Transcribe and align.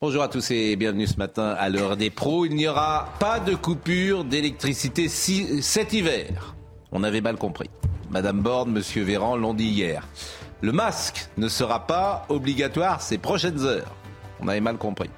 Bonjour 0.00 0.22
à 0.22 0.28
tous 0.28 0.50
et 0.50 0.76
bienvenue 0.76 1.06
ce 1.06 1.16
matin 1.16 1.54
à 1.58 1.68
l'heure 1.68 1.96
des 1.96 2.08
pros. 2.08 2.46
Il 2.46 2.54
n'y 2.54 2.68
aura 2.68 3.12
pas 3.18 3.40
de 3.40 3.54
coupure 3.54 4.24
d'électricité 4.24 5.08
cet 5.08 5.92
hiver. 5.92 6.54
On 6.92 7.02
avait 7.02 7.20
mal 7.20 7.36
compris. 7.36 7.68
Madame 8.10 8.40
Borne, 8.40 8.70
Monsieur 8.70 9.02
Véran 9.02 9.36
l'ont 9.36 9.54
dit 9.54 9.68
hier. 9.68 10.06
Le 10.60 10.72
masque 10.72 11.28
ne 11.36 11.48
sera 11.48 11.86
pas 11.86 12.24
obligatoire 12.28 13.02
ces 13.02 13.18
prochaines 13.18 13.64
heures. 13.64 13.94
On 14.40 14.48
avait 14.48 14.60
mal 14.60 14.78
compris. 14.78 15.10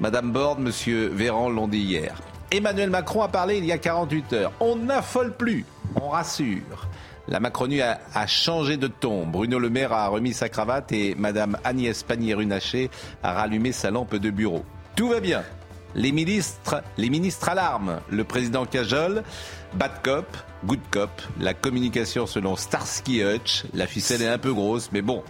Madame 0.00 0.32
Borne, 0.32 0.62
Monsieur 0.62 1.06
Véran 1.06 1.48
l'ont 1.48 1.68
dit 1.68 1.78
hier. 1.78 2.20
Emmanuel 2.50 2.90
Macron 2.90 3.22
a 3.22 3.28
parlé 3.28 3.58
il 3.58 3.64
y 3.64 3.72
a 3.72 3.78
48 3.78 4.32
heures. 4.32 4.52
On 4.60 4.76
n'affole 4.76 5.36
plus, 5.36 5.64
on 6.00 6.08
rassure. 6.08 6.88
La 7.28 7.40
Macronie 7.40 7.80
a, 7.80 8.26
changé 8.26 8.76
de 8.76 8.86
ton. 8.86 9.26
Bruno 9.26 9.58
Le 9.58 9.68
Maire 9.68 9.92
a 9.92 10.08
remis 10.08 10.32
sa 10.32 10.48
cravate 10.48 10.92
et 10.92 11.14
Madame 11.16 11.58
Agnès 11.64 12.02
Pannier-Runacher 12.02 12.90
a 13.22 13.32
rallumé 13.32 13.72
sa 13.72 13.90
lampe 13.90 14.14
de 14.14 14.30
bureau. 14.30 14.64
Tout 14.94 15.08
va 15.08 15.20
bien. 15.20 15.42
Les 15.96 16.12
ministres, 16.12 16.82
les 16.96 17.10
ministres 17.10 17.48
alarment. 17.48 18.00
Le 18.10 18.22
président 18.22 18.64
cajole. 18.64 19.24
Bad 19.74 20.02
cop, 20.02 20.36
good 20.64 20.80
cop. 20.90 21.10
La 21.40 21.54
communication 21.54 22.26
selon 22.26 22.54
Starsky 22.54 23.22
Hutch. 23.24 23.64
La 23.74 23.86
ficelle 23.86 24.22
est 24.22 24.28
un 24.28 24.38
peu 24.38 24.52
grosse, 24.52 24.90
mais 24.92 25.02
bon, 25.02 25.24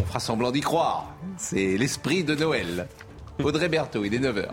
on 0.00 0.04
fera 0.04 0.18
semblant 0.20 0.50
d'y 0.50 0.62
croire. 0.62 1.14
C'est 1.36 1.76
l'esprit 1.76 2.24
de 2.24 2.34
Noël. 2.34 2.88
Audrey 3.42 3.68
Berthaud, 3.68 4.04
il 4.04 4.14
est 4.14 4.18
9h. 4.18 4.48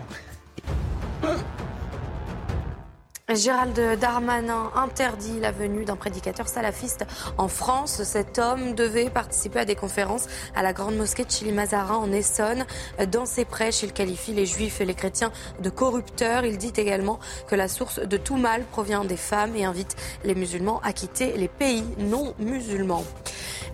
Gérald 3.32 3.80
Darmanin 4.02 4.70
interdit 4.76 5.40
la 5.40 5.54
venue 5.54 5.86
d'un 5.86 5.96
prédicateur 5.96 6.50
salafiste 6.50 7.06
en 7.38 7.48
France. 7.48 8.04
Cet 8.04 8.38
homme 8.38 8.76
devait 8.76 9.10
participer 9.10 9.60
à 9.60 9.66
des 9.66 9.76
conférences 9.76 10.28
à 10.56 10.62
la 10.62 10.74
grande 10.74 10.98
mosquée 10.98 11.24
de 11.24 11.32
Chili-Mazarin 11.32 11.96
en 11.96 12.12
Essonne. 12.12 12.66
Dans 13.08 13.26
ses 13.26 13.46
prêches, 13.46 13.82
il 13.82 13.94
qualifie 13.94 14.34
les 14.34 14.46
juifs 14.46 14.82
et 14.82 14.86
les 14.86 14.94
chrétiens 14.94 15.32
de 15.62 15.70
corrupteurs. 15.70 16.44
Il 16.44 16.58
dit 16.58 16.74
également 16.76 17.18
que 17.48 17.56
la 17.56 17.70
source 17.70 18.00
de 18.00 18.18
tout 18.18 18.36
mal 18.36 18.66
provient 18.66 19.06
des 19.06 19.16
femmes 19.16 19.56
et 19.56 19.64
invite 19.64 19.96
les 20.26 20.36
musulmans 20.36 20.82
à 20.84 20.92
quitter 20.92 21.32
les 21.38 21.48
pays 21.48 21.86
non 22.00 22.34
musulmans. 22.40 23.06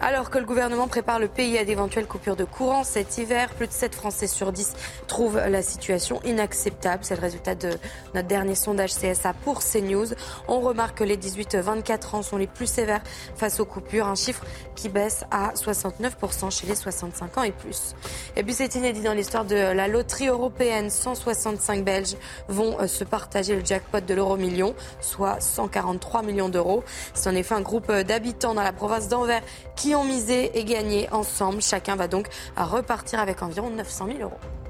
Alors 0.01 0.29
que 0.29 0.37
le 0.37 0.45
gouvernement 0.45 0.87
prépare 0.87 1.19
le 1.19 1.27
pays 1.27 1.57
à 1.57 1.65
d'éventuelles 1.65 2.07
coupures 2.07 2.37
de 2.37 2.45
courant 2.45 2.85
cet 2.85 3.17
hiver, 3.17 3.49
plus 3.49 3.67
de 3.67 3.73
7 3.73 3.95
Français 3.95 4.27
sur 4.27 4.53
10 4.53 4.73
trouvent 5.07 5.37
la 5.37 5.61
situation 5.61 6.21
inacceptable. 6.23 7.03
C'est 7.03 7.15
le 7.15 7.21
résultat 7.21 7.55
de 7.55 7.71
notre 8.13 8.27
dernier 8.27 8.55
sondage 8.55 8.93
CSA 8.93 9.33
pour 9.43 9.61
CNews. 9.61 10.07
On 10.47 10.59
remarque 10.59 10.99
que 10.99 11.03
les 11.03 11.17
18-24 11.17 12.15
ans 12.15 12.21
sont 12.21 12.37
les 12.37 12.47
plus 12.47 12.67
sévères 12.67 13.01
face 13.35 13.59
aux 13.59 13.65
coupures, 13.65 14.07
un 14.07 14.15
chiffre 14.15 14.43
qui 14.75 14.89
baisse 14.89 15.23
à 15.31 15.53
69% 15.53 16.51
chez 16.51 16.67
les 16.67 16.75
65 16.75 17.37
ans 17.37 17.43
et 17.43 17.51
plus. 17.51 17.95
Et 18.35 18.43
puis 18.43 18.53
c'est 18.53 18.75
inédit 18.75 19.01
dans 19.01 19.13
l'histoire 19.13 19.45
de 19.45 19.55
la 19.55 19.87
loterie 19.87 20.27
européenne. 20.27 20.89
165 20.89 21.83
Belges 21.83 22.15
vont 22.47 22.79
euh, 22.79 22.87
se 22.87 23.03
partager 23.03 23.55
le 23.55 23.65
jackpot 23.65 24.01
de 24.01 24.13
l'euro 24.13 24.37
million, 24.37 24.75
soit 25.01 25.39
143 25.39 26.23
millions 26.23 26.49
d'euros. 26.49 26.83
C'est 27.13 27.29
en 27.29 27.35
effet 27.35 27.55
un 27.55 27.61
groupe 27.61 27.89
euh, 27.89 28.03
d'habitants 28.03 28.53
dans 28.53 28.63
la 28.63 28.73
province 28.73 29.07
d'Anvers 29.07 29.41
qui 29.75 29.95
ont 29.95 30.03
misé 30.03 30.57
et 30.57 30.63
gagné 30.63 31.09
ensemble. 31.11 31.61
Chacun 31.61 31.95
va 31.95 32.07
donc 32.07 32.27
à 32.55 32.65
repartir 32.65 33.19
avec 33.19 33.41
environ 33.41 33.69
900 33.69 34.07
000 34.07 34.19
euros. 34.19 34.68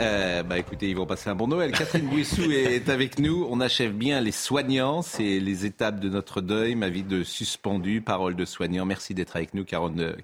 Euh, 0.00 0.42
bah 0.42 0.58
écoutez, 0.58 0.88
ils 0.88 0.96
vont 0.96 1.06
passer 1.06 1.28
un 1.28 1.34
bon 1.34 1.46
Noël. 1.46 1.70
Catherine 1.72 2.08
Bouissou 2.08 2.42
est 2.50 2.88
avec 2.88 3.18
nous. 3.18 3.46
On 3.50 3.60
achève 3.60 3.92
bien 3.92 4.20
les 4.20 4.32
soignants. 4.32 5.02
C'est 5.02 5.38
les 5.38 5.66
étapes 5.66 6.00
de 6.00 6.08
notre 6.08 6.40
deuil. 6.40 6.74
Ma 6.74 6.88
vie 6.88 7.02
de 7.02 7.22
suspendu, 7.22 8.00
parole 8.00 8.34
de 8.34 8.44
soignant. 8.44 8.84
Merci 8.86 9.14
d'être 9.14 9.36
avec 9.36 9.54
nous, 9.54 9.64
Caronne- 9.64 10.16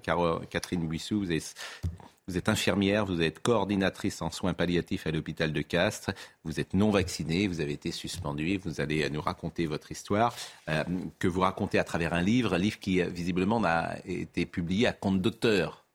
Catherine 0.49 0.87
Bouissou. 0.87 1.19
Vous 1.19 1.31
êtes, 1.31 1.53
vous 2.27 2.37
êtes 2.37 2.49
infirmière, 2.49 3.05
vous 3.05 3.21
êtes 3.21 3.39
coordinatrice 3.41 4.21
en 4.21 4.31
soins 4.31 4.53
palliatifs 4.53 5.05
à 5.07 5.11
l'hôpital 5.11 5.53
de 5.53 5.61
Castres. 5.61 6.11
Vous 6.43 6.59
êtes 6.59 6.73
non 6.73 6.89
vaccinée, 6.89 7.47
vous 7.47 7.61
avez 7.61 7.73
été 7.73 7.91
suspendue. 7.91 8.59
Vous 8.63 8.81
allez 8.81 9.07
nous 9.11 9.21
raconter 9.21 9.65
votre 9.67 9.91
histoire, 9.91 10.35
euh, 10.69 10.83
que 11.19 11.27
vous 11.27 11.41
racontez 11.41 11.77
à 11.79 11.83
travers 11.83 12.13
un 12.13 12.21
livre, 12.21 12.55
un 12.55 12.59
livre 12.59 12.79
qui 12.79 13.01
euh, 13.01 13.05
visiblement 13.07 13.59
n'a 13.59 13.95
été 14.05 14.45
publié 14.47 14.87
à 14.87 14.93
compte 14.93 15.21
d'auteur. 15.21 15.85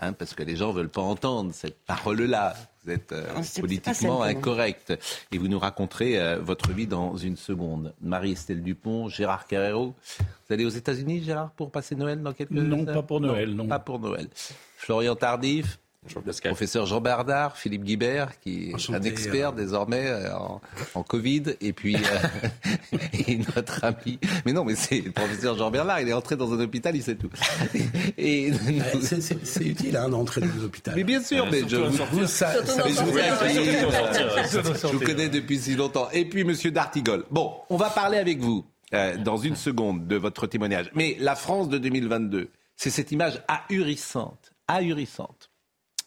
Hein, 0.00 0.12
parce 0.12 0.34
que 0.34 0.42
les 0.42 0.56
gens 0.56 0.72
veulent 0.72 0.88
pas 0.88 1.02
entendre 1.02 1.52
cette 1.54 1.78
parole-là. 1.86 2.54
Vous 2.84 2.90
êtes 2.90 3.12
euh, 3.12 3.26
Ah, 3.36 3.40
politiquement 3.60 4.22
simple, 4.24 4.36
incorrect. 4.38 4.92
Et 5.30 5.38
vous 5.38 5.46
nous 5.46 5.58
raconterez 5.60 6.18
euh, 6.20 6.40
votre 6.40 6.72
vie 6.72 6.88
dans 6.88 7.16
une 7.16 7.36
seconde. 7.36 7.94
Marie-Estelle 8.00 8.60
Dupont, 8.62 9.08
Gérard 9.08 9.46
Carrero. 9.46 9.94
Vous 10.18 10.52
allez 10.52 10.64
aux 10.64 10.70
États-Unis, 10.70 11.22
Gérard, 11.22 11.52
pour 11.52 11.70
passer 11.70 11.94
Noël 11.94 12.20
dans 12.20 12.32
quelques 12.32 12.50
Non, 12.50 12.84
pas 12.84 13.02
pour 13.02 13.20
Noël, 13.20 13.54
non. 13.54 13.68
Pas 13.68 13.78
pour 13.78 14.00
Noël. 14.00 14.28
Florian 14.76 15.14
Tardif. 15.14 15.78
Professeur 16.44 16.86
Jean 16.86 17.00
Bernard, 17.00 17.56
Philippe 17.56 17.84
Guibert, 17.84 18.38
qui 18.40 18.70
est 18.70 18.74
Enchanté, 18.74 18.98
un 18.98 19.02
expert 19.02 19.48
euh. 19.50 19.52
désormais 19.52 20.06
euh, 20.06 20.36
en, 20.36 20.60
en 20.94 21.02
Covid, 21.02 21.42
et 21.60 21.72
puis 21.72 21.96
euh, 21.96 22.98
et 23.26 23.38
notre 23.56 23.84
ami. 23.84 24.18
Mais 24.44 24.52
non, 24.52 24.64
mais 24.64 24.74
c'est 24.74 25.00
le 25.00 25.10
professeur 25.12 25.56
Jean 25.56 25.70
Bernard, 25.70 26.00
il 26.00 26.08
est 26.08 26.12
entré 26.12 26.36
dans 26.36 26.52
un 26.52 26.60
hôpital, 26.60 26.94
il 26.94 27.02
sait 27.02 27.16
tout. 27.16 27.30
Et, 28.18 28.52
c'est- 29.02 29.20
C'est 29.20 29.46
c'est 29.46 29.64
utile 29.64 29.96
hein, 29.96 30.08
d'entrer 30.08 30.40
dans 30.42 30.46
l'hôpital. 30.62 30.94
mais 30.96 31.04
bien 31.04 31.22
sûr, 31.22 31.46
mais 31.50 31.62
je 31.66 31.76
vous, 31.76 32.04
Vous, 32.12 32.26
ça- 32.26 32.64
ça- 32.64 32.84
mais 32.84 32.90
je 32.92 33.02
vous 33.02 33.18
euh, 33.18 33.90
sortir. 33.90 34.90
je 34.90 34.96
vous 34.96 35.00
connais 35.04 35.28
depuis 35.28 35.58
si 35.58 35.74
longtemps. 35.74 36.08
Et 36.12 36.24
puis, 36.26 36.44
Monsieur 36.44 36.70
Dartigol. 36.70 37.24
Bon, 37.30 37.54
on 37.70 37.76
va 37.76 37.90
parler 37.90 38.18
avec 38.18 38.38
vous 38.40 38.64
euh, 38.92 39.16
dans 39.16 39.36
une 39.36 39.56
seconde 39.56 40.06
de 40.06 40.16
votre 40.16 40.46
témoignage. 40.46 40.90
Mais 40.94 41.16
la 41.18 41.34
France 41.34 41.68
de 41.68 41.78
2022, 41.78 42.50
c'est 42.76 42.90
cette 42.90 43.10
image 43.12 43.42
ahurissante, 43.48 44.52
ahurissante. 44.68 45.50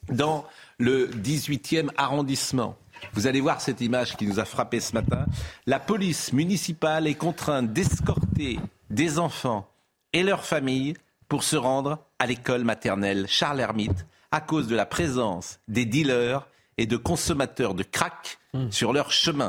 Dans 0.09 0.45
le 0.77 1.07
18e 1.07 1.89
arrondissement, 1.97 2.77
vous 3.13 3.27
allez 3.27 3.41
voir 3.41 3.61
cette 3.61 3.81
image 3.81 4.15
qui 4.15 4.25
nous 4.25 4.39
a 4.39 4.45
frappé 4.45 4.79
ce 4.79 4.93
matin. 4.93 5.25
La 5.65 5.79
police 5.79 6.33
municipale 6.33 7.07
est 7.07 7.15
contrainte 7.15 7.73
d'escorter 7.73 8.59
des 8.89 9.19
enfants 9.19 9.69
et 10.13 10.23
leurs 10.23 10.45
familles 10.45 10.95
pour 11.27 11.43
se 11.43 11.55
rendre 11.55 11.99
à 12.19 12.25
l'école 12.25 12.63
maternelle 12.63 13.25
Charles 13.27 13.59
Hermite 13.59 14.05
à 14.31 14.41
cause 14.41 14.67
de 14.67 14.75
la 14.75 14.85
présence 14.85 15.59
des 15.67 15.85
dealers 15.85 16.47
et 16.77 16.85
de 16.85 16.97
consommateurs 16.97 17.73
de 17.73 17.83
crack 17.83 18.39
sur 18.69 18.93
leur 18.93 19.11
chemin. 19.11 19.47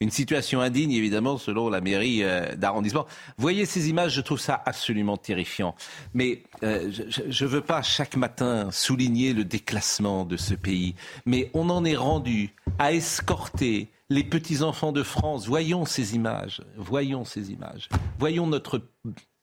Une 0.00 0.10
situation 0.10 0.60
indigne, 0.60 0.92
évidemment, 0.92 1.38
selon 1.38 1.68
la 1.70 1.80
mairie 1.80 2.22
euh, 2.22 2.54
d'arrondissement. 2.56 3.06
Voyez 3.38 3.64
ces 3.64 3.88
images, 3.88 4.12
je 4.14 4.20
trouve 4.20 4.40
ça 4.40 4.62
absolument 4.66 5.16
terrifiant. 5.16 5.74
Mais 6.14 6.42
euh, 6.62 6.90
je 6.90 7.44
ne 7.44 7.48
veux 7.48 7.60
pas 7.60 7.82
chaque 7.82 8.16
matin 8.16 8.70
souligner 8.72 9.32
le 9.32 9.44
déclassement 9.44 10.24
de 10.24 10.36
ce 10.36 10.54
pays, 10.54 10.94
mais 11.26 11.50
on 11.54 11.70
en 11.70 11.84
est 11.84 11.96
rendu 11.96 12.54
à 12.78 12.92
escorter 12.92 13.88
les 14.10 14.24
petits-enfants 14.24 14.92
de 14.92 15.02
France. 15.02 15.46
Voyons 15.46 15.84
ces 15.84 16.14
images, 16.14 16.62
voyons 16.76 17.24
ces 17.24 17.52
images. 17.52 17.88
Voyons 18.18 18.46
notre 18.46 18.82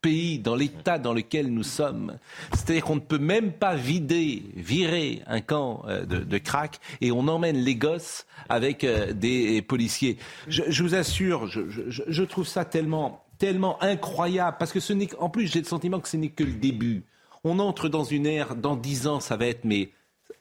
pays 0.02 0.40
dans 0.40 0.56
l'état 0.56 0.98
dans 0.98 1.14
lequel 1.14 1.48
nous 1.54 1.64
sommes. 1.64 2.18
C'est-à-dire 2.54 2.84
qu'on 2.84 2.96
ne 2.96 3.00
peut 3.00 3.18
même 3.20 3.52
pas 3.52 3.76
vider, 3.76 4.44
virer 4.56 5.22
un 5.28 5.42
camp 5.42 5.84
euh, 5.88 6.06
de, 6.06 6.18
de 6.20 6.38
crack 6.38 6.80
et 7.02 7.12
on 7.12 7.28
emmène 7.28 7.58
les 7.58 7.76
gosses 7.76 8.26
avec 8.50 8.84
euh, 8.84 9.14
des 9.14 9.62
policiers. 9.62 10.18
Je, 10.48 10.64
je 10.68 10.84
vous 10.84 10.96
assure, 10.96 11.48
je, 11.48 11.62
je- 11.70 12.04
je 12.08 12.24
trouve 12.24 12.48
ça 12.48 12.66
tellement, 12.66 13.24
tellement 13.38 13.82
incroyable 13.84 14.58
parce 14.60 14.72
que 14.72 14.80
ce 14.80 14.94
n'est 14.94 15.14
en 15.20 15.30
plus 15.30 15.48
j'ai 15.48 15.60
le 15.62 15.66
sentiment 15.68 16.00
que 16.00 16.10
ce 16.10 16.18
n'est 16.18 16.30
que 16.30 16.44
le 16.44 16.54
début. 16.54 17.04
On 17.44 17.60
entre 17.60 17.90
dans 17.90 18.04
une 18.04 18.26
ère, 18.26 18.56
dans 18.56 18.76
dix 18.76 19.08
ans, 19.08 19.20
ça 19.20 19.38
va 19.38 19.46
être 19.48 19.66
mais 19.66 19.90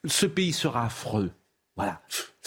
ce 0.06 0.26
pays 0.26 0.52
sera 0.52 0.86
affreux. 0.86 1.30
Voilà. 1.76 2.00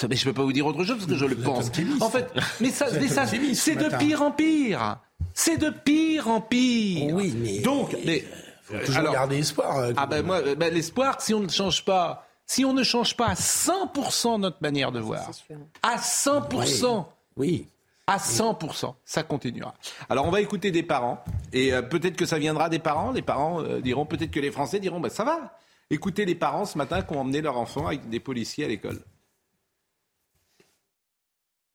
Mais 0.10 0.16
je 0.16 0.28
ne 0.28 0.32
peux 0.32 0.36
pas 0.42 0.44
vous 0.44 0.54
dire 0.54 0.66
autre 0.68 0.84
chose 0.84 0.98
parce 0.98 1.08
que 1.08 1.16
je 1.16 1.26
le 1.26 1.36
pense. 1.36 1.72
En 2.02 2.10
fait, 2.10 2.32
mais 2.62 2.70
ça, 2.70 2.86
mais 3.00 3.08
ça, 3.08 3.26
c'est 3.26 3.54
ce 3.56 3.72
de 3.72 3.98
pire 3.98 4.22
en 4.22 4.32
pire. 4.32 4.98
C'est 5.34 5.58
de 5.58 5.70
pire 5.70 6.28
en 6.28 6.42
pire. 6.42 7.14
Oui, 7.14 7.34
mais- 7.36 7.60
donc, 7.60 7.96
mais, 8.06 8.24
faut 8.64 8.78
toujours 8.86 9.12
garder 9.12 9.38
espoir. 9.40 9.78
euh, 9.78 9.94
ah 9.98 10.06
ben 10.06 10.26
moi, 10.26 10.38
euh, 10.38 10.56
ben, 10.56 10.74
l'espoir, 10.74 11.22
si 11.22 11.34
on 11.34 11.40
ne 11.40 11.50
change 11.50 11.84
pas, 11.86 12.28
si 12.46 12.66
on 12.66 12.74
ne 12.74 12.84
change 12.84 13.16
pas 13.16 13.28
à 13.28 13.36
100% 13.36 14.40
notre 14.40 14.58
manière 14.62 14.92
de 14.92 15.00
voir, 15.00 15.30
à 15.82 15.98
100%, 15.98 17.08
Oui. 17.38 17.68
À 18.06 18.18
100%, 18.18 18.96
ça 19.06 19.24
continuera. 19.24 19.74
Alors 20.10 20.26
on 20.28 20.30
va 20.32 20.42
écouter 20.42 20.72
des 20.72 20.84
parents, 20.84 21.24
et 21.54 21.74
euh, 21.74 21.82
peut-être 21.82 22.18
que 22.18 22.26
ça 22.26 22.38
viendra 22.38 22.68
des 22.68 22.80
parents. 22.80 23.12
Les 23.12 23.22
parents 23.22 23.62
euh, 23.62 23.80
diront, 23.80 24.06
peut-être 24.06 24.32
que 24.32 24.42
les 24.42 24.52
Français 24.52 24.82
diront, 24.82 25.00
bah, 25.00 25.10
ça 25.10 25.24
va. 25.24 25.58
Écoutez 25.90 26.26
les 26.26 26.36
parents 26.36 26.66
ce 26.66 26.78
matin 26.78 27.02
qui 27.02 27.14
ont 27.14 27.22
emmené 27.22 27.42
leur 27.42 27.58
enfant 27.58 27.88
avec 27.88 28.10
des 28.10 28.20
policiers 28.20 28.66
à 28.66 28.68
l'école. 28.68 29.00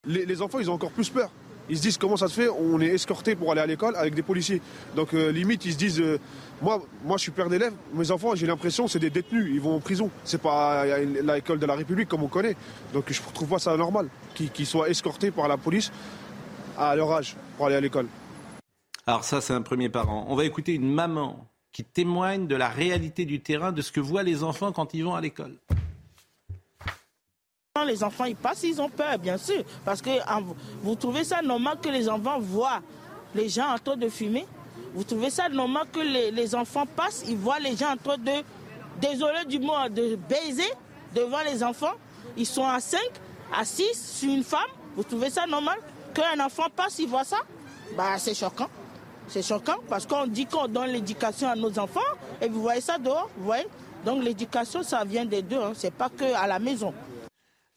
Les, 0.05 0.43
enfants, 0.43 0.59
ils 0.59 0.71
ont 0.71 0.75
encore 0.75 0.93
plus 0.93 1.11
peur. 1.11 1.31
Ils 1.69 1.77
se 1.77 1.83
disent 1.83 1.99
comment 1.99 2.17
ça 2.17 2.29
se 2.29 2.35
fait, 2.35 2.49
on 2.49 2.81
est 2.81 2.87
escorté 2.89 3.37
pour 3.37 3.53
aller 3.53 3.61
à 3.61 3.67
l'école 3.67 3.97
avec 3.97 4.15
des 4.15 4.23
policiers. 4.23 4.61
Donc 4.97 5.15
euh, 5.15 5.31
limite, 5.31 5.65
ils 5.65 5.73
se 5.73 5.79
disent, 5.79 6.03
moi, 6.63 6.83
moi 7.05 7.17
je 7.17 7.23
suis 7.23 7.33
père 7.33 7.49
d'élèves, 7.49 7.75
mes 7.95 8.11
enfants, 8.11 8.35
j'ai 8.35 8.47
l'impression 8.47 8.89
c'est 8.89 8.99
des 8.99 9.11
détenus, 9.11 9.51
ils 9.53 9.61
vont 9.61 9.77
en 9.77 9.81
prison. 9.81 10.11
C'est 10.25 10.41
pas 10.41 10.85
l'école 10.99 11.59
de 11.59 11.67
la 11.67 11.75
République 11.75 12.09
comme 12.09 12.23
on 12.23 12.29
connaît. 12.29 12.57
Donc 12.93 13.05
je 13.09 13.21
trouve 13.35 13.49
pas 13.49 13.59
ça 13.59 13.77
normal 13.77 14.09
qu'ils 14.35 14.67
soient 14.67 14.89
escortés 14.89 15.31
par 15.31 15.49
la 15.49 15.57
police 15.57 15.91
à 16.77 16.95
leur 16.95 17.13
âge 17.13 17.37
pour 17.57 17.67
aller 17.67 17.77
à 17.77 17.81
l'école. 17.81 18.07
Alors 19.07 19.25
ça, 19.25 19.41
c'est 19.41 19.55
un 19.55 19.63
premier 19.63 19.89
parent. 19.89 20.27
On 20.29 20.37
va 20.37 20.45
écouter 20.45 20.75
une 20.75 20.93
maman 20.93 21.49
qui 21.73 21.85
témoigne 21.85 22.47
de 22.47 22.57
la 22.57 22.69
réalité 22.69 23.25
du 23.25 23.41
terrain, 23.41 23.73
de 23.73 23.83
ce 23.83 23.93
que 23.93 24.01
voient 24.01 24.23
les 24.23 24.43
enfants 24.43 24.73
quand 24.73 24.95
ils 24.95 25.05
vont 25.05 25.15
à 25.15 25.21
l'école. 25.21 25.57
Les 27.85 28.03
enfants, 28.03 28.25
ils 28.25 28.37
passent, 28.37 28.63
ils 28.65 28.81
ont 28.81 28.89
peur, 28.89 29.19
bien 29.19 29.37
sûr. 29.37 29.63
Parce 29.85 30.03
que 30.03 30.11
vous 30.83 30.95
trouvez 30.95 31.25
ça 31.25 31.43
normal 31.43 31.79
que 31.83 31.89
les 31.89 32.09
enfants 32.09 32.39
voient 32.39 32.81
les 33.35 33.49
gens 33.49 33.69
en 33.75 33.79
train 33.79 33.97
de 33.97 34.09
fumer? 34.09 34.47
Vous 34.95 35.05
trouvez 35.05 35.31
ça 35.31 35.49
normal 35.49 35.85
que 35.93 36.01
les, 36.01 36.55
enfants 36.55 36.87
passent, 36.87 37.25
ils 37.29 37.37
voient 37.37 37.59
les 37.59 37.77
gens 37.77 37.93
en 37.93 37.97
train 37.97 38.19
de, 38.19 38.43
désolé 39.01 39.45
du 39.47 39.59
mot, 39.59 39.73
de 39.91 40.17
baiser 40.29 40.71
devant 41.15 41.41
les 41.45 41.63
enfants? 41.63 41.93
Ils 42.37 42.47
sont 42.47 42.67
à 42.67 42.81
5, 42.81 42.99
à 43.57 43.65
6 43.65 44.19
sur 44.19 44.31
une 44.31 44.45
femme? 44.45 44.61
Vous 44.97 45.03
trouvez 45.03 45.31
ça 45.31 45.47
normal 45.47 45.79
qu'un 46.15 46.45
enfant 46.45 46.67
passe, 46.75 46.99
il 46.99 47.09
voit 47.09 47.25
ça, 47.25 47.39
bah, 47.97 48.19
c'est 48.19 48.35
choquant. 48.35 48.69
C'est 49.29 49.43
choquant 49.43 49.77
parce 49.89 50.07
qu'on 50.07 50.27
dit 50.27 50.47
qu'on 50.47 50.69
donne 50.69 50.89
l'éducation 50.89 51.49
à 51.49 51.55
nos 51.55 51.79
enfants 51.79 52.01
et 52.41 52.49
vous 52.49 52.63
voyez 52.63 52.81
ça 52.81 52.99
dehors, 52.99 53.29
vous 53.37 53.45
voyez? 53.45 53.67
Donc 54.05 54.23
l'éducation, 54.23 54.83
ça 54.83 55.05
vient 55.05 55.25
des 55.25 55.43
deux, 55.43 55.61
hein. 55.61 55.73
c'est 55.75 55.93
pas 55.93 56.09
que 56.09 56.25
à 56.35 56.47
la 56.47 56.59
maison. 56.59 56.95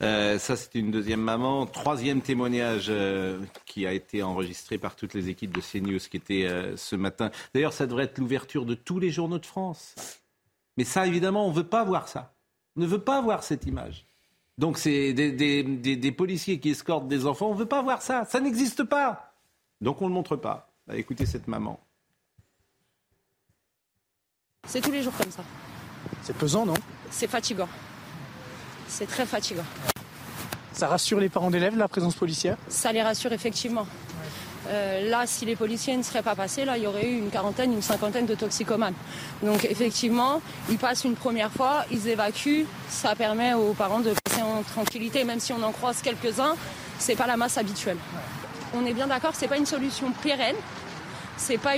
Euh, 0.02 0.38
ça, 0.38 0.56
c'est 0.56 0.74
une 0.74 0.90
deuxième 0.90 1.20
maman. 1.20 1.66
Troisième 1.66 2.22
témoignage 2.22 2.86
euh, 2.88 3.40
qui 3.66 3.86
a 3.86 3.92
été 3.92 4.22
enregistré 4.22 4.78
par 4.78 4.96
toutes 4.96 5.14
les 5.14 5.28
équipes 5.28 5.54
de 5.54 5.60
CNews 5.60 5.98
qui 5.98 6.16
était 6.16 6.46
euh, 6.46 6.76
ce 6.76 6.96
matin. 6.96 7.30
D'ailleurs, 7.54 7.72
ça 7.72 7.86
devrait 7.86 8.04
être 8.04 8.18
l'ouverture 8.18 8.66
de 8.66 8.74
tous 8.74 8.98
les 8.98 9.10
journaux 9.10 9.38
de 9.38 9.46
France. 9.46 9.94
Mais 10.76 10.84
ça, 10.84 11.06
évidemment, 11.06 11.46
on 11.46 11.50
ne 11.50 11.54
veut 11.54 11.68
pas 11.68 11.84
voir 11.84 12.08
ça. 12.08 12.34
On 12.76 12.80
ne 12.80 12.86
veut 12.86 13.00
pas 13.00 13.20
voir 13.20 13.44
cette 13.44 13.66
image. 13.66 14.06
Donc 14.58 14.78
c'est 14.78 15.12
des, 15.12 16.12
policiers 16.12 16.58
qui 16.58 16.70
escortent 16.70 17.08
des 17.08 17.26
enfants. 17.26 17.48
On 17.50 17.54
ne 17.54 17.58
veut 17.58 17.66
pas 17.66 17.82
voir 17.82 18.02
ça. 18.02 18.24
Ça 18.24 18.40
n'existe 18.40 18.84
pas. 18.84 19.34
Donc 19.80 20.02
on 20.02 20.06
ne 20.06 20.10
le 20.10 20.14
montre 20.14 20.36
pas. 20.36 20.72
Bah, 20.86 20.96
écoutez 20.96 21.26
cette 21.26 21.48
maman. 21.48 21.80
C'est 24.66 24.80
tous 24.80 24.92
les 24.92 25.02
jours 25.02 25.16
comme 25.16 25.30
ça. 25.30 25.44
C'est 26.22 26.36
pesant, 26.36 26.66
non? 26.66 26.74
C'est 27.10 27.28
fatigant. 27.28 27.68
C'est 28.88 29.06
très 29.06 29.26
fatigant. 29.26 29.64
Ça 30.72 30.88
rassure 30.88 31.20
les 31.20 31.28
parents 31.28 31.50
d'élèves, 31.50 31.76
la 31.76 31.88
présence 31.88 32.14
policière 32.14 32.56
Ça 32.68 32.92
les 32.92 33.02
rassure 33.02 33.32
effectivement. 33.32 33.86
Euh, 34.68 35.10
là, 35.10 35.24
si 35.26 35.44
les 35.44 35.56
policiers 35.56 35.96
ne 35.96 36.02
seraient 36.02 36.22
pas 36.22 36.34
passés, 36.34 36.64
là, 36.64 36.76
il 36.76 36.84
y 36.84 36.86
aurait 36.86 37.06
eu 37.06 37.18
une 37.18 37.30
quarantaine, 37.30 37.72
une 37.72 37.82
cinquantaine 37.82 38.26
de 38.26 38.34
toxicomanes. 38.34 38.94
Donc, 39.42 39.64
effectivement, 39.64 40.40
ils 40.70 40.78
passent 40.78 41.04
une 41.04 41.16
première 41.16 41.50
fois, 41.50 41.84
ils 41.90 42.08
évacuent. 42.08 42.64
Ça 42.88 43.14
permet 43.14 43.54
aux 43.54 43.74
parents 43.74 44.00
de 44.00 44.14
passer 44.24 44.42
en 44.42 44.62
tranquillité, 44.62 45.24
même 45.24 45.40
si 45.40 45.52
on 45.52 45.62
en 45.62 45.72
croise 45.72 46.00
quelques-uns, 46.00 46.54
c'est 46.98 47.16
pas 47.16 47.26
la 47.26 47.36
masse 47.36 47.58
habituelle. 47.58 47.98
On 48.74 48.86
est 48.86 48.94
bien 48.94 49.08
d'accord, 49.08 49.32
c'est 49.34 49.48
pas 49.48 49.58
une 49.58 49.66
solution 49.66 50.10
pérenne, 50.22 50.56
c'est 51.36 51.58
pas 51.58 51.74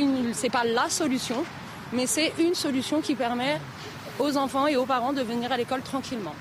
pas 0.53 0.65
la 0.65 0.89
solution, 0.89 1.45
mais 1.93 2.07
c'est 2.07 2.33
une 2.39 2.55
solution 2.55 3.01
qui 3.01 3.15
permet 3.15 3.61
aux 4.19 4.37
enfants 4.37 4.67
et 4.67 4.77
aux 4.77 4.87
parents 4.87 5.13
de 5.13 5.23
venir 5.23 5.51
à 5.51 5.57
l'école 5.57 5.83
tranquillement. 5.83 6.35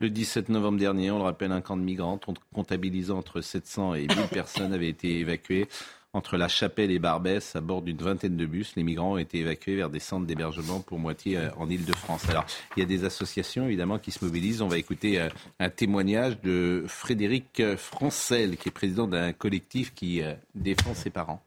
Le 0.00 0.10
17 0.10 0.48
novembre 0.50 0.78
dernier, 0.78 1.10
on 1.10 1.18
le 1.18 1.24
rappelle, 1.24 1.50
un 1.50 1.60
camp 1.60 1.76
de 1.76 1.82
migrants 1.82 2.20
comptabilisant 2.54 3.18
entre 3.18 3.40
700 3.40 3.94
et 3.94 4.06
1000 4.06 4.08
personnes 4.32 4.72
avait 4.72 4.88
été 4.88 5.18
évacué 5.18 5.66
entre 6.12 6.36
la 6.36 6.46
Chapelle 6.46 6.92
et 6.92 7.00
Barbès 7.00 7.56
à 7.56 7.60
bord 7.60 7.82
d'une 7.82 7.96
vingtaine 7.96 8.36
de 8.36 8.46
bus. 8.46 8.76
Les 8.76 8.84
migrants 8.84 9.14
ont 9.14 9.18
été 9.18 9.38
évacués 9.38 9.74
vers 9.74 9.90
des 9.90 9.98
centres 9.98 10.24
d'hébergement 10.24 10.80
pour 10.80 11.00
moitié 11.00 11.36
euh, 11.36 11.50
en 11.56 11.68
Ile-de-France. 11.68 12.30
Alors, 12.30 12.46
il 12.76 12.80
y 12.80 12.82
a 12.84 12.86
des 12.86 13.04
associations 13.04 13.66
évidemment 13.66 13.98
qui 13.98 14.12
se 14.12 14.24
mobilisent. 14.24 14.62
On 14.62 14.68
va 14.68 14.78
écouter 14.78 15.20
euh, 15.20 15.28
un 15.58 15.68
témoignage 15.68 16.40
de 16.42 16.84
Frédéric 16.86 17.60
Francel, 17.76 18.56
qui 18.56 18.68
est 18.68 18.72
président 18.72 19.08
d'un 19.08 19.32
collectif 19.32 19.94
qui 19.94 20.22
euh, 20.22 20.34
défend 20.54 20.94
ses 20.94 21.10
parents. 21.10 21.42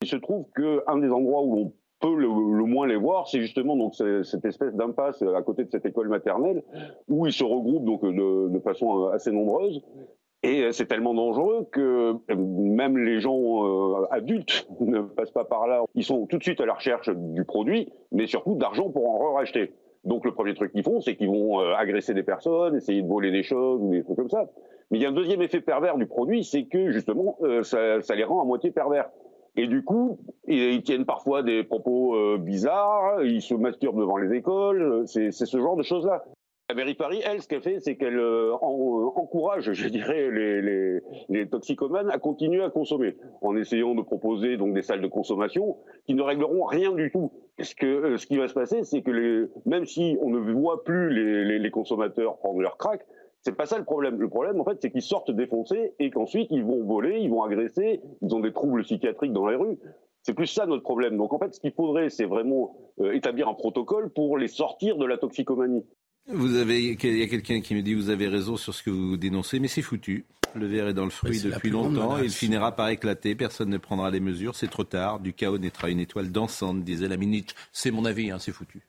Il 0.00 0.08
se 0.08 0.16
trouve 0.16 0.46
qu'un 0.56 0.96
des 0.96 1.10
endroits 1.10 1.42
où 1.42 1.58
on 1.66 1.72
le, 2.14 2.64
moins 2.64 2.86
les 2.86 2.96
voir, 2.96 3.28
c'est 3.28 3.40
justement 3.40 3.76
donc 3.76 3.94
cette 3.94 4.44
espèce 4.44 4.74
d'impasse 4.74 5.22
à 5.22 5.42
côté 5.42 5.64
de 5.64 5.70
cette 5.70 5.86
école 5.86 6.08
maternelle 6.08 6.62
où 7.08 7.26
ils 7.26 7.32
se 7.32 7.44
regroupent 7.44 7.84
donc 7.84 8.02
de, 8.04 8.58
façon 8.60 9.06
assez 9.06 9.32
nombreuse. 9.32 9.82
Et 10.42 10.70
c'est 10.70 10.86
tellement 10.86 11.14
dangereux 11.14 11.66
que 11.72 12.14
même 12.34 12.98
les 12.98 13.20
gens 13.20 13.66
euh, 13.66 14.06
adultes 14.10 14.68
ne 14.80 15.00
passent 15.00 15.30
pas 15.30 15.44
par 15.44 15.66
là. 15.66 15.82
Ils 15.94 16.04
sont 16.04 16.26
tout 16.26 16.38
de 16.38 16.42
suite 16.42 16.60
à 16.60 16.66
la 16.66 16.74
recherche 16.74 17.10
du 17.10 17.44
produit, 17.44 17.92
mais 18.12 18.26
surtout 18.26 18.54
d'argent 18.54 18.90
pour 18.90 19.08
en 19.08 19.32
racheter. 19.32 19.72
Donc 20.04 20.24
le 20.24 20.32
premier 20.32 20.54
truc 20.54 20.72
qu'ils 20.72 20.84
font, 20.84 21.00
c'est 21.00 21.16
qu'ils 21.16 21.28
vont 21.28 21.60
euh, 21.60 21.74
agresser 21.74 22.14
des 22.14 22.22
personnes, 22.22 22.76
essayer 22.76 23.02
de 23.02 23.08
voler 23.08 23.32
des 23.32 23.42
choses 23.42 23.80
ou 23.82 23.90
des 23.90 24.04
trucs 24.04 24.16
comme 24.16 24.30
ça. 24.30 24.48
Mais 24.90 24.98
il 24.98 25.02
y 25.02 25.06
a 25.06 25.08
un 25.08 25.12
deuxième 25.12 25.42
effet 25.42 25.60
pervers 25.60 25.96
du 25.96 26.06
produit, 26.06 26.44
c'est 26.44 26.64
que 26.64 26.92
justement, 26.92 27.36
euh, 27.42 27.62
ça 27.64 28.14
les 28.14 28.24
rend 28.24 28.40
à 28.40 28.44
moitié 28.44 28.70
pervers. 28.70 29.10
Et 29.56 29.66
du 29.66 29.82
coup, 29.82 30.18
ils, 30.46 30.82
tiennent 30.82 31.06
parfois 31.06 31.42
des 31.42 31.64
propos 31.64 32.14
euh, 32.14 32.38
bizarres, 32.38 33.22
ils 33.22 33.42
se 33.42 33.54
masturbent 33.54 34.00
devant 34.00 34.18
les 34.18 34.36
écoles, 34.36 35.04
c'est 35.06 35.30
ce 35.30 35.56
genre 35.56 35.76
de 35.76 35.82
choses-là. 35.82 36.24
La 36.68 36.74
mairie 36.74 36.94
Paris, 36.94 37.22
elle, 37.24 37.40
ce 37.40 37.46
qu'elle 37.46 37.62
fait, 37.62 37.78
c'est 37.78 37.94
qu'elle 37.94 38.18
euh, 38.18 38.52
encourage, 38.52 39.72
je 39.72 39.88
dirais, 39.88 40.28
les, 40.32 40.60
les, 40.60 41.00
les, 41.28 41.48
toxicomanes 41.48 42.10
à 42.10 42.18
continuer 42.18 42.60
à 42.60 42.70
consommer, 42.70 43.16
en 43.40 43.56
essayant 43.56 43.94
de 43.94 44.02
proposer 44.02 44.56
donc 44.56 44.74
des 44.74 44.82
salles 44.82 45.00
de 45.00 45.06
consommation 45.06 45.76
qui 46.06 46.14
ne 46.14 46.22
régleront 46.22 46.64
rien 46.64 46.90
du 46.90 47.12
tout. 47.12 47.30
Parce 47.56 47.72
que 47.72 47.86
euh, 47.86 48.16
ce 48.16 48.26
qui 48.26 48.36
va 48.36 48.48
se 48.48 48.54
passer, 48.54 48.82
c'est 48.82 49.02
que 49.02 49.12
les, 49.12 49.46
même 49.64 49.86
si 49.86 50.18
on 50.20 50.30
ne 50.30 50.40
voit 50.52 50.82
plus 50.82 51.08
les, 51.10 51.60
les 51.60 51.70
consommateurs 51.70 52.36
prendre 52.38 52.60
leur 52.60 52.76
crack, 52.78 53.06
c'est 53.46 53.52
pas 53.52 53.66
ça 53.66 53.78
le 53.78 53.84
problème. 53.84 54.20
Le 54.20 54.28
problème, 54.28 54.60
en 54.60 54.64
fait, 54.64 54.76
c'est 54.82 54.90
qu'ils 54.90 55.02
sortent 55.02 55.30
défoncés 55.30 55.92
et 56.00 56.10
qu'ensuite 56.10 56.48
ils 56.50 56.64
vont 56.64 56.84
voler, 56.84 57.20
ils 57.20 57.30
vont 57.30 57.44
agresser, 57.44 58.00
ils 58.20 58.34
ont 58.34 58.40
des 58.40 58.52
troubles 58.52 58.82
psychiatriques 58.82 59.32
dans 59.32 59.46
les 59.46 59.54
rues. 59.54 59.78
C'est 60.22 60.34
plus 60.34 60.48
ça 60.48 60.66
notre 60.66 60.82
problème. 60.82 61.16
Donc 61.16 61.32
en 61.32 61.38
fait, 61.38 61.54
ce 61.54 61.60
qu'il 61.60 61.70
faudrait, 61.70 62.10
c'est 62.10 62.24
vraiment 62.24 62.76
euh, 62.98 63.12
établir 63.12 63.46
un 63.46 63.54
protocole 63.54 64.10
pour 64.10 64.36
les 64.36 64.48
sortir 64.48 64.96
de 64.96 65.06
la 65.06 65.16
toxicomanie. 65.16 65.84
Vous 66.26 66.56
avez, 66.56 66.82
il 66.82 67.18
y 67.18 67.22
a 67.22 67.28
quelqu'un 67.28 67.60
qui 67.60 67.76
me 67.76 67.82
dit 67.82 67.94
vous 67.94 68.10
avez 68.10 68.26
raison 68.26 68.56
sur 68.56 68.74
ce 68.74 68.82
que 68.82 68.90
vous 68.90 69.16
dénoncez, 69.16 69.60
mais 69.60 69.68
c'est 69.68 69.80
foutu. 69.80 70.26
Le 70.56 70.66
verre 70.66 70.88
est 70.88 70.94
dans 70.94 71.04
le 71.04 71.10
fruit 71.10 71.40
depuis 71.40 71.70
longtemps 71.70 72.18
et 72.18 72.24
il 72.24 72.32
finira 72.32 72.74
par 72.74 72.88
éclater. 72.88 73.36
Personne 73.36 73.68
ne 73.68 73.78
prendra 73.78 74.10
les 74.10 74.18
mesures. 74.18 74.56
C'est 74.56 74.70
trop 74.70 74.82
tard. 74.82 75.20
Du 75.20 75.34
chaos 75.34 75.58
naîtra 75.58 75.88
une 75.88 76.00
étoile 76.00 76.32
dansante, 76.32 76.82
disait 76.82 77.06
la 77.06 77.16
minute. 77.16 77.54
C'est 77.72 77.92
mon 77.92 78.06
avis, 78.06 78.32
hein, 78.32 78.40
c'est 78.40 78.50
foutu. 78.50 78.82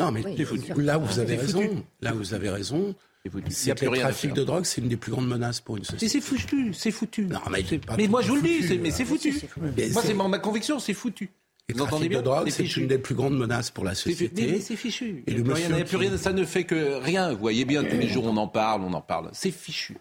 Non, 0.00 0.10
mais 0.10 0.22
là 0.76 0.98
où 0.98 1.02
vous 1.02 1.20
avez 1.20 1.36
raison, 1.36 1.84
là 2.00 2.14
où 2.14 2.18
vous 2.18 2.34
avez 2.34 2.50
raison, 2.50 2.96
c'est 3.50 3.78
que 3.78 3.86
le 3.86 3.98
trafic 3.98 4.32
de 4.32 4.42
drogue, 4.42 4.64
c'est 4.64 4.80
une 4.80 4.88
des 4.88 4.96
plus 4.96 5.12
grandes 5.12 5.28
menaces 5.28 5.60
pour 5.60 5.76
une 5.76 5.84
société. 5.84 6.08
C'est 6.08 6.20
foutu, 6.20 6.74
c'est 6.74 6.90
foutu. 6.90 7.26
Non, 7.26 7.38
mais, 7.96 8.08
moi 8.08 8.20
je 8.22 8.28
vous 8.28 8.36
le 8.36 8.42
dis, 8.42 8.78
mais 8.78 8.90
c'est 8.90 9.04
foutu. 9.04 9.34
Moi 9.92 10.02
c'est 10.04 10.14
ma 10.14 10.38
conviction, 10.38 10.78
c'est 10.78 10.94
foutu. 10.94 11.30
Le 11.68 11.76
trafic 11.76 12.10
de 12.12 12.20
drogue, 12.20 12.50
c'est 12.50 12.76
une 12.76 12.88
des 12.88 12.98
plus 12.98 13.14
grandes 13.14 13.38
menaces 13.38 13.70
pour 13.70 13.84
la 13.84 13.94
société. 13.94 14.60
c'est 14.60 14.76
fichu. 14.76 15.24
Et 15.26 15.32
le 15.32 15.52
rien, 15.52 16.16
ça 16.16 16.32
ne 16.32 16.44
fait 16.44 16.64
que 16.64 17.00
rien. 17.00 17.32
Vous 17.32 17.38
voyez 17.38 17.64
bien, 17.64 17.84
tous 17.84 17.96
les 17.96 18.08
jours 18.08 18.24
on 18.24 18.36
en 18.36 18.48
parle, 18.48 18.82
on 18.82 18.92
en 18.92 19.00
parle. 19.00 19.30
C'est 19.32 19.52
fichu. 19.52 19.96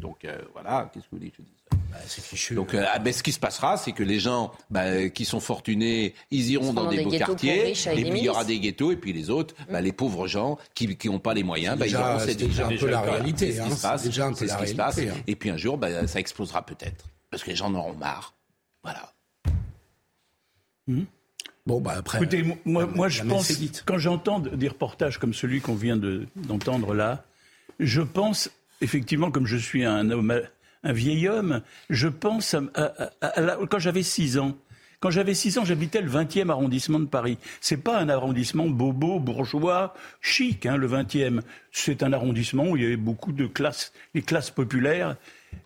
Donc 0.00 0.24
euh, 0.24 0.38
voilà, 0.52 0.90
qu'est-ce 0.92 1.04
que 1.04 1.10
vous 1.12 1.18
voulez 1.18 1.30
que 1.30 1.36
je 1.38 1.42
dise? 1.42 1.54
Bah, 1.90 1.98
c'est 2.06 2.22
fichu. 2.22 2.54
Donc, 2.54 2.74
euh, 2.74 2.84
ah, 2.92 2.98
ben, 2.98 3.12
ce 3.12 3.22
qui 3.22 3.32
se 3.32 3.40
passera, 3.40 3.76
c'est 3.76 3.92
que 3.92 4.02
les 4.02 4.20
gens 4.20 4.52
bah, 4.70 5.08
qui 5.08 5.24
sont 5.24 5.40
fortunés, 5.40 6.14
ils 6.30 6.50
iront 6.50 6.72
dans, 6.72 6.88
des, 6.88 7.02
beaux 7.02 7.10
quartiers, 7.10 7.70
et 7.70 8.04
puis 8.04 8.18
il 8.18 8.24
y 8.24 8.28
aura 8.28 8.44
des 8.44 8.60
ghettos, 8.60 8.92
et 8.92 8.96
puis 8.96 9.12
les 9.12 9.28
autres, 9.28 9.54
bah, 9.70 9.80
les 9.80 9.92
pauvres 9.92 10.26
gens 10.26 10.58
qui 10.74 10.96
n'ont 11.06 11.18
pas 11.18 11.34
les 11.34 11.42
moyens, 11.42 11.76
bah, 11.78 11.86
ils 11.86 11.96
auront 11.96 12.18
C'est 12.20 12.36
déjà 12.36 12.66
un 12.66 12.76
peu 12.76 12.88
la 12.88 13.00
réalité. 13.00 13.52
C'est 13.52 13.62
ce 13.62 14.56
qui 14.58 14.68
se 14.68 14.74
passe. 14.74 14.98
Hein. 14.98 15.14
Et 15.26 15.36
puis 15.36 15.50
un 15.50 15.56
jour, 15.56 15.78
bah, 15.78 16.06
ça 16.06 16.20
explosera 16.20 16.64
peut-être, 16.64 17.06
parce 17.30 17.42
que 17.42 17.50
les 17.50 17.56
gens 17.56 17.66
en 17.66 17.74
auront 17.74 17.94
marre. 17.94 18.34
Voilà. 18.82 19.12
Hmm. 20.86 21.04
Bon, 21.66 21.80
bah 21.80 21.94
après. 21.98 22.18
Écoutez, 22.18 22.44
moi, 22.64 22.86
moi 22.86 23.08
je 23.08 23.22
pense, 23.22 23.52
quand 23.84 23.98
j'entends 23.98 24.40
des 24.40 24.68
reportages 24.68 25.18
comme 25.18 25.34
celui 25.34 25.60
qu'on 25.60 25.74
vient 25.74 25.98
d'entendre 26.36 26.94
là, 26.94 27.24
je 27.78 28.00
pense 28.00 28.50
effectivement, 28.80 29.30
comme 29.30 29.46
je 29.46 29.56
suis 29.56 29.84
un 29.84 30.10
homme 30.10 30.40
un 30.82 30.92
vieil 30.92 31.28
homme. 31.28 31.62
Je 31.88 32.08
pense 32.08 32.54
à, 32.74 33.10
quand 33.68 33.78
j'avais 33.78 34.02
6 34.02 34.38
ans. 34.38 34.56
Quand 35.00 35.10
j'avais 35.10 35.34
6 35.34 35.58
ans, 35.58 35.64
j'habitais 35.64 36.02
le 36.02 36.10
20e 36.10 36.50
arrondissement 36.50 37.00
de 37.00 37.06
Paris. 37.06 37.38
C'est 37.60 37.78
pas 37.78 37.98
un 37.98 38.08
arrondissement 38.10 38.66
bobo, 38.66 39.18
bourgeois, 39.18 39.94
chic, 40.20 40.66
hein, 40.66 40.76
le 40.76 40.88
20e. 40.88 41.40
C'est 41.72 42.02
un 42.02 42.12
arrondissement 42.12 42.68
où 42.68 42.76
il 42.76 42.82
y 42.82 42.86
avait 42.86 42.96
beaucoup 42.96 43.32
de 43.32 43.46
classes, 43.46 43.92
les 44.14 44.22
classes 44.22 44.50
populaires. 44.50 45.16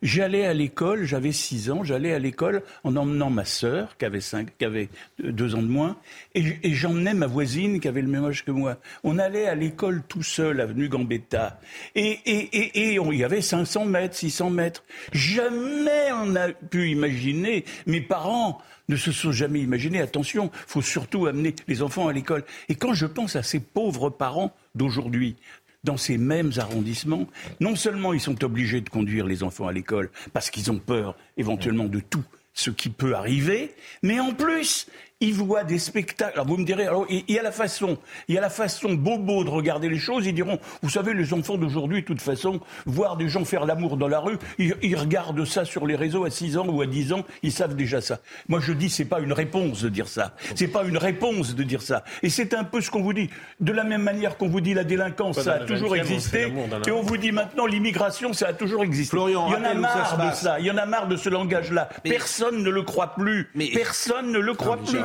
J'allais 0.03 0.45
à 0.45 0.53
l'école, 0.53 1.05
j'avais 1.05 1.33
6 1.33 1.71
ans, 1.71 1.83
j'allais 1.83 2.13
à 2.13 2.19
l'école 2.19 2.63
en 2.85 2.95
emmenant 2.95 3.31
ma 3.31 3.47
sœur, 3.47 3.97
qui 3.97 4.05
avait, 4.05 4.21
cinq, 4.21 4.57
qui 4.59 4.67
avait 4.67 4.91
deux 5.19 5.55
ans 5.55 5.63
de 5.63 5.69
moins, 5.69 5.97
et, 6.35 6.75
j'emmenais 6.75 7.15
ma 7.15 7.27
voisine, 7.27 7.81
qui 7.81 7.89
avait 7.89 8.03
le 8.03 8.09
même 8.09 8.27
âge 8.27 8.45
que 8.45 8.51
moi. 8.51 8.77
On 9.03 9.19
allait 9.19 9.47
à 9.47 9.55
l'école 9.55 10.03
tout 10.07 10.23
seul, 10.23 10.61
avenue 10.61 10.91
Gambetta, 10.91 11.59
et, 11.95 12.19
il 12.27 13.19
y 13.19 13.25
avait 13.25 13.41
500 13.41 13.87
mètres, 13.87 14.15
600 14.15 14.51
mètres. 14.51 14.85
Jamais 15.13 16.13
on 16.13 16.37
a 16.37 16.49
pu 16.53 16.91
imaginer, 16.91 17.65
mes 17.87 18.03
parents 18.03 18.61
ne 18.91 18.97
se 18.97 19.13
sont 19.13 19.33
jamais 19.33 19.61
imaginés, 19.61 20.01
attention, 20.01 20.51
faut 20.67 20.83
surtout 20.83 21.27
amener 21.27 21.55
les 21.67 21.81
enfants 21.81 22.09
à 22.09 22.13
l'école. 22.13 22.45
Et 22.69 22.75
quand 22.75 22.93
je 22.93 23.07
pense 23.07 23.37
à 23.37 23.43
ces 23.43 23.61
pauvres 23.61 24.11
parents 24.11 24.55
d'aujourd'hui, 24.75 25.37
dans 25.85 25.97
ces 25.97 26.19
mêmes 26.19 26.53
arrondissements, 26.57 27.27
non 27.61 27.77
seulement 27.77 28.13
ils 28.13 28.21
sont 28.21 28.43
obligés 28.43 28.81
de 28.81 28.89
conduire 28.89 29.27
les 29.27 29.43
enfants 29.43 29.69
à 29.69 29.73
l'école 29.73 30.11
parce 30.33 30.51
qu'ils 30.51 30.71
ont 30.71 30.79
peur 30.79 31.17
éventuellement 31.37 31.85
de 31.85 32.01
tout 32.01 32.25
ce 32.55 32.71
qui 32.71 32.89
peut 32.89 33.15
arriver, 33.15 33.75
mais 34.03 34.21
en 34.21 34.33
plus, 34.33 34.87
ils 35.21 35.35
voient 35.35 35.65
des 35.65 35.79
spectacles. 35.79 36.35
Alors 36.35 36.47
vous 36.47 36.57
me 36.57 36.65
direz, 36.65 36.87
alors 36.87 37.07
il 37.09 37.25
y 37.29 37.39
a 37.39 37.43
la 37.43 37.53
façon, 37.53 37.99
il 38.29 38.35
y 38.35 38.39
a 38.39 38.41
la 38.41 38.51
façon 38.51 38.95
bobo 38.95 39.45
de 39.45 39.51
regarder 39.51 39.89
les 39.89 39.99
choses. 39.99 40.27
Ils 40.27 40.35
diront, 40.35 40.59
vous 40.83 40.91
savez, 40.91 41.15
les 41.15 41.33
enfants 41.33 41.57
d'aujourd'hui, 41.57 42.03
de 42.03 42.07
toute 42.07 42.21
façon, 42.21 42.61
voir 42.85 43.17
des 43.17 43.29
gens 43.29 43.45
faire 43.45 43.65
l'amour 43.65 43.97
dans 43.97 44.09
la 44.09 44.21
rue, 44.21 44.39
ils, 44.59 44.97
regardent 44.97 45.45
ça 45.45 45.65
sur 45.65 45.87
les 45.87 45.97
réseaux 45.97 46.25
à 46.25 46.31
6 46.31 46.59
ans 46.59 46.67
ou 46.69 46.81
à 46.81 46.87
10 46.87 47.13
ans, 47.13 47.25
ils 47.43 47.53
savent 47.53 47.75
déjà 47.75 48.01
ça. 48.01 48.21
Moi, 48.49 48.61
je 48.61 48.73
dis, 48.73 48.91
c'est 48.91 49.05
pas 49.05 49.21
une 49.21 49.33
réponse 49.33 49.83
de 49.83 49.89
dire 49.89 50.09
ça. 50.09 50.35
C'est 50.55 50.69
pas 50.69 50.85
une 50.85 50.99
réponse 50.99 51.55
de 51.55 51.63
dire 51.63 51.83
ça. 51.83 52.05
Et 52.23 52.29
c'est 52.29 52.55
un 52.55 52.65
peu 52.65 52.81
ce 52.81 52.91
qu'on 52.91 53.03
vous 53.03 53.13
dit. 53.13 53.31
De 53.61 53.73
la 53.73 53.85
même 53.85 54.03
manière 54.03 54.37
qu'on 54.37 54.49
vous 54.49 54.61
dit 54.61 54.75
la 54.75 54.85
délinquance, 54.85 55.41
ça 55.41 55.55
a 55.55 55.59
toujours 55.61 55.97
existé, 55.97 56.53
et 56.87 56.91
on 56.91 57.03
vous 57.03 57.17
dit 57.17 57.33
maintenant 57.33 57.67
l'immigration, 57.67 58.33
ça 58.33 58.49
a 58.49 58.53
toujours 58.53 58.83
existé. 58.83 59.17
il 59.27 59.33
y 59.33 59.37
en 59.37 59.65
a 59.65 59.75
marre 59.75 60.31
de 60.31 60.35
ça. 60.35 60.59
Il 60.61 60.67
y 60.67 60.71
en 60.71 60.77
a 60.77 60.87
marre 60.87 61.09
de 61.09 61.17
ce 61.17 61.29
langage-là. 61.29 61.89
Personne 62.03 62.63
ne 62.63 62.71
le 62.71 62.83
croit 62.83 63.15
plus. 63.15 63.51
Personne 63.73 64.31
ne 64.31 64.39
le 64.39 64.55
croit 64.55 64.77
plus 64.77 65.04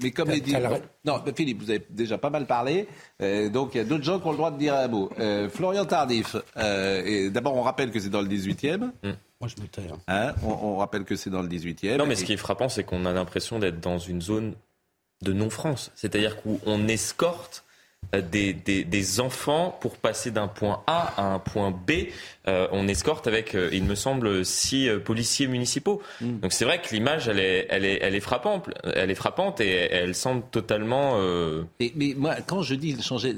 mais 0.00 0.10
comme 0.10 0.30
les 0.30 0.40
dit. 0.40 0.54
Non, 1.04 1.22
Philippe, 1.34 1.62
vous 1.62 1.70
avez 1.70 1.86
déjà 1.90 2.18
pas 2.18 2.30
mal 2.30 2.46
parlé. 2.46 2.88
Euh, 3.22 3.48
donc 3.48 3.74
il 3.74 3.78
y 3.78 3.80
a 3.80 3.84
d'autres 3.84 4.04
gens 4.04 4.18
qui 4.18 4.26
ont 4.26 4.32
le 4.32 4.36
droit 4.36 4.50
de 4.50 4.58
dire 4.58 4.74
un 4.74 4.88
mot. 4.88 5.10
Euh, 5.18 5.48
Florian 5.48 5.84
Tardif, 5.84 6.36
euh, 6.56 7.30
d'abord 7.30 7.54
on 7.54 7.62
rappelle 7.62 7.90
que 7.90 8.00
c'est 8.00 8.10
dans 8.10 8.22
le 8.22 8.28
18e. 8.28 8.78
Mm. 8.78 9.12
Moi 9.40 9.50
je 9.54 9.62
me 9.62 9.68
tais. 9.68 9.82
Hein. 9.82 9.98
Hein, 10.08 10.34
on, 10.42 10.76
rappelle 10.76 11.04
que 11.04 11.16
c'est 11.16 11.30
dans 11.30 11.42
le 11.42 11.48
18e. 11.48 11.96
Non, 11.96 12.06
mais 12.06 12.16
ce 12.16 12.24
qui 12.24 12.32
est 12.32 12.38
frappant, 12.38 12.68
c'est 12.68 12.84
qu'on 12.84 13.04
a 13.04 13.12
l'impression 13.12 13.58
d'être 13.58 13.80
dans 13.80 13.98
une 13.98 14.22
zone 14.22 14.54
de 15.22 15.32
non-France. 15.32 15.90
C'est-à-dire 15.94 16.36
qu'on 16.42 16.88
escorte 16.88 17.65
euh, 18.14 18.20
des, 18.20 18.52
des, 18.52 19.20
enfants 19.20 19.76
pour 19.80 19.96
passer 19.96 20.30
d'un 20.30 20.48
point 20.48 20.82
A 20.86 21.14
à 21.16 21.34
un 21.34 21.38
point 21.38 21.70
B. 21.70 22.08
Euh, 22.48 22.68
on 22.72 22.86
escorte 22.88 23.26
avec, 23.26 23.54
euh, 23.54 23.70
il 23.72 23.84
me 23.84 23.94
semble, 23.94 24.44
six 24.44 24.88
policiers 25.04 25.46
municipaux. 25.46 26.02
Mm. 26.20 26.40
Donc 26.40 26.52
c'est 26.52 26.64
vrai 26.64 26.80
que 26.80 26.94
l'image, 26.94 27.28
elle 27.28 27.40
est, 27.40 27.66
elle, 27.70 27.84
est, 27.84 27.98
elle, 28.02 28.14
est 28.14 28.20
frappante, 28.20 28.68
elle 28.84 29.10
est 29.10 29.16
frappante 29.16 29.60
et 29.60 29.88
elle 29.90 30.14
semble 30.14 30.42
totalement... 30.50 31.18
Mais, 31.80 32.14
moi, 32.16 32.36
quand 32.46 32.62
je 32.62 32.74
dis 32.74 33.00
changer, 33.02 33.34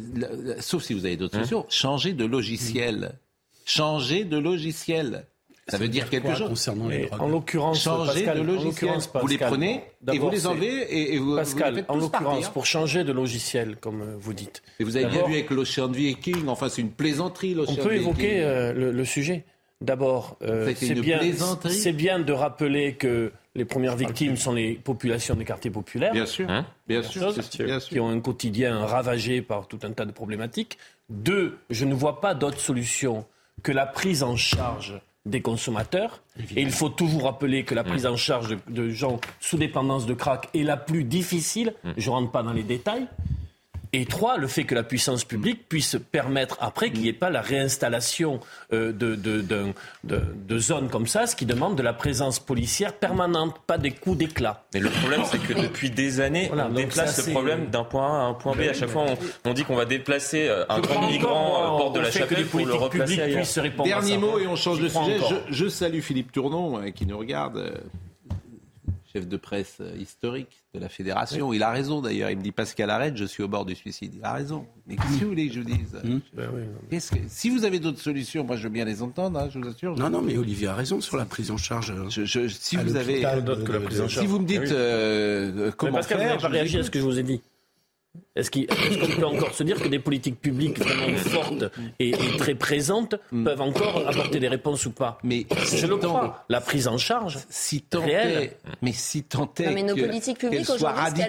sauf 0.61 0.83
si 0.83 0.95
vous 0.95 1.05
avez 1.05 1.17
d'autres 1.17 1.37
hein 1.37 1.45
solutions, 1.45 1.67
changer 1.69 2.13
de 2.13 2.25
logiciel. 2.25 3.13
Changer 3.65 4.25
de 4.25 4.39
logiciel. 4.39 5.27
Ça, 5.69 5.77
veut 5.77 5.89
dire, 5.89 6.09
quelque 6.09 6.35
chose 6.35 6.49
concernant 6.49 6.89
les 6.89 7.09
En 7.19 7.29
l'occurrence, 7.29 7.83
changer 7.83 8.27
de 8.27 8.41
logiciel. 8.41 8.99
vous 9.21 9.27
les 9.27 9.39
prenez 9.39 9.85
et 10.13 10.19
vous 10.19 10.31
les 10.31 10.47
enlevez 10.47 11.15
et, 11.15 11.19
vous, 11.19 11.37
Pascal, 11.37 11.85
en 11.89 11.97
l'occurrence, 11.97 12.49
pour 12.49 12.67
changer 12.67 13.05
de 13.05 13.13
logiciel, 13.13 13.77
comme 13.77 14.03
euh, 14.03 14.17
vous 14.19 14.33
dites. 14.33 14.63
Et 14.81 14.85
vous 14.85 14.97
avez 14.97 15.07
bien 15.07 15.27
vu 15.27 15.35
avec 15.35 15.51
l'Ocean 15.51 15.89
Viking, 15.89 16.49
enfin 16.49 16.69
c'est 16.69 16.83
une 16.83 16.91
plaisanterie 16.91 17.57
On 17.67 17.75
peut 17.75 17.95
évoquer 17.95 18.43
euh, 18.43 18.73
le, 18.73 19.05
sujet. 19.05 19.45
D'abord, 19.81 20.37
euh, 20.43 20.73
c'est 20.75 20.95
bien, 20.95 21.21
bien 21.93 22.19
de 22.19 22.33
rappeler 22.33 22.95
que 22.95 23.33
les 23.55 23.65
premières 23.65 23.97
victimes 23.97 24.37
sont 24.37 24.53
les 24.53 24.75
populations 24.75 25.35
des 25.35 25.45
quartiers 25.45 25.71
populaires. 25.71 26.13
Bien 26.13 26.27
sûr, 26.27 26.49
hein 26.49 26.67
bien, 26.87 27.03
sûr, 27.03 27.33
bien 27.33 27.79
sûr, 27.81 27.89
qui 27.91 28.01
ont 28.01 28.09
un 28.09 28.21
quotidien 28.21 28.87
ravagé 28.87 29.43
par 29.43 29.69
tout 29.69 29.79
un 29.83 29.93
tas 29.93 30.05
de 30.05 30.13
problématiques. 30.13 30.79
Deux, 31.11 31.59
je 31.71 31.85
ne 31.85 31.95
vois 31.95 32.21
pas 32.21 32.35
d'autre 32.35 32.59
solution 32.61 33.27
que 33.63 33.73
la 33.73 33.87
prise 33.87 34.23
en 34.23 34.37
charge 34.37 35.01
des 35.29 35.41
consommateurs. 35.41 36.23
Et 36.57 36.63
il 36.63 36.71
faut 36.71 36.89
toujours 36.89 37.25
rappeler 37.25 37.65
que 37.65 37.75
la 37.75 37.85
prise 37.85 38.07
en 38.07 38.17
charge 38.17 38.57
de, 38.69 38.91
gens 38.91 39.21
sous 39.41 39.57
dépendance 39.57 40.07
de 40.07 40.15
crack 40.15 40.49
est 40.55 40.63
la 40.63 40.77
plus 40.77 41.05
difficile. 41.05 41.75
Mm. 41.85 41.91
Je 41.97 42.11
ne 42.11 42.15
rentre 42.15 42.31
pas 42.31 42.43
dans 42.43 42.53
les 42.53 42.63
détails. 42.63 43.07
Et 43.93 44.05
trois, 44.05 44.37
le 44.37 44.47
fait 44.47 44.65
que 44.65 44.75
la 44.75 44.83
puissance 44.83 45.25
publique 45.25 45.69
puisse 45.69 45.97
permettre 46.13 46.57
après 46.61 46.91
qu'il 46.91 47.01
n'y 47.01 47.09
ait 47.09 47.13
pas 47.13 47.31
la 47.31 47.41
réinstallation 47.41 48.41
euh, 48.73 48.93
de, 48.93 49.15
de, 49.15 50.59
zones 50.59 50.89
comme 50.89 51.07
ça, 51.07 51.27
ce 51.27 51.37
qui 51.37 51.47
demande 51.47 51.77
de 51.77 51.83
la 51.83 51.93
présence 51.93 52.39
policière 52.39 52.93
permanente, 52.95 53.57
pas 53.67 53.79
des 53.79 53.93
coups 53.93 54.19
d'éclat. 54.19 54.65
Mais 54.75 54.81
le 54.81 54.91
problème, 54.91 55.23
c'est 55.25 55.39
que 55.39 55.55
depuis 55.55 55.91
des 55.91 56.21
années, 56.21 56.51
on 56.53 56.69
déplace 56.69 57.23
ce 57.23 57.31
problème 57.31 57.67
d'un 57.67 57.85
point 57.85 58.07
A 58.07 58.21
à 58.21 58.25
un 58.25 58.35
point 58.35 58.55
B. 58.55 58.61
À 58.63 58.73
chaque 58.73 58.91
fois, 58.91 59.07
on, 59.45 59.53
dit 59.55 59.65
qu'on 59.65 59.77
va 59.77 59.85
déplacer 59.85 60.49
euh, 60.49 60.65
un 60.69 60.81
grand 60.81 61.09
migrant 61.09 61.75
au 61.75 61.79
bord 61.79 61.93
de 61.93 62.01
la 62.01 62.11
chapelle 62.11 62.47
pour 62.47 62.67
le 62.67 62.75
replacer 62.75 63.21
ailleurs. 63.21 63.47
Dernier 63.85 64.19
mot 64.19 64.39
et 64.39 64.47
on 64.47 64.57
change 64.57 64.81
de 64.81 64.89
sujet. 64.89 65.19
Je, 65.49 65.55
je, 65.55 65.69
salue 65.69 66.01
Philippe 66.01 66.33
Tournon 66.33 66.79
euh, 66.79 66.91
qui 66.91 67.07
nous 67.07 67.19
regarde 67.19 67.81
chef 69.13 69.27
de 69.27 69.37
presse 69.37 69.79
euh, 69.81 69.97
historique 69.99 70.65
de 70.75 70.81
la 70.81 70.89
fédération. 70.89 71.53
Il 71.53 71.63
a 71.63 71.71
raison 71.71 72.01
d'ailleurs. 72.01 72.31
Il 72.31 72.39
me 72.39 72.43
dit 72.43 72.53
Pascal 72.53 72.91
arrête, 72.91 73.17
je 73.17 73.25
suis 73.25 73.43
au 73.43 73.49
bord 73.49 73.65
du 73.65 73.75
suicide. 73.75 74.15
Il 74.15 74.25
a 74.25 74.33
raison. 74.33 74.67
Mais 74.87 74.97
qu'est-ce 74.97 75.19
que 75.19 75.25
vous 75.25 75.31
voulez 75.31 75.49
que 75.49 75.55
je 75.55 75.61
vous 75.61 75.67
dise 75.67 76.01
mmh. 76.05 76.19
ben 76.91 77.01
Si 77.29 77.51
vous 77.51 77.65
avez 77.65 77.79
d'autres 77.79 78.01
solutions, 78.01 78.45
moi 78.45 78.57
je 78.57 78.65
veux 78.65 78.69
bien 78.69 78.85
les 78.85 79.03
entendre, 79.03 79.39
hein, 79.39 79.49
je 79.53 79.59
vous 79.59 79.69
assure. 79.69 79.97
Non, 79.97 80.11
non, 80.11 80.21
mais 80.21 80.37
Olivier 80.37 80.69
a 80.69 80.75
raison 80.75 81.01
sur 81.01 81.17
la 81.17 81.25
prise 81.25 81.51
en 81.51 81.57
charge. 81.57 81.93
si 82.11 82.77
vous 82.77 82.97
avez, 82.97 83.25
si 84.09 84.27
vous 84.27 84.39
me 84.39 84.47
dites 84.47 84.61
ah 84.67 84.75
euh, 84.75 85.71
comment 85.77 85.95
Pascal, 85.95 86.19
faire, 86.19 86.29
n'avez 86.29 86.43
pas 86.43 86.49
réagi 86.49 86.79
à 86.79 86.83
ce 86.83 86.91
que 86.91 86.99
je 86.99 87.05
vous 87.05 87.19
ai 87.19 87.23
dit. 87.23 87.41
Est-ce 88.37 88.51
qu'on 88.51 89.21
peut 89.21 89.27
encore 89.27 89.55
se 89.55 89.63
dire 89.65 89.81
que 89.81 89.89
des 89.89 89.99
politiques 89.99 90.41
publiques 90.41 90.79
vraiment 90.79 91.17
fortes 91.17 91.65
et, 91.99 92.13
très 92.39 92.55
présentes 92.55 93.17
mm. 93.33 93.45
peuvent 93.45 93.61
encore 93.61 94.09
apporter 94.09 94.39
des 94.39 94.49
réponses 94.49 94.87
ou 94.87 94.93
pas? 94.93 95.19
Mais 95.25 95.47
je 95.75 95.87
le 95.87 95.97
crois. 95.97 96.45
La 96.49 96.61
prise 96.61 96.89
en 96.89 96.99
charge 96.99 97.39
si 97.51 97.83
tant 97.83 98.05
réelle. 98.05 98.53
mais 98.81 98.93
si 98.93 99.25
tant 99.25 99.53
est 99.59 99.71
mais 99.73 99.83
nos 99.83 99.97
politiques 99.97 100.39
publiques 100.39 100.71
aujourd'hui, 100.71 101.23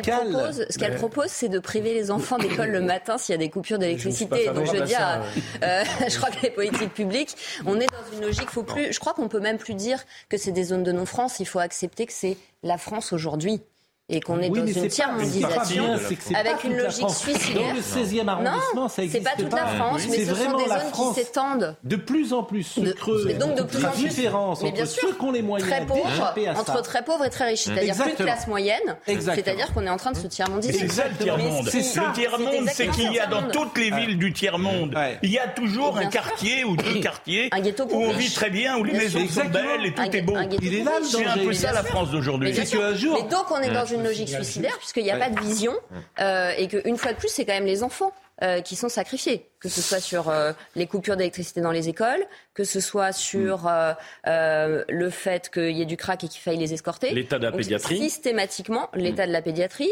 ce 0.70 0.78
qu'elles 0.78 0.96
proposent, 0.96 1.32
c'est 1.32 1.50
de 1.50 1.60
priver 1.60 1.94
les 1.94 2.12
enfants 2.12 2.38
d'école 2.38 2.70
le 2.70 2.82
matin 2.82 3.18
s'il 3.18 3.34
y 3.34 3.36
a 3.36 3.40
des 3.40 3.50
coupures 3.50 3.80
d'électricité. 3.80 4.48
Donc 4.48 4.66
je 4.66 4.72
veux 4.74 4.86
dire, 4.86 5.24
euh, 5.64 5.84
je 6.08 6.18
crois 6.18 6.30
que 6.30 6.42
les 6.44 6.52
politiques 6.52 6.94
publiques, 6.94 7.36
on 7.66 7.80
est 7.80 7.88
dans 7.88 8.18
une 8.18 8.26
logique. 8.26 8.50
Faut 8.50 8.64
plus. 8.64 8.94
Je 8.94 9.00
crois 9.00 9.14
qu'on 9.14 9.28
peut 9.28 9.40
même 9.40 9.58
plus 9.58 9.74
dire 9.74 10.04
que 10.28 10.38
c'est 10.38 10.52
des 10.52 10.64
zones 10.64 10.84
de 10.84 10.92
non-France. 10.92 11.40
Il 11.40 11.46
faut 11.46 11.60
accepter 11.60 12.06
que 12.06 12.14
c'est 12.14 12.38
la 12.64 12.78
France 12.78 13.14
aujourd'hui 13.14 13.62
et 14.10 14.20
qu'on 14.22 14.40
est 14.40 14.50
dans 14.50 14.66
une 14.66 14.88
tiers-mondisation 14.88 15.98
avec 16.36 16.64
une 16.64 16.78
logique 16.78 17.10
suicidaire. 17.10 17.70
Dans 17.70 17.74
le 17.74 17.82
16e 17.82 18.28
arrondissement, 18.28 18.90
ça 18.90 19.04
existe 19.04 19.24
pas. 19.24 19.32
C'est 19.38 19.44
pas 19.44 19.50
toute 19.50 19.60
la 19.60 19.68
France, 19.68 20.02
mais 20.10 20.26
ce 20.26 20.36
sont 20.36 20.58
des 20.58 20.66
zones 20.66 20.92
qui 20.94 21.22
s'étendent. 21.22 21.76
De 21.84 21.96
plus 21.96 22.34
en 22.34 22.44
plus 22.44 22.64
se 22.64 22.82
creuse. 22.92 23.26
Mais 23.28 23.36
donc 23.36 23.56
de 23.56 23.64
plus 23.64 23.86
en 23.86 23.92
plus. 23.92 24.08
différence 24.10 24.64
entre 24.64 24.88
ceux 24.88 25.14
qui 25.14 25.22
ont 25.24 25.32
les 25.32 25.42
moyens 25.42 25.70
très 25.70 25.86
pauvres, 25.86 26.34
entre 26.58 26.82
très 26.82 27.04
pauvres 27.04 27.26
et 27.26 27.30
très 27.30 27.50
riches. 27.50 27.64
C'est-à-dire 27.64 27.96
plus 27.96 28.12
de 28.12 28.24
classe 28.24 28.48
moyenne. 28.48 28.98
C'est-à-dire 29.06 29.74
qu'on 29.74 29.86
est 29.86 29.90
en 29.90 29.98
train 29.98 30.12
de 30.12 30.18
se 30.18 30.28
tiers-mondiser. 30.28 30.80
C'est 30.80 30.92
ça 30.92 31.08
le 31.08 31.16
tiers-monde. 31.16 31.66
Le 31.66 32.14
tiers-monde, 32.14 32.70
c'est 32.74 32.88
qu'il 32.88 33.14
y 33.14 33.20
a 33.20 33.28
dans 33.28 33.48
toutes 33.50 33.78
les 33.78 33.92
villes 33.92 34.18
du 34.18 34.34
tiers-monde, 34.34 34.96
il 35.22 35.32
y 35.32 35.38
a 35.40 35.48
toujours 35.48 35.98
un 35.98 36.08
quartier 36.08 36.64
ou 36.64 36.76
deux 36.76 37.00
quartiers 37.00 37.50
où 37.92 38.04
on 38.04 38.12
vit 38.12 38.34
très 38.34 38.50
bien, 38.50 38.78
où 38.78 38.84
les 38.84 38.94
maisons 38.94 39.28
sont 39.28 39.46
belles 39.46 39.86
et 39.86 39.94
tout 39.94 40.02
est 40.02 40.22
beau. 40.22 40.36
Il 40.62 40.74
est 40.74 40.84
là 40.84 40.94
C'est 41.04 41.26
un 41.26 41.38
peu 41.38 41.54
ça 41.54 41.74
la 41.74 41.84
France 41.84 42.12
d'aujourd'hui. 42.12 42.54
Mais 42.54 43.24
donc 43.30 43.52
on 43.52 43.60
est 43.60 43.70
dans 43.72 43.86
une 43.86 43.99
une 44.00 44.06
logique 44.06 44.30
suicidaire 44.30 44.78
puisqu'il 44.78 45.04
n'y 45.04 45.12
a 45.12 45.18
pas 45.18 45.30
de 45.30 45.40
vision 45.40 45.74
euh, 46.20 46.54
et 46.58 46.68
qu'une 46.68 46.98
fois 46.98 47.14
de 47.14 47.18
plus, 47.18 47.30
c'est 47.30 47.46
quand 47.46 47.54
même 47.54 47.66
les 47.66 47.84
enfants 47.84 48.14
euh, 48.42 48.62
qui 48.62 48.76
sont 48.76 48.90
sacrifiés, 48.90 49.46
que 49.60 49.70
ce 49.70 49.82
soit 49.82 50.00
sur 50.00 50.30
euh, 50.30 50.54
les 50.76 50.88
coupures 50.88 51.18
d'électricité 51.18 51.62
dans 51.62 51.72
les 51.72 51.90
écoles, 51.90 52.26
que 52.54 52.64
ce 52.64 52.80
soit 52.80 53.12
sur 53.12 53.64
mm. 53.64 53.96
le 54.26 55.10
fait 55.10 55.50
qu'il 55.50 55.72
y 55.72 55.82
ait 55.82 55.86
du 55.86 55.98
crack 55.98 56.24
et 56.24 56.28
qu'il 56.28 56.42
faille 56.42 56.58
les 56.58 56.74
escorter. 56.74 57.12
L'état 57.14 57.38
de 57.38 57.44
la 57.44 57.52
pédiatrie. 57.52 57.98
Systématiquement, 57.98 58.90
l'état 58.94 59.28
de 59.28 59.32
la 59.32 59.42
pédiatrie, 59.42 59.92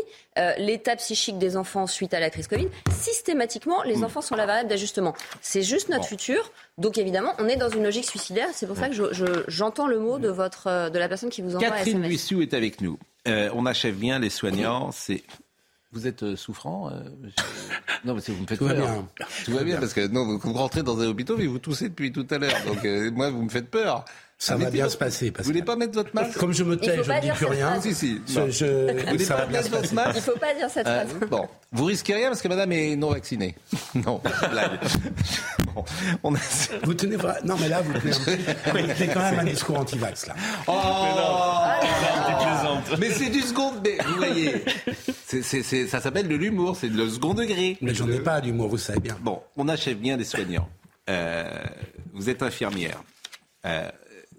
l'état 0.58 0.96
psychique 0.96 1.38
des 1.38 1.58
enfants 1.58 1.88
suite 1.88 2.13
à 2.13 2.20
la 2.20 2.30
crise 2.30 2.48
Covid. 2.48 2.68
Systématiquement, 2.92 3.84
les 3.84 3.98
mm. 3.98 4.04
enfants 4.04 4.22
sont 4.22 4.36
la 4.36 4.46
variable 4.46 4.70
d'ajustement. 4.70 5.13
C'est 5.42 5.63
juste 5.63 5.89
notre 5.89 6.06
futur. 6.06 6.51
Donc 6.77 6.98
évidemment, 6.98 7.34
on 7.39 7.48
est 7.48 7.56
dans 7.56 7.70
une 7.70 7.84
logique 7.84 8.06
suicidaire. 8.06 8.48
C'est 8.54 8.68
pour 8.68 8.77
ça 8.77 8.89
que 8.89 8.96
j'entends 9.48 9.88
le 9.88 10.00
mot 10.00 10.20
de, 10.20 10.30
votre, 10.30 10.89
de 10.89 11.00
la 11.00 11.08
personne 11.08 11.30
qui 11.30 11.42
vous 11.42 11.56
envoie 11.56 11.70
Catherine 11.70 12.01
Buissou 12.01 12.42
est 12.42 12.54
avec 12.54 12.82
nous. 12.82 12.98
Euh, 13.27 13.50
on 13.54 13.66
achève 13.66 13.96
bien 13.96 14.20
les 14.20 14.30
soignants. 14.30 14.92
C'est 14.92 15.24
vous 15.91 16.08
êtes 16.08 16.24
euh, 16.24 16.36
souffrant 16.36 16.89
euh, 16.89 17.03
Non, 18.06 18.13
mais 18.13 18.22
vous 18.27 18.41
me 18.41 18.48
faites 18.48 18.60
tout 18.60 18.67
peur. 18.67 18.75
Va 18.75 18.82
bien. 18.82 19.08
Tout 19.46 19.51
va 19.51 19.63
bien 19.63 19.79
parce 19.79 19.94
que 19.94 20.08
non, 20.08 20.38
vous 20.38 20.53
rentrez 20.53 20.84
dans 20.84 21.00
un 21.00 21.08
hôpital 21.08 21.39
et 21.41 21.48
vous 21.48 21.60
toussez 21.60 21.89
depuis 21.89 22.12
tout 22.12 22.27
à 22.29 22.38
l'heure. 22.38 22.58
Donc 22.65 22.84
moi, 23.13 23.29
vous 23.29 23.44
me 23.44 23.50
faites 23.50 23.70
peur. 23.70 24.06
Ça 24.39 24.56
va 24.56 24.70
bien 24.70 24.88
se 24.88 24.98
passer. 24.98 25.34
Vous 25.36 25.44
voulez 25.46 25.63
pas 25.63 25.75
mettre 25.75 25.94
votre 25.94 26.13
masque? 26.13 26.38
Comme 26.38 26.53
je 26.53 26.63
me 26.63 26.77
tais, 26.77 27.03
je 27.03 27.12
ne 27.12 27.22
dis 27.22 27.29
plus 27.32 27.46
rien. 27.48 27.82
Si, 27.82 27.96
si. 27.96 28.22
Je, 28.27 28.51
je, 28.51 28.65
Vous 29.01 29.08
voulez 29.12 29.25
pas 29.25 29.48
mettre 29.48 29.70
votre 29.72 29.94
masque? 29.96 30.12
Il 30.17 30.22
faut 30.22 30.38
pas 30.38 30.53
dire 30.53 30.70
cette 30.70 30.86
Euh, 30.88 31.06
phrase. 31.08 31.29
bon, 31.29 31.48
vous 31.72 31.86
risquez 31.86 32.13
rien 32.13 32.27
parce 32.27 32.41
que 32.44 32.48
madame 32.48 32.72
est 32.72 32.96
non 32.96 33.10
vaccinée. 33.10 33.56
non, 33.96 34.22
blague. 34.51 34.79
Bon, 35.74 35.84
on 36.24 36.34
a... 36.36 36.39
Vous 36.84 36.94
tenez 36.96 37.17
vra- 37.17 37.44
Non, 37.46 37.56
mais 37.60 37.67
là, 37.70 37.82
vous 37.82 37.94
tenez, 38.00 38.13
un 38.13 38.94
tenez 38.96 39.08
quand 39.13 39.20
même 39.22 39.39
un 39.39 39.44
discours 39.44 39.77
anti-vax, 39.79 40.25
là. 40.27 40.36
Oh 40.67 40.74
Mais 43.00 43.10
c'est 43.12 43.29
du 43.29 43.41
second, 43.41 43.74
mais 43.84 43.98
vous 44.06 44.15
voyez, 44.15 44.63
c'est, 45.25 45.41
c'est- 45.44 45.63
c'est- 45.63 45.88
ça 45.88 46.01
s'appelle 46.01 46.27
de 46.27 46.36
l'humour, 46.36 46.75
c'est 46.79 46.88
le 46.89 47.10
second 47.10 47.34
degré. 47.34 47.77
Mais 47.82 47.94
j'en 47.94 48.10
ai 48.10 48.20
pas 48.20 48.41
d'humour, 48.41 48.70
vous 48.70 48.77
savez 48.77 49.00
bien. 49.00 49.17
Bon, 49.22 49.41
on 49.56 49.67
achève 49.67 49.98
bien 49.98 50.17
des 50.17 50.25
soignants. 50.25 50.70
Euh, 51.10 51.50
vous 52.13 52.29
êtes 52.29 52.41
infirmière. 52.44 53.01
Euh, 53.65 53.89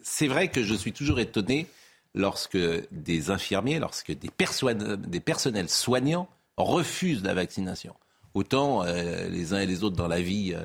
c'est 0.09 0.29
vrai 0.29 0.49
que 0.49 0.63
je 0.63 0.75
suis 0.75 0.93
toujours 0.93 1.21
étonné 1.21 1.67
lorsque 2.15 2.59
des 2.91 3.31
infirmiers, 3.31 3.79
lorsque 3.79 4.13
des, 4.13 4.31
perso- 4.31 4.73
des 4.73 5.21
personnels 5.21 5.69
soignants 5.69 6.29
refusent 6.57 7.23
la 7.23 7.35
vaccination. 7.35 7.95
Autant 8.35 8.83
euh, 8.85 9.29
les 9.29 9.53
uns 9.55 9.61
et 9.61 9.67
les 9.67 9.85
autres 9.85 9.97
dans 9.97 10.09
la 10.09 10.21
vie, 10.21 10.55
euh, 10.55 10.65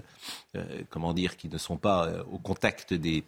euh, 0.56 0.82
comment 0.90 1.14
dire, 1.14 1.38
qui 1.38 1.50
ne 1.50 1.58
sont 1.58 1.78
pas 1.78 2.24
au 2.32 2.38
contact 2.38 2.94
des, 2.94 3.24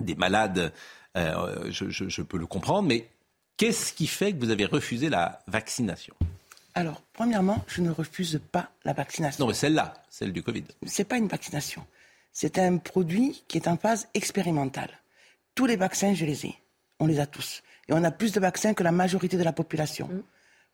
des 0.00 0.14
malades, 0.14 0.72
je, 1.16 1.90
je- 1.90 2.08
je 2.08 2.22
peux 2.22 2.38
le 2.38 2.46
comprendre, 2.46 2.86
mais 2.88 3.08
qu'est-ce 3.56 3.92
qui 3.92 4.06
fait 4.06 4.32
que 4.32 4.38
vous 4.38 4.50
avez 4.50 4.64
refusé 4.66 5.08
la 5.08 5.42
vaccination? 5.48 6.14
Alors, 6.74 7.02
premièrement, 7.12 7.64
je 7.66 7.80
ne 7.80 7.90
refuse 7.90 8.40
pas 8.52 8.70
la 8.84 8.92
vaccination. 8.92 9.42
Non, 9.44 9.48
mais 9.48 9.54
celle-là, 9.54 9.94
celle 10.10 10.32
du 10.32 10.42
Covid. 10.44 10.64
C'est 10.86 11.04
pas 11.04 11.16
une 11.18 11.26
vaccination. 11.26 11.84
C'est 12.32 12.58
un 12.58 12.76
produit 12.76 13.42
qui 13.48 13.56
est 13.58 13.66
en 13.66 13.76
phase 13.76 14.06
expérimentale. 14.14 14.90
Tous 15.58 15.66
les 15.66 15.74
vaccins, 15.74 16.14
je 16.14 16.24
les 16.24 16.46
ai. 16.46 16.54
On 17.00 17.06
les 17.08 17.18
a 17.18 17.26
tous. 17.26 17.64
Et 17.88 17.92
on 17.92 18.04
a 18.04 18.12
plus 18.12 18.30
de 18.30 18.38
vaccins 18.38 18.74
que 18.74 18.84
la 18.84 18.92
majorité 18.92 19.36
de 19.36 19.42
la 19.42 19.52
population. 19.52 20.08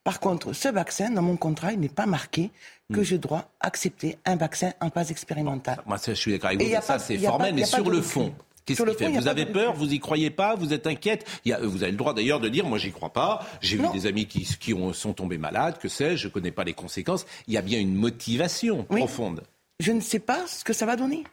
Par 0.04 0.20
contre, 0.20 0.52
ce 0.52 0.68
vaccin, 0.68 1.08
dans 1.08 1.22
mon 1.22 1.38
contrat, 1.38 1.72
il 1.72 1.80
n'est 1.80 1.88
pas 1.88 2.04
marqué 2.04 2.50
que 2.92 3.02
je 3.02 3.16
dois 3.16 3.48
accepter 3.60 4.18
un 4.26 4.36
vaccin 4.36 4.74
en 4.82 4.90
phase 4.90 5.10
expérimentale. 5.10 5.80
Moi, 5.86 5.96
ça, 5.96 6.12
je 6.12 6.20
suis 6.20 6.32
d'accord 6.32 6.50
avec 6.50 6.62
vous. 6.62 6.70
ça, 6.82 6.82
pas- 6.82 6.98
c'est 6.98 7.16
formel. 7.16 7.52
pas- 7.52 7.56
mais 7.56 7.64
sur 7.64 7.78
le 7.88 7.96
recul. 7.96 8.02
fond, 8.02 8.34
qu'est-ce 8.66 8.76
Sur 8.76 8.84
le 8.84 8.92
qui 8.92 9.04
fait 9.04 9.10
Vous 9.10 9.26
avez 9.26 9.46
peur, 9.46 9.72
vous 9.72 9.90
y 9.90 9.98
croyez 10.00 10.28
pas, 10.28 10.54
vous 10.54 10.74
êtes 10.74 10.86
inquiète. 10.86 11.24
Il 11.46 11.48
y 11.48 11.54
a- 11.54 11.60
Vous 11.60 11.82
avez 11.82 11.92
le 11.92 11.96
droit 11.96 12.12
d'ailleurs 12.12 12.40
de 12.40 12.50
dire, 12.50 12.66
moi, 12.66 12.76
j'y 12.76 12.92
crois 12.92 13.10
pas. 13.14 13.46
J'ai 13.62 13.78
vu 13.78 13.88
des 13.94 14.04
amis 14.04 14.26
qui, 14.26 14.44
qui 14.60 14.74
ont, 14.74 14.92
sont 14.92 15.14
tombés 15.14 15.38
malades, 15.38 15.78
que 15.78 15.88
sais-je, 15.88 16.24
je 16.24 16.28
connais 16.28 16.52
pas 16.52 16.64
les 16.64 16.74
conséquences. 16.74 17.24
Il 17.46 17.54
y 17.54 17.56
a 17.56 17.62
bien 17.62 17.80
une 17.80 17.94
motivation 17.94 18.84
profonde. 18.84 19.44
Je 19.80 19.92
ne 19.92 20.00
sais 20.02 20.18
pas 20.18 20.46
ce 20.46 20.62
que 20.62 20.74
ça 20.74 20.84
va 20.84 20.96
donner. 20.96 21.24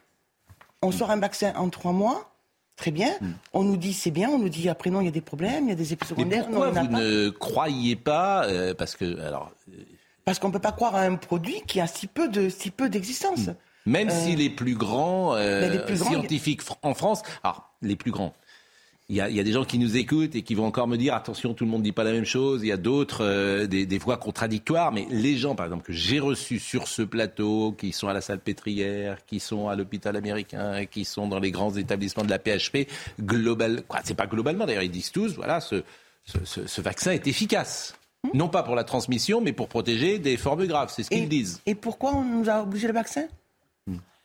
On 0.81 0.93
sort 0.93 1.12
un 1.12 1.17
vaccin 1.20 1.51
en 1.58 1.67
trois 1.70 1.91
mois, 1.91 2.31
très 2.82 2.92
bien. 2.92 3.12
On 3.54 3.64
nous 3.64 3.78
dit 3.78 3.94
c'est 3.94 4.10
bien, 4.12 4.28
on 4.30 4.40
nous 4.40 4.50
dit 4.50 4.68
après 4.68 4.90
non, 4.90 5.02
il 5.02 5.06
y 5.06 5.08
a 5.08 5.12
des 5.12 5.22
problèmes, 5.22 5.66
il 5.66 5.70
y 5.70 5.72
a 5.72 5.76
des 5.76 5.94
effets 5.94 6.04
Mais 6.04 6.08
secondaires. 6.10 6.50
non, 6.50 6.62
pourquoi 6.62 6.70
vous 6.72 6.88
pas. 6.90 7.00
ne 7.00 7.30
croyez 7.30 7.96
pas 7.96 8.46
euh, 8.48 8.74
Parce 8.74 8.96
que, 8.96 9.20
alors, 9.22 9.52
Parce 10.26 10.40
qu'on 10.40 10.48
ne 10.48 10.54
peut 10.54 10.60
pas 10.60 10.72
croire 10.72 10.96
à 10.96 11.02
un 11.02 11.16
produit 11.16 11.62
qui 11.68 11.80
a 11.80 11.86
si 11.88 12.08
peu 12.08 12.28
de 12.28 12.50
si 12.50 12.72
peu 12.72 12.90
d'existence. 12.90 13.50
Même 13.86 14.10
Euh, 14.10 14.24
si 14.26 14.36
les 14.36 14.50
plus 14.50 14.76
grands 14.76 15.36
euh, 15.36 15.62
mais 15.62 15.70
les 15.70 15.80
plus 15.86 16.00
grands, 16.00 16.10
scientifiques 16.12 16.62
en 16.82 16.94
France, 16.94 17.22
alors 17.44 17.72
les 17.82 17.96
plus 17.96 18.12
grands, 18.12 18.34
il 19.12 19.18
y, 19.18 19.22
a, 19.22 19.30
il 19.30 19.36
y 19.36 19.39
a 19.39 19.44
des 19.44 19.51
gens 19.51 19.65
qui 19.65 19.77
nous 19.77 19.98
écoutent 19.98 20.36
et 20.36 20.41
qui 20.41 20.56
vont 20.56 20.65
encore 20.65 20.88
me 20.88 20.96
dire 20.96 21.13
attention, 21.13 21.53
tout 21.53 21.65
le 21.65 21.70
monde 21.70 21.82
ne 21.82 21.84
dit 21.86 21.91
pas 21.91 22.06
la 22.06 22.13
même 22.13 22.24
chose. 22.25 22.62
Il 22.63 22.68
y 22.68 22.72
a 22.72 22.77
d'autres, 22.77 23.25
euh, 23.25 23.68
des, 23.68 23.86
des 23.86 23.98
voix 23.98 24.15
contradictoires, 24.15 24.94
mais 24.94 25.06
les 25.12 25.36
gens, 25.36 25.53
par 25.53 25.65
exemple, 25.65 25.84
que 25.84 25.91
j'ai 25.91 26.20
reçus 26.20 26.60
sur 26.60 26.88
ce 26.88 27.01
plateau, 27.01 27.74
qui 27.77 27.91
sont 27.91 28.08
à 28.08 28.13
la 28.13 28.22
salle 28.22 28.39
pétrière, 28.39 29.18
qui 29.25 29.39
sont 29.41 29.68
à 29.68 29.75
l'hôpital 29.75 30.15
américain, 30.15 30.86
qui 30.86 31.03
sont 31.03 31.27
dans 31.27 31.39
les 31.39 31.51
grands 31.51 31.75
établissements 31.75 32.24
de 32.24 32.30
la 32.30 32.39
PHP, 32.39 32.88
global, 33.20 33.84
quoi, 33.88 34.00
c'est 34.03 34.13
pas 34.15 34.27
globalement 34.27 34.65
d'ailleurs, 34.65 34.84
ils 34.84 34.89
disent 34.91 35.12
tous, 35.12 35.34
voilà, 35.36 35.60
ce, 35.60 35.84
ce, 36.24 36.38
ce- 36.46 36.68
ce 36.68 36.82
vaccin 36.82 37.12
est 37.12 37.27
efficace. 37.27 37.96
Non 38.34 38.48
pas 38.50 38.63
pour 38.63 38.75
la 38.75 38.84
transmission, 38.84 39.41
mais 39.41 39.51
pour 39.51 39.68
protéger 39.68 40.20
des 40.20 40.38
formes 40.38 40.65
graves. 40.68 40.94
C'est 40.96 41.03
ce 41.03 41.10
qu'ils 41.10 41.27
disent. 41.27 41.60
Et 41.65 41.74
pourquoi 41.75 42.13
on 42.15 42.24
nous 42.24 42.50
a 42.50 42.62
obligé 42.62 42.88
le 42.88 42.94
vaccin? 42.94 43.24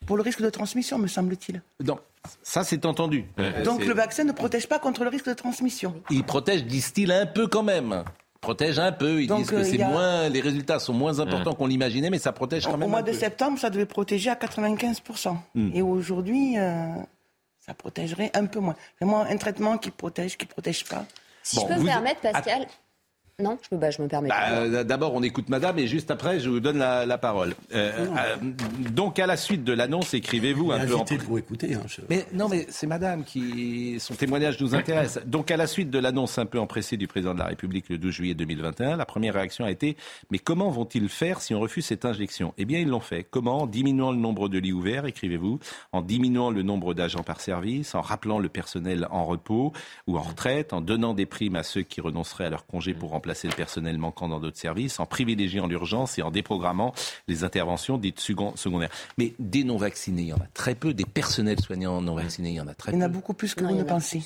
Pour 0.06 0.16
le 0.16 0.22
risque 0.22 0.42
de 0.42 0.50
transmission, 0.50 0.98
me 0.98 1.06
semble-t-il. 1.08 1.62
Non, 1.84 1.98
ça 2.42 2.64
c'est 2.64 2.84
entendu. 2.86 3.24
Donc 3.64 3.84
le 3.84 3.92
vaccin 3.94 4.24
ne 4.24 4.32
protège 4.32 4.66
pas 4.68 4.78
contre 4.78 5.02
le 5.04 5.10
risque 5.10 5.26
de 5.28 5.34
transmission. 5.34 5.94
Il 6.10 6.24
protège, 6.24 6.64
disent-ils, 6.64 7.10
un 7.12 7.26
peu 7.26 7.46
quand 7.46 7.62
même. 7.62 8.04
Protège 8.40 8.78
un 8.78 8.92
peu. 8.92 9.22
Ils 9.22 9.26
Donc, 9.26 9.38
disent 9.38 9.50
que 9.50 9.56
euh, 9.56 9.64
c'est 9.64 9.82
a- 9.82 9.88
moins, 9.88 10.28
les 10.28 10.40
résultats 10.40 10.78
sont 10.78 10.92
moins 10.92 11.18
importants 11.18 11.54
qu'on 11.54 11.66
l'imaginait, 11.66 12.10
mais 12.10 12.18
ça 12.18 12.32
protège 12.32 12.64
quand 12.66 12.74
Au 12.74 12.76
même. 12.76 12.90
mois 12.90 13.00
un 13.00 13.02
de 13.02 13.10
peu. 13.10 13.16
septembre, 13.16 13.58
ça 13.58 13.70
devait 13.70 13.86
protéger 13.86 14.30
à 14.30 14.34
95%. 14.36 15.36
Hmm. 15.54 15.70
Et 15.74 15.82
aujourd'hui, 15.82 16.56
euh, 16.58 16.86
ça 17.58 17.74
protégerait 17.74 18.30
un 18.34 18.46
peu 18.46 18.60
moins. 18.60 18.76
Vraiment, 19.00 19.22
un 19.22 19.36
traitement 19.36 19.78
qui 19.78 19.90
protège, 19.90 20.36
qui 20.36 20.44
ne 20.44 20.50
protège 20.50 20.84
pas. 20.84 21.04
Si 21.42 21.58
je 21.58 21.66
peux 21.66 21.76
me 21.80 21.84
permettre, 21.86 22.20
Pascal. 22.20 22.66
Non, 23.42 23.58
je, 23.70 23.76
bah, 23.76 23.90
je 23.90 24.00
me 24.00 24.08
permets 24.08 24.30
Bah, 24.30 24.34
pas. 24.48 24.52
euh, 24.60 24.82
D'abord, 24.82 25.12
on 25.14 25.22
écoute 25.22 25.50
Madame 25.50 25.78
et 25.78 25.86
juste 25.86 26.10
après, 26.10 26.40
je 26.40 26.48
vous 26.48 26.58
donne 26.58 26.78
la, 26.78 27.04
la 27.04 27.18
parole. 27.18 27.54
Euh, 27.74 28.06
euh, 28.16 28.36
donc, 28.94 29.18
à 29.18 29.26
la 29.26 29.36
suite 29.36 29.62
de 29.62 29.74
l'annonce, 29.74 30.14
écrivez-vous 30.14 30.72
un 30.72 30.86
peu 30.86 30.94
en 30.96 31.04
pour 31.04 31.38
écouter. 31.38 31.74
Hein, 31.74 31.82
je- 31.86 32.00
Mais 32.08 32.24
non, 32.32 32.48
mais 32.48 32.64
c'est 32.70 32.86
Madame 32.86 33.24
qui 33.24 33.96
son 34.00 34.14
témoignage 34.14 34.58
nous 34.62 34.74
intéresse. 34.74 35.20
Donc, 35.26 35.50
à 35.50 35.58
la 35.58 35.66
suite 35.66 35.90
de 35.90 35.98
l'annonce 35.98 36.38
un 36.38 36.46
peu 36.46 36.58
empressée 36.58 36.96
du 36.96 37.08
président 37.08 37.34
de 37.34 37.38
la 37.40 37.44
République 37.44 37.90
le 37.90 37.98
12 37.98 38.10
juillet 38.14 38.32
2021, 38.32 38.96
la 38.96 39.04
première 39.04 39.34
réaction 39.34 39.66
a 39.66 39.70
été 39.70 39.98
mais 40.30 40.38
comment 40.38 40.70
vont-ils 40.70 41.10
faire 41.10 41.42
si 41.42 41.54
on 41.54 41.60
refuse 41.60 41.84
cette 41.84 42.06
injection? 42.06 42.54
Eh 42.56 42.64
bien, 42.64 42.78
ils 42.78 42.88
l'ont 42.88 43.00
fait. 43.00 43.22
Comment? 43.30 43.58
En 43.64 43.66
diminuant 43.66 44.12
le 44.12 44.18
nombre 44.18 44.48
de 44.48 44.58
lits 44.58 44.72
ouverts, 44.72 45.04
écrivez-vous, 45.04 45.58
en 45.92 46.00
diminuant 46.00 46.48
le 46.48 46.62
nombre 46.62 46.94
d'agents 46.94 47.22
par 47.22 47.42
service, 47.42 47.94
en 47.94 48.00
rappelant 48.00 48.38
le 48.38 48.48
personnel 48.48 49.06
en 49.10 49.26
repos 49.26 49.74
ou 50.06 50.16
en 50.16 50.22
retraite, 50.22 50.72
en 50.72 50.80
donnant 50.80 51.12
des 51.12 51.26
primes 51.26 51.56
à 51.56 51.62
ceux 51.62 51.82
qui 51.82 52.00
renonceraient 52.00 52.46
à 52.46 52.50
leur 52.50 52.64
congé 52.64 52.94
pour 52.94 53.10
remplacer 53.10 53.25
le 53.26 53.54
personnel 53.54 53.98
manquant 53.98 54.28
dans 54.28 54.40
d'autres 54.40 54.56
services, 54.58 55.00
en 55.00 55.06
privilégiant 55.06 55.66
l'urgence 55.66 56.18
et 56.18 56.22
en 56.22 56.30
déprogrammant 56.30 56.92
les 57.28 57.44
interventions 57.44 57.98
dites 57.98 58.20
second- 58.20 58.56
secondaires. 58.56 58.90
Mais 59.18 59.34
des 59.38 59.64
non 59.64 59.76
vaccinés, 59.76 60.22
il 60.22 60.28
y 60.28 60.32
en 60.32 60.36
a 60.36 60.46
très 60.54 60.74
peu. 60.74 60.94
Des 60.94 61.04
personnels 61.04 61.60
soignants 61.60 62.00
non 62.00 62.14
vaccinés, 62.14 62.50
il 62.50 62.54
y 62.56 62.60
en 62.60 62.68
a 62.68 62.74
très 62.74 62.92
Il 62.92 62.94
y 62.94 62.96
en 62.96 63.00
peu. 63.00 63.04
a 63.04 63.08
beaucoup 63.08 63.34
plus 63.34 63.54
que 63.54 63.62
Non, 63.64 63.70
vous 63.70 63.76
ne 63.76 63.82
pensez. 63.82 64.22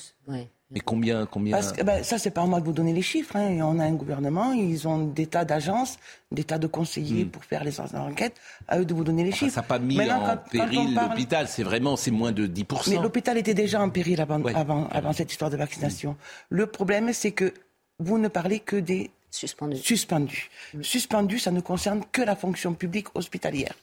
Mais 0.73 0.79
combien, 0.79 1.25
combien 1.25 1.51
Parce 1.57 1.73
que 1.73 1.83
ben, 1.83 2.01
ça, 2.01 2.17
c'est 2.17 2.31
pas 2.31 2.43
à 2.43 2.45
moi 2.45 2.61
de 2.61 2.65
vous 2.65 2.71
donner 2.71 2.93
les 2.93 3.01
chiffres. 3.01 3.35
hein. 3.35 3.57
On 3.61 3.77
a 3.79 3.83
un 3.83 3.91
gouvernement, 3.91 4.53
ils 4.53 4.87
ont 4.87 5.05
des 5.05 5.27
tas 5.27 5.43
d'agences, 5.43 5.97
des 6.31 6.45
tas 6.45 6.59
de 6.59 6.67
conseillers 6.67 7.25
pour 7.25 7.43
faire 7.43 7.65
les 7.65 7.77
enquêtes. 7.81 8.37
À 8.69 8.79
eux 8.79 8.85
de 8.85 8.93
vous 8.93 9.03
donner 9.03 9.23
les 9.25 9.31
Hmm. 9.31 9.33
Enfin, 9.33 9.39
chiffres. 9.47 9.55
ça 9.55 9.61
n'a 9.61 9.67
pas 9.67 9.79
mis 9.79 9.97
Maintenant, 9.97 10.23
en 10.23 10.27
quand- 10.37 10.49
péril 10.49 10.95
parle- 10.95 11.09
l'hôpital. 11.09 11.47
C'est 11.49 11.63
vraiment, 11.63 11.97
c'est 11.97 12.11
moins 12.11 12.31
de 12.31 12.47
10%. 12.47 12.89
Mais 12.91 13.01
l'hôpital 13.03 13.37
était 13.37 13.53
déjà 13.53 13.81
en 13.81 13.89
péril 13.89 14.21
avant, 14.21 14.41
avant, 14.55 14.87
avant 14.91 15.11
cette 15.11 15.29
histoire 15.29 15.51
de 15.51 15.57
vaccination. 15.57 16.15
Le 16.47 16.65
problème, 16.67 17.11
c'est 17.11 17.31
que 17.33 17.53
vous 18.01 18.17
ne 18.17 18.27
parlez 18.27 18.59
que 18.59 18.75
des 18.75 19.11
suspendus. 19.29 19.77
Suspendus. 19.77 20.49
Suspendus, 20.81 21.39
ça 21.39 21.51
ne 21.51 21.61
concerne 21.61 22.03
que 22.11 22.21
la 22.21 22.35
fonction 22.35 22.73
publique 22.73 23.07
hospitalière. 23.15 23.73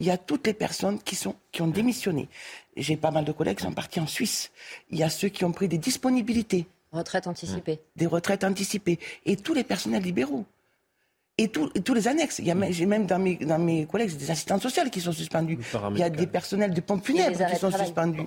Il 0.00 0.06
y 0.06 0.10
a 0.10 0.18
toutes 0.18 0.46
les 0.46 0.52
personnes 0.52 1.00
qui, 1.00 1.14
sont, 1.14 1.34
qui 1.52 1.62
ont 1.62 1.68
démissionné. 1.68 2.28
J'ai 2.76 2.96
pas 2.96 3.10
mal 3.10 3.24
de 3.24 3.32
collègues 3.32 3.58
qui 3.58 3.64
sont 3.64 3.72
partis 3.72 4.00
en 4.00 4.06
Suisse. 4.06 4.50
Il 4.90 4.98
y 4.98 5.02
a 5.02 5.10
ceux 5.10 5.28
qui 5.28 5.44
ont 5.44 5.52
pris 5.52 5.68
des 5.68 5.78
disponibilités. 5.78 6.66
Retraite 6.92 7.26
anticipée. 7.26 7.80
Des 7.96 8.06
retraites 8.06 8.44
anticipées. 8.44 8.98
Et 9.24 9.36
tous 9.36 9.54
les 9.54 9.64
personnels 9.64 10.02
libéraux. 10.02 10.44
Et, 11.40 11.48
tout- 11.48 11.70
et 11.76 11.80
tous 11.82 11.94
les 11.94 12.08
annexes. 12.08 12.40
Il 12.40 12.46
y 12.46 12.50
a 12.50 12.54
même- 12.56 12.72
J'ai 12.72 12.84
même 12.84 13.06
dans 13.06 13.18
mes, 13.20 13.36
dans 13.36 13.58
mes 13.58 13.86
collègues 13.86 14.16
des 14.16 14.30
assistantes 14.30 14.60
sociales 14.60 14.90
qui 14.90 15.00
sont 15.00 15.12
suspendus. 15.12 15.58
Il 15.92 15.98
y 16.00 16.02
a 16.02 16.10
des 16.10 16.26
personnels 16.26 16.74
de 16.74 16.80
pompes 16.80 17.04
funèbres 17.04 17.36
qui 17.48 17.56
sont 17.56 17.70
suspendus. 17.84 18.20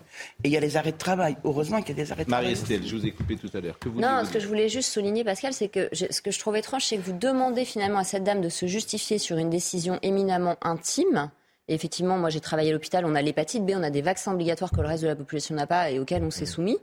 Et 0.43 0.47
il 0.47 0.51
y 0.51 0.57
a 0.57 0.61
les 0.61 0.77
arrêts 0.77 0.93
de 0.93 0.97
travail. 0.97 1.35
Heureusement 1.43 1.81
qu'il 1.81 1.89
y 1.97 2.01
a 2.01 2.03
des 2.05 2.11
arrêts 2.11 2.23
de 2.23 2.29
travail. 2.29 2.45
Marie-Estelle, 2.53 2.87
je 2.87 2.95
vous 2.95 3.05
ai 3.05 3.11
coupé 3.11 3.35
tout 3.35 3.49
à 3.53 3.59
l'heure. 3.59 3.77
Que 3.79 3.89
vous 3.89 3.99
Non, 3.99 4.23
ce 4.25 4.31
que 4.31 4.39
je 4.39 4.47
voulais 4.47 4.69
juste 4.69 4.89
souligner, 4.91 5.23
Pascal, 5.25 5.51
c'est 5.53 5.67
que 5.67 5.89
je- 5.91 6.05
ce 6.09 6.21
que 6.21 6.31
je 6.31 6.39
trouve 6.39 6.55
étrange, 6.55 6.85
c'est 6.85 6.95
que 6.97 7.01
vous 7.01 7.11
demandez 7.17 7.65
finalement 7.65 7.99
à 7.99 8.03
cette 8.05 8.23
dame 8.23 8.39
de 8.41 8.49
se 8.49 8.65
justifier 8.65 9.17
sur 9.17 9.37
une 9.37 9.49
décision 9.49 9.99
éminemment 10.03 10.55
intime. 10.61 11.29
Et 11.67 11.73
effectivement, 11.73 12.17
moi 12.17 12.29
j'ai 12.29 12.39
travaillé 12.39 12.69
à 12.69 12.73
l'hôpital, 12.73 13.05
on 13.05 13.13
a 13.15 13.21
l'hépatite 13.21 13.65
B, 13.65 13.71
on 13.75 13.83
a 13.83 13.89
des 13.89 14.01
vaccins 14.01 14.33
obligatoires 14.33 14.71
que 14.71 14.81
le 14.81 14.87
reste 14.87 15.03
de 15.03 15.07
la 15.07 15.15
population 15.15 15.53
n'a 15.55 15.67
pas 15.67 15.91
et 15.91 15.99
auxquels 15.99 16.23
on 16.23 16.31
s'est 16.31 16.45
soumis. 16.45 16.77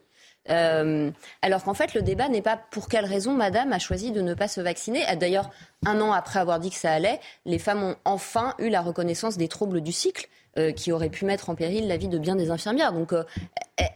Euh, 0.51 1.11
alors 1.43 1.63
qu'en 1.65 1.75
fait, 1.75 1.95
le 1.95 2.03
débat 2.03 2.29
n'est 2.29 2.43
pas 2.43 2.57
pour 2.57 2.89
quelle 2.89 3.05
raison 3.05 3.33
madame 3.33 3.73
a 3.73 3.79
choisi 3.79 4.13
de 4.13 4.21
ne 4.21 4.35
pas 4.35 4.49
se 4.49 4.61
vacciner. 4.61 5.03
Ah, 5.07 5.17
D'ailleurs, 5.17 5.51
un 5.85 6.01
an 6.01 6.13
après 6.13 6.39
avoir 6.39 6.59
dit 6.61 6.71
que 6.71 6.77
ça 6.77 6.93
allait, 6.93 7.21
les 7.45 7.59
femmes 7.59 7.83
ont 7.83 7.97
enfin 8.05 8.55
eu 8.59 8.69
la 8.69 8.81
reconnaissance 8.81 9.37
des 9.37 9.49
troubles 9.49 9.81
du 9.81 9.93
cycle 9.93 10.29
euh, 10.57 10.73
qui 10.73 10.93
auraient 10.93 11.11
pu 11.11 11.25
mettre 11.25 11.51
en 11.51 11.55
péril 11.55 11.89
la 11.89 11.97
vie 11.97 12.09
de 12.09 12.19
bien 12.19 12.37
des 12.37 12.51
infirmières. 12.51 12.93
Donc, 12.93 13.13
euh, 13.13 13.23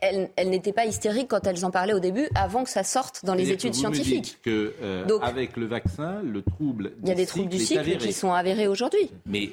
elles, 0.01 0.31
elles 0.37 0.51
n'étaient 0.51 0.73
pas 0.73 0.85
hystériques 0.87 1.29
quand 1.29 1.45
elles 1.47 1.65
en 1.65 1.71
parlaient 1.71 1.93
au 1.93 1.99
début, 2.01 2.29
avant 2.35 2.63
que 2.63 2.71
ça 2.71 2.85
sorte 2.85 3.25
dans 3.25 3.35
les 3.35 3.45
que 3.47 3.51
études 3.53 3.71
me 3.75 3.79
scientifiques. 3.79 4.23
dites 4.25 4.39
que 4.43 4.75
euh, 4.83 5.05
Donc- 5.07 5.23
avec 5.25 5.57
le 5.57 5.67
vaccin, 5.67 6.21
le 6.23 6.43
trouble 6.43 6.93
Il 7.03 7.09
y 7.09 7.13
a 7.13 7.15
des 7.15 7.27
troubles 7.27 7.49
du 7.49 7.59
cycle 7.59 7.97
qui 7.97 8.13
sont 8.13 8.33
avérés 8.33 8.69
aujourd'hui. 8.69 9.11
Mais 9.27 9.51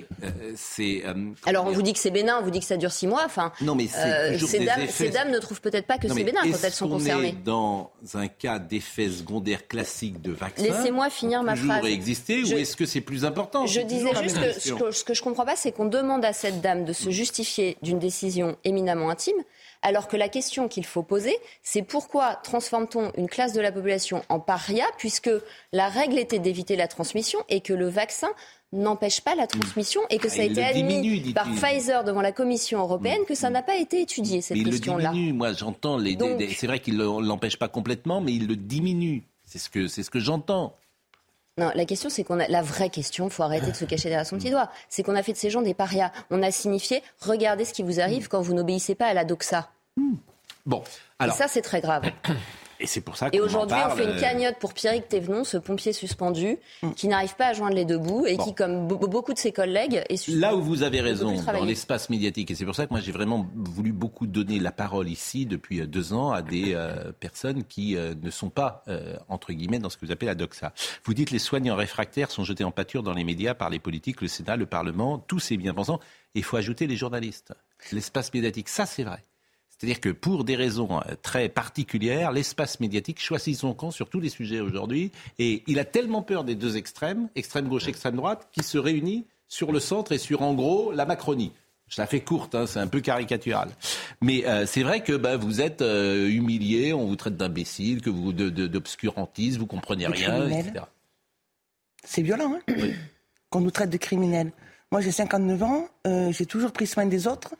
c'est. 0.55 1.03
Alors 1.45 1.65
on 1.65 1.71
vous 1.71 1.81
dit 1.81 1.93
que 1.93 1.99
c'est 1.99 2.11
bénin, 2.11 2.37
on 2.39 2.43
vous 2.43 2.51
dit 2.51 2.59
que 2.59 2.65
ça 2.65 2.77
dure 2.77 2.91
six 2.91 3.07
mois. 3.07 3.23
Enfin, 3.25 3.51
Non, 3.61 3.75
mais 3.75 3.87
ces, 3.87 4.59
dames, 4.65 4.81
effets- 4.81 5.05
ces 5.05 5.09
dames 5.09 5.31
ne 5.31 5.39
trouvent 5.39 5.61
peut-être 5.61 5.85
pas 5.87 5.97
que 5.97 6.07
c'est 6.07 6.23
bénin 6.23 6.41
quand 6.43 6.57
elles 6.63 6.71
sont 6.71 6.89
concernées. 6.89 7.29
est 7.29 7.43
dans 7.43 7.91
un 8.13 8.27
cas 8.27 8.59
d'effet 8.59 9.09
secondaire 9.09 9.67
classique 9.67 10.21
de 10.21 10.31
vaccin 10.31 10.63
Laissez-moi 10.63 11.09
finir 11.09 11.43
ma 11.43 11.55
phrase. 11.55 11.85
exister 11.85 12.45
Je- 12.45 12.55
ou 12.55 12.57
est-ce 12.59 12.75
que 12.75 12.85
c'est 12.85 13.01
plus 13.01 13.25
important 13.25 13.65
Je 13.65 13.81
disais 13.81 14.11
juste 14.21 14.39
que 14.39 14.59
ce, 14.59 14.73
que 14.73 14.91
ce 14.91 15.03
que 15.03 15.13
je 15.13 15.21
comprends 15.23 15.45
pas, 15.45 15.55
c'est 15.55 15.71
qu'on 15.71 15.85
demande 15.85 16.23
à 16.25 16.33
cette 16.33 16.61
dame 16.61 16.85
de 16.85 16.88
se 16.93 17.09
justifier 17.09 17.77
d'une 17.81 17.99
décision 17.99 18.57
éminemment 18.63 19.09
intime, 19.09 19.43
alors 19.81 20.07
que 20.07 20.17
la 20.17 20.29
question 20.29 20.67
qu'il 20.67 20.85
faut 20.85 21.03
poser, 21.03 21.35
c'est 21.63 21.83
pourquoi 21.83 22.35
transforme-t-on 22.35 23.11
une 23.17 23.29
classe 23.29 23.53
de 23.53 23.61
la 23.61 23.71
population 23.71 24.23
en 24.29 24.39
paria, 24.39 24.85
puisque 24.97 25.29
la 25.71 25.87
règle 25.87 26.19
était 26.19 26.39
d'éviter 26.39 26.75
la 26.75 26.87
transmission 26.87 27.39
et 27.49 27.61
que 27.61 27.73
le 27.73 27.87
vaccin 27.87 28.29
n'empêche 28.71 29.21
pas 29.21 29.35
la 29.35 29.47
transmission 29.47 30.01
et 30.09 30.17
que 30.17 30.27
ah, 30.27 30.29
ça 30.29 30.41
a 30.41 30.45
été 30.45 30.63
admis 30.63 31.33
par 31.33 31.47
Pfizer 31.51 32.03
devant 32.03 32.21
la 32.21 32.31
Commission 32.31 32.79
européenne 32.79 33.21
que 33.27 33.35
ça 33.35 33.49
n'a 33.49 33.63
pas 33.63 33.77
été 33.77 34.01
étudié, 34.01 34.41
cette 34.41 34.63
question-là. 34.63 34.99
Il 34.99 35.05
le 35.05 35.13
diminue, 35.13 35.33
moi 35.33 35.53
j'entends, 35.53 35.97
les, 35.97 36.17
c'est 36.55 36.67
vrai 36.67 36.79
qu'il 36.79 36.97
ne 36.97 37.03
l'empêche 37.03 37.57
pas 37.57 37.67
complètement, 37.67 38.21
mais 38.21 38.33
il 38.33 38.47
le 38.47 38.55
diminue. 38.55 39.23
C'est 39.45 39.57
ce 39.57 39.69
que, 39.69 39.87
c'est 39.87 40.03
ce 40.03 40.11
que 40.11 40.19
j'entends. 40.19 40.75
Non, 41.59 41.71
la 41.75 41.83
question, 41.83 42.09
c'est 42.09 42.23
qu'on 42.23 42.39
a 42.39 42.47
la 42.47 42.61
vraie 42.61 42.89
question. 42.89 43.27
Il 43.27 43.31
faut 43.31 43.43
arrêter 43.43 43.71
de 43.71 43.75
se 43.75 43.83
cacher 43.83 44.07
derrière 44.07 44.25
son 44.25 44.37
petit 44.37 44.49
doigt. 44.49 44.69
C'est 44.87 45.03
qu'on 45.03 45.15
a 45.15 45.23
fait 45.23 45.33
de 45.33 45.37
ces 45.37 45.49
gens 45.49 45.61
des 45.61 45.73
parias. 45.73 46.11
On 46.31 46.41
a 46.41 46.51
signifié 46.51 47.03
regardez 47.19 47.65
ce 47.65 47.73
qui 47.73 47.83
vous 47.83 47.99
arrive 47.99 48.29
quand 48.29 48.39
vous 48.41 48.53
n'obéissez 48.53 48.95
pas 48.95 49.07
à 49.07 49.13
la 49.13 49.25
doxa. 49.25 49.69
Bon, 50.65 50.81
alors. 51.19 51.35
Et 51.35 51.37
ça, 51.37 51.49
c'est 51.49 51.61
très 51.61 51.81
grave. 51.81 52.03
Et 52.79 52.87
c'est 52.87 53.01
pour 53.01 53.17
ça 53.17 53.29
Et 53.33 53.41
aujourd'hui, 53.41 53.77
on 53.85 53.89
fait 53.95 54.05
une 54.05 54.11
euh, 54.11 54.19
cagnotte 54.19 54.55
pour 54.59 54.73
Pierrick 54.73 55.09
Thévenon, 55.09 55.43
ce 55.43 55.57
pompier 55.57 55.91
suspendu, 55.91 56.57
mm. 56.81 56.93
qui 56.93 57.07
n'arrive 57.09 57.35
pas 57.35 57.47
à 57.47 57.53
joindre 57.53 57.75
les 57.75 57.83
deux 57.83 57.97
bouts 57.97 58.25
et 58.25 58.37
qui, 58.37 58.55
comme 58.55 58.87
beaucoup 58.87 59.33
de 59.33 59.37
ses 59.37 59.51
collègues, 59.51 60.01
est 60.07 60.15
suspendu. 60.15 60.39
Là 60.39 60.55
où 60.55 60.61
vous 60.61 60.83
avez 60.83 61.01
raison, 61.01 61.33
dans 61.41 61.65
l'espace 61.65 62.09
médiatique, 62.09 62.51
et 62.51 62.55
c'est 62.55 62.65
pour 62.65 62.75
ça 62.75 62.85
que 62.85 62.91
moi 62.91 63.01
j'ai 63.01 63.11
vraiment 63.11 63.49
voulu 63.55 63.91
beaucoup 63.91 64.27
donner 64.27 64.59
la 64.59 64.71
parole 64.71 65.09
ici 65.09 65.45
depuis 65.45 65.81
euh, 65.81 65.87
deux 65.87 66.13
ans 66.13 66.31
à 66.31 66.41
des 66.41 66.73
euh, 66.73 67.11
personnes 67.19 67.63
qui 67.65 67.95
ne 67.95 68.29
sont 68.29 68.49
pas, 68.49 68.83
entre 69.27 69.51
guillemets, 69.51 69.79
dans 69.79 69.89
ce 69.89 69.97
que 69.97 70.05
vous 70.05 70.11
appelez 70.11 70.27
la 70.27 70.35
doxa. 70.35 70.73
Vous 71.03 71.13
dites 71.13 71.31
les 71.31 71.39
soignants 71.39 71.75
réfractaires 71.75 72.31
sont 72.31 72.43
jetés 72.43 72.63
en 72.63 72.71
pâture 72.71 73.03
dans 73.03 73.13
les 73.13 73.23
médias 73.23 73.53
par 73.53 73.69
les 73.69 73.79
politiques, 73.79 74.21
le 74.21 74.27
Sénat, 74.27 74.55
le 74.55 74.65
Parlement, 74.65 75.17
tous 75.19 75.39
ces 75.39 75.57
bien-pensants. 75.57 75.99
Et 76.35 76.39
il 76.39 76.43
faut 76.43 76.57
ajouter 76.57 76.87
les 76.87 76.95
journalistes. 76.95 77.53
L'espace 77.91 78.33
médiatique, 78.33 78.69
ça 78.69 78.85
c'est 78.85 79.03
vrai. 79.03 79.23
C'est-à-dire 79.79 80.01
que 80.01 80.09
pour 80.09 80.43
des 80.43 80.57
raisons 80.57 80.99
euh, 80.99 81.15
très 81.21 81.47
particulières, 81.47 82.33
l'espace 82.33 82.81
médiatique 82.81 83.21
choisit 83.21 83.57
son 83.57 83.73
camp 83.73 83.91
sur 83.91 84.09
tous 84.09 84.19
les 84.19 84.27
sujets 84.27 84.59
aujourd'hui. 84.59 85.11
Et 85.39 85.63
il 85.67 85.79
a 85.79 85.85
tellement 85.85 86.21
peur 86.21 86.43
des 86.43 86.55
deux 86.55 86.75
extrêmes, 86.75 87.29
extrême 87.35 87.69
gauche, 87.69 87.87
extrême 87.87 88.17
droite, 88.17 88.49
qui 88.51 88.61
se 88.61 88.77
réunit 88.77 89.25
sur 89.47 89.71
le 89.71 89.79
centre 89.79 90.11
et 90.11 90.17
sur, 90.17 90.41
en 90.41 90.53
gros, 90.53 90.91
la 90.91 91.05
Macronie. 91.05 91.53
Je 91.87 91.99
la 91.99 92.07
fais 92.07 92.19
courte, 92.19 92.55
hein, 92.55 92.67
c'est 92.67 92.79
un 92.79 92.87
peu 92.87 92.99
caricatural. 92.99 93.69
Mais 94.21 94.45
euh, 94.45 94.65
c'est 94.65 94.83
vrai 94.83 95.01
que 95.01 95.13
bah, 95.13 95.37
vous 95.37 95.61
êtes 95.61 95.81
euh, 95.81 96.27
humilié, 96.27 96.93
on 96.93 97.05
vous 97.05 97.15
traite 97.15 97.37
d'imbécile, 97.37 98.01
que 98.01 98.09
vous 98.09 98.33
d'obscurantiste, 98.33 99.57
vous 99.57 99.65
comprenez 99.65 100.07
rien, 100.07 100.45
etc. 100.49 100.83
C'est 102.03 102.21
violent, 102.21 102.53
hein 102.53 102.75
Qu'on 103.49 103.61
nous 103.61 103.71
traite 103.71 103.89
de 103.89 103.97
criminels. 103.97 104.51
Moi, 104.91 105.01
j'ai 105.01 105.11
59 105.11 105.63
ans, 105.63 105.87
j'ai 106.31 106.45
toujours 106.45 106.71
pris 106.71 106.87
soin 106.87 107.05
des 107.05 107.27
autres. 107.27 107.55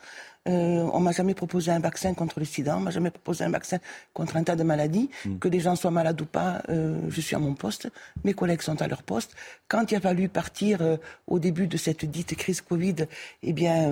Euh, 0.48 0.90
on 0.94 1.00
m'a 1.02 1.12
jamais 1.12 1.34
proposé 1.34 1.72
un 1.72 1.80
vaccin 1.80 2.14
contre 2.14 2.40
le 2.40 2.46
sida, 2.46 2.78
on 2.78 2.80
m'a 2.80 2.92
jamais 2.92 3.12
proposé 3.12 3.44
un 3.44 3.50
vaccin 3.50 3.78
contre 4.14 4.38
un 4.38 4.44
tas 4.44 4.56
de 4.56 4.64
maladies. 4.64 5.10
Mm. 5.26 5.38
Que 5.38 5.48
des 5.50 5.60
gens 5.60 5.76
soient 5.76 5.92
malades 5.92 6.20
ou 6.22 6.26
pas, 6.26 6.62
euh, 6.70 6.98
je 7.10 7.22
suis 7.22 7.36
à 7.36 7.40
mon 7.40 7.54
poste, 7.54 7.90
mes 8.24 8.34
collègues 8.34 8.62
sont 8.62 8.82
à 8.82 8.88
leur 8.88 9.04
poste. 9.04 9.36
Quand 9.68 9.92
il 9.92 9.96
a 9.96 10.00
fallu 10.00 10.30
partir 10.30 10.82
euh, 10.82 10.98
au 11.28 11.40
début 11.40 11.68
de 11.68 11.78
cette 11.78 12.06
dite 12.06 12.36
crise 12.36 12.62
Covid, 12.62 12.96
eh 13.44 13.54
bien, 13.54 13.92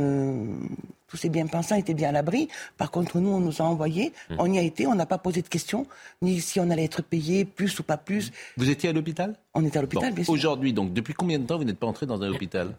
tous 1.07 1.17
ces 1.17 1.29
bien-pensants 1.29 1.75
étaient 1.75 1.93
bien 1.93 2.09
à 2.09 2.11
l'abri. 2.13 2.47
Par 2.77 2.91
contre, 2.91 3.19
nous, 3.19 3.29
on 3.29 3.39
nous 3.39 3.61
a 3.61 3.65
envoyés, 3.65 4.13
mm. 4.29 4.35
on 4.39 4.51
y 4.51 4.57
a 4.57 4.61
été, 4.61 4.87
on 4.87 4.95
n'a 4.95 5.05
pas 5.05 5.17
posé 5.17 5.41
de 5.41 5.49
questions, 5.49 5.85
ni 6.21 6.39
si 6.39 6.59
on 6.61 6.69
allait 6.69 6.85
être 6.85 7.03
payé 7.03 7.43
plus 7.43 7.77
ou 7.79 7.83
pas 7.83 7.97
plus. 7.97 8.31
Vous 8.55 8.69
étiez 8.69 8.89
à 8.89 8.93
l'hôpital? 8.93 9.35
On 9.53 9.65
était 9.65 9.79
à 9.79 9.81
l'hôpital, 9.81 10.13
bien 10.13 10.23
sûr. 10.23 10.33
Aujourd'hui, 10.33 10.71
donc, 10.71 10.93
depuis 10.93 11.13
combien 11.13 11.39
de 11.39 11.45
temps 11.45 11.57
vous 11.57 11.65
n'êtes 11.65 11.79
pas 11.79 11.87
entré 11.87 12.05
dans 12.05 12.21
un 12.21 12.29
hôpital? 12.29 12.73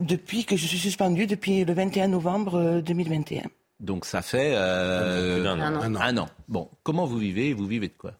Depuis 0.00 0.44
que 0.44 0.56
je 0.56 0.66
suis 0.66 0.78
suspendu, 0.78 1.26
depuis 1.26 1.64
le 1.64 1.72
21 1.72 2.08
novembre 2.08 2.80
2021. 2.80 3.40
Euh, 3.40 3.42
Donc 3.80 4.06
ça 4.06 4.22
fait 4.22 4.52
euh, 4.54 5.46
un, 5.46 6.16
an. 6.16 6.28
Bon, 6.48 6.68
comment 6.82 7.06
vous 7.06 7.18
vivez 7.18 7.52
Vous 7.52 7.66
vivez 7.66 7.88
de 7.88 7.94
quoi? 7.96 8.12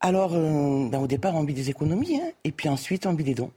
Alors, 0.00 0.34
euh, 0.34 0.88
ben, 0.88 1.00
au 1.00 1.06
départ, 1.06 1.34
on 1.34 1.44
vit 1.44 1.54
des 1.54 1.70
économies, 1.70 2.20
hein, 2.20 2.30
et 2.44 2.52
puis 2.52 2.68
ensuite, 2.68 3.06
on 3.06 3.14
vit 3.14 3.24
des 3.24 3.34
dons. 3.34 3.50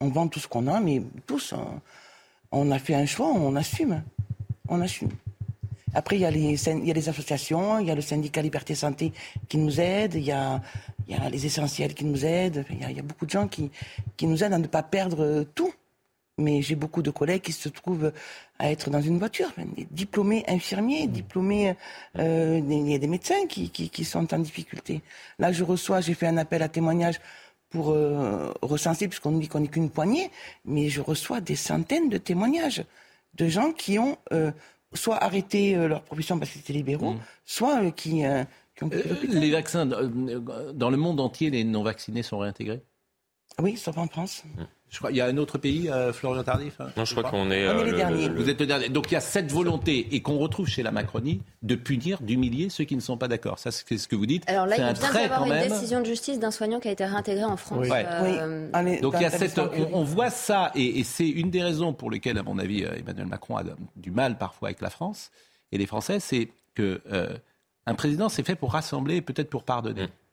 On 0.00 0.08
vend 0.08 0.26
tout 0.26 0.40
ce 0.40 0.48
qu'on 0.48 0.66
a, 0.66 0.80
mais 0.80 1.00
tous, 1.26 1.52
hein. 1.52 1.80
on, 2.50 2.70
a 2.70 2.78
fait 2.78 2.94
un 2.94 3.06
choix, 3.06 3.28
on 3.28 3.54
assume. 3.54 4.02
On 4.68 4.80
assume. 4.80 5.10
Après, 5.96 6.16
il 6.16 6.22
y, 6.22 6.24
a 6.24 6.30
les, 6.30 6.68
il 6.68 6.84
y 6.84 6.90
a 6.90 6.94
les 6.94 7.08
associations, 7.08 7.78
il 7.78 7.86
y 7.86 7.90
a 7.90 7.94
le 7.94 8.00
syndicat 8.00 8.42
Liberté 8.42 8.74
Santé 8.74 9.12
qui 9.48 9.58
nous 9.58 9.80
aide, 9.80 10.14
il 10.14 10.24
y 10.24 10.32
a, 10.32 10.60
il 11.06 11.14
y 11.14 11.18
a 11.18 11.30
les 11.30 11.46
essentiels 11.46 11.94
qui 11.94 12.04
nous 12.04 12.24
aident, 12.24 12.64
il 12.70 12.80
y 12.80 12.84
a, 12.84 12.90
il 12.90 12.96
y 12.96 12.98
a 12.98 13.02
beaucoup 13.02 13.26
de 13.26 13.30
gens 13.30 13.46
qui, 13.46 13.70
qui 14.16 14.26
nous 14.26 14.42
aident 14.42 14.54
à 14.54 14.58
ne 14.58 14.66
pas 14.66 14.82
perdre 14.82 15.46
tout 15.54 15.72
mais 16.38 16.62
j'ai 16.62 16.74
beaucoup 16.74 17.02
de 17.02 17.10
collègues 17.10 17.42
qui 17.42 17.52
se 17.52 17.68
trouvent 17.68 18.12
à 18.58 18.70
être 18.70 18.90
dans 18.90 19.00
une 19.00 19.18
voiture, 19.18 19.52
des 19.76 19.86
diplômés 19.90 20.44
infirmiers, 20.48 21.06
diplômés, 21.06 21.74
euh, 22.18 22.60
il 22.68 22.90
y 22.90 22.94
a 22.94 22.98
des 22.98 23.06
médecins 23.06 23.46
qui, 23.48 23.70
qui, 23.70 24.04
sont 24.04 24.32
en 24.34 24.38
difficulté. 24.38 25.00
Là, 25.38 25.52
je 25.52 25.64
reçois, 25.64 26.00
j'ai 26.00 26.14
fait 26.14 26.26
un 26.26 26.36
appel 26.36 26.62
à 26.62 26.68
témoignage 26.68 27.20
pour 27.70 27.90
euh, 27.90 28.52
recenser, 28.62 29.08
puisqu'on 29.08 29.32
nous 29.32 29.40
dit 29.40 29.48
qu'on 29.48 29.60
n'est 29.60 29.68
qu'une 29.68 29.90
poignée, 29.90 30.30
mais 30.64 30.88
je 30.88 31.00
reçois 31.00 31.40
des 31.40 31.56
centaines 31.56 32.08
de 32.08 32.18
témoignages 32.18 32.84
de 33.34 33.48
gens 33.48 33.72
qui 33.72 33.98
ont 33.98 34.16
euh, 34.32 34.52
soit 34.92 35.22
arrêté 35.22 35.74
leur 35.74 36.02
profession 36.02 36.38
parce 36.38 36.52
qu'ils 36.52 36.60
étaient 36.60 36.72
libéraux, 36.72 37.14
mmh. 37.14 37.20
soit 37.44 37.90
qui, 37.90 38.22
qui 38.76 38.84
ont... 38.84 38.90
les 39.28 39.50
vaccins, 39.50 39.86
dans 39.86 40.90
le 40.90 40.96
monde 40.96 41.18
entier, 41.18 41.50
les 41.50 41.64
non-vaccinés 41.64 42.22
sont 42.22 42.38
réintégrés? 42.38 42.82
Oui, 43.60 43.76
sauf 43.76 43.96
en 43.98 44.06
France. 44.08 44.42
Mmh 44.44 44.62
il 45.10 45.16
y 45.16 45.20
a 45.20 45.26
un 45.26 45.36
autre 45.36 45.58
pays, 45.58 45.88
euh, 45.88 46.12
Florian 46.12 46.42
Tardif 46.42 46.80
hein, 46.80 46.88
Non, 46.96 47.04
je, 47.04 47.14
crois 47.14 47.30
qu'on 47.30 47.50
est. 47.50 47.68
On 47.68 47.78
est 47.78 47.84
les 47.84 47.92
euh, 47.92 47.96
derniers. 47.96 48.28
Vous 48.28 48.48
êtes 48.48 48.60
le 48.60 48.66
dernier. 48.66 48.88
Donc 48.88 49.10
il 49.10 49.14
y 49.14 49.16
a 49.16 49.20
cette 49.20 49.50
volonté, 49.50 50.14
et 50.14 50.22
qu'on 50.22 50.38
retrouve 50.38 50.68
chez 50.68 50.82
la 50.82 50.90
Macronie, 50.90 51.42
de 51.62 51.74
punir, 51.74 52.22
d'humilier 52.22 52.68
ceux 52.68 52.84
qui 52.84 52.96
ne 52.96 53.00
sont 53.00 53.16
pas 53.16 53.28
d'accord. 53.28 53.58
Ça, 53.58 53.70
c'est 53.70 53.98
ce 53.98 54.08
que 54.08 54.16
vous 54.16 54.26
dites. 54.26 54.44
Alors 54.48 54.66
là, 54.66 54.76
il 54.76 54.82
vient 54.82 54.92
d'y 54.92 55.18
avoir 55.18 55.46
une 55.46 55.68
décision 55.68 56.00
de 56.00 56.06
justice 56.06 56.38
d'un 56.38 56.50
soignant 56.50 56.80
qui 56.80 56.88
a 56.88 56.92
été 56.92 57.04
réintégré 57.04 57.44
en 57.44 57.56
France. 57.56 57.86
Oui. 57.90 57.90
Euh, 57.92 59.00
Donc 59.00 59.14
il 59.16 59.22
y 59.22 59.26
a 59.26 59.30
cette, 59.30 59.58
on, 59.92 60.04
voit 60.04 60.30
ça, 60.30 60.70
et, 60.74 61.02
c'est 61.04 61.28
une 61.28 61.50
des 61.50 61.62
raisons 61.62 61.92
pour 61.92 62.10
lesquelles, 62.10 62.38
à 62.38 62.42
mon 62.42 62.58
avis, 62.58 62.82
Emmanuel 62.82 63.26
Macron 63.26 63.56
a 63.56 63.64
du 63.96 64.10
mal 64.10 64.38
parfois 64.38 64.68
avec 64.68 64.80
la 64.80 64.90
France 64.90 65.30
et 65.72 65.78
les 65.78 65.86
Français, 65.86 66.20
c'est 66.20 66.48
que 66.74 67.00
un 67.86 67.94
président, 67.94 68.28
c'est 68.28 68.46
fait 68.46 68.54
pour 68.54 68.72
rassembler, 68.72 69.20
peut-être 69.20 69.50
pour 69.50 69.64
pardonner. 69.64 70.04
Mm. 70.04 70.23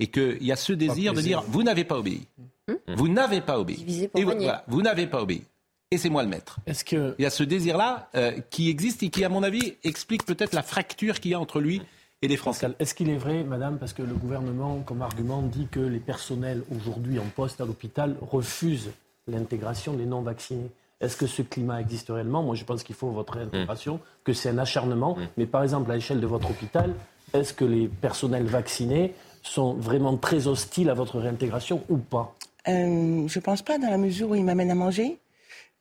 Et 0.00 0.08
qu'il 0.08 0.42
y 0.42 0.52
a 0.52 0.56
ce 0.56 0.72
désir 0.72 1.12
de 1.12 1.20
dire, 1.20 1.42
vous 1.46 1.62
n'avez 1.62 1.84
pas 1.84 1.98
obéi. 1.98 2.26
Hmm 2.68 2.74
vous 2.96 3.08
n'avez 3.08 3.40
pas 3.40 3.58
obéi. 3.58 4.08
Et 4.14 4.24
vous, 4.24 4.82
n'avez 4.82 5.06
pas 5.06 5.22
obéi. 5.22 5.42
Et 5.90 5.98
c'est 5.98 6.08
moi 6.08 6.22
le 6.22 6.28
maître. 6.28 6.58
Est-ce 6.66 6.84
que... 6.84 7.14
Il 7.18 7.22
y 7.22 7.26
a 7.26 7.30
ce 7.30 7.44
désir-là 7.44 8.08
euh, 8.14 8.32
qui 8.50 8.70
existe 8.70 9.02
et 9.02 9.10
qui, 9.10 9.24
à 9.24 9.28
mon 9.28 9.42
avis, 9.42 9.74
explique 9.84 10.24
peut-être 10.24 10.54
la 10.54 10.62
fracture 10.62 11.20
qu'il 11.20 11.32
y 11.32 11.34
a 11.34 11.40
entre 11.40 11.60
lui 11.60 11.82
et 12.22 12.28
les 12.28 12.36
Français. 12.36 12.68
Est-ce 12.78 12.94
qu'il 12.94 13.10
est 13.10 13.16
vrai, 13.16 13.44
madame, 13.44 13.78
parce 13.78 13.92
que 13.92 14.02
le 14.02 14.14
gouvernement, 14.14 14.80
comme 14.80 15.02
argument, 15.02 15.42
dit 15.42 15.68
que 15.70 15.80
les 15.80 15.98
personnels 15.98 16.62
aujourd'hui 16.74 17.18
en 17.18 17.26
poste 17.36 17.60
à 17.60 17.66
l'hôpital 17.66 18.16
refusent 18.22 18.90
l'intégration 19.28 19.92
des 19.92 20.06
non-vaccinés? 20.06 20.70
Est-ce 21.00 21.16
que 21.16 21.26
ce 21.26 21.42
climat 21.42 21.80
existe 21.80 22.08
réellement? 22.08 22.42
Moi, 22.42 22.54
je 22.54 22.64
pense 22.64 22.82
qu'il 22.82 22.94
faut 22.94 23.10
votre 23.10 23.36
intégration, 23.36 24.00
que 24.24 24.32
c'est 24.32 24.48
un 24.48 24.58
acharnement. 24.58 25.18
Mais 25.36 25.44
par 25.44 25.62
exemple, 25.62 25.90
à 25.90 25.94
l'échelle 25.94 26.20
de 26.20 26.26
votre 26.26 26.50
hôpital, 26.50 26.94
est-ce 27.34 27.52
que 27.52 27.64
les 27.64 27.88
personnels 27.88 28.46
vaccinés 28.46 29.12
sont 29.48 29.74
vraiment 29.74 30.16
très 30.16 30.46
hostiles 30.46 30.90
à 30.90 30.94
votre 30.94 31.18
réintégration 31.18 31.82
ou 31.88 31.98
pas 31.98 32.34
euh, 32.68 33.28
Je 33.28 33.38
pense 33.38 33.62
pas, 33.62 33.78
dans 33.78 33.90
la 33.90 33.98
mesure 33.98 34.30
où 34.30 34.34
ils 34.34 34.44
m'amènent 34.44 34.70
à 34.70 34.74
manger, 34.74 35.18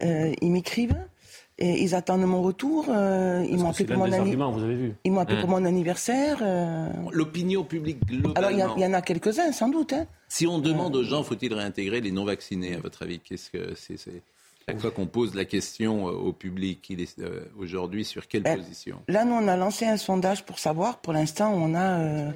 euh, 0.03 0.33
ils 0.41 0.51
m'écrivent. 0.51 0.97
Et 1.59 1.83
ils 1.83 1.93
attendent 1.93 2.25
mon 2.25 2.41
retour. 2.41 2.87
Euh, 2.89 3.45
ils 3.47 3.59
m'ont 3.59 3.69
appelé 3.69 3.85
pour 3.85 3.97
mon 3.97 4.95
Ils 5.03 5.11
m'ont 5.11 5.19
appelé 5.19 5.39
pour 5.39 5.49
mon 5.49 5.65
anniversaire. 5.65 6.39
Euh. 6.41 6.89
L'opinion 7.11 7.63
publique 7.63 8.03
globalement. 8.07 8.33
Alors 8.35 8.51
il 8.51 8.81
y, 8.81 8.85
en 8.85 8.93
a 8.93 9.01
quelques-uns, 9.03 9.51
sans 9.51 9.69
doute. 9.69 9.93
Hein. 9.93 10.07
Si 10.27 10.47
on 10.47 10.57
demande 10.57 10.95
aux 10.95 11.03
gens, 11.03 11.21
faut-il 11.21 11.53
réintégrer 11.53 12.01
les 12.01 12.11
non 12.11 12.25
vaccinés 12.25 12.73
À 12.73 12.79
votre 12.79 13.03
avis, 13.03 13.19
qu'est-ce 13.19 13.51
que 13.51 13.75
c'est 13.75 13.97
Chaque 14.67 14.79
fois 14.79 14.89
qu'on 14.89 15.05
pose 15.05 15.35
la 15.35 15.45
question 15.45 16.05
au 16.05 16.33
public, 16.33 16.89
il 16.89 17.01
est 17.01 17.21
aujourd'hui 17.59 18.03
sur 18.03 18.27
quelle 18.27 18.41
ben, 18.41 18.57
position? 18.57 18.97
Là, 19.07 19.23
nous, 19.23 19.35
on 19.35 19.47
a 19.47 19.55
lancé 19.55 19.85
un 19.85 19.97
sondage 19.97 20.45
pour 20.45 20.57
savoir. 20.57 20.97
Pour 20.97 21.13
l'instant, 21.13 21.53
on 21.53 21.75
a 21.75 22.31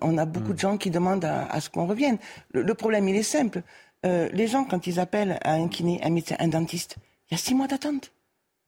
on, 0.00 0.18
a 0.18 0.24
beaucoup 0.24 0.52
de 0.52 0.58
gens 0.58 0.76
qui 0.76 0.90
demandent 0.90 1.24
à, 1.24 1.60
ce 1.60 1.70
qu'on 1.70 1.86
revienne. 1.86 2.18
Le, 2.52 2.74
problème, 2.74 3.08
il 3.08 3.16
est 3.16 3.22
simple. 3.22 3.62
Euh, 4.04 4.28
les 4.32 4.46
gens, 4.46 4.64
quand 4.64 4.86
ils 4.86 5.00
appellent 5.00 5.38
à 5.42 5.52
un 5.52 5.68
kiné, 5.68 6.00
un 6.02 6.10
médecin, 6.10 6.36
un 6.38 6.48
dentiste, 6.48 6.96
il 7.30 7.34
y 7.34 7.36
a 7.36 7.38
six 7.38 7.54
mois 7.54 7.66
d'attente. 7.66 8.12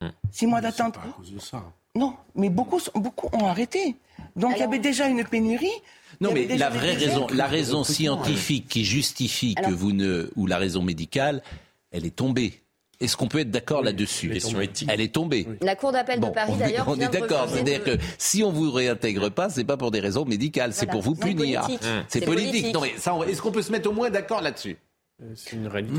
Hmm. 0.00 0.10
Six 0.30 0.46
mois 0.46 0.60
d'attente. 0.60 0.94
Pas 0.94 1.00
à 1.00 1.12
cause 1.12 1.32
de 1.32 1.38
ça. 1.38 1.62
Non, 1.94 2.14
mais 2.34 2.50
beaucoup, 2.50 2.80
beaucoup 2.94 3.28
ont 3.32 3.46
arrêté. 3.46 3.96
Donc 4.34 4.52
il 4.56 4.60
y 4.60 4.62
avait 4.62 4.78
déjà 4.78 5.08
une 5.08 5.24
pénurie. 5.24 5.66
Non, 6.20 6.32
mais 6.32 6.46
la 6.56 6.70
vraie 6.70 6.94
raison, 6.94 7.26
la 7.32 7.46
raison 7.46 7.84
scientifique 7.84 8.68
qui 8.68 8.84
justifie 8.84 9.54
que 9.54 9.70
vous 9.70 9.92
ne, 9.92 10.30
ou 10.36 10.46
la 10.46 10.58
raison 10.58 10.82
médicale, 10.82 11.42
elle 11.90 12.06
est 12.06 12.14
tombée. 12.14 12.60
Est-ce 13.00 13.16
qu'on 13.16 13.28
peut 13.28 13.40
être 13.40 13.50
d'accord 13.50 13.82
là-dessus? 13.82 14.32
Elle 14.88 15.00
est 15.00 15.14
tombée. 15.14 15.46
La 15.60 15.76
Cour 15.76 15.92
d'appel 15.92 16.20
de 16.20 16.28
Paris, 16.28 16.54
d'ailleurs, 16.58 16.88
on 16.88 16.98
est 16.98 17.08
d'accord. 17.08 17.48
C'est-à-dire 17.48 17.84
que 17.84 17.98
si 18.18 18.42
on 18.42 18.50
vous 18.50 18.70
réintègre 18.70 19.30
pas, 19.30 19.50
c'est 19.50 19.64
pas 19.64 19.76
pour 19.76 19.90
des 19.90 20.00
raisons 20.00 20.24
médicales, 20.24 20.72
c'est 20.72 20.86
pour 20.86 21.02
vous 21.02 21.14
punir. 21.14 21.66
C'est 22.08 22.24
politique. 22.24 22.74
Non, 22.74 22.80
mais 22.80 22.94
est-ce 23.30 23.42
qu'on 23.42 23.52
peut 23.52 23.62
se 23.62 23.72
mettre 23.72 23.90
au 23.90 23.92
moins 23.92 24.10
d'accord 24.10 24.40
là-dessus? 24.40 24.76
Euh, 25.22 25.32
C'est 25.34 25.56
une 25.56 25.66
réalité. 25.66 25.98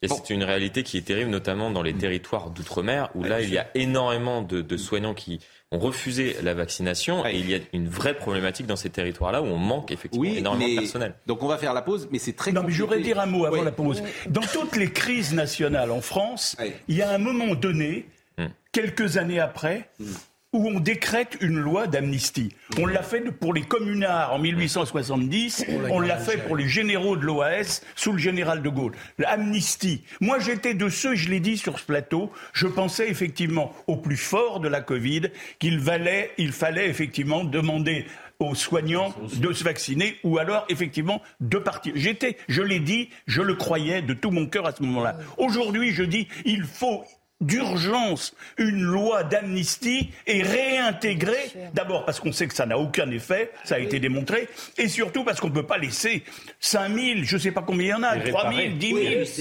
Et 0.00 0.08
c'est 0.08 0.30
une 0.30 0.44
réalité 0.44 0.84
qui 0.84 0.96
est 0.96 1.02
terrible, 1.02 1.30
notamment 1.30 1.70
dans 1.70 1.82
les 1.82 1.94
territoires 1.94 2.50
d'outre-mer, 2.50 3.10
où 3.14 3.24
là, 3.24 3.40
il 3.40 3.50
y 3.50 3.58
a 3.58 3.66
énormément 3.74 4.42
de, 4.42 4.76
soignants 4.76 5.14
qui 5.14 5.40
ont 5.70 5.78
refusé 5.78 6.36
la 6.42 6.54
vaccination. 6.54 7.26
Et 7.26 7.36
il 7.38 7.50
y 7.50 7.54
a 7.54 7.58
une 7.72 7.88
vraie 7.88 8.14
problématique 8.14 8.66
dans 8.66 8.76
ces 8.76 8.90
territoires-là 8.90 9.42
où 9.42 9.46
on 9.46 9.58
manque 9.58 9.90
effectivement 9.90 10.24
énormément 10.24 10.74
de 10.74 10.80
personnel. 10.80 11.14
Donc 11.26 11.42
on 11.42 11.48
va 11.48 11.58
faire 11.58 11.74
la 11.74 11.82
pause, 11.82 12.08
mais 12.10 12.18
c'est 12.18 12.34
très 12.34 12.52
Non, 12.52 12.62
mais 12.62 12.72
je 12.72 12.82
voudrais 12.82 13.00
dire 13.00 13.20
un 13.20 13.26
mot 13.26 13.44
avant 13.44 13.62
la 13.62 13.72
pause. 13.72 14.02
Dans 14.28 14.40
toutes 14.40 14.76
les 14.76 14.90
crises 14.90 15.34
nationales 15.34 15.90
en 15.90 16.00
France, 16.00 16.56
il 16.88 16.96
y 16.96 17.02
a 17.02 17.10
un 17.10 17.18
moment 17.18 17.54
donné, 17.54 18.06
hmm. 18.38 18.46
quelques 18.72 19.16
années 19.16 19.40
après, 19.40 19.90
hmm 19.98 20.06
où 20.54 20.66
on 20.66 20.80
décrète 20.80 21.36
une 21.40 21.58
loi 21.58 21.86
d'amnistie. 21.86 22.54
On 22.78 22.86
l'a 22.86 23.02
fait 23.02 23.20
pour 23.20 23.52
les 23.52 23.62
communards 23.62 24.32
en 24.32 24.38
1870, 24.38 25.66
on 25.90 26.00
l'a 26.00 26.16
fait 26.16 26.38
pour 26.38 26.56
les 26.56 26.68
généraux 26.68 27.16
de 27.16 27.26
l'OAS 27.26 27.82
sous 27.96 28.12
le 28.12 28.18
général 28.18 28.62
de 28.62 28.68
Gaulle. 28.70 28.92
L'amnistie. 29.18 30.04
Moi, 30.20 30.38
j'étais 30.38 30.72
de 30.72 30.88
ceux, 30.88 31.14
je 31.14 31.28
l'ai 31.28 31.40
dit 31.40 31.58
sur 31.58 31.78
ce 31.78 31.84
plateau, 31.84 32.32
je 32.54 32.66
pensais 32.66 33.10
effectivement 33.10 33.74
au 33.86 33.96
plus 33.96 34.16
fort 34.16 34.60
de 34.60 34.68
la 34.68 34.80
Covid 34.80 35.22
qu'il 35.58 35.80
valait, 35.80 36.30
il 36.38 36.52
fallait 36.52 36.88
effectivement 36.88 37.44
demander 37.44 38.06
aux 38.38 38.54
soignants 38.54 39.14
de 39.40 39.52
se 39.52 39.64
vacciner 39.64 40.16
ou 40.22 40.38
alors 40.38 40.64
effectivement 40.68 41.20
de 41.40 41.58
partir. 41.58 41.92
J'étais, 41.96 42.36
je 42.48 42.62
l'ai 42.62 42.80
dit, 42.80 43.10
je 43.26 43.42
le 43.42 43.54
croyais 43.54 44.00
de 44.00 44.14
tout 44.14 44.30
mon 44.30 44.46
cœur 44.46 44.66
à 44.66 44.72
ce 44.72 44.82
moment-là. 44.82 45.18
Aujourd'hui, 45.36 45.92
je 45.92 46.04
dis, 46.04 46.28
il 46.44 46.62
faut 46.62 47.04
d'urgence 47.40 48.34
une 48.56 48.80
loi 48.80 49.22
d'amnistie 49.22 50.10
et 50.26 50.42
réintégrer, 50.42 51.52
d'abord 51.72 52.04
parce 52.04 52.18
qu'on 52.18 52.32
sait 52.32 52.48
que 52.48 52.54
ça 52.54 52.66
n'a 52.66 52.78
aucun 52.78 53.08
effet, 53.10 53.52
ça 53.64 53.76
a 53.76 53.78
été 53.78 54.00
démontré, 54.00 54.48
et 54.76 54.88
surtout 54.88 55.22
parce 55.22 55.38
qu'on 55.38 55.48
ne 55.48 55.54
peut 55.54 55.66
pas 55.66 55.78
laisser 55.78 56.24
5000, 56.58 57.24
je 57.24 57.36
ne 57.36 57.40
sais 57.40 57.52
pas 57.52 57.62
combien 57.62 57.86
il 57.86 57.90
y 57.90 57.94
en 57.94 58.02
a, 58.02 58.18
3000, 58.18 58.78
10 58.78 58.88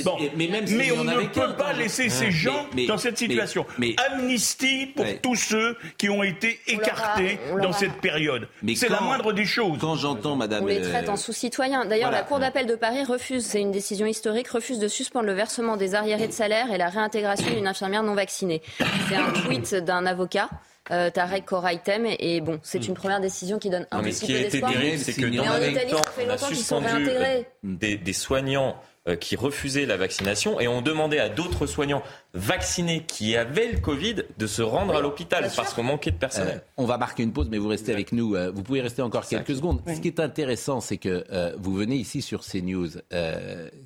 000, 0.04 0.18
mais, 0.36 0.48
même 0.48 0.66
mais 0.70 0.92
on 0.92 1.04
ne 1.04 1.26
peut 1.26 1.56
pas 1.58 1.74
laisser 1.74 2.10
ces 2.10 2.30
gens 2.30 2.68
dans 2.88 3.00
cette 3.00 3.18
situation. 3.18 3.66
Amnistie 4.12 4.88
pour 4.96 5.06
tous 5.22 5.36
ceux 5.36 5.76
qui 5.98 6.10
ont 6.10 6.22
été 6.22 6.60
écartés 6.68 7.40
dans 7.62 7.72
cette 7.72 8.00
période. 8.00 8.48
C'est 8.76 8.90
la 8.90 9.02
moindre 9.02 9.34
des 9.34 9.46
choses. 9.46 9.78
Quand 9.80 9.96
j'entends 9.96 10.36
Madame... 10.36 10.64
On 10.64 10.68
les 10.68 10.82
traite 10.82 11.10
en 11.10 11.16
sous-citoyens. 11.16 11.86
D'ailleurs, 11.86 12.12
la 12.12 12.22
Cour 12.22 12.40
d'appel 12.40 12.68
de 12.68 12.76
Paris 12.76 13.04
refuse, 13.04 13.46
c'est 13.46 13.62
une 13.62 13.72
décision 13.72 14.06
historique, 14.06 14.50
refuse 14.50 14.78
de 14.78 14.88
suspendre 14.88 15.26
le 15.26 15.34
versement 15.34 15.78
des 15.78 15.96
arriérés 15.96 16.28
de 16.28 16.32
salaire 16.32 16.72
et 16.72 16.78
la 16.78 16.90
réintégration 16.90 17.50
d'une 17.50 17.68
infirmière 17.68 17.87
non 17.89 18.13
vaccinée. 18.15 18.62
C'est 19.10 19.15
un 19.15 19.32
tweet 19.32 19.76
d'un 19.76 20.06
avocat. 20.06 20.50
Euh, 20.89 21.10
Tarek 21.10 21.45
Koraitem. 21.45 22.08
Et 22.17 22.39
bon, 22.39 22.60
c'est 22.63 22.88
une 22.88 22.93
première 22.93 23.19
décision 23.19 23.60
qui 23.60 23.69
donne 23.69 23.86
un 23.91 24.02
petit 24.02 24.26
peu 24.26 24.34
d'espoir. 24.34 24.71
Ce 24.71 24.78
qui 24.78 24.78
a 24.78 24.80
été 24.80 24.80
terrible, 24.80 25.04
c'est 25.04 25.13
que 25.13 25.36
dans 25.36 25.43
en 25.43 25.62
Italie, 25.62 25.91
ça 25.91 26.12
fait 26.12 26.26
longtemps 26.26 26.47
qu'ils 26.47 26.58
sont 26.58 26.80
réintégrés. 26.80 27.47
Des, 27.63 27.97
des 27.97 28.13
soignants 28.13 28.69
euh, 28.69 28.80
qui 29.15 29.36
refusaient 29.36 29.86
la 29.86 29.98
vaccination 29.98 30.60
et 30.60 30.67
ont 30.67 30.82
demandé 30.82 31.20
à 31.20 31.30
d'autres 31.30 31.65
soignants 31.65 32.04
vaccinés 32.34 33.04
qui 33.08 33.36
avaient 33.36 33.72
le 33.72 33.80
Covid 33.80 34.15
de 34.38 34.48
se 34.48 34.62
rendre 34.62 34.96
à 34.96 35.02
l'hôpital 35.02 35.50
parce 35.56 35.74
qu'on 35.74 35.84
manquait 35.84 36.12
de 36.12 36.17
personnel. 36.17 36.58
Euh, 36.58 36.72
on 36.78 36.86
va 36.86 36.98
marquer 36.98 37.24
une 37.24 37.32
pause, 37.32 37.48
mais 37.50 37.58
vous 37.58 37.67
restez 37.67 37.93
avec 37.93 38.12
nous. 38.12 38.36
Euh, 38.36 38.52
vous 38.52 38.63
pouvez 38.63 38.82
rester 38.82 39.02
encore 39.02 39.26
quelques 39.26 39.56
secondes. 39.56 39.82
Ce 39.88 40.00
qui 40.00 40.08
est 40.08 40.20
intéressant, 40.20 40.82
c'est 40.82 40.98
que 40.98 41.26
vous 41.58 41.74
venez 41.74 41.96
ici 41.96 42.22
sur 42.22 42.41
CNews. 42.43 42.89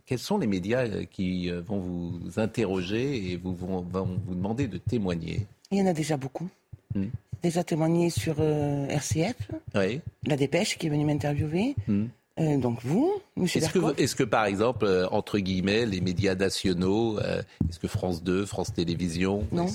quels 0.05 0.19
sont 0.19 0.37
les 0.37 0.47
médias 0.47 0.87
qui 1.09 1.49
vont 1.49 1.79
vous 1.79 2.19
interroger 2.37 3.31
et 3.31 3.37
vous 3.37 3.55
vont, 3.55 3.85
vous 4.25 4.35
demander 4.35 4.67
de 4.67 4.77
témoigner? 4.77 5.45
Il 5.71 5.77
y 5.77 5.81
en 5.81 5.87
a 5.87 5.93
déjà 5.93 6.17
beaucoup. 6.17 6.49
Hmm. 6.95 7.07
Déjà 7.41 7.63
témoigné 7.63 8.09
sur 8.09 8.39
RCF, 8.41 9.35
la 9.73 10.35
Dépêche 10.35 10.77
qui 10.77 10.87
est 10.87 10.89
venue 10.89 11.05
m'interviewer. 11.05 11.75
Hmm. 11.87 12.07
Euh, 12.41 12.57
donc 12.57 12.79
vous, 12.83 13.21
Monsieur 13.35 13.61
Est-ce 13.61 13.69
que, 13.69 14.01
est 14.01 14.15
que, 14.15 14.23
par 14.23 14.45
exemple, 14.45 14.85
euh, 14.85 15.07
entre 15.09 15.39
guillemets, 15.39 15.85
les 15.85 16.01
médias 16.01 16.35
nationaux, 16.35 17.19
euh, 17.19 17.41
est-ce 17.69 17.79
que 17.79 17.87
France 17.87 18.23
2, 18.23 18.45
France 18.45 18.73
Télévisions, 18.73 19.45
non. 19.51 19.67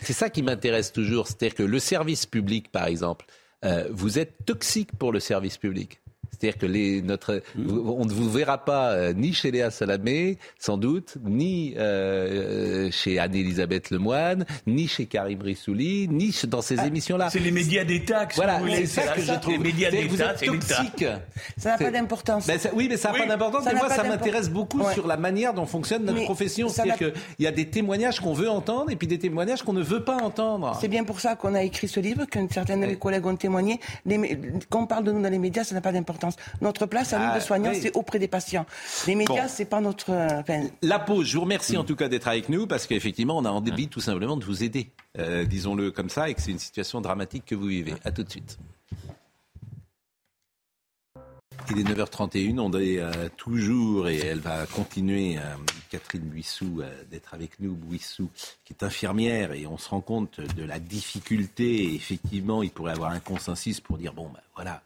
c'est 0.00 0.12
ça 0.12 0.30
qui 0.30 0.42
m'intéresse 0.42 0.92
toujours, 0.92 1.26
c'est-à-dire 1.26 1.54
que 1.54 1.62
le 1.62 1.78
service 1.78 2.26
public, 2.26 2.70
par 2.70 2.86
exemple, 2.86 3.26
vous 3.90 4.18
êtes 4.18 4.44
toxique 4.44 4.90
pour 4.98 5.10
le 5.10 5.20
service 5.20 5.56
public. 5.56 5.98
C'est-à-dire 6.44 6.60
que 6.60 6.66
les, 6.66 7.00
notre, 7.00 7.42
on 7.56 8.04
ne 8.04 8.12
vous 8.12 8.30
verra 8.30 8.58
pas 8.58 8.90
euh, 8.90 9.14
ni 9.14 9.32
chez 9.32 9.50
Léa 9.50 9.70
Salamé, 9.70 10.36
sans 10.58 10.76
doute, 10.76 11.16
ni 11.24 11.74
euh, 11.78 12.90
chez 12.90 13.18
Anne-Elisabeth 13.18 13.90
Lemoine, 13.90 14.44
ni 14.66 14.86
chez 14.86 15.06
Karim 15.06 15.38
Brissouli, 15.38 16.06
ni 16.08 16.34
dans 16.46 16.60
ces 16.60 16.80
ah, 16.80 16.86
émissions-là. 16.86 17.30
C'est 17.30 17.38
les 17.38 17.50
médias 17.50 17.84
d'État 17.84 18.26
que 18.26 18.34
voilà, 18.34 18.60
c'est 18.74 18.84
ça 18.84 19.02
que, 19.14 19.22
je 19.22 19.32
trouve. 19.40 19.54
Les 19.54 19.58
médias 19.58 19.90
d'État, 19.90 20.34
c'est 20.36 20.46
toxique. 20.46 21.06
Ça 21.56 21.70
n'a 21.70 21.78
pas 21.78 21.90
d'importance. 21.90 22.46
Ben, 22.46 22.58
oui, 22.74 22.88
mais 22.90 22.98
ça 22.98 23.10
n'a 23.10 23.20
pas 23.20 23.26
d'importance. 23.26 23.64
Mais 23.64 23.74
moi, 23.74 23.88
ça 23.88 24.04
m'intéresse 24.04 24.50
beaucoup 24.50 24.82
sur 24.92 25.06
la 25.06 25.16
manière 25.16 25.54
dont 25.54 25.64
fonctionne 25.64 26.04
notre 26.04 26.24
profession. 26.24 26.68
C'est-à-dire 26.68 26.98
qu'il 26.98 27.12
y 27.38 27.46
a 27.46 27.52
des 27.52 27.70
témoignages 27.70 28.20
qu'on 28.20 28.34
veut 28.34 28.50
entendre 28.50 28.90
et 28.90 28.96
puis 28.96 29.08
des 29.08 29.18
témoignages 29.18 29.62
qu'on 29.62 29.72
ne 29.72 29.82
veut 29.82 30.04
pas 30.04 30.18
entendre. 30.18 30.76
C'est 30.78 30.88
bien 30.88 31.04
pour 31.04 31.20
ça 31.20 31.36
qu'on 31.36 31.54
a 31.54 31.62
écrit 31.62 31.88
ce 31.88 32.00
livre, 32.00 32.26
que 32.26 32.38
certains 32.50 32.76
de 32.76 32.84
mes 32.84 32.96
collègues 32.96 33.24
ont 33.24 33.36
témoigné. 33.36 33.80
Quand 34.68 34.82
on 34.82 34.86
parle 34.86 35.04
de 35.04 35.12
nous 35.12 35.22
dans 35.22 35.30
les 35.30 35.38
médias, 35.38 35.64
ça 35.64 35.74
n'a 35.74 35.80
pas 35.80 35.92
d'importance. 35.92 36.33
Notre 36.60 36.86
place 36.86 37.12
à 37.12 37.18
nous 37.18 37.26
de 37.26 37.38
ah, 37.38 37.40
soignants, 37.40 37.72
c'est 37.74 37.96
auprès 37.96 38.18
des 38.18 38.28
patients. 38.28 38.66
Les 39.06 39.14
médias, 39.14 39.48
c'est 39.48 39.64
pas 39.64 39.80
notre. 39.80 40.10
Euh, 40.10 40.42
la 40.82 40.98
pause. 40.98 41.26
Je 41.26 41.36
vous 41.36 41.42
remercie 41.42 41.76
en 41.76 41.84
tout 41.84 41.96
cas 41.96 42.08
d'être 42.08 42.28
avec 42.28 42.48
nous 42.48 42.66
parce 42.66 42.86
qu'effectivement, 42.86 43.36
on 43.38 43.44
a 43.44 43.50
envie 43.50 43.88
tout 43.88 44.00
simplement 44.00 44.36
de 44.36 44.44
vous 44.44 44.62
aider, 44.62 44.90
euh, 45.18 45.44
disons-le 45.44 45.90
comme 45.90 46.08
ça, 46.08 46.28
et 46.28 46.34
que 46.34 46.40
c'est 46.40 46.50
une 46.50 46.58
situation 46.58 47.00
dramatique 47.00 47.44
que 47.46 47.54
vous 47.54 47.66
vivez. 47.66 47.94
À 48.04 48.12
tout 48.12 48.22
de 48.22 48.30
suite. 48.30 48.58
Il 51.70 51.78
est 51.78 51.84
9h31, 51.84 52.58
on 52.58 52.72
est 52.78 52.98
euh, 52.98 53.28
toujours, 53.38 54.08
et 54.08 54.18
elle 54.18 54.40
va 54.40 54.66
continuer, 54.66 55.38
Catherine 55.88 56.20
Buissou, 56.20 56.82
d'être 57.10 57.32
avec 57.32 57.58
nous, 57.58 57.74
Buissou, 57.74 58.28
qui 58.64 58.74
est 58.74 58.82
infirmière, 58.82 59.52
et 59.52 59.66
on 59.66 59.78
se 59.78 59.88
rend 59.88 60.02
compte 60.02 60.40
de 60.40 60.64
la 60.64 60.78
difficulté. 60.78 61.94
effectivement, 61.94 62.62
il 62.62 62.70
pourrait 62.70 62.92
y 62.92 62.94
avoir 62.94 63.12
un 63.12 63.20
consensus 63.20 63.80
pour 63.80 63.96
dire, 63.96 64.12
bon, 64.12 64.28
ben 64.28 64.40
voilà, 64.54 64.82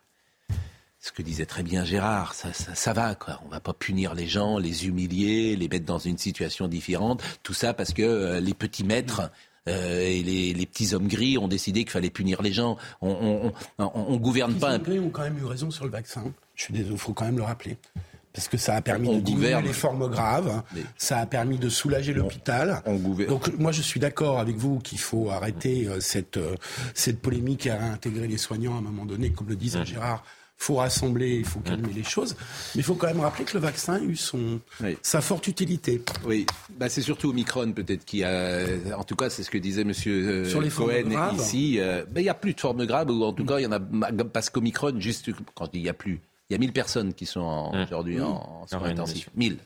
ce 1.09 1.12
que 1.12 1.23
disait 1.23 1.47
très 1.47 1.62
bien 1.62 1.85
Gérard, 1.85 2.35
ça, 2.35 2.53
ça, 2.53 2.92
va, 2.92 3.14
quoi. 3.14 3.40
On 3.47 3.49
va 3.49 3.61
pas 3.61 3.73
punir 3.73 4.14
les 4.14 4.27
gens, 4.27 4.59
les 4.59 4.87
humilier, 4.87 5.57
les 5.57 5.66
mettre 5.66 5.87
dans 5.87 5.99
une 5.99 6.18
situation 6.18 6.68
différente. 6.68 7.23
Tout 7.42 7.55
ça 7.55 7.73
parce 7.73 7.94
que 7.94 8.03
euh, 8.03 8.40
les 8.40 8.53
petits 8.53 8.85
maîtres 8.85 9.31
euh, 9.68 10.03
et 10.03 10.23
les, 10.23 10.66
petits 10.66 10.94
hommes 10.94 11.09
gris 11.09 11.38
ont 11.38 11.49
décidé 11.49 11.85
qu'il 11.85 11.92
fallait 11.92 12.11
punir 12.11 12.42
les 12.42 12.53
gens. 12.53 12.77
On, 13.01 13.53
on, 13.79 14.16
gouverne 14.18 14.55
pas. 14.55 14.77
Les 14.77 14.85
gris 14.85 14.99
ont 14.99 15.09
quand 15.09 15.23
même 15.23 15.38
eu 15.38 15.47
raison 15.47 15.71
sur 15.71 15.87
le 15.87 15.90
vaccin. 15.90 16.25
Je 16.55 16.64
suis 16.64 16.75
désolé, 16.75 16.92
il 16.92 16.99
faut 16.99 17.14
quand 17.14 17.25
même 17.25 17.38
le 17.38 17.42
rappeler. 17.42 17.79
Parce 18.35 18.49
que 18.49 18.59
ça 18.59 18.75
a 18.75 18.83
permis 18.83 19.16
de 19.16 19.21
diminuer 19.21 19.61
les 19.62 19.73
formes 19.73 20.09
graves, 20.09 20.62
ça 20.99 21.18
a 21.18 21.27
permis 21.27 21.59
de 21.59 21.71
soulager 21.71 22.12
l'hôpital. 22.12 22.83
Donc 23.27 23.51
moi 23.59 23.73
je 23.73 23.81
suis 23.81 23.99
d'accord 23.99 24.38
avec 24.38 24.57
vous 24.57 24.79
qu'il 24.79 24.99
faut 24.99 25.31
arrêter 25.31 25.88
euh, 25.88 26.01
cette, 26.01 26.38
cette 26.92 27.21
polémique 27.21 27.66
et 27.66 27.73
réintégrer 27.73 28.29
les 28.29 28.37
soignants 28.37 28.75
à 28.75 28.79
un 28.79 28.83
moment 28.83 29.07
donné, 29.07 29.31
comme 29.31 29.49
le 29.49 29.57
disait 29.57 29.85
Gérard 29.87 30.23
faut 30.59 30.75
rassembler, 30.75 31.37
il 31.37 31.44
faut 31.44 31.61
calmer 31.61 31.92
les 31.94 32.03
choses. 32.03 32.37
Mais 32.75 32.81
il 32.81 32.83
faut 32.83 32.97
quand 32.97 33.07
même 33.07 33.21
rappeler 33.21 33.44
que 33.44 33.55
le 33.55 33.61
vaccin 33.61 33.94
a 33.94 34.01
eu 34.01 34.16
son, 34.16 34.61
sa 35.03 35.21
forte 35.21 35.47
utilité. 35.47 36.03
Oui, 36.27 36.47
bah, 36.77 36.88
c'est 36.88 37.01
surtout 37.01 37.31
Omicron 37.31 37.73
peut-être 37.73 38.05
qui 38.05 38.25
a... 38.25 38.66
En 38.97 39.05
tout 39.05 39.14
cas, 39.14 39.31
c'est 39.31 39.44
ce 39.44 39.51
que 39.51 39.59
disait 39.59 39.83
M. 39.83 39.92
Euh, 40.07 40.44
Sur 40.44 40.61
les 40.61 40.68
Cohen 40.68 41.33
ici. 41.35 41.79
Euh, 41.79 42.05
bah, 42.11 42.21
il 42.21 42.25
n'y 42.25 42.29
a 42.29 42.35
plus 42.35 42.55
de 42.55 42.61
formes 42.61 42.85
graves, 42.87 43.09
ou 43.11 43.23
en 43.23 43.33
tout 43.33 43.44
cas, 43.44 43.61
il 43.61 43.62
y 43.62 43.66
en 43.66 43.73
a... 43.73 43.81
Parce 44.25 44.51
qu'Omicron, 44.51 44.99
juste 44.99 45.31
quand 45.55 45.68
il 45.73 45.83
n'y 45.83 45.88
a 45.88 45.94
plus... 45.94 46.21
Il 46.51 46.55
y 46.55 46.57
a 46.57 46.59
1000 46.59 46.73
personnes 46.73 47.14
qui 47.14 47.27
sont 47.27 47.73
aujourd'hui 47.85 48.21
en, 48.21 48.66
soins 48.66 48.85
intensifs. 48.85 49.29
1000. 49.37 49.59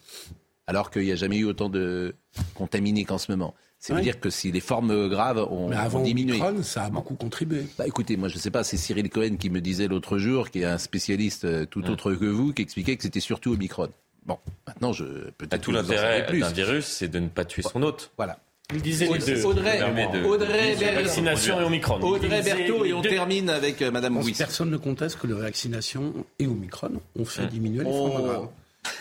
Alors 0.66 0.90
qu'il 0.90 1.02
n'y 1.02 1.12
a 1.12 1.16
jamais 1.16 1.38
eu 1.38 1.44
autant 1.44 1.68
de 1.68 2.14
contaminés 2.54 3.04
qu'en 3.04 3.18
ce 3.18 3.30
moment. 3.30 3.54
Ça 3.82 3.94
veut 3.94 4.00
dire 4.00 4.20
que 4.20 4.30
si 4.30 4.52
les 4.52 4.60
formes 4.60 5.08
graves 5.08 5.38
ont, 5.50 5.68
Mais 5.68 5.74
avant 5.74 6.04
diminué. 6.04 6.40
Omicron, 6.40 6.62
ça 6.62 6.84
a 6.84 6.90
beaucoup 6.90 7.16
contribué. 7.16 7.66
Bah, 7.76 7.84
écoutez, 7.84 8.16
moi 8.16 8.28
je 8.28 8.36
ne 8.36 8.38
sais 8.38 8.52
pas, 8.52 8.62
c'est 8.62 8.76
Cyril 8.76 9.10
Cohen 9.10 9.34
qui 9.36 9.50
me 9.50 9.60
disait 9.60 9.88
l'autre 9.88 10.18
jour, 10.18 10.50
qui 10.50 10.60
est 10.60 10.64
un 10.64 10.78
spécialiste 10.78 11.46
euh, 11.46 11.66
tout 11.66 11.90
autre 11.90 12.12
que 12.14 12.26
vous, 12.26 12.52
qui 12.52 12.62
expliquait 12.62 12.96
que 12.96 13.02
c'était 13.02 13.18
surtout 13.18 13.54
Omicron. 13.54 13.88
Bon, 14.24 14.38
maintenant 14.68 14.92
je 14.92 15.04
peut-être. 15.36 15.50
Bah, 15.50 15.58
tout 15.58 15.72
l'intérêt 15.72 16.28
d'un 16.30 16.52
virus, 16.52 16.86
c'est 16.86 17.08
de 17.08 17.18
ne 17.18 17.26
pas 17.26 17.44
tuer 17.44 17.62
son 17.62 17.82
hôte. 17.82 18.12
Voilà. 18.16 18.38
Il 18.72 18.82
disait 18.82 19.08
les 19.08 19.18
deux. 19.18 19.44
Audrey, 19.44 19.82
Audrey, 20.22 20.74
vaccination 20.94 21.60
et 21.60 21.64
Omicron. 21.64 22.00
Audrey 22.02 22.40
Berthaud 22.40 22.84
et 22.84 22.92
on 22.92 23.02
termine 23.02 23.50
avec 23.50 23.82
euh, 23.82 23.90
Madame 23.90 24.14
Louis. 24.14 24.32
Personne 24.38 24.70
ne 24.70 24.76
conteste 24.76 25.18
que 25.18 25.26
la 25.26 25.34
vaccination 25.34 26.14
et 26.38 26.46
Omicron 26.46 27.00
ont 27.18 27.24
fait 27.24 27.42
hum. 27.42 27.48
diminuer 27.48 27.82
les 27.82 27.90
formes 27.90 28.12
oh. 28.14 28.22
graves. 28.22 28.48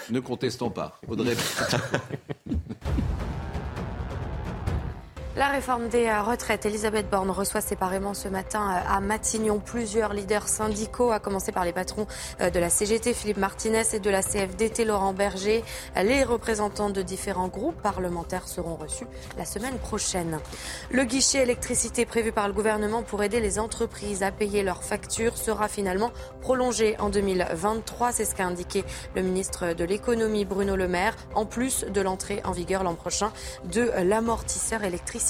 Ne 0.09 0.19
contestons 0.21 0.71
pas. 0.71 0.99
Audrey 1.07 1.35
La 5.37 5.47
réforme 5.47 5.87
des 5.87 6.07
euh, 6.07 6.21
retraites. 6.23 6.65
Elisabeth 6.65 7.09
Borne 7.09 7.29
reçoit 7.29 7.61
séparément 7.61 8.13
ce 8.13 8.27
matin 8.27 8.69
euh, 8.69 8.95
à 8.97 8.99
Matignon 8.99 9.59
plusieurs 9.59 10.13
leaders 10.13 10.49
syndicaux, 10.49 11.11
à 11.11 11.19
commencer 11.19 11.53
par 11.53 11.63
les 11.63 11.71
patrons 11.71 12.05
euh, 12.41 12.49
de 12.49 12.59
la 12.59 12.69
CGT, 12.69 13.13
Philippe 13.13 13.37
Martinez, 13.37 13.83
et 13.93 13.99
de 13.99 14.09
la 14.09 14.23
CFDT, 14.23 14.83
Laurent 14.83 15.13
Berger. 15.13 15.63
Les 15.95 16.25
représentants 16.25 16.89
de 16.89 17.01
différents 17.01 17.47
groupes 17.47 17.81
parlementaires 17.81 18.49
seront 18.49 18.75
reçus 18.75 19.05
la 19.37 19.45
semaine 19.45 19.77
prochaine. 19.77 20.37
Le 20.89 21.05
guichet 21.05 21.43
électricité 21.43 22.05
prévu 22.05 22.33
par 22.33 22.49
le 22.49 22.53
gouvernement 22.53 23.01
pour 23.01 23.23
aider 23.23 23.39
les 23.39 23.57
entreprises 23.57 24.23
à 24.23 24.31
payer 24.31 24.63
leurs 24.63 24.83
factures 24.83 25.37
sera 25.37 25.69
finalement 25.69 26.11
prolongé 26.41 26.97
en 26.99 27.07
2023. 27.09 28.11
C'est 28.11 28.25
ce 28.25 28.35
qu'a 28.35 28.47
indiqué 28.47 28.83
le 29.15 29.21
ministre 29.21 29.71
de 29.71 29.85
l'économie 29.85 30.43
Bruno 30.43 30.75
Le 30.75 30.89
Maire, 30.89 31.15
en 31.35 31.45
plus 31.45 31.85
de 31.85 32.01
l'entrée 32.01 32.41
en 32.43 32.51
vigueur 32.51 32.83
l'an 32.83 32.95
prochain 32.95 33.31
de 33.63 33.89
l'amortisseur 34.03 34.83
électrique 34.83 35.20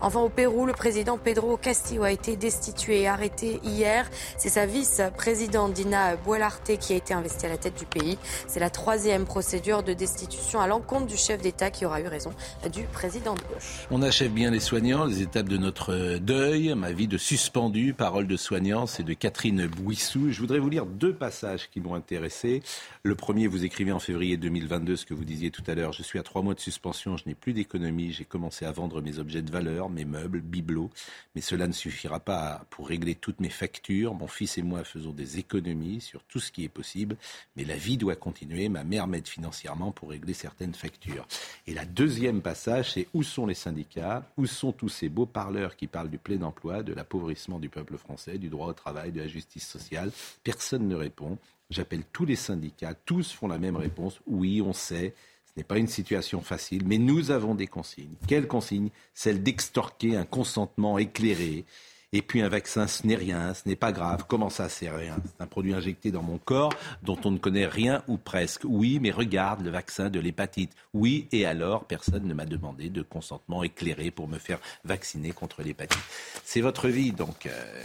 Enfin, 0.00 0.20
au 0.20 0.28
Pérou, 0.28 0.66
le 0.66 0.72
président 0.72 1.18
Pedro 1.18 1.56
Castillo 1.56 2.02
a 2.02 2.12
été 2.12 2.36
destitué 2.36 3.02
et 3.02 3.08
arrêté 3.08 3.60
hier. 3.64 4.08
C'est 4.36 4.48
sa 4.48 4.66
vice-présidente 4.66 5.72
Dina 5.72 6.16
Buelarte 6.16 6.78
qui 6.78 6.92
a 6.92 6.96
été 6.96 7.14
investie 7.14 7.46
à 7.46 7.48
la 7.48 7.56
tête 7.56 7.78
du 7.78 7.86
pays. 7.86 8.18
C'est 8.46 8.60
la 8.60 8.70
troisième 8.70 9.24
procédure 9.24 9.82
de 9.82 9.92
destitution 9.92 10.60
à 10.60 10.66
l'encontre 10.66 11.06
du 11.06 11.16
chef 11.16 11.40
d'État 11.40 11.70
qui 11.70 11.86
aura 11.86 12.00
eu 12.00 12.06
raison 12.06 12.32
du 12.72 12.82
président 12.84 13.34
de 13.34 13.40
gauche. 13.40 13.86
On 13.90 14.02
achève 14.02 14.32
bien 14.32 14.50
les 14.50 14.60
soignants, 14.60 15.04
les 15.04 15.22
étapes 15.22 15.48
de 15.48 15.56
notre 15.56 16.18
deuil, 16.18 16.74
ma 16.74 16.92
vie 16.92 17.08
de 17.08 17.18
suspendu, 17.18 17.94
parole 17.94 18.26
de 18.26 18.36
soignants, 18.36 18.86
c'est 18.86 19.02
de 19.02 19.14
Catherine 19.14 19.66
Bouissou. 19.66 20.30
Je 20.30 20.40
voudrais 20.40 20.58
vous 20.58 20.70
lire 20.70 20.86
deux 20.86 21.14
passages 21.14 21.68
qui 21.70 21.80
m'ont 21.80 21.94
intéressé. 21.94 22.62
Le 23.02 23.14
premier, 23.14 23.46
vous 23.46 23.64
écrivez 23.64 23.92
en 23.92 23.98
février 23.98 24.36
2022 24.36 24.96
ce 24.96 25.06
que 25.06 25.14
vous 25.14 25.24
disiez 25.24 25.50
tout 25.50 25.62
à 25.66 25.74
l'heure. 25.74 25.92
Je 25.92 26.02
suis 26.02 26.18
à 26.18 26.22
trois 26.22 26.42
mois 26.42 26.54
de 26.54 26.60
suspension, 26.60 27.16
je 27.16 27.24
n'ai 27.26 27.34
plus 27.34 27.52
d'économie, 27.52 28.12
j'ai 28.12 28.24
commencé 28.24 28.64
à 28.64 28.72
vendre 28.72 29.00
mes 29.06 29.18
objets 29.18 29.42
de 29.42 29.50
valeur, 29.50 29.88
mes 29.88 30.04
meubles, 30.04 30.40
bibelots, 30.40 30.90
mais 31.34 31.40
cela 31.40 31.66
ne 31.66 31.72
suffira 31.72 32.20
pas 32.20 32.66
pour 32.70 32.88
régler 32.88 33.14
toutes 33.14 33.40
mes 33.40 33.48
factures. 33.48 34.14
Mon 34.14 34.26
fils 34.26 34.58
et 34.58 34.62
moi 34.62 34.82
faisons 34.84 35.12
des 35.12 35.38
économies 35.38 36.00
sur 36.00 36.22
tout 36.24 36.40
ce 36.40 36.50
qui 36.50 36.64
est 36.64 36.68
possible, 36.68 37.16
mais 37.56 37.64
la 37.64 37.76
vie 37.76 37.96
doit 37.96 38.16
continuer. 38.16 38.68
Ma 38.68 38.84
mère 38.84 39.06
m'aide 39.06 39.28
financièrement 39.28 39.92
pour 39.92 40.10
régler 40.10 40.34
certaines 40.34 40.74
factures. 40.74 41.26
Et 41.66 41.74
la 41.74 41.84
deuxième 41.84 42.42
passage, 42.42 42.92
c'est 42.92 43.06
où 43.14 43.22
sont 43.22 43.46
les 43.46 43.54
syndicats? 43.54 44.28
Où 44.36 44.46
sont 44.46 44.72
tous 44.72 44.88
ces 44.88 45.08
beaux 45.08 45.26
parleurs 45.26 45.76
qui 45.76 45.86
parlent 45.86 46.10
du 46.10 46.18
plein 46.18 46.42
emploi, 46.42 46.82
de 46.82 46.92
l'appauvrissement 46.92 47.58
du 47.58 47.68
peuple 47.68 47.96
français, 47.96 48.38
du 48.38 48.48
droit 48.48 48.68
au 48.68 48.72
travail, 48.72 49.12
de 49.12 49.20
la 49.20 49.28
justice 49.28 49.66
sociale? 49.66 50.10
Personne 50.42 50.88
ne 50.88 50.96
répond. 50.96 51.38
J'appelle 51.70 52.04
tous 52.12 52.24
les 52.24 52.36
syndicats, 52.36 52.94
tous 52.94 53.32
font 53.32 53.48
la 53.48 53.58
même 53.58 53.76
réponse. 53.76 54.20
Oui, 54.26 54.62
on 54.62 54.72
sait, 54.72 55.14
n'est 55.56 55.64
pas 55.64 55.78
une 55.78 55.88
situation 55.88 56.40
facile, 56.40 56.82
mais 56.86 56.98
nous 56.98 57.30
avons 57.30 57.54
des 57.54 57.66
consignes. 57.66 58.14
Quelles 58.26 58.46
consignes 58.46 58.90
Celle 59.14 59.42
d'extorquer 59.42 60.16
un 60.16 60.24
consentement 60.24 60.98
éclairé. 60.98 61.64
Et 62.12 62.22
puis 62.22 62.40
un 62.40 62.48
vaccin, 62.48 62.86
ce 62.86 63.06
n'est 63.06 63.16
rien, 63.16 63.52
ce 63.52 63.68
n'est 63.68 63.76
pas 63.76 63.92
grave. 63.92 64.24
Comment 64.28 64.48
ça, 64.48 64.68
c'est 64.68 64.88
rien? 64.88 65.16
C'est 65.24 65.42
un 65.42 65.46
produit 65.46 65.74
injecté 65.74 66.12
dans 66.12 66.22
mon 66.22 66.38
corps 66.38 66.72
dont 67.02 67.18
on 67.24 67.32
ne 67.32 67.38
connaît 67.38 67.66
rien 67.66 68.02
ou 68.06 68.16
presque. 68.16 68.62
Oui, 68.64 68.98
mais 69.00 69.10
regarde 69.10 69.62
le 69.62 69.70
vaccin 69.70 70.08
de 70.08 70.20
l'hépatite. 70.20 70.72
Oui, 70.94 71.28
et 71.32 71.46
alors, 71.46 71.84
personne 71.84 72.26
ne 72.26 72.32
m'a 72.32 72.46
demandé 72.46 72.90
de 72.90 73.02
consentement 73.02 73.62
éclairé 73.64 74.10
pour 74.10 74.28
me 74.28 74.38
faire 74.38 74.60
vacciner 74.84 75.32
contre 75.32 75.62
l'hépatite. 75.62 76.00
C'est 76.44 76.60
votre 76.60 76.88
vie, 76.88 77.12
donc. 77.12 77.46
Euh, 77.46 77.82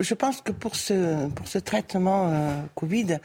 je, 0.00 0.14
pense 0.14 0.40
que 0.40 0.52
pour 0.52 0.76
ce, 0.76 1.28
pour 1.30 1.48
ce 1.48 1.58
traitement 1.58 2.32
euh, 2.32 2.62
Covid, 2.74 3.18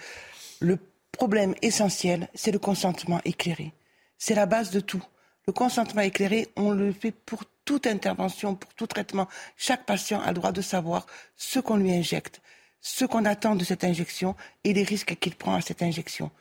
le 0.60 0.78
problème 1.12 1.56
essentiel, 1.62 2.30
c'est 2.34 2.52
le 2.52 2.60
consentement 2.60 3.22
éclairé. 3.26 3.74
C'est 4.18 4.36
la 4.36 4.46
base 4.46 4.72
de 4.72 4.80
tout. 4.80 5.04
Le 5.48 5.54
consentement 5.54 6.02
éclairé, 6.02 6.50
on 6.56 6.72
le 6.72 6.92
fait 6.92 7.12
pour 7.12 7.44
toute 7.66 7.88
intervention, 7.88 8.56
pour 8.56 8.74
tout 8.74 8.88
traitement. 8.88 9.28
Chaque 9.58 9.86
patient 9.86 10.22
a 10.22 10.28
le 10.28 10.36
droit 10.36 10.52
de 10.52 10.62
savoir 10.62 11.06
ce 11.36 11.60
qu'on 11.60 11.78
lui 11.78 11.92
injecte, 11.92 12.42
ce 12.82 13.06
qu'on 13.06 13.26
attend 13.26 13.56
de 13.56 13.64
cette 13.64 13.84
injection 13.84 14.36
et 14.64 14.74
les 14.74 14.84
risques 14.84 15.16
qu'il 15.16 15.36
prend 15.36 15.56
à 15.56 15.62
cette 15.62 15.82
injection. 15.82 16.32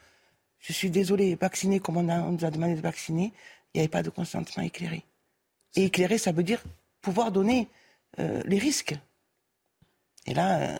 Je 0.59 0.73
suis 0.73 0.91
désolée, 0.91 1.35
vacciner 1.35 1.79
comme 1.79 1.97
on, 1.97 2.03
nous 2.03 2.45
a 2.45 2.51
demandé 2.51 2.75
de 2.75 2.81
vacciner, 2.81 3.33
il 3.73 3.77
n'y 3.77 3.81
avait 3.81 3.87
pas 3.87 4.03
de 4.03 4.09
consentement 4.09 4.63
éclairé. 4.63 5.03
Et 5.75 5.85
éclairé, 5.85 6.17
ça 6.17 6.31
veut 6.31 6.43
dire 6.43 6.61
pouvoir 7.01 7.31
donner 7.31 7.67
euh, 8.19 8.41
les 8.45 8.59
risques. 8.59 8.95
Et 10.27 10.33
là, 10.35 10.59
euh, 10.59 10.77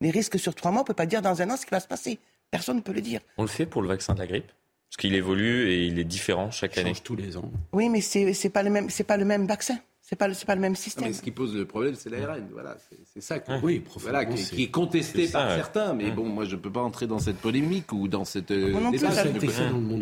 les 0.00 0.10
risques 0.10 0.38
sur 0.38 0.54
trois 0.54 0.70
mois, 0.70 0.82
on 0.82 0.84
ne 0.84 0.86
peut 0.86 0.94
pas 0.94 1.06
dire 1.06 1.22
dans 1.22 1.42
un 1.42 1.50
an 1.50 1.56
ce 1.56 1.64
qui 1.64 1.72
va 1.72 1.80
se 1.80 1.88
passer. 1.88 2.20
Personne 2.50 2.76
ne 2.76 2.82
peut 2.82 2.92
le 2.92 3.00
dire. 3.00 3.20
On 3.38 3.42
le 3.42 3.48
fait 3.48 3.66
pour 3.66 3.82
le 3.82 3.88
vaccin 3.88 4.14
de 4.14 4.20
la 4.20 4.26
grippe 4.26 4.50
Parce 4.88 4.96
qu'il 4.98 5.14
évolue 5.14 5.68
et 5.68 5.86
il 5.86 5.98
est 5.98 6.04
différent 6.04 6.50
chaque 6.50 6.78
année. 6.78 6.90
Change 6.90 7.02
tous 7.02 7.16
les 7.16 7.36
ans. 7.36 7.50
Oui, 7.72 7.88
mais 7.88 8.00
ce 8.00 8.18
n'est 8.18 8.50
pas, 8.50 8.62
le 8.62 8.70
même, 8.70 8.88
pas 9.06 9.16
le 9.16 9.24
même 9.24 9.46
vaccin. 9.46 9.78
C'est 10.08 10.14
pas, 10.14 10.28
pas 10.28 10.54
le 10.54 10.60
même 10.60 10.76
système. 10.76 11.08
mais 11.08 11.12
ce 11.12 11.20
qui 11.20 11.32
pose 11.32 11.56
le 11.56 11.64
problème, 11.64 11.96
c'est 11.96 12.08
l'ARN. 12.10 12.46
Voilà, 12.52 12.76
c'est 13.12 13.20
ça 13.20 13.40
qui, 13.40 13.50
oui, 13.60 13.82
voilà, 13.96 14.24
qui, 14.24 14.62
est 14.62 14.70
contesté 14.70 15.26
par 15.26 15.50
certains. 15.50 15.94
Mais 15.94 16.12
bon, 16.12 16.26
moi, 16.26 16.44
je 16.44 16.54
ne 16.54 16.60
peux 16.60 16.70
pas 16.70 16.82
entrer 16.82 17.08
dans 17.08 17.18
cette 17.18 17.38
polémique 17.38 17.92
ou 17.92 18.06
dans 18.06 18.24
cette 18.24 18.52
débat. 18.52 18.78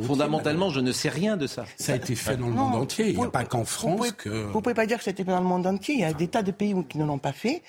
Fondamentalement, 0.02 0.68
je 0.68 0.80
ne 0.80 0.92
sais 0.92 1.08
rien 1.08 1.38
de 1.38 1.46
ça. 1.46 1.64
Ça 1.78 1.94
a 1.94 1.96
été 1.96 2.14
fait 2.16 2.36
dans 2.36 2.48
le 2.48 2.52
monde 2.52 2.74
entier. 2.74 3.08
Il 3.08 3.16
n'y 3.16 3.24
a 3.24 3.30
pas 3.30 3.46
qu'en 3.46 3.64
France 3.64 4.12
que. 4.12 4.28
Vous 4.28 4.58
ne 4.58 4.62
pouvez 4.62 4.74
pas 4.74 4.84
dire 4.84 4.98
que 4.98 5.04
c'était 5.04 5.24
fait 5.24 5.30
dans 5.30 5.40
le 5.40 5.46
monde 5.46 5.66
entier. 5.66 5.94
Il 5.94 6.00
y 6.02 6.04
a 6.04 6.12
des 6.12 6.28
tas 6.28 6.42
de 6.42 6.50
pays 6.50 6.74
qui 6.86 6.98
ne 6.98 7.06
l'ont 7.06 7.18
pas 7.18 7.32
fait. 7.32 7.62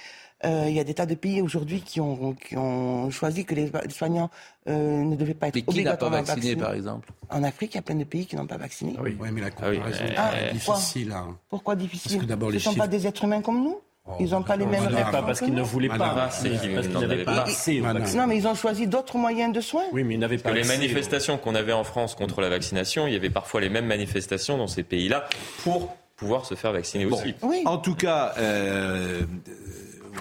Euh, 0.43 0.65
il 0.67 0.75
y 0.75 0.79
a 0.79 0.83
des 0.83 0.93
tas 0.93 1.05
de 1.05 1.15
pays 1.15 1.41
aujourd'hui 1.41 1.81
qui 1.81 2.01
ont, 2.01 2.33
qui 2.33 2.57
ont 2.57 3.09
choisi 3.09 3.45
que 3.45 3.55
les 3.55 3.71
soignants 3.89 4.29
euh, 4.67 5.01
ne 5.01 5.15
devaient 5.15 5.33
pas 5.33 5.47
être 5.47 5.55
mais 5.55 5.61
qui 5.61 5.83
n'a 5.83 5.95
pas 5.95 6.09
vacciné, 6.09 6.55
par 6.57 6.73
exemple? 6.73 7.09
En 7.29 7.41
Afrique, 7.43 7.73
il 7.73 7.77
y 7.77 7.79
a 7.79 7.81
plein 7.81 7.95
de 7.95 8.03
pays 8.03 8.25
qui 8.25 8.35
n'ont 8.35 8.45
pas 8.45 8.57
vacciné. 8.57 8.95
Ah 8.97 9.01
oui. 9.01 9.17
mais 9.31 9.41
la 9.41 9.47
ah 9.47 9.51
comparaison 9.51 10.03
ah, 10.17 10.31
est 10.37 10.53
difficile. 10.53 11.11
Hein. 11.13 11.37
Pourquoi 11.49 11.75
difficile 11.75 12.25
Parce 12.27 12.39
que 12.39 12.49
Ce 12.49 12.55
ne 12.55 12.59
sont 12.59 12.75
pas 12.75 12.87
des 12.87 13.07
êtres 13.07 13.23
humains 13.23 13.41
comme 13.41 13.63
nous 13.63 13.79
oh, 14.07 14.11
ils 14.19 14.31
n'ont 14.31 14.43
pas 14.43 14.57
les 14.57 14.65
mêmes 14.65 14.87
règles. 14.87 15.09
Pas 15.09 15.23
parce 15.23 15.39
qu'ils 15.39 15.53
ne 15.53 15.61
voulaient 15.61 15.87
pas. 15.87 15.97
parce 15.97 16.43
qu'ils 16.43 16.99
n'avaient 16.99 17.23
pas 17.23 17.43
assez. 17.43 17.81
Non, 17.81 18.27
mais 18.27 18.37
ils 18.37 18.47
ont 18.47 18.55
choisi 18.55 18.87
d'autres 18.87 19.17
moyens 19.17 19.53
de 19.53 19.61
soins. 19.61 19.85
Oui, 19.93 20.03
mais 20.03 20.15
ils 20.15 20.19
n'avaient 20.19 20.37
pas. 20.37 20.51
Que 20.51 20.55
les 20.55 20.65
manifestations 20.65 21.37
qu'on 21.37 21.55
avait 21.55 21.73
en 21.73 21.85
France 21.85 22.13
contre 22.13 22.41
la 22.41 22.49
vaccination, 22.49 23.07
il 23.07 23.13
y 23.13 23.17
avait 23.17 23.29
parfois 23.29 23.61
les 23.61 23.69
mêmes 23.69 23.87
manifestations 23.87 24.57
dans 24.57 24.67
ces 24.67 24.83
pays-là 24.83 25.27
pour 25.63 25.95
pouvoir 26.17 26.45
se 26.45 26.55
faire 26.55 26.71
vacciner 26.71 27.05
aussi. 27.05 27.35
Oui. 27.41 27.61
En 27.65 27.77
tout 27.77 27.95
cas, 27.95 28.33
euh, 28.37 29.23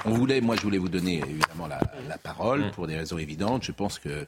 on 0.05 0.11
voulait, 0.11 0.41
moi, 0.41 0.57
je 0.57 0.63
voulais 0.63 0.79
vous 0.79 0.89
donner 0.89 1.19
évidemment 1.19 1.67
la, 1.67 2.19
parole 2.19 2.71
pour 2.73 2.87
des 2.87 2.97
raisons 2.97 3.19
évidentes. 3.19 3.65
Je 3.65 3.73
pense 3.73 3.99
que 3.99 4.27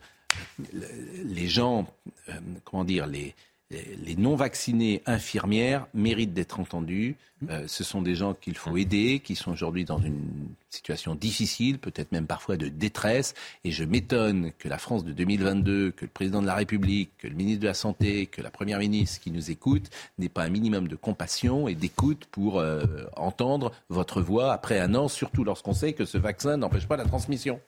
les 1.24 1.48
gens, 1.48 1.86
euh, 2.28 2.32
comment 2.64 2.84
dire, 2.84 3.06
les, 3.06 3.34
les 3.70 4.14
non-vaccinés 4.14 5.02
infirmières 5.06 5.88
méritent 5.92 6.32
d'être 6.32 6.60
entendus. 6.60 7.16
Euh, 7.50 7.64
ce 7.66 7.82
sont 7.82 8.00
des 8.00 8.14
gens 8.14 8.32
qu'il 8.32 8.56
faut 8.56 8.76
aider, 8.76 9.20
qui 9.22 9.34
sont 9.34 9.50
aujourd'hui 9.50 9.84
dans 9.84 9.98
une 9.98 10.48
situation 10.70 11.14
difficile, 11.14 11.78
peut-être 11.78 12.12
même 12.12 12.26
parfois 12.26 12.56
de 12.56 12.68
détresse. 12.68 13.34
Et 13.64 13.72
je 13.72 13.82
m'étonne 13.84 14.52
que 14.58 14.68
la 14.68 14.78
France 14.78 15.04
de 15.04 15.12
2022, 15.12 15.90
que 15.90 16.04
le 16.04 16.10
président 16.10 16.40
de 16.40 16.46
la 16.46 16.54
République, 16.54 17.10
que 17.18 17.26
le 17.26 17.34
ministre 17.34 17.60
de 17.60 17.66
la 17.66 17.74
Santé, 17.74 18.26
que 18.26 18.40
la 18.40 18.50
première 18.50 18.78
ministre 18.78 19.20
qui 19.20 19.32
nous 19.32 19.50
écoute 19.50 19.90
n'ait 20.18 20.28
pas 20.28 20.44
un 20.44 20.50
minimum 20.50 20.86
de 20.86 20.96
compassion 20.96 21.66
et 21.66 21.74
d'écoute 21.74 22.26
pour 22.30 22.60
euh, 22.60 22.86
entendre 23.16 23.72
votre 23.88 24.22
voix 24.22 24.52
après 24.52 24.78
un 24.78 24.94
an, 24.94 25.08
surtout 25.08 25.42
lorsqu'on 25.42 25.74
sait 25.74 25.92
que 25.92 26.04
ce 26.04 26.18
vaccin 26.18 26.56
n'empêche 26.56 26.86
pas 26.86 26.96
la 26.96 27.04
transmission 27.04 27.60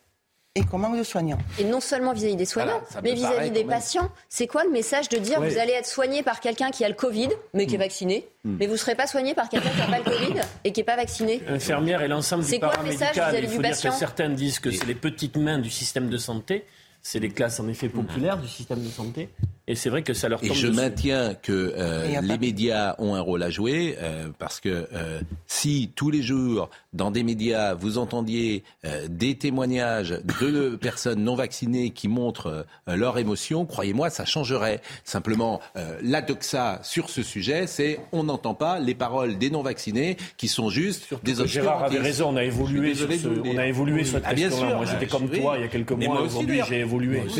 et 0.54 0.64
qu'on 0.64 0.78
manque 0.78 0.98
de 0.98 1.02
soignants. 1.02 1.38
Et 1.58 1.64
non 1.64 1.80
seulement 1.80 2.12
vis-à-vis 2.12 2.36
des 2.36 2.44
soignants, 2.44 2.80
mais 3.02 3.14
vis-à-vis 3.14 3.50
des 3.50 3.64
patients. 3.64 4.10
C'est 4.28 4.46
quoi 4.46 4.64
le 4.64 4.70
message 4.70 5.08
de 5.08 5.18
dire 5.18 5.40
vous 5.40 5.58
allez 5.58 5.72
être 5.72 5.86
soigné 5.86 6.22
par 6.22 6.40
quelqu'un 6.40 6.70
qui 6.70 6.84
a 6.84 6.88
le 6.88 6.94
Covid, 6.94 7.28
mais 7.54 7.66
qui 7.66 7.74
est 7.74 7.78
mm. 7.78 7.80
vacciné, 7.80 8.28
mm. 8.44 8.56
mais 8.58 8.66
vous 8.66 8.72
ne 8.72 8.78
serez 8.78 8.94
pas 8.94 9.06
soigné 9.06 9.34
par 9.34 9.48
quelqu'un 9.48 9.70
qui 9.70 9.78
n'a 9.78 9.86
pas 9.86 9.98
le 9.98 10.04
Covid 10.04 10.40
et 10.64 10.72
qui 10.72 10.80
n'est 10.80 10.84
pas 10.84 10.96
vacciné? 10.96 11.42
Infirmière 11.48 12.02
et 12.02 12.08
l'ensemble 12.08 12.44
du 12.44 12.58
paramédical. 12.58 13.10
Il 13.42 13.48
faut 13.48 13.62
dire 13.62 13.70
que 13.70 13.90
certains 13.90 14.30
disent 14.30 14.58
que 14.58 14.70
c'est 14.70 14.86
les 14.86 14.94
petites 14.94 15.36
mains 15.36 15.58
du 15.58 15.70
système 15.70 16.08
de 16.08 16.16
santé 16.16 16.64
c'est 17.02 17.20
les 17.20 17.30
classes 17.30 17.60
en 17.60 17.68
effet 17.68 17.88
populaires 17.88 18.38
du 18.38 18.48
système 18.48 18.82
de 18.82 18.88
santé. 18.88 19.28
Et 19.68 19.74
c'est 19.74 19.90
vrai 19.90 20.02
que 20.02 20.14
ça 20.14 20.30
leur 20.30 20.40
tombe 20.40 20.50
Et 20.50 20.54
je 20.54 20.66
maintiens 20.66 21.34
que 21.34 21.74
euh, 21.76 22.20
les 22.22 22.38
médias 22.38 22.94
ont 22.98 23.14
un 23.14 23.20
rôle 23.20 23.42
à 23.42 23.50
jouer 23.50 23.96
euh, 24.00 24.28
parce 24.38 24.60
que 24.60 24.88
euh, 24.94 25.20
si 25.46 25.92
tous 25.94 26.10
les 26.10 26.22
jours 26.22 26.70
dans 26.94 27.10
des 27.10 27.22
médias 27.22 27.74
vous 27.74 27.98
entendiez 27.98 28.64
des 29.08 29.36
témoignages 29.36 30.18
de 30.24 30.76
personnes 30.80 31.22
non 31.22 31.34
vaccinées 31.34 31.90
qui 31.90 32.08
montrent 32.08 32.64
leur 32.86 33.18
émotion, 33.18 33.66
croyez-moi, 33.66 34.08
ça 34.08 34.24
changerait. 34.24 34.80
Simplement, 35.04 35.60
la 36.02 36.22
doxa 36.22 36.80
sur 36.82 37.10
ce 37.10 37.22
sujet, 37.22 37.66
c'est 37.66 38.00
on 38.12 38.24
n'entend 38.24 38.54
pas 38.54 38.78
les 38.78 38.94
paroles 38.94 39.36
des 39.36 39.50
non 39.50 39.62
vaccinés 39.62 40.16
qui 40.38 40.48
sont 40.48 40.70
juste 40.70 41.12
des 41.22 41.46
Gérard 41.46 41.84
avait 41.84 41.98
raison, 41.98 42.30
on 42.30 42.36
a 42.36 42.44
évolué 42.44 42.94
sur, 42.94 43.12
ce, 43.12 43.28
on 43.28 43.58
a 43.58 43.66
évolué 43.66 44.04
sur 44.04 44.14
cette 44.14 44.24
ah, 44.26 44.34
question-là. 44.34 44.76
Moi, 44.76 44.86
j'étais 44.86 45.06
comme 45.06 45.28
toi 45.28 45.58
il 45.58 45.62
y 45.62 45.64
a 45.64 45.68
quelques 45.68 45.92
mois. 45.92 46.22
Aujourd'hui, 46.22 46.60
j'ai 46.68 46.86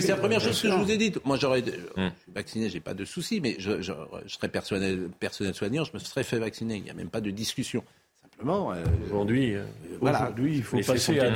c'est 0.01 0.09
la 0.09 0.17
première 0.17 0.41
chose 0.41 0.61
que 0.61 0.69
je 0.69 0.75
vous 0.75 0.91
ai 0.91 0.99
dit. 0.99 1.13
Moi, 1.25 1.39
j'aurais, 1.41 1.63
je 2.19 2.23
suis 2.25 2.33
vacciné, 2.33 2.69
j'ai 2.69 2.81
pas 2.81 2.95
de 2.95 3.05
souci, 3.05 3.41
mais 3.41 3.57
je, 3.59 3.81
serais 4.27 4.49
personnel, 4.49 5.09
personnel 5.19 5.55
soignant, 5.55 5.85
je 5.85 5.93
me 5.95 5.99
serais 5.99 6.25
fait 6.25 6.39
vacciner. 6.39 6.77
Il 6.77 6.83
n'y 6.83 6.91
a 6.91 6.95
même 6.95 7.11
pas 7.11 7.21
de 7.21 7.31
discussion. 7.31 7.83
Simplement, 8.23 8.73
euh, 8.73 8.85
aujourd'hui, 9.07 9.55
euh, 9.55 9.65
voilà. 10.01 10.23
aujourd'hui, 10.23 10.57
il 10.57 10.63
faut 10.63 10.79
passer 10.81 11.19
à 11.19 11.33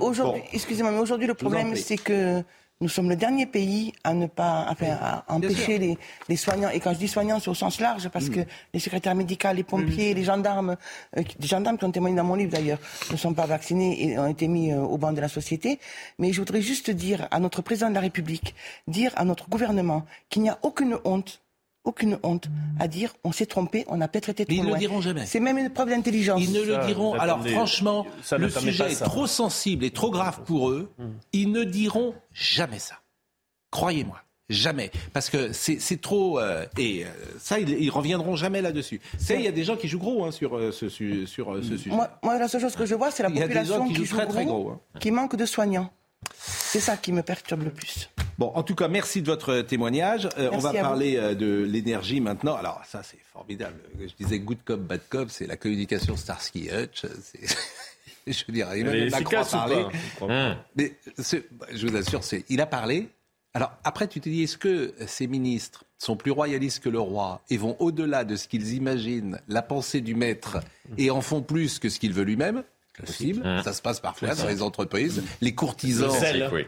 Aujourd'hui, 0.00 0.42
excusez-moi, 0.52 0.92
mais 0.92 0.98
aujourd'hui, 0.98 1.26
le 1.26 1.34
problème, 1.34 1.74
c'est 1.76 1.96
que 1.96 2.42
nous 2.80 2.88
sommes 2.88 3.08
le 3.08 3.16
dernier 3.16 3.46
pays 3.46 3.92
à 4.04 4.14
ne 4.14 4.26
pas, 4.26 4.66
enfin, 4.70 4.96
à 5.00 5.24
empêcher 5.28 5.78
les, 5.78 5.98
les, 6.28 6.36
soignants. 6.36 6.70
Et 6.70 6.78
quand 6.78 6.92
je 6.92 6.98
dis 6.98 7.08
soignants, 7.08 7.40
c'est 7.40 7.50
au 7.50 7.54
sens 7.54 7.80
large, 7.80 8.08
parce 8.08 8.28
mm. 8.28 8.34
que 8.34 8.40
les 8.72 8.80
secrétaires 8.80 9.16
médicaux, 9.16 9.48
les 9.52 9.64
pompiers, 9.64 10.12
mm. 10.12 10.16
les 10.16 10.24
gendarmes, 10.24 10.76
euh, 11.16 11.22
des 11.38 11.46
gendarmes 11.46 11.76
qui 11.76 11.84
ont 11.84 11.90
témoigné 11.90 12.16
dans 12.16 12.24
mon 12.24 12.36
livre 12.36 12.52
d'ailleurs, 12.52 12.78
ne 13.10 13.16
sont 13.16 13.34
pas 13.34 13.46
vaccinés 13.46 14.10
et 14.10 14.18
ont 14.18 14.28
été 14.28 14.46
mis 14.46 14.72
euh, 14.72 14.80
au 14.80 14.96
banc 14.96 15.12
de 15.12 15.20
la 15.20 15.28
société. 15.28 15.80
Mais 16.18 16.32
je 16.32 16.40
voudrais 16.40 16.62
juste 16.62 16.90
dire 16.90 17.26
à 17.30 17.40
notre 17.40 17.62
président 17.62 17.88
de 17.88 17.94
la 17.94 18.00
République, 18.00 18.54
dire 18.86 19.12
à 19.16 19.24
notre 19.24 19.48
gouvernement 19.48 20.04
qu'il 20.28 20.42
n'y 20.42 20.50
a 20.50 20.58
aucune 20.62 20.98
honte 21.04 21.40
aucune 21.88 22.18
honte 22.22 22.48
à 22.78 22.86
dire 22.86 23.14
on 23.24 23.32
s'est 23.32 23.46
trompé, 23.46 23.84
on 23.88 24.00
a 24.00 24.08
peut-être 24.08 24.28
été 24.28 24.44
trop 24.44 24.54
Mais 24.54 24.60
ils 24.60 24.66
ne 24.66 24.72
le 24.72 24.78
diront 24.78 25.00
jamais. 25.00 25.26
C'est 25.26 25.40
même 25.40 25.58
une 25.58 25.70
preuve 25.70 25.88
d'intelligence. 25.88 26.40
Ils 26.40 26.52
ne 26.52 26.62
le 26.62 26.86
diront. 26.86 27.14
Alors 27.14 27.44
franchement, 27.46 28.06
le 28.36 28.50
sujet 28.50 28.92
est 28.92 29.02
trop 29.02 29.26
sensible 29.26 29.84
et 29.84 29.90
trop 29.90 30.10
grave 30.10 30.42
pour 30.44 30.70
eux. 30.70 30.92
Hmm. 30.98 31.12
Ils 31.32 31.50
ne 31.50 31.64
diront 31.64 32.14
jamais 32.32 32.78
ça. 32.78 32.96
Croyez-moi. 33.70 34.18
Jamais. 34.50 34.90
Parce 35.12 35.28
que 35.28 35.52
c'est 35.52 36.00
trop. 36.00 36.40
Euh, 36.40 36.64
et 36.78 37.04
euh, 37.04 37.08
ça, 37.38 37.58
ils, 37.58 37.68
ils, 37.68 37.90
reviendront 37.90 38.34
jamais 38.34 38.62
là-dessus. 38.62 38.98
C'est 39.18 39.34
il 39.34 39.42
y 39.42 39.46
a 39.46 39.52
des 39.52 39.64
gens 39.64 39.76
qui 39.76 39.88
jouent 39.88 39.98
gros 39.98 40.24
hein, 40.24 40.30
sur, 40.30 40.56
euh, 40.56 40.72
ce, 40.72 40.88
sur 40.88 41.54
ce 41.62 41.76
sujet. 41.76 41.94
Moi, 41.94 42.38
la 42.38 42.48
seule 42.48 42.62
chose 42.62 42.74
que 42.74 42.86
je 42.86 42.94
vois, 42.94 43.10
c'est 43.10 43.22
la 43.22 43.30
population 43.30 43.86
qui, 43.88 43.94
joue 44.06 44.16
très, 44.16 44.24
gros, 44.24 44.32
très 44.32 44.44
gros 44.46 44.70
hein. 44.70 44.80
qui 45.00 45.10
manque 45.10 45.36
de 45.36 45.44
soignants. 45.44 45.90
C'est 46.34 46.80
ça 46.80 46.96
qui 46.96 47.12
me 47.12 47.22
perturbe 47.22 47.64
le 47.64 47.70
plus. 47.70 48.10
Bon, 48.38 48.52
en 48.54 48.62
tout 48.62 48.74
cas, 48.74 48.88
merci 48.88 49.22
de 49.22 49.26
votre 49.26 49.62
témoignage. 49.62 50.28
Euh, 50.38 50.50
on 50.52 50.58
va 50.58 50.72
parler 50.72 51.16
euh, 51.16 51.34
de 51.34 51.64
l'énergie 51.64 52.20
maintenant. 52.20 52.54
Alors, 52.54 52.80
ça, 52.86 53.02
c'est 53.02 53.18
formidable. 53.32 53.80
Je 53.98 54.14
disais 54.24 54.38
good 54.38 54.58
cop, 54.64 54.80
bad 54.80 55.00
cop, 55.08 55.30
c'est 55.30 55.46
la 55.46 55.56
communication 55.56 56.16
Starsky 56.16 56.68
Hutch. 56.70 57.04
je 58.26 58.52
dirais, 58.52 58.82
même 58.82 59.10
Macron 59.10 59.38
a 59.38 59.44
parlé. 59.44 59.86
Mais 60.76 60.94
je 61.72 61.86
vous 61.86 61.96
assure, 61.96 62.20
il 62.48 62.60
a 62.60 62.66
parlé. 62.66 63.08
Alors, 63.54 63.72
après, 63.82 64.06
tu 64.06 64.20
te 64.20 64.28
dis, 64.28 64.44
est-ce 64.44 64.58
que 64.58 64.94
ces 65.06 65.26
ministres 65.26 65.84
sont 65.96 66.16
plus 66.16 66.30
royalistes 66.30 66.80
que 66.80 66.88
le 66.88 67.00
roi 67.00 67.40
et 67.50 67.56
vont 67.56 67.76
au-delà 67.80 68.24
de 68.24 68.36
ce 68.36 68.46
qu'ils 68.46 68.74
imaginent, 68.74 69.40
la 69.48 69.62
pensée 69.62 70.00
du 70.00 70.14
maître, 70.14 70.58
et 70.96 71.10
en 71.10 71.22
font 71.22 71.42
plus 71.42 71.78
que 71.78 71.88
ce 71.88 71.98
qu'il 71.98 72.12
veut 72.12 72.22
lui-même 72.22 72.62
possible. 73.00 73.42
Ça 73.64 73.72
se 73.72 73.82
passe 73.82 74.00
parfois 74.00 74.34
dans 74.34 74.46
les 74.46 74.62
entreprises. 74.62 75.22
Les 75.40 75.54
courtisans, 75.54 76.12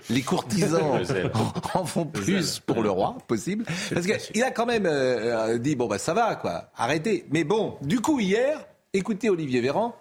les 0.08 0.22
courtisans 0.22 1.02
en 1.74 1.84
font 1.84 2.06
plus 2.06 2.60
pour 2.60 2.82
le 2.82 2.90
roi, 2.90 3.16
possible. 3.26 3.64
Parce 3.92 4.06
qu'il 4.06 4.42
a 4.42 4.50
quand 4.50 4.66
même 4.66 4.86
euh, 4.86 5.58
dit 5.58 5.76
bon 5.76 5.86
bah 5.86 5.98
ça 5.98 6.14
va 6.14 6.36
quoi, 6.36 6.70
arrêtez. 6.76 7.24
Mais 7.30 7.44
bon, 7.44 7.76
du 7.82 8.00
coup 8.00 8.20
hier, 8.20 8.58
écoutez 8.92 9.30
Olivier 9.30 9.60
Véran, 9.60 9.94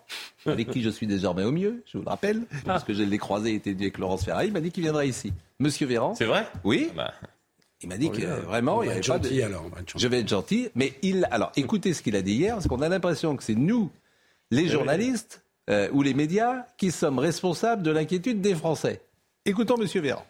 avec 0.45 0.69
qui 0.69 0.81
je 0.81 0.89
suis 0.89 1.07
désormais 1.07 1.43
au 1.43 1.51
mieux, 1.51 1.83
je 1.85 1.97
vous 1.97 2.03
le 2.03 2.09
rappelle, 2.09 2.41
parce 2.65 2.83
que 2.83 2.93
je 2.93 3.03
l'ai 3.03 3.17
croisé, 3.17 3.53
était 3.53 3.71
avec 3.71 3.97
Laurence 3.97 4.25
Ferrari, 4.25 4.47
il 4.47 4.53
m'a 4.53 4.61
dit 4.61 4.71
qu'il 4.71 4.83
viendrait 4.83 5.07
ici. 5.07 5.33
Monsieur 5.59 5.87
Véran. 5.87 6.15
C'est 6.15 6.25
vrai? 6.25 6.47
Oui. 6.63 6.89
Bah. 6.95 7.13
Il 7.81 7.87
m'a 7.87 7.97
dit 7.97 8.11
que 8.11 8.25
vraiment, 8.41 8.83
il 8.83 8.87
y 8.87 8.91
avait 8.91 8.99
pas 8.99 9.19
de... 9.19 9.41
alors, 9.41 9.69
Je 9.95 10.07
vais 10.07 10.19
être 10.19 10.27
gentil, 10.27 10.69
mais 10.75 10.93
il. 11.01 11.25
Alors, 11.31 11.51
écoutez 11.55 11.93
ce 11.93 12.01
qu'il 12.01 12.15
a 12.17 12.21
dit 12.21 12.33
hier, 12.33 12.55
parce 12.55 12.67
qu'on 12.67 12.81
a 12.81 12.89
l'impression 12.89 13.37
que 13.37 13.43
c'est 13.43 13.55
nous, 13.55 13.89
les 14.51 14.67
journalistes, 14.67 15.43
euh, 15.69 15.89
ou 15.91 16.01
les 16.01 16.13
médias 16.13 16.65
qui 16.77 16.91
sommes 16.91 17.19
responsables 17.19 17.83
de 17.83 17.91
l'inquiétude 17.91 18.41
des 18.41 18.55
Français. 18.55 19.01
Écoutons 19.45 19.75
M. 19.77 19.87
Véran. 20.01 20.25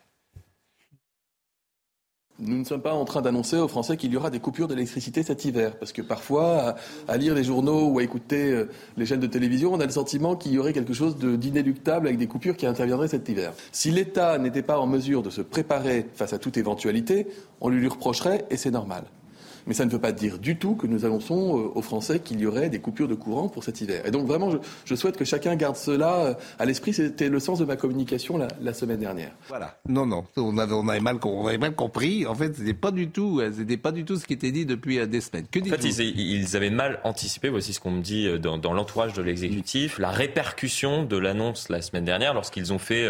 Nous 2.41 2.57
ne 2.57 2.63
sommes 2.63 2.81
pas 2.81 2.93
en 2.93 3.03
train 3.03 3.21
d'annoncer 3.21 3.57
aux 3.57 3.67
Français 3.67 3.97
qu'il 3.97 4.13
y 4.13 4.17
aura 4.17 4.29
des 4.29 4.39
coupures 4.39 4.69
d'électricité 4.69 5.23
cet 5.23 5.43
hiver, 5.43 5.77
parce 5.77 5.91
que 5.91 6.01
parfois, 6.01 6.75
à, 7.09 7.17
lire 7.17 7.35
les 7.35 7.43
journaux 7.43 7.87
ou 7.87 7.99
à 7.99 8.03
écouter 8.03 8.51
euh, 8.51 8.69
les 8.95 9.05
chaînes 9.05 9.19
de 9.19 9.27
télévision, 9.27 9.73
on 9.73 9.79
a 9.81 9.85
le 9.85 9.91
sentiment 9.91 10.37
qu'il 10.37 10.53
y 10.53 10.57
aurait 10.57 10.71
quelque 10.71 10.93
chose 10.93 11.17
d'inéluctable 11.17 12.07
avec 12.07 12.17
des 12.17 12.27
coupures 12.27 12.55
qui 12.55 12.65
interviendraient 12.65 13.09
cet 13.09 13.27
hiver. 13.27 13.51
Si 13.73 13.91
l'État 13.91 14.37
n'était 14.37 14.61
pas 14.61 14.79
en 14.79 14.87
mesure 14.87 15.21
de 15.21 15.29
se 15.29 15.41
préparer 15.41 16.05
face 16.15 16.31
à 16.31 16.39
toute 16.39 16.55
éventualité, 16.55 17.27
on 17.59 17.67
lui, 17.67 17.81
lui 17.81 17.89
reprocherait, 17.89 18.45
et 18.49 18.55
c'est 18.55 18.71
normal. 18.71 19.03
Mais 19.68 19.74
ça 19.74 19.86
ne 19.86 19.89
veut 19.89 19.99
pas 19.99 20.12
dire 20.12 20.39
du 20.39 20.57
tout 20.57 20.76
que 20.76 20.88
nous 20.88 21.05
annonçons 21.05 21.57
euh, 21.57 21.72
aux 21.76 21.82
Français 21.82 22.20
qu'il 22.20 22.39
y 22.39 22.45
aurait 22.45 22.70
des 22.70 22.80
coupures 22.80 23.07
de 23.07 23.16
courant 23.16 23.49
pour 23.49 23.64
cet 23.64 23.82
hiver. 23.82 24.05
Et 24.05 24.12
donc 24.12 24.28
vraiment, 24.28 24.51
je, 24.86 24.95
souhaite 24.95 25.18
que 25.18 25.26
chacun 25.26 25.55
garde 25.55 25.76
cela 25.76 26.16
euh, 26.26 26.34
à 26.57 26.66
l'esprit. 26.66 26.93
C'était 26.93 27.30
le 27.30 27.39
sens 27.39 27.60
de 27.60 27.66
ma 27.66 27.76
communication 27.76 28.38
la, 28.38 28.74
semaine 28.74 28.99
dernière. 28.99 29.32
Voilà. 29.47 29.80
Non, 29.88 30.05
non, 30.05 30.26
on 30.38 30.57
avait, 30.57 30.74
on 30.74 30.88
avait, 30.88 30.99
mal, 30.99 31.18
on 31.24 31.47
avait 31.47 31.57
mal 31.57 31.76
compris. 31.76 32.26
En 32.26 32.36
fait, 32.36 32.55
c'était 32.55 32.74
pas 32.74 32.91
du 32.91 33.10
tout, 33.10 33.39
euh, 33.39 33.51
c'était 33.55 33.78
pas 33.78 33.91
du 33.91 34.05
tout 34.05 34.16
ce 34.16 34.26
qui 34.26 34.34
était 34.34 34.51
dit 34.51 34.66
depuis 34.66 35.05
des 35.07 35.22
semaines. 35.22 35.45
Que 35.49 35.60
en 35.60 35.78
fait, 35.78 35.84
ils, 35.84 36.55
avaient 36.55 36.70
mal 36.70 36.99
anticipé. 37.03 37.49
Voici 37.49 37.74
ce 37.74 37.80
qu'on 37.80 37.91
me 37.91 38.01
dit 38.01 38.28
dans, 38.39 38.74
l'entourage 38.74 39.14
de 39.14 39.22
l'exécutif. 39.22 39.99
La 39.99 40.12
répercussion 40.12 41.03
de 41.03 41.18
l'annonce 41.18 41.70
la 41.70 41.82
semaine 41.82 42.05
dernière, 42.05 42.34
lorsqu'ils 42.34 42.74
ont 42.74 42.80
fait 42.80 43.07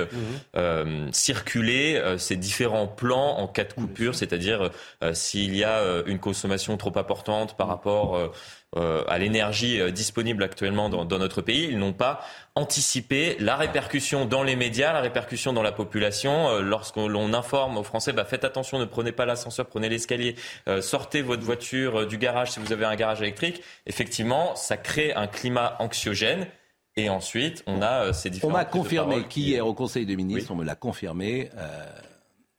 mhm. 0.55 1.11
circuler 1.11 2.01
ces 2.17 2.35
différents 2.35 2.87
plans 2.87 3.37
en 3.37 3.47
cas 3.47 3.63
de 3.63 3.73
coupure, 3.73 4.15
c'est-à-dire 4.15 4.71
s'il 5.13 5.55
y 5.55 5.63
a 5.63 6.03
une 6.05 6.19
cause 6.19 6.37
consommation 6.39 6.77
trop 6.77 6.97
importante 6.97 7.57
par 7.57 7.67
rapport 7.67 8.15
euh, 8.15 8.31
euh, 8.77 9.03
à 9.09 9.17
l'énergie 9.17 9.81
euh, 9.81 9.91
disponible 9.91 10.41
actuellement 10.41 10.87
dans, 10.87 11.19
notre 11.19 11.41
pays. 11.41 11.67
Ils 11.69 11.77
n'ont 11.77 11.91
pas 11.91 12.21
anticipé 12.55 13.35
la 13.39 13.57
répercussion 13.57 14.25
dans 14.25 14.41
les 14.41 14.55
médias, 14.55 14.93
la 14.93 15.01
répercussion 15.01 15.51
dans 15.51 15.61
la 15.61 15.73
population. 15.73 16.59
Lorsque 16.59 16.95
l'on 16.95 17.33
informe 17.33 17.77
aux 17.77 17.83
Français, 17.83 18.13
bah, 18.13 18.23
faites 18.23 18.45
attention, 18.45 18.79
ne 18.79 18.85
prenez 18.85 19.11
pas 19.11 19.25
l'ascenseur, 19.25 19.65
prenez 19.65 19.89
l'escalier, 19.89 20.35
sortez 20.81 21.21
votre 21.21 21.43
voiture 21.43 22.07
du 22.07 22.17
garage 22.17 22.51
si 22.51 22.59
vous 22.61 22.71
avez 22.71 22.85
un 22.85 22.95
garage 22.95 23.21
électrique. 23.21 23.61
Effectivement, 23.85 24.55
ça 24.55 24.77
crée 24.77 25.13
un 25.13 25.27
climat 25.27 25.75
anxiogène. 25.79 26.47
Et 26.95 27.09
ensuite, 27.09 27.63
on 27.67 27.81
a 27.81 28.13
ces 28.13 28.29
différents. 28.29 28.51
On 28.51 28.57
m'a 28.57 28.65
confirmé 28.65 29.23
qu'hier 29.23 29.65
au 29.65 29.73
Conseil 29.73 30.05
des 30.05 30.15
ministres, 30.15 30.51
on 30.51 30.55
me 30.55 30.65
l'a 30.65 30.75
confirmé, 30.75 31.49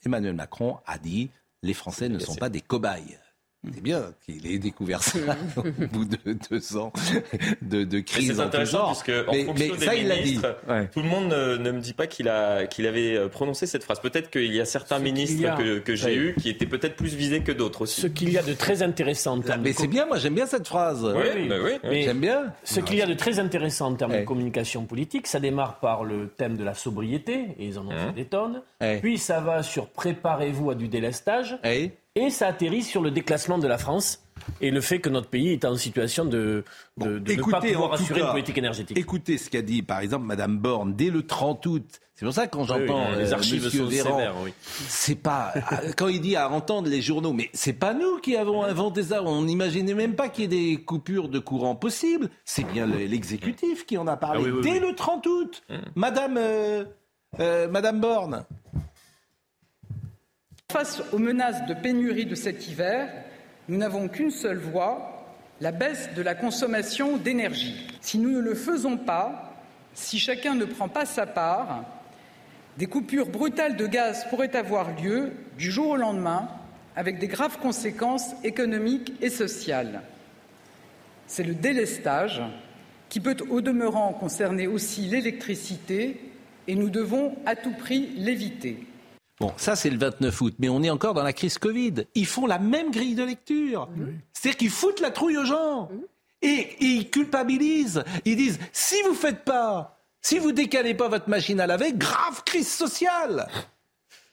Emmanuel 0.05 0.35
Macron 0.35 0.79
a 0.87 0.99
dit 0.99 1.31
les 1.63 1.75
Français 1.75 2.09
ne 2.09 2.19
sont 2.19 2.37
pas 2.37 2.49
des 2.49 2.61
cobayes. 2.61 3.19
C'est 3.63 3.83
bien 3.83 4.15
qu'il 4.25 4.51
ait 4.51 4.59
découvert 4.59 5.03
ça 5.03 5.19
au 5.57 5.87
bout 5.93 6.07
de 6.07 6.39
deux 6.51 6.77
ans 6.79 6.93
de, 7.61 7.85
de 7.85 8.01
crise. 8.01 8.35
C'est 8.35 8.41
intéressant 8.41 8.87
parce 8.87 9.03
que 9.03 9.29
en 9.29 9.45
fonction 9.45 9.75
ça, 9.79 9.95
des 9.95 10.03
ministres, 10.03 10.57
tout 10.93 11.03
le 11.03 11.09
monde 11.09 11.29
ne, 11.29 11.71
me 11.71 11.81
dit 11.81 11.93
pas 11.93 12.07
qu'il 12.07 12.29
a 12.29 12.67
qu'il 12.67 12.87
avait 12.87 13.17
euh, 13.17 13.29
prononcé 13.29 13.67
cette 13.67 13.85
phrase. 13.85 14.01
Peut-être 14.01 14.31
qu'il 14.31 14.55
y 14.55 14.61
a 14.61 14.65
certains 14.65 14.99
ministres 14.99 15.59
que, 15.59 15.79
que 15.79 15.95
j'ai 15.95 16.17
eus 16.17 16.35
qui 16.41 16.49
étaient 16.49 16.67
peut-être 16.67 16.97
plus 16.97 17.15
visés 17.15 17.41
que 17.41 17.53
d'autres 17.53 17.83
aussi. 17.83 18.01
Ce 18.01 18.07
qu'il 18.07 18.31
y 18.31 18.39
a 18.39 18.43
de 18.43 18.55
très 18.55 18.83
intéressant. 18.83 19.39
En 19.39 19.59
mais 19.59 19.75
c'est 19.75 19.87
bien, 19.87 20.07
moi 20.07 20.17
j'aime 20.17 20.35
bien 20.35 20.47
cette 20.47 20.67
phrase. 20.67 21.05
Oui, 21.05 21.49
bah 21.49 21.57
oui, 21.63 21.73
mais 21.85 22.03
j'aime 22.03 22.21
bien. 22.21 22.55
Ce 22.65 22.81
qu'il 22.81 22.97
y 22.97 23.03
a 23.03 23.07
de 23.07 23.15
très 23.15 23.41
intéressant 23.41 23.89
en 23.89 23.95
termes 23.95 24.17
de 24.17 24.25
communication 24.25 24.87
politique, 24.87 25.27
ça 25.27 25.39
démarre 25.39 25.81
par 25.81 26.05
le 26.05 26.29
thème 26.29 26.57
de 26.57 26.65
la 26.65 26.75
sobriété, 26.75 27.49
et 27.59 27.67
ils 27.67 27.79
en 27.79 27.87
ont 27.87 27.91
fait 27.91 27.97
hein. 27.97 28.13
des 28.17 28.25
tonnes. 28.25 28.63
Puis 29.03 29.19
ça 29.19 29.41
va 29.41 29.63
sur 29.63 29.89
préparez-vous 29.89 30.71
à 30.71 30.75
du 30.75 30.89
délestage 30.89 31.59
et 32.15 32.31
ça 32.31 32.49
atterrit 32.49 32.83
sur 32.83 33.03
le 33.03 33.11
déclassement 33.11 33.59
de 33.59 33.69
la 33.69 33.79
France 33.79 34.25
et 34.61 34.71
le 34.71 34.81
fait 34.81 35.01
que 35.01 35.09
notre 35.09 35.29
pays 35.29 35.53
est 35.53 35.65
en 35.65 35.77
situation 35.77 36.25
de, 36.25 36.65
de, 36.97 37.19
ne 37.19 37.51
pas 37.51 37.61
pouvoir 37.61 37.93
assurer 37.93 38.21
une 38.21 38.31
politique 38.31 38.59
énergétique. 38.59 38.99
Écoutez 38.99 39.39
ce 39.39 39.51
qu'a 39.51 39.63
dit 39.63 39.83
par 39.83 40.01
exemple 40.01 40.25
Madame 40.27 40.59
Borne 40.59 40.95
dès 40.95 41.11
le 41.11 41.27
30 41.27 41.65
août. 41.67 42.01
C'est 42.15 42.27
pour 42.27 42.35
ça 42.35 42.47
que 42.47 42.57
quand 42.57 42.65
j'entends 42.65 43.13
les 43.13 43.33
euh, 43.33 43.35
archives 43.35 43.69
sont 43.69 43.91
sévères, 43.91 44.35
c'est 44.89 45.15
pas 45.15 45.53
euh, 45.57 45.93
quand 45.97 46.09
il 46.09 46.21
dit 46.21 46.37
à 46.37 46.51
entendre 46.51 46.89
les 46.89 47.01
journaux, 47.01 47.33
mais 47.33 47.49
c'est 47.55 47.73
pas 47.73 47.95
nous 47.95 48.19
qui 48.19 48.37
avons 48.37 48.63
inventé 48.63 49.05
ça. 49.05 49.23
On 49.23 49.43
n'imaginait 49.43 49.95
même 49.95 50.17
pas 50.17 50.29
qu'il 50.29 50.43
y 50.43 50.45
ait 50.45 50.75
des 50.77 50.83
coupures 50.83 51.29
de 51.29 51.39
courant 51.39 51.77
possibles. 51.77 52.29
C'est 52.45 52.65
bien 52.65 52.87
l'exécutif 52.87 53.87
qui 53.87 53.97
en 53.97 54.07
a 54.07 54.17
parlé 54.17 54.51
ah 54.53 54.61
dès 54.63 54.81
le 54.81 54.95
30 54.95 55.27
août. 55.27 55.63
Hum. 55.71 55.81
Madame 55.95 56.37
euh, 56.37 57.69
Madame 57.69 58.01
Borne. 58.01 58.45
Face 60.71 61.03
aux 61.13 61.19
menaces 61.19 61.67
de 61.67 61.75
pénurie 61.75 62.27
de 62.27 62.37
cet 62.37 62.69
hiver, 62.69 63.09
nous 63.69 63.77
n'avons 63.77 64.07
qu'une 64.07 64.31
seule 64.31 64.59
voie, 64.59 65.27
la 65.61 65.73
baisse 65.73 66.11
de 66.15 66.23
la 66.23 66.37
consommation 66.37 67.17
d'énergie. 67.17 67.89
Si 68.01 68.19
nous 68.19 68.31
ne 68.31 68.39
le 68.39 68.55
faisons 68.55 68.97
pas, 68.97 69.53
si 69.95 70.21
chacun 70.21 70.55
ne 70.55 70.65
prend 70.65 70.89
pas 70.89 71.07
sa 71.07 71.27
part, 71.27 71.85
des 72.79 72.87
coupures 72.87 73.27
brutales 73.27 73.77
de 73.77 73.89
gaz 73.89 74.29
pourraient 74.31 74.55
avoir 74.55 74.97
lieu 75.03 75.33
du 75.59 75.73
jour 75.73 75.89
au 75.89 75.97
lendemain, 75.97 76.49
avec 76.95 77.19
des 77.19 77.27
graves 77.27 77.59
conséquences 77.59 78.31
économiques 78.45 79.13
et 79.21 79.31
sociales. 79.31 80.03
C'est 81.27 81.43
le 81.43 81.55
délestage 81.55 82.43
qui 83.09 83.19
peut 83.19 83.37
au 83.49 83.61
demeurant 83.61 84.13
concerner 84.13 84.69
aussi 84.69 85.09
l'électricité 85.09 86.31
et 86.69 86.77
nous 86.77 86.91
devons 86.91 87.35
à 87.45 87.57
tout 87.57 87.73
prix 87.73 88.11
l'éviter. 88.15 88.87
Bon, 89.41 89.55
ça 89.57 89.75
c'est 89.75 89.89
le 89.89 89.99
29 89.99 90.41
août, 90.43 90.55
mais 90.59 90.69
on 90.69 90.83
est 90.83 90.91
encore 90.91 91.15
dans 91.15 91.23
la 91.23 91.33
crise 91.33 91.57
Covid. 91.57 92.05
Ils 92.15 92.27
font 92.27 92.47
la 92.47 92.59
même 92.59 92.91
grille 92.91 93.15
de 93.15 93.25
lecture. 93.25 93.89
C'est-à-dire 94.35 94.59
qu'ils 94.59 94.71
foutent 94.71 95.01
la 95.01 95.11
trouille 95.11 95.39
aux 95.39 95.47
gens. 95.47 95.89
Et, 96.43 96.77
ils 96.81 97.11
culpabilisent. 97.11 98.05
Ils 98.25 98.37
disent, 98.37 98.59
si 98.73 98.97
vous 99.07 99.15
faites 99.15 99.45
pas, 99.45 99.99
si 100.21 100.39
vous 100.39 100.53
décalez 100.53 100.95
pas 100.95 101.09
votre 101.09 101.29
machine 101.29 101.59
à 101.61 101.67
laver, 101.67 101.93
grave 101.95 102.45
crise 102.45 102.69
sociale. 102.69 103.49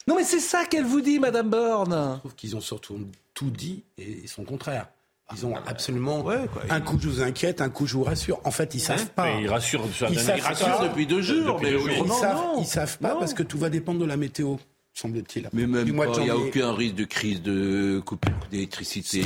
Non 0.08 0.16
mais 0.16 0.24
c'est 0.24 0.40
ça 0.40 0.66
qu'elle 0.66 0.86
vous 0.86 1.02
dit, 1.02 1.20
Madame 1.20 1.50
Borne. 1.50 2.14
Je 2.16 2.20
trouve 2.20 2.36
qu'ils 2.36 2.56
ont 2.56 2.62
surtout 2.62 3.00
tout 3.34 3.50
dit 3.50 3.84
et 3.98 4.28
son 4.28 4.44
contraire. 4.44 4.88
Ils 5.34 5.46
ont 5.46 5.56
absolument 5.66 6.26
un 6.70 6.80
coup 6.80 6.98
je 7.02 7.10
vous 7.10 7.22
inquiète, 7.22 7.60
un 7.60 7.70
coup 7.70 7.86
je 7.86 7.96
vous 7.96 8.04
rassure. 8.04 8.40
En 8.46 8.52
fait, 8.52 8.76
ils 8.76 8.80
savent 8.80 9.10
pas. 9.10 9.32
ils 9.32 9.50
rassurent, 9.50 9.84
ils, 10.10 10.18
rassurent 10.42 10.82
depuis 10.84 11.06
deux 11.06 11.22
jours. 11.22 11.60
mais 11.62 11.72
ils, 11.72 12.12
savent, 12.14 12.66
savent 12.66 12.98
pas 13.00 13.16
parce 13.16 13.34
que 13.34 13.44
tout 13.44 13.58
va 13.58 13.70
dépendre 13.70 14.00
de 14.00 14.06
la 14.06 14.16
météo 14.16 14.56
semble-t-il. 14.98 15.50
Mais 15.54 15.68
même 15.68 15.88
il 15.88 16.24
n'y 16.24 16.30
a 16.30 16.38
aucun 16.38 16.74
risque 16.74 16.96
de 16.96 17.06
crise 17.06 17.42
de 17.42 18.02
coupure 18.04 18.34
d'électricité. 18.50 19.22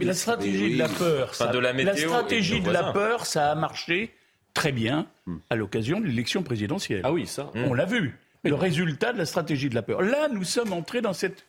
la 0.00 0.14
stratégie 0.14 0.74
de 0.74 0.78
la 0.78 0.88
peur, 0.88 1.34
ça, 1.34 1.52
la, 1.52 1.96
stratégie 1.96 2.60
de 2.60 2.70
la 2.70 2.92
peur, 2.92 3.26
ça 3.26 3.50
a 3.50 3.54
marché 3.54 4.12
très 4.52 4.72
bien 4.72 5.06
hmm. 5.26 5.36
à 5.48 5.56
l'occasion 5.56 6.00
de 6.00 6.06
l'élection 6.06 6.42
présidentielle. 6.42 7.00
Ah 7.04 7.12
oui, 7.12 7.26
ça. 7.26 7.50
On 7.54 7.72
l'a 7.72 7.86
vu. 7.86 8.18
Le 8.44 8.54
résultat 8.54 9.12
de 9.12 9.18
la 9.18 9.26
stratégie 9.26 9.68
de 9.68 9.74
la 9.74 9.82
peur. 9.82 10.02
Là, 10.02 10.28
nous 10.28 10.44
sommes 10.44 10.72
entrés 10.72 11.02
dans 11.02 11.12
cette 11.12 11.46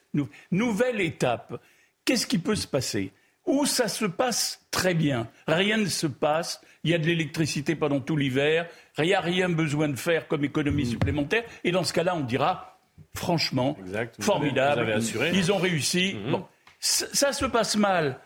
nouvelle 0.51 1.01
étape. 1.01 1.61
Qu'est-ce 2.05 2.27
qui 2.27 2.37
peut 2.37 2.55
se 2.55 2.67
passer? 2.67 3.11
Où 3.45 3.65
ça 3.65 3.87
se 3.87 4.05
passe 4.05 4.61
très 4.71 4.93
bien. 4.93 5.27
Rien 5.47 5.77
ne 5.77 5.85
se 5.85 6.07
passe. 6.07 6.61
Il 6.83 6.91
y 6.91 6.93
a 6.93 6.97
de 6.97 7.05
l'électricité 7.05 7.75
pendant 7.75 7.99
tout 7.99 8.17
l'hiver. 8.17 8.67
Il 8.97 9.05
n'y 9.05 9.13
a 9.13 9.21
rien 9.21 9.49
besoin 9.49 9.87
de 9.87 9.95
faire 9.95 10.27
comme 10.27 10.43
économie 10.43 10.83
hmm. 10.83 10.91
supplémentaire. 10.91 11.43
Et 11.63 11.71
dans 11.71 11.83
ce 11.83 11.93
cas-là, 11.93 12.15
on 12.15 12.21
dira, 12.21 12.70
franchement, 13.15 13.77
formidable. 14.19 14.99
Ils 15.33 15.51
ont 15.51 15.57
réussi. 15.57 16.17
Bon, 16.29 16.45
ça 16.79 17.33
se 17.33 17.45
passe 17.45 17.75
mal 17.75 18.19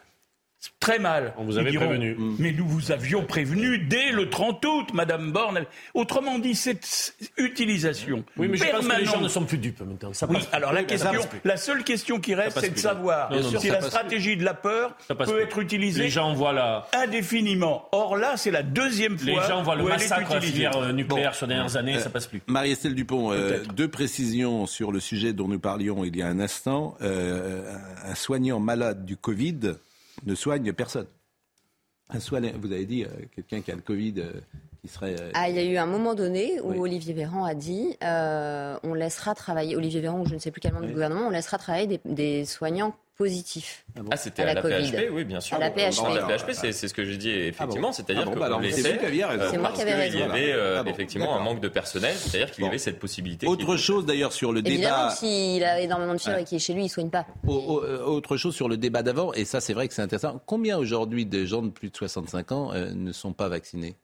très 0.80 1.00
mal. 1.00 1.34
On 1.38 1.44
vous 1.44 1.58
avait 1.58 1.74
prévenu. 1.74 2.16
Mm. 2.16 2.36
Mais 2.40 2.52
nous 2.52 2.68
vous 2.68 2.92
avions 2.92 3.24
prévenu 3.24 3.80
dès 3.80 4.12
le 4.12 4.30
30 4.30 4.66
août, 4.66 4.88
Madame 4.94 5.32
Borne. 5.32 5.66
Autrement 5.94 6.40
dit, 6.40 6.56
cette 6.56 7.16
utilisation 7.38 8.24
oui, 8.38 8.48
mais 8.48 8.58
je 8.58 8.66
pense 8.66 8.88
que 8.88 9.00
les 9.00 9.06
gens 9.06 9.22
ne 9.22 9.28
sont 9.28 9.46
plus 9.46 9.58
dupes 9.58 9.82
maintenant. 9.82 10.14
Ça 10.14 10.28
oui, 10.30 10.40
alors 10.52 10.74
la, 10.74 10.84
question, 10.84 11.12
la 11.44 11.58
seule 11.58 11.84
question 11.84 12.20
qui 12.20 12.36
reste, 12.36 12.60
c'est 12.60 12.70
de 12.70 12.80
savoir 12.80 13.32
si 13.60 13.70
la 13.70 13.82
stratégie 13.82 14.38
de 14.38 14.44
la 14.44 14.54
peur 14.54 14.96
peut 15.08 15.42
être 15.42 15.60
utilisée 15.60 16.04
les 16.04 16.10
gens 16.10 16.34
voient 16.34 16.88
indéfiniment. 16.94 17.88
Or 17.92 18.18
là, 18.18 18.38
c'est 18.38 18.52
la 18.52 18.64
deuxième 18.64 19.18
fois 19.18 19.42
Les 19.42 19.48
gens 19.48 19.64
voient 19.64 19.76
le 19.76 19.84
massacre 19.84 20.32
à 20.32 20.36
la 20.36 20.42
filière 20.42 20.76
euh, 20.78 20.92
nucléaire 20.92 21.36
sur 21.36 21.48
les 21.48 21.54
dernières 21.56 21.76
années, 21.78 21.96
euh, 21.96 22.00
ça 22.00 22.10
passe 22.10 22.28
plus. 22.28 22.42
Marie-Estelle 22.48 22.96
Dupont, 22.96 23.32
euh, 23.32 23.64
deux 23.76 23.88
précisions 23.88 24.66
sur 24.66 24.92
le 24.92 25.00
sujet 25.00 25.34
dont 25.34 25.48
nous 25.48 25.60
parlions 25.60 26.04
il 26.06 26.16
y 26.16 26.22
a 26.22 26.28
un 26.28 26.40
instant. 26.40 26.96
un 27.02 28.16
soignant 28.16 28.60
malade 28.60 29.06
du 29.06 29.18
Covid 29.18 29.76
ne 30.24 30.36
soigne 30.36 30.74
personne. 30.74 31.08
vous 32.10 32.72
avez 32.72 32.86
dit, 32.86 33.04
euh, 33.04 33.10
quelqu'un 33.34 33.62
qui 33.62 33.72
a 33.72 33.76
le 33.76 33.82
Covid, 33.82 34.14
euh, 34.18 34.34
qui 34.86 34.94
serait... 34.94 35.16
Euh, 35.20 35.32
ah, 35.34 35.50
il 35.50 35.56
y 35.56 35.60
a 35.60 35.64
eu 35.64 35.78
un 35.78 35.86
moment 35.86 36.14
donné 36.14 36.60
où 36.62 36.82
Olivier 36.82 37.14
Véran 37.14 37.46
a 37.46 37.54
dit, 37.54 37.98
on 38.02 38.94
laissera 38.94 39.36
travailler, 39.36 39.76
Olivier 39.76 40.02
Véran 40.02 40.22
ou 40.22 40.26
je 40.26 40.34
ne 40.34 40.40
sais 40.40 40.52
plus 40.52 40.62
quel 40.62 40.74
membre 40.74 40.88
du 40.88 40.94
gouvernement, 40.94 41.28
on 41.28 41.32
laissera 41.32 41.58
travailler 41.58 42.00
des 42.06 42.46
soignants 42.46 42.96
positif. 43.16 43.86
Ah, 43.96 44.02
ah 44.12 44.18
c'était 44.18 44.44
à, 44.44 44.54
la, 44.54 44.62
PHP, 44.62 45.10
oui, 45.12 45.24
bien 45.24 45.40
sûr. 45.40 45.56
À 45.56 45.60
la 45.60 45.72
PHP, 45.72 46.04
la 46.14 46.38
PHP 46.38 46.52
c'est 46.52 46.72
ce 46.74 46.94
que 46.94 47.06
j'ai 47.06 47.18
dit, 47.18 47.30
effectivement. 47.30 47.90
Ah 47.90 47.94
C'est-à-dire 47.94 48.26
ah 48.28 48.34
que 48.34 48.40
bah 48.40 48.60
c'est 49.48 49.58
moi 49.58 49.72
qui 49.72 49.82
avais 49.82 49.96
raison. 49.96 50.18
Il 50.18 50.20
y 50.20 50.24
avait 50.24 50.52
euh, 50.52 50.84
effectivement 50.84 51.36
un 51.36 51.44
manque 51.44 51.62
de 51.62 51.70
personnel, 51.70 52.16
c'est-à-dire 52.16 52.52
qu'il 52.52 52.64
y 52.64 52.68
avait 52.68 52.78
cette 52.78 53.00
possibilité. 53.00 53.48
Autre 53.48 53.78
chose 53.78 54.06
d'ailleurs 54.06 54.34
sur 54.34 54.52
le 54.52 54.62
débat. 54.62 54.76
Évidemment, 54.76 55.10
s'il 55.12 55.64
a 55.64 55.80
énormément 55.80 56.14
de 56.14 56.20
fièvre 56.20 56.40
et 56.40 56.44
qu'il 56.44 56.58
est 56.58 56.60
chez 56.60 56.74
lui, 56.74 56.82
il 56.82 56.86
ne 56.86 56.90
soigne 56.90 57.10
pas. 57.10 57.26
Euh, 57.48 58.04
autre 58.04 58.38
chose 58.38 58.54
sur 58.54 58.68
le 58.68 58.78
débat 58.78 59.04
d'avant, 59.04 59.34
et 59.34 59.46
ça 59.46 59.62
c'est 59.62 59.74
vrai 59.74 59.88
que 59.88 59.94
c'est 59.94 60.02
intéressant. 60.02 60.42
Combien 60.46 60.78
aujourd'hui 60.78 61.26
de 61.26 61.46
gens 61.46 61.62
de 61.62 61.70
plus 61.70 61.90
de 61.90 61.96
65 61.96 62.52
ans 62.52 62.74
euh, 62.74 62.92
ne 62.94 63.12
sont 63.12 63.34
pas 63.34 63.48
vaccinés? 63.48 63.96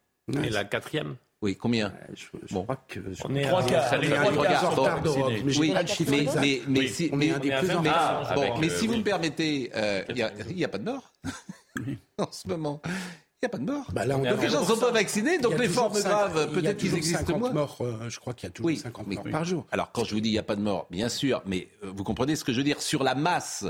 Et 0.43 0.49
la 0.49 0.63
quatrième 0.63 1.15
oui, 1.41 1.55
combien 1.55 1.91
je, 2.13 2.25
bon. 2.53 2.63
crois 2.63 2.85
que 2.87 2.99
on 3.27 3.35
est 3.35 3.41
trois 3.47 3.63
quarts, 3.63 3.89
trois 3.89 4.45
quarts 4.45 4.65
en 4.65 4.69
retard 4.69 5.01
d'Europe. 5.01 5.33
Mais 5.43 5.57
oui, 5.57 5.73
mais, 6.07 6.27
mais, 6.39 6.61
mais, 6.67 6.87
si, 6.87 7.09
on 7.11 7.19
est 7.19 7.31
un 7.31 7.39
des 7.39 7.49
plus 7.49 7.71
en 7.71 7.83
ah, 7.87 8.33
bon, 8.35 8.59
mais 8.59 8.69
si 8.69 8.85
vous 8.85 8.97
me 8.97 9.03
permettez, 9.03 9.63
il 9.63 9.71
euh, 9.73 10.03
n'y 10.13 10.21
a, 10.21 10.65
a, 10.65 10.69
pas 10.69 10.77
de 10.77 10.83
mort. 10.83 11.11
En 12.19 12.31
ce 12.31 12.47
moment. 12.47 12.79
Il 12.85 13.45
n'y 13.45 13.45
a 13.47 13.49
pas 13.49 13.57
de 13.57 13.63
mort. 13.63 13.87
Bah 13.91 14.05
là, 14.05 14.19
on 14.19 14.23
donc 14.23 14.39
les 14.39 14.49
gens 14.49 14.61
ne 14.61 14.65
sont 14.65 14.77
pas 14.77 14.91
vaccinés, 14.91 15.39
donc 15.39 15.57
les 15.57 15.67
formes 15.67 15.99
graves, 15.99 16.53
peut-être 16.53 16.77
qu'ils 16.77 16.93
existent 16.93 17.39
moins. 17.39 17.51
morts, 17.51 17.77
euh, 17.81 18.07
je 18.07 18.19
crois 18.19 18.35
qu'il 18.35 18.47
y 18.47 18.51
a 18.51 18.53
toujours 18.53 18.67
oui, 18.67 18.77
50 18.77 19.07
morts 19.07 19.23
par 19.31 19.43
jour. 19.43 19.65
Alors 19.71 19.91
quand 19.91 20.03
je 20.03 20.13
vous 20.13 20.21
dis 20.21 20.29
il 20.29 20.33
n'y 20.33 20.37
a 20.37 20.43
pas 20.43 20.55
de 20.55 20.61
mort, 20.61 20.85
bien 20.91 21.09
sûr, 21.09 21.41
mais 21.47 21.69
euh, 21.83 21.91
vous 21.95 22.03
comprenez 22.03 22.35
ce 22.35 22.43
que 22.43 22.51
je 22.51 22.57
veux 22.57 22.63
dire. 22.63 22.81
Sur 22.81 23.03
la 23.03 23.15
masse 23.15 23.65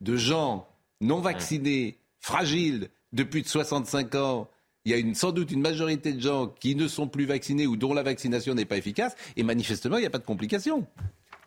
de 0.00 0.16
gens 0.16 0.68
non 1.00 1.20
vaccinés, 1.20 1.98
fragiles, 2.20 2.88
de 3.12 3.24
plus 3.24 3.42
de 3.42 3.48
65 3.48 4.14
ans, 4.14 4.48
il 4.84 4.92
y 4.92 4.94
a 4.94 4.98
une, 4.98 5.14
sans 5.14 5.32
doute 5.32 5.50
une 5.50 5.60
majorité 5.60 6.12
de 6.12 6.20
gens 6.20 6.48
qui 6.48 6.74
ne 6.74 6.88
sont 6.88 7.08
plus 7.08 7.26
vaccinés 7.26 7.66
ou 7.66 7.76
dont 7.76 7.92
la 7.92 8.02
vaccination 8.02 8.54
n'est 8.54 8.64
pas 8.64 8.76
efficace, 8.76 9.14
et 9.36 9.42
manifestement, 9.42 9.98
il 9.98 10.00
n'y 10.00 10.06
a 10.06 10.10
pas 10.10 10.18
de 10.18 10.24
complications. 10.24 10.86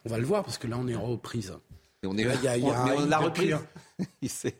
On 0.05 0.09
va 0.09 0.17
le 0.17 0.25
voir, 0.25 0.43
parce 0.43 0.57
que 0.57 0.67
là, 0.67 0.77
on 0.79 0.88
est 0.88 0.95
en 0.95 1.05
reprise. 1.05 1.53
on 2.05 2.17
est, 2.17 2.23
y 2.23 2.47
a, 2.47 2.57
y 2.57 2.69
a, 2.69 2.95
on, 2.97 3.05
la 3.05 3.17
reprise. 3.17 3.57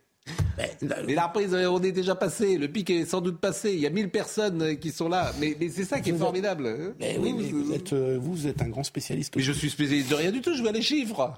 Mais, 0.57 1.15
la 1.15 1.28
reprise, 1.28 1.53
on 1.53 1.84
est 1.84 1.91
déjà 1.91 2.15
passé. 2.15 2.57
Le 2.57 2.69
pic 2.69 2.89
est 2.89 3.05
sans 3.05 3.19
doute 3.19 3.39
passé. 3.39 3.74
Il 3.74 3.80
y 3.80 3.88
a 3.88 3.89
1000 3.89 4.09
personnes 4.09 4.78
qui 4.78 4.91
sont 4.91 5.09
là. 5.09 5.34
Mais, 5.39 5.57
c'est 5.69 5.84
ça 5.84 5.99
qui 5.99 6.11
est 6.11 6.17
formidable. 6.17 6.67
Hein. 6.67 6.93
Mais 6.99 7.17
oui, 7.19 7.34
vous, 7.51 7.74
êtes, 7.74 7.91
euh, 7.91 8.17
vous 8.21 8.47
êtes 8.47 8.61
un 8.61 8.69
grand 8.69 8.84
spécialiste. 8.84 9.36
Mais 9.36 9.41
je 9.41 9.51
suis 9.51 9.69
spécialiste 9.69 10.09
de 10.09 10.15
rien 10.15 10.32
du 10.32 10.41
tout. 10.41 10.55
Je 10.55 10.61
vois 10.61 10.71
les 10.71 10.82
chiffres. 10.82 11.34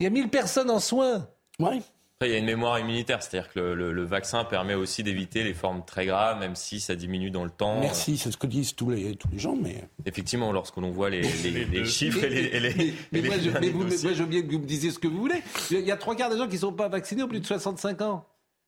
Il 0.00 0.04
y 0.04 0.06
a 0.06 0.10
1000 0.10 0.28
personnes 0.28 0.70
en 0.70 0.80
soins. 0.80 1.26
Oui. 1.58 1.80
Après, 2.18 2.30
il 2.30 2.32
y 2.32 2.36
a 2.36 2.38
une 2.38 2.46
mémoire 2.46 2.78
immunitaire, 2.78 3.22
c'est-à-dire 3.22 3.52
que 3.52 3.60
le, 3.60 4.04
vaccin 4.06 4.44
permet 4.44 4.72
aussi 4.72 5.02
d'éviter 5.02 5.44
les 5.44 5.52
formes 5.52 5.84
très 5.84 6.06
graves, 6.06 6.40
même 6.40 6.54
si 6.54 6.80
ça 6.80 6.94
diminue 6.94 7.30
dans 7.30 7.44
le 7.44 7.50
temps. 7.50 7.78
Merci, 7.78 8.16
c'est 8.16 8.30
ce 8.30 8.38
que 8.38 8.46
disent 8.46 8.74
tous 8.74 8.88
les, 8.88 9.16
tous 9.16 9.28
les 9.28 9.38
gens, 9.38 9.54
mais... 9.54 9.84
Effectivement, 10.06 10.50
lorsque 10.50 10.78
l'on 10.78 10.90
voit 10.90 11.10
les, 11.10 11.22
chiffres 11.84 12.24
et 12.24 12.58
les... 12.58 12.94
Mais, 13.12 13.20
moi, 13.20 13.34
je, 13.38 13.50
mais, 13.50 13.68
vous, 13.68 13.82
moi, 13.82 13.90
je 13.90 14.22
veux 14.22 14.24
bien 14.24 14.40
que 14.40 14.50
vous 14.50 14.60
me 14.60 14.64
disiez 14.64 14.92
ce 14.92 14.98
que 14.98 15.08
vous 15.08 15.18
voulez. 15.18 15.42
Il 15.70 15.80
y 15.80 15.90
a 15.90 15.98
trois 15.98 16.16
quarts 16.16 16.30
des 16.30 16.38
gens 16.38 16.46
qui 16.46 16.54
ne 16.54 16.60
sont 16.60 16.72
pas 16.72 16.88
vaccinés 16.88 17.22
au 17.22 17.28
plus 17.28 17.40
de 17.40 17.44
65 17.44 18.00
ans. 18.00 18.24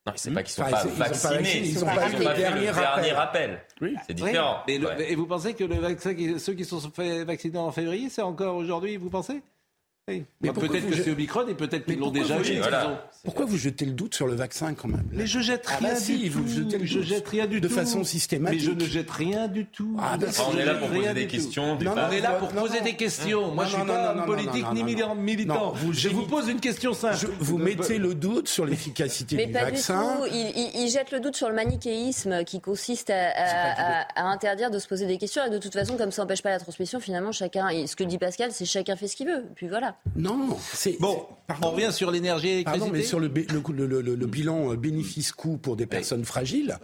Non, 0.07 0.13
c'est 0.15 0.31
pas 0.31 0.43
qu'ils 0.43 0.63
ne 0.63 0.69
sont, 0.69 0.75
pas 0.75 0.85
vaccinés, 1.09 1.69
ils 1.69 1.81
n'ont 1.81 1.87
pas, 1.87 2.11
eu 2.11 2.19
le 2.19 2.37
dernier 2.37 3.13
rappel. 3.13 3.63
Oui. 3.81 3.95
C'est 4.07 4.13
différent. 4.13 4.59
et 4.69 5.15
vous 5.15 5.27
pensez 5.27 5.55
que 5.55 5.65
le 5.65 5.77
vaccin, 5.77 6.15
ceux 6.37 6.53
qui 6.53 6.67
sont 6.67 6.81
fait 6.91 7.25
vacciner 7.25 7.59
en 7.59 7.71
février, 7.71 8.11
c'est 8.11 8.21
encore 8.21 8.57
aujourd'hui, 8.57 8.99
vous 8.99 9.09
pensez? 9.09 9.41
Mais 10.41 10.53
peut-être 10.53 10.89
que 10.89 10.97
c'est 10.97 11.11
Omicron 11.11 11.47
et 11.49 11.55
peut-être 11.55 11.85
qu'ils 11.85 11.99
l'ont 11.99 12.11
déjà 12.11 12.41
eu. 12.41 12.61
Pourquoi 13.25 13.47
vous 13.47 13.59
jetez 13.59 13.85
le 13.85 13.93
doute 13.93 14.15
sur 14.15 14.27
le 14.27 14.35
vaccin 14.35 14.75
quand 14.75 14.89
même 14.89 15.07
Mais 15.13 15.27
je 15.27 15.41
jette 15.41 15.67
ah 15.69 15.79
bah 15.81 15.89
rien 15.89 16.17
du 16.17 16.31
tout. 16.31 16.45
je 16.83 17.03
jette 17.03 17.29
rien 17.29 17.47
du 17.47 17.61
de 17.61 17.69
tout. 17.69 17.75
De 17.75 17.81
façon 17.81 18.05
systématique. 18.05 18.61
Mais 18.61 18.65
je 18.65 18.71
ne 18.71 18.85
jette 18.85 19.11
rien 19.11 19.49
du 19.49 19.67
tout. 19.67 19.97
Ah, 20.01 20.17
bah, 20.17 20.29
on 20.51 20.57
est 20.57 20.65
là 20.65 20.75
pour 20.75 20.89
poser 20.89 21.15
des 21.15 21.27
questions. 21.27 21.77
on 21.81 22.11
est 22.11 22.21
là 22.21 22.33
pour 22.33 22.49
poser 22.49 22.81
des 22.81 22.97
questions. 22.97 23.53
Moi, 23.53 23.65
je 23.65 23.77
suis 23.77 23.85
pas 23.85 24.15
politique 24.25 24.67
ni 24.73 24.85
militant. 24.85 25.75
Je 25.93 26.09
vous 26.09 26.27
pose 26.27 26.49
une 26.49 26.61
question 26.61 26.95
simple. 26.95 27.29
Vous 27.41 27.59
mettez 27.59 27.99
le 27.99 28.15
doute 28.15 28.49
sur 28.49 28.65
l'efficacité 28.65 29.37
du 29.37 29.53
vaccin. 29.53 30.21
Mais 30.23 30.29
pas 30.29 30.29
du 30.29 30.53
tout. 30.53 30.79
Il 30.79 30.89
jette 30.89 31.11
le 31.11 31.21
doute 31.21 31.37
sur 31.37 31.49
le 31.49 31.55
manichéisme 31.55 32.45
qui 32.45 32.61
consiste 32.61 33.11
à 33.11 34.27
interdire 34.29 34.71
de 34.71 34.79
se 34.79 34.89
poser 34.89 35.07
des 35.07 35.19
questions. 35.19 35.45
Et 35.45 35.51
de 35.51 35.59
toute 35.59 35.75
façon, 35.75 35.97
comme 35.97 36.13
ça 36.13 36.23
n'empêche 36.23 36.43
pas 36.43 36.51
la 36.51 36.61
transmission, 36.61 37.01
finalement, 37.01 37.33
chacun. 37.33 37.69
Ce 37.87 37.97
que 37.97 38.05
dit 38.05 38.19
Pascal, 38.19 38.53
c'est 38.53 38.65
chacun 38.65 38.97
fait 38.97 39.09
ce 39.09 39.17
qu'il 39.17 39.27
veut. 39.27 39.45
Puis 39.55 39.69
voilà. 39.69 39.97
Non, 40.17 40.57
c'est. 40.73 40.99
Bon, 41.01 41.27
on 41.63 41.71
revient 41.71 41.93
sur 41.93 42.11
l'énergie 42.11 42.65
Pardon, 42.65 42.91
mais 42.93 43.03
sur 43.03 43.21
le, 43.21 43.29
le, 43.29 44.27
bilan 44.27 44.73
euh, 44.73 44.77
bénéfice-coût 44.77 45.59
pour 45.59 45.77
des 45.77 45.87
personnes 45.87 46.25
fragiles. 46.25 46.79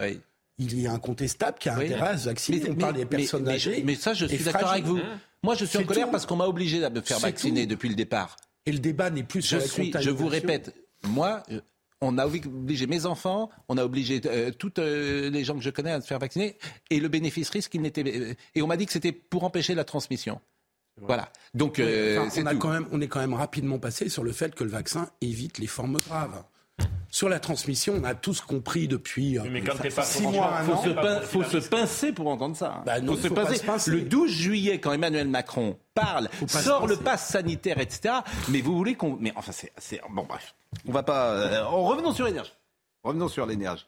Il 0.58 0.80
y 0.80 0.86
a 0.86 0.92
incontestable 0.92 1.58
qui 1.58 1.68
a 1.68 1.76
intérêt 1.76 2.08
à 2.08 2.18
se 2.18 2.26
vacciner. 2.26 2.62
on 2.70 2.74
parle 2.76 2.94
des 2.94 3.06
personnes 3.06 3.48
âgées. 3.48 3.82
Mais, 3.84 3.96
ça, 3.96 4.14
je 4.14 4.26
suis 4.26 4.44
d'accord 4.44 4.70
avec 4.70 4.84
vous. 4.84 5.00
Moi, 5.42 5.54
je 5.54 5.64
suis 5.64 5.78
en 5.78 5.84
colère 5.84 6.10
parce 6.10 6.26
qu'on 6.26 6.36
m'a 6.36 6.46
obligé 6.46 6.80
de 6.80 6.88
me 6.88 7.00
faire 7.00 7.18
vacciner 7.18 7.66
depuis 7.66 7.88
le 7.88 7.94
départ. 7.94 8.36
Et 8.66 8.72
le 8.72 8.78
débat 8.78 9.10
n'est 9.10 9.24
plus 9.24 9.42
sur 9.42 9.60
je 9.60 9.66
suis, 9.66 9.92
Je 10.00 10.10
vous 10.10 10.26
répète, 10.26 10.74
moi, 11.02 11.42
euh, 11.50 11.60
on 12.00 12.16
a 12.16 12.26
obligé 12.26 12.86
mes 12.86 13.04
enfants, 13.04 13.50
on 13.68 13.76
a 13.76 13.84
obligé 13.84 14.22
euh, 14.24 14.52
toutes 14.52 14.78
les 14.78 15.44
gens 15.44 15.54
que 15.54 15.60
je 15.62 15.68
connais 15.68 15.90
à 15.90 16.00
se 16.00 16.06
faire 16.06 16.18
vacciner, 16.18 16.56
et 16.88 16.98
le 16.98 17.08
bénéfice-risque, 17.08 17.74
il 17.74 17.82
n'était. 17.82 18.36
et 18.54 18.62
on 18.62 18.66
m'a 18.66 18.78
dit 18.78 18.86
que 18.86 18.92
c'était 18.92 19.12
pour 19.12 19.44
empêcher 19.44 19.74
la 19.74 19.84
transmission. 19.84 20.40
Voilà. 21.01 21.30
Donc, 21.55 21.78
euh, 21.78 22.24
on, 22.36 22.47
a 22.47 22.55
quand 22.55 22.70
même, 22.70 22.86
on 22.92 23.01
est 23.01 23.09
quand 23.09 23.20
même 23.20 23.34
rapidement 23.34 23.78
passé 23.78 24.09
sur 24.09 24.24
le 24.24 24.32
fait 24.32 24.55
que 24.55 24.64
le 24.64 24.70
vaccin 24.70 25.09
évite 25.20 25.59
les 25.59 25.66
formes 25.66 25.99
graves. 25.99 26.42
Sur 27.11 27.28
la 27.28 27.38
transmission, 27.38 27.95
on 27.97 28.03
a 28.03 28.14
tous 28.14 28.40
compris 28.40 28.88
depuis 28.88 29.38
mais 29.49 29.62
quand 29.62 29.76
pas 29.76 30.03
six 30.03 30.22
mois, 30.22 30.61
an. 30.61 31.20
Faut, 31.22 31.45
se, 31.45 31.68
pincer 31.68 32.11
pour 32.11 32.26
entendre 32.26 32.57
ça. 32.57 32.82
Bah 32.84 32.95
faut 33.07 33.16
se 33.16 33.28
pincer. 33.28 33.90
Le 33.92 34.01
12 34.01 34.30
juillet, 34.30 34.80
quand 34.80 34.92
Emmanuel 34.92 35.28
Macron 35.28 35.78
parle, 35.95 36.28
sort 36.49 36.88
le 36.88 36.97
pass 36.97 37.28
sanitaire, 37.28 37.78
etc. 37.78 38.16
Mais 38.49 38.61
vous 38.61 38.76
voulez 38.76 38.97
qu'on... 38.97 39.16
Mais 39.20 39.32
enfin, 39.36 39.53
c'est... 39.53 40.01
Bon, 40.11 40.24
bref. 40.24 40.57
On 40.88 40.92
va 40.92 41.05
pas... 41.05 41.30
Euh, 41.30 41.64
revenons 41.66 42.12
sur 42.12 42.26
l'énergie. 42.26 42.53
Revenons 43.05 43.28
sur 43.28 43.44
l'énergie. 43.44 43.84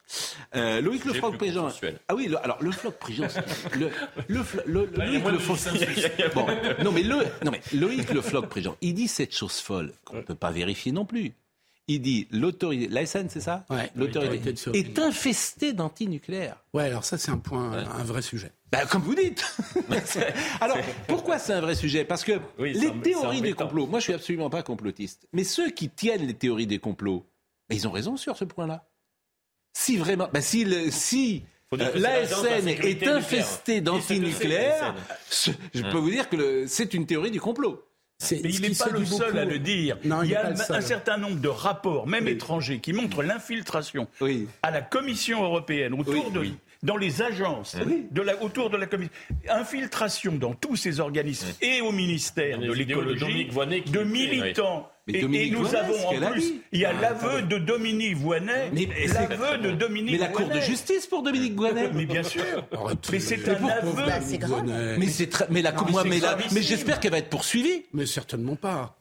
Euh, 0.54 0.82
Loïc 0.82 1.06
Le 1.06 1.14
Floc 1.14 1.38
Prigent. 1.38 1.70
Ah 2.06 2.14
oui, 2.14 2.32
alors 2.42 2.62
le 2.62 2.70
Floc 2.70 2.98
Prigent. 2.98 3.28
Le, 3.74 3.90
le, 4.28 4.40
le, 4.66 4.86
Loïc 4.94 5.24
Le 5.24 5.38
Floc. 5.38 5.58
Bon, 6.34 6.46
non 6.84 6.92
mais 6.92 7.02
le, 7.02 7.24
non 7.42 7.50
mais 7.50 7.60
Loïc 7.72 8.12
Le 8.12 8.20
Floc 8.20 8.48
Prigent, 8.48 8.76
il 8.82 8.92
dit 8.94 9.08
cette 9.08 9.34
chose 9.34 9.58
folle 9.58 9.92
qu'on 10.04 10.16
ne 10.16 10.22
peut 10.22 10.34
pas 10.34 10.50
vérifier 10.50 10.92
non 10.92 11.06
plus. 11.06 11.32
Il 11.88 12.02
dit 12.02 12.26
l'autorité, 12.30 12.88
la 12.88 13.06
SN, 13.06 13.28
c'est 13.28 13.40
ça? 13.40 13.64
Ouais, 13.70 13.90
L'autorité 13.94 14.54
est 14.74 14.98
infestée 14.98 15.72
d'antinucléaires. 15.72 16.56
Ouais, 16.74 16.84
alors 16.84 17.04
ça 17.04 17.16
c'est 17.16 17.30
un 17.30 17.38
point, 17.38 17.72
un 17.72 18.04
vrai 18.04 18.22
sujet. 18.22 18.52
Ben, 18.70 18.84
comme 18.86 19.02
vous 19.02 19.14
dites. 19.14 19.44
alors 20.60 20.76
pourquoi 21.06 21.38
c'est 21.38 21.52
un 21.54 21.60
vrai 21.60 21.74
sujet? 21.74 22.04
Parce 22.04 22.24
que 22.24 22.32
les 22.58 22.92
théories 23.02 23.40
des 23.40 23.54
complots. 23.54 23.86
Moi, 23.86 24.00
je 24.00 24.04
suis 24.04 24.14
absolument 24.14 24.50
pas 24.50 24.62
complotiste. 24.62 25.26
Mais 25.32 25.44
ceux 25.44 25.70
qui 25.70 25.88
tiennent 25.88 26.26
les 26.26 26.34
théories 26.34 26.66
des 26.66 26.80
complots, 26.80 27.24
ben, 27.70 27.76
ils 27.76 27.86
ont 27.88 27.92
raison 27.92 28.16
sur 28.16 28.36
ce 28.36 28.44
point-là 28.44 28.84
si 29.76 29.98
vraiment, 29.98 30.28
bah 30.32 30.40
si, 30.40 30.64
le, 30.64 30.90
si 30.90 31.44
euh, 31.74 31.76
l'ASN 31.96 32.66
est 32.66 33.06
infesté 33.06 33.82
d'antinucléaires, 33.82 34.94
je 35.30 35.82
peux 35.82 35.98
vous 35.98 36.10
dire 36.10 36.30
que 36.30 36.66
c'est 36.66 36.94
une 36.94 37.04
théorie 37.04 37.30
du 37.30 37.40
complot. 37.40 37.84
Mais 38.30 38.38
il 38.44 38.62
n'est 38.62 38.70
pas 38.70 38.88
le 38.88 39.04
seul 39.04 39.36
à 39.38 39.44
le 39.44 39.58
dire. 39.58 39.98
il 40.02 40.30
y 40.30 40.34
a 40.34 40.48
un 40.70 40.80
certain 40.80 41.18
nombre 41.18 41.40
de 41.40 41.48
rapports, 41.48 42.06
même 42.06 42.26
étrangers, 42.26 42.80
qui 42.80 42.94
montrent 42.94 43.22
l'infiltration 43.22 44.08
à 44.62 44.70
la 44.70 44.80
Commission 44.80 45.44
européenne 45.44 45.92
autour 45.92 46.30
de, 46.30 46.46
dans 46.82 46.96
les 46.96 47.20
agences, 47.20 47.76
de 47.76 48.22
la, 48.22 48.42
autour 48.42 48.70
de 48.70 48.78
la 48.78 48.86
commission. 48.86 49.12
Infiltration 49.50 50.32
dans 50.36 50.54
tous 50.54 50.76
ces 50.76 51.00
organismes 51.00 51.48
et 51.60 51.82
au 51.82 51.92
ministère 51.92 52.58
de 52.58 52.72
l'écologie 52.72 53.44
de, 53.44 54.02
militants. 54.02 54.90
Et, 55.08 55.50
nous 55.50 55.74
avons 55.74 56.08
en 56.08 56.30
plus, 56.32 56.54
il 56.72 56.80
y 56.80 56.84
a 56.84 56.90
ah, 56.90 57.00
l'aveu 57.00 57.42
de 57.42 57.58
Dominique 57.58 58.16
Voinet, 58.16 58.72
l'aveu 58.72 59.58
de 59.58 59.70
Dominique 59.70 60.12
Mais 60.12 60.18
la 60.18 60.28
Cour 60.28 60.48
de 60.48 60.58
justice 60.58 61.06
pour 61.06 61.22
Dominique 61.22 61.54
Voinet 61.54 61.90
Mais 61.94 62.06
bien 62.06 62.24
sûr. 62.24 62.66
mais 63.12 63.20
c'est 63.20 63.48
un 63.48 63.64
aveu. 63.66 64.02
c'est 64.22 64.38
grave. 64.38 64.64
Mais 64.98 65.06
c'est 65.06 65.48
mais 65.50 65.62
la 65.62 65.72
mais, 65.72 66.44
mais 66.52 66.62
j'espère 66.62 66.98
qu'elle 66.98 67.12
va 67.12 67.18
être 67.18 67.30
poursuivie. 67.30 67.84
Mais 67.92 68.04
certainement 68.04 68.56
pas. 68.56 68.98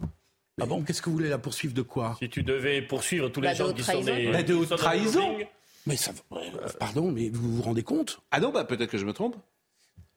Ah 0.61 0.65
bon? 0.67 0.83
Qu'est-ce 0.83 1.01
que 1.01 1.09
vous 1.09 1.15
voulez 1.17 1.29
la 1.29 1.39
poursuivre 1.39 1.73
de 1.73 1.81
quoi? 1.81 2.15
Si 2.19 2.29
tu 2.29 2.43
devais 2.43 2.81
poursuivre 2.83 3.29
tous 3.29 3.41
les 3.41 3.49
bah, 3.49 3.53
gens 3.55 3.73
qui 3.73 3.83
sont 3.83 4.01
des... 4.01 4.31
Bah, 4.31 4.43
de 4.43 4.53
haute 4.53 4.77
trahison 4.77 5.37
mais 5.87 5.97
ça, 5.97 6.13
pardon, 6.79 7.11
mais 7.11 7.29
vous 7.29 7.57
vous 7.57 7.61
rendez 7.61 7.83
compte? 7.83 8.19
Ah 8.31 8.39
non, 8.39 8.49
bah 8.49 8.63
peut-être 8.63 8.89
que 8.89 8.97
je 8.97 9.05
me 9.05 9.13
trompe. 9.13 9.35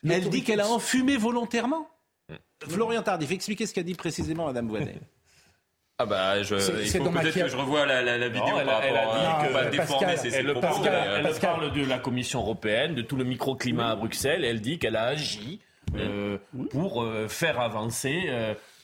Elle 0.09 0.31
dit 0.31 0.43
qu'elle 0.43 0.61
a 0.61 0.69
enfumé 0.69 1.19
volontairement. 1.19 1.91
Florian 2.67 3.03
Tardif, 3.03 3.31
expliquez 3.31 3.67
ce 3.67 3.75
qu'a 3.75 3.83
dit 3.83 3.95
précisément 3.95 4.47
Madame 4.47 4.69
Voinet. 4.69 4.99
Ah 5.99 6.07
bah, 6.07 6.43
je, 6.43 6.55
il 6.55 6.89
faut 6.89 7.11
peut-être 7.11 7.35
que 7.35 7.49
je 7.49 7.57
revoie 7.57 7.85
la, 7.85 8.03
la, 8.03 8.29
vidéo 8.29 8.55
elle, 8.61 8.67
par 8.67 8.83
elle 8.85 8.97
a 8.97 9.41
dit 9.41 9.49
que, 9.49 9.71
déformer 9.71 10.17
ses, 10.17 10.35
elle, 10.35 10.53
propos, 10.53 10.85
elle, 10.85 11.35
parle 11.41 11.73
de 11.73 11.85
la 11.85 11.99
Commission 11.99 12.41
européenne, 12.41 12.95
de 12.95 13.03
tout 13.03 13.17
le 13.17 13.25
microclimat 13.25 13.91
à 13.91 13.97
Bruxelles. 13.97 14.45
Elle 14.45 14.61
dit 14.61 14.79
qu'elle 14.79 14.95
a 14.97 15.07
agi 15.07 15.61
euh, 15.97 16.39
pour 16.71 17.03
euh, 17.03 17.27
faire 17.27 17.59
avancer 17.61 18.27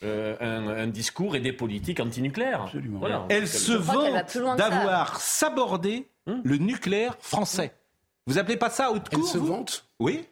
euh, 0.03 0.35
un, 0.41 0.67
un, 0.67 0.87
discours 0.87 1.37
et 1.37 1.39
des 1.39 1.53
politiques 1.53 2.01
antinucléaires. 2.01 2.69
Voilà. 2.99 3.25
Elle 3.29 3.47
se 3.47 3.71
vante 3.71 4.57
d'avoir 4.57 5.19
sabordé 5.21 6.09
Hum. 6.27 6.41
le 6.43 6.57
nucléaire 6.57 7.15
français. 7.19 7.71
Vous 8.25 8.39
appelez 8.39 8.57
pas 8.57 8.71
ça 8.71 8.91
haute 8.91 9.09
cour 9.09 9.19
Elle 9.19 9.25
se 9.25 9.37
vante 9.37 9.87
Oui. 9.99 10.25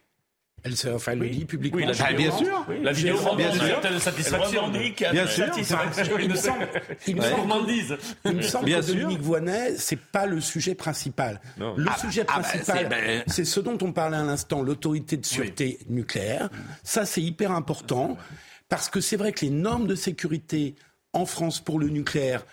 Elle 0.64 0.78
se, 0.78 0.88
enfin, 0.88 1.12
elle 1.12 1.20
le 1.20 1.30
dit 1.30 1.46
publiquement. 1.46 1.82
Oui, 1.82 1.86
la 1.86 2.14
bien 2.14 2.32
sûr. 2.32 2.66
La 2.82 2.94
vidéo 2.94 3.18
rend 3.18 3.36
bien 3.36 3.52
sûr. 3.52 3.66
certaine 3.66 4.00
satisfaction. 4.00 4.70
Bien 4.70 5.28
sûr. 5.28 5.46
Il 5.58 6.30
me 6.30 6.36
semble, 6.36 6.68
il 7.08 7.16
me 8.36 8.42
semble, 8.42 8.66
que 8.70 8.88
Dominique 8.88 9.22
Voynet, 9.22 9.76
c'est 9.78 10.00
pas 10.00 10.26
le 10.26 10.40
sujet 10.40 10.74
principal. 10.74 11.42
Le 11.58 11.86
ah, 11.90 11.98
sujet 11.98 12.24
ah, 12.30 12.38
bah, 12.38 12.44
principal, 12.44 12.88
ben- 12.88 13.24
c'est 13.28 13.46
ce 13.46 13.60
dont 13.60 13.78
on 13.82 13.92
parlait 13.92 14.18
à 14.18 14.24
l'instant, 14.24 14.62
l'autorité 14.62 15.18
de 15.18 15.26
sûreté 15.26 15.80
nucléaire. 15.90 16.50
Ça, 16.84 17.06
c'est 17.06 17.22
hyper 17.22 17.52
important 17.52 18.18
parce 18.70 18.90
que 18.90 19.02
c'est 19.02 19.18
vrai 19.18 19.34
que 19.34 19.44
les 19.44 19.52
normes 19.52 19.88
de 19.88 19.96
sécurité 19.96 20.76
en 21.12 21.26
France 21.26 21.60
pour 21.60 21.78
le 21.78 21.90
nucléaire 21.90 22.46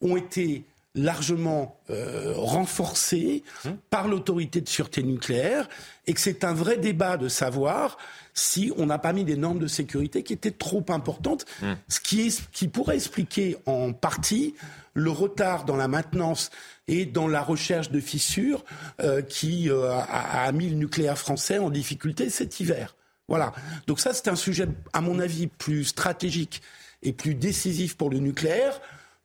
ont 0.00 0.16
été 0.16 0.64
largement 0.98 1.78
euh, 1.90 2.34
renforcé 2.36 3.42
par 3.90 4.08
l'autorité 4.08 4.60
de 4.60 4.68
sûreté 4.68 5.02
nucléaire 5.02 5.68
et 6.06 6.14
que 6.14 6.20
c'est 6.20 6.44
un 6.44 6.52
vrai 6.52 6.76
débat 6.76 7.16
de 7.16 7.28
savoir 7.28 7.98
si 8.34 8.72
on 8.76 8.86
n'a 8.86 8.98
pas 8.98 9.12
mis 9.12 9.24
des 9.24 9.36
normes 9.36 9.58
de 9.58 9.66
sécurité 9.66 10.22
qui 10.22 10.32
étaient 10.32 10.50
trop 10.50 10.84
importantes, 10.88 11.44
hum. 11.62 11.76
ce 11.88 12.00
qui, 12.00 12.26
est, 12.26 12.50
qui 12.50 12.68
pourrait 12.68 12.96
expliquer 12.96 13.56
en 13.66 13.92
partie 13.92 14.54
le 14.94 15.10
retard 15.10 15.64
dans 15.64 15.76
la 15.76 15.88
maintenance 15.88 16.50
et 16.88 17.06
dans 17.06 17.28
la 17.28 17.42
recherche 17.42 17.90
de 17.90 18.00
fissures 18.00 18.64
euh, 19.00 19.22
qui 19.22 19.70
euh, 19.70 19.90
a, 19.90 20.44
a, 20.44 20.52
mis 20.52 20.68
le 20.68 20.76
nucléaire 20.76 21.18
français 21.18 21.58
en 21.58 21.70
difficulté 21.70 22.30
cet 22.30 22.60
hiver. 22.60 22.96
Voilà. 23.28 23.52
Donc 23.86 24.00
ça, 24.00 24.14
c'est 24.14 24.28
un 24.28 24.36
sujet, 24.36 24.66
à 24.92 25.00
mon 25.00 25.18
avis, 25.18 25.46
plus 25.46 25.84
stratégique 25.84 26.62
et 27.02 27.12
plus 27.12 27.34
décisif 27.34 27.96
pour 27.96 28.10
le 28.10 28.18
nucléaire 28.18 28.80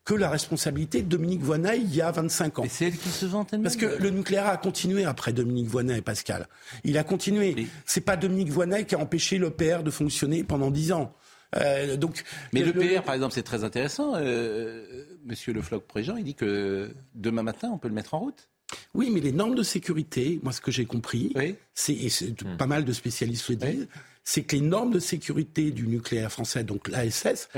que 0.06 0.14
la 0.14 0.30
responsabilité 0.30 1.02
de 1.02 1.08
Dominique 1.08 1.42
Voynet 1.42 1.78
il 1.78 1.96
y 1.96 2.02
a 2.02 2.12
25 2.12 2.60
ans. 2.60 2.64
Et 2.64 2.70
c'est 2.70 2.88
elle 2.88 2.98
qui 2.98 3.10
se 3.10 3.26
vante 3.26 3.54
Parce 3.62 3.78
que 3.78 3.86
le 3.86 4.10
nucléaire 4.10 4.48
a 4.48 4.58
continué 4.58 5.06
après 5.06 5.34
Dominique 5.34 5.68
Voynet 5.68 6.00
et 6.00 6.02
Pascal. 6.02 6.48
Il 6.84 6.98
a 6.98 7.04
continué. 7.04 7.56
Ce 7.58 7.64
C'est 7.86 8.02
pas 8.02 8.18
Dominique 8.18 8.50
Voynet 8.50 8.86
qui 8.86 8.96
a 8.96 9.00
empêché 9.00 9.38
l'EPR 9.38 9.84
de 9.84 9.92
fonctionner 9.92 10.44
pendant 10.44 10.72
10 10.72 10.92
ans. 10.92 11.16
Euh, 11.56 11.98
donc, 11.98 12.24
Mais 12.52 12.64
l'EPR, 12.64 13.04
par 13.04 13.16
exemple, 13.16 13.34
c'est 13.34 13.44
très 13.44 13.64
intéressant. 13.64 14.14
Euh, 14.16 15.06
Monsieur 15.26 15.54
Le 15.54 15.62
Floch-Préjean, 15.62 16.18
il 16.18 16.24
dit 16.24 16.36
que 16.36 16.92
demain 17.16 17.44
matin, 17.44 17.70
on 17.72 17.78
peut 17.78 17.88
le 17.88 17.94
mettre 17.94 18.14
en 18.14 18.20
route. 18.20 18.50
Oui, 18.96 19.12
mais 19.12 19.20
les 19.20 19.32
normes 19.32 19.56
de 19.56 19.64
sécurité, 19.64 20.40
moi, 20.42 20.52
ce 20.52 20.62
que 20.62 20.72
j'ai 20.72 20.86
compris, 20.86 21.34
c'est, 21.76 21.94
et 21.94 22.08
hmm. 22.08 22.58
pas 22.58 22.66
mal 22.66 22.86
de 22.86 22.94
spécialistes 22.94 23.50
le 23.50 23.56
disent, 23.56 23.88
c'est 24.24 24.44
que 24.44 24.56
les 24.56 24.62
normes 24.62 24.92
de 24.92 25.00
sécurité 25.00 25.72
du 25.72 25.88
nucléaire 25.88 26.32
français, 26.32 26.64
donc 26.64 26.88
l'ASS, 26.88 27.50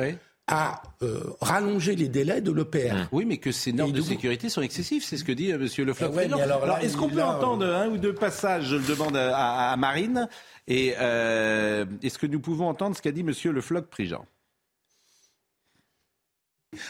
à 0.48 0.84
euh, 1.02 1.22
rallonger 1.42 1.96
les 1.96 2.08
délais 2.08 2.42
de 2.42 2.52
l'EPR. 2.52 3.08
Oui, 3.12 3.26
mais 3.26 3.38
que 3.38 3.52
ces 3.52 3.72
normes 3.72 3.92
de 3.92 4.02
sécurité 4.02 4.50
sont 4.50 4.62
excessives, 4.62 5.04
c'est 5.04 5.18
ce 5.18 5.24
que 5.24 5.32
dit 5.32 5.52
euh, 5.52 5.56
M. 5.56 5.86
Le 5.86 5.94
Floch. 5.94 6.18
alors, 6.18 6.78
est-ce 6.80 6.98
qu'on 6.98 7.10
peut 7.10 7.24
entendre 7.24 7.66
un 7.66 7.88
ou 7.88 7.98
deux 7.98 8.14
passages, 8.14 8.66
je 8.66 8.76
le 8.76 8.84
demande 8.84 9.18
à, 9.18 9.76
Marine, 9.78 10.28
et 10.68 10.94
euh, 11.00 11.86
est-ce 12.04 12.20
que 12.20 12.28
nous 12.28 12.40
pouvons 12.40 12.68
entendre 12.68 12.96
ce 12.96 13.02
qu'a 13.02 13.12
dit 13.12 13.22
M. 13.22 13.34
Le 13.52 13.62
Floch-Prigent 13.62 14.26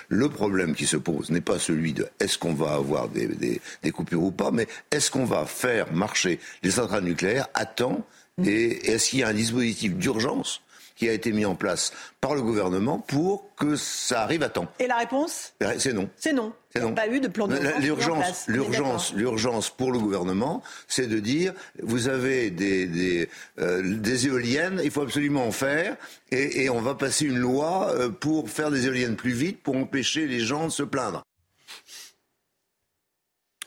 le 0.09 0.29
problème 0.29 0.73
qui 0.73 0.87
se 0.87 0.97
pose 0.97 1.29
n'est 1.29 1.41
pas 1.41 1.59
celui 1.59 1.93
de 1.93 2.07
est-ce 2.19 2.39
qu'on 2.39 2.55
va 2.55 2.73
avoir 2.73 3.07
des, 3.07 3.27
des, 3.27 3.91
coupures 3.91 4.23
ou 4.23 4.31
pas, 4.31 4.49
mais 4.49 4.67
est-ce 4.89 5.11
qu'on 5.11 5.25
va 5.25 5.45
faire 5.45 5.93
marcher 5.93 6.39
les 6.63 6.71
centrales 6.71 7.03
nucléaires 7.03 7.47
à 7.53 7.67
temps 7.67 8.03
et 8.43 8.91
est-ce 8.91 9.11
qu'il 9.11 9.19
y 9.19 9.23
a 9.23 9.27
un 9.27 9.33
dispositif 9.33 9.95
d'urgence 9.95 10.61
qui 10.95 11.09
a 11.09 11.13
été 11.13 11.31
mis 11.31 11.45
en 11.45 11.55
place 11.55 11.93
par 12.21 12.35
le 12.35 12.41
gouvernement 12.41 12.99
pour 12.99 13.53
que 13.55 13.75
ça 13.75 14.21
arrive 14.21 14.43
à 14.43 14.49
temps. 14.49 14.67
Et 14.79 14.87
la 14.87 14.97
réponse? 14.97 15.53
C'est 15.77 15.93
non. 15.93 16.09
C'est 16.17 16.33
non. 16.33 16.53
Il 16.73 16.81
n'y 16.81 16.89
a 16.89 16.91
pas 16.91 17.07
eu 17.07 17.19
de 17.19 17.27
plan 17.27 17.47
d'urgence. 17.47 17.79
L'urgence, 17.79 18.47
l'urgence, 18.47 19.13
l'urgence 19.13 19.69
pour 19.69 19.91
le 19.91 19.99
gouvernement, 19.99 20.61
c'est 20.87 21.07
de 21.07 21.19
dire 21.19 21.53
vous 21.81 22.09
avez 22.09 22.49
des, 22.49 22.85
des, 22.85 23.29
euh, 23.59 23.81
des, 23.97 24.27
éoliennes, 24.27 24.81
il 24.83 24.91
faut 24.91 25.01
absolument 25.01 25.45
en 25.45 25.51
faire, 25.51 25.95
et, 26.31 26.63
et 26.63 26.69
on 26.69 26.81
va 26.81 26.95
passer 26.95 27.25
une 27.25 27.37
loi 27.37 27.91
euh, 27.93 28.09
pour 28.09 28.49
faire 28.49 28.71
des 28.71 28.87
éoliennes 28.87 29.15
plus 29.15 29.31
vite, 29.31 29.63
pour 29.63 29.77
empêcher 29.77 30.27
les 30.27 30.41
gens 30.41 30.65
de 30.65 30.71
se 30.71 30.83
plaindre. 30.83 31.23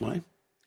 Ouais. 0.01 0.21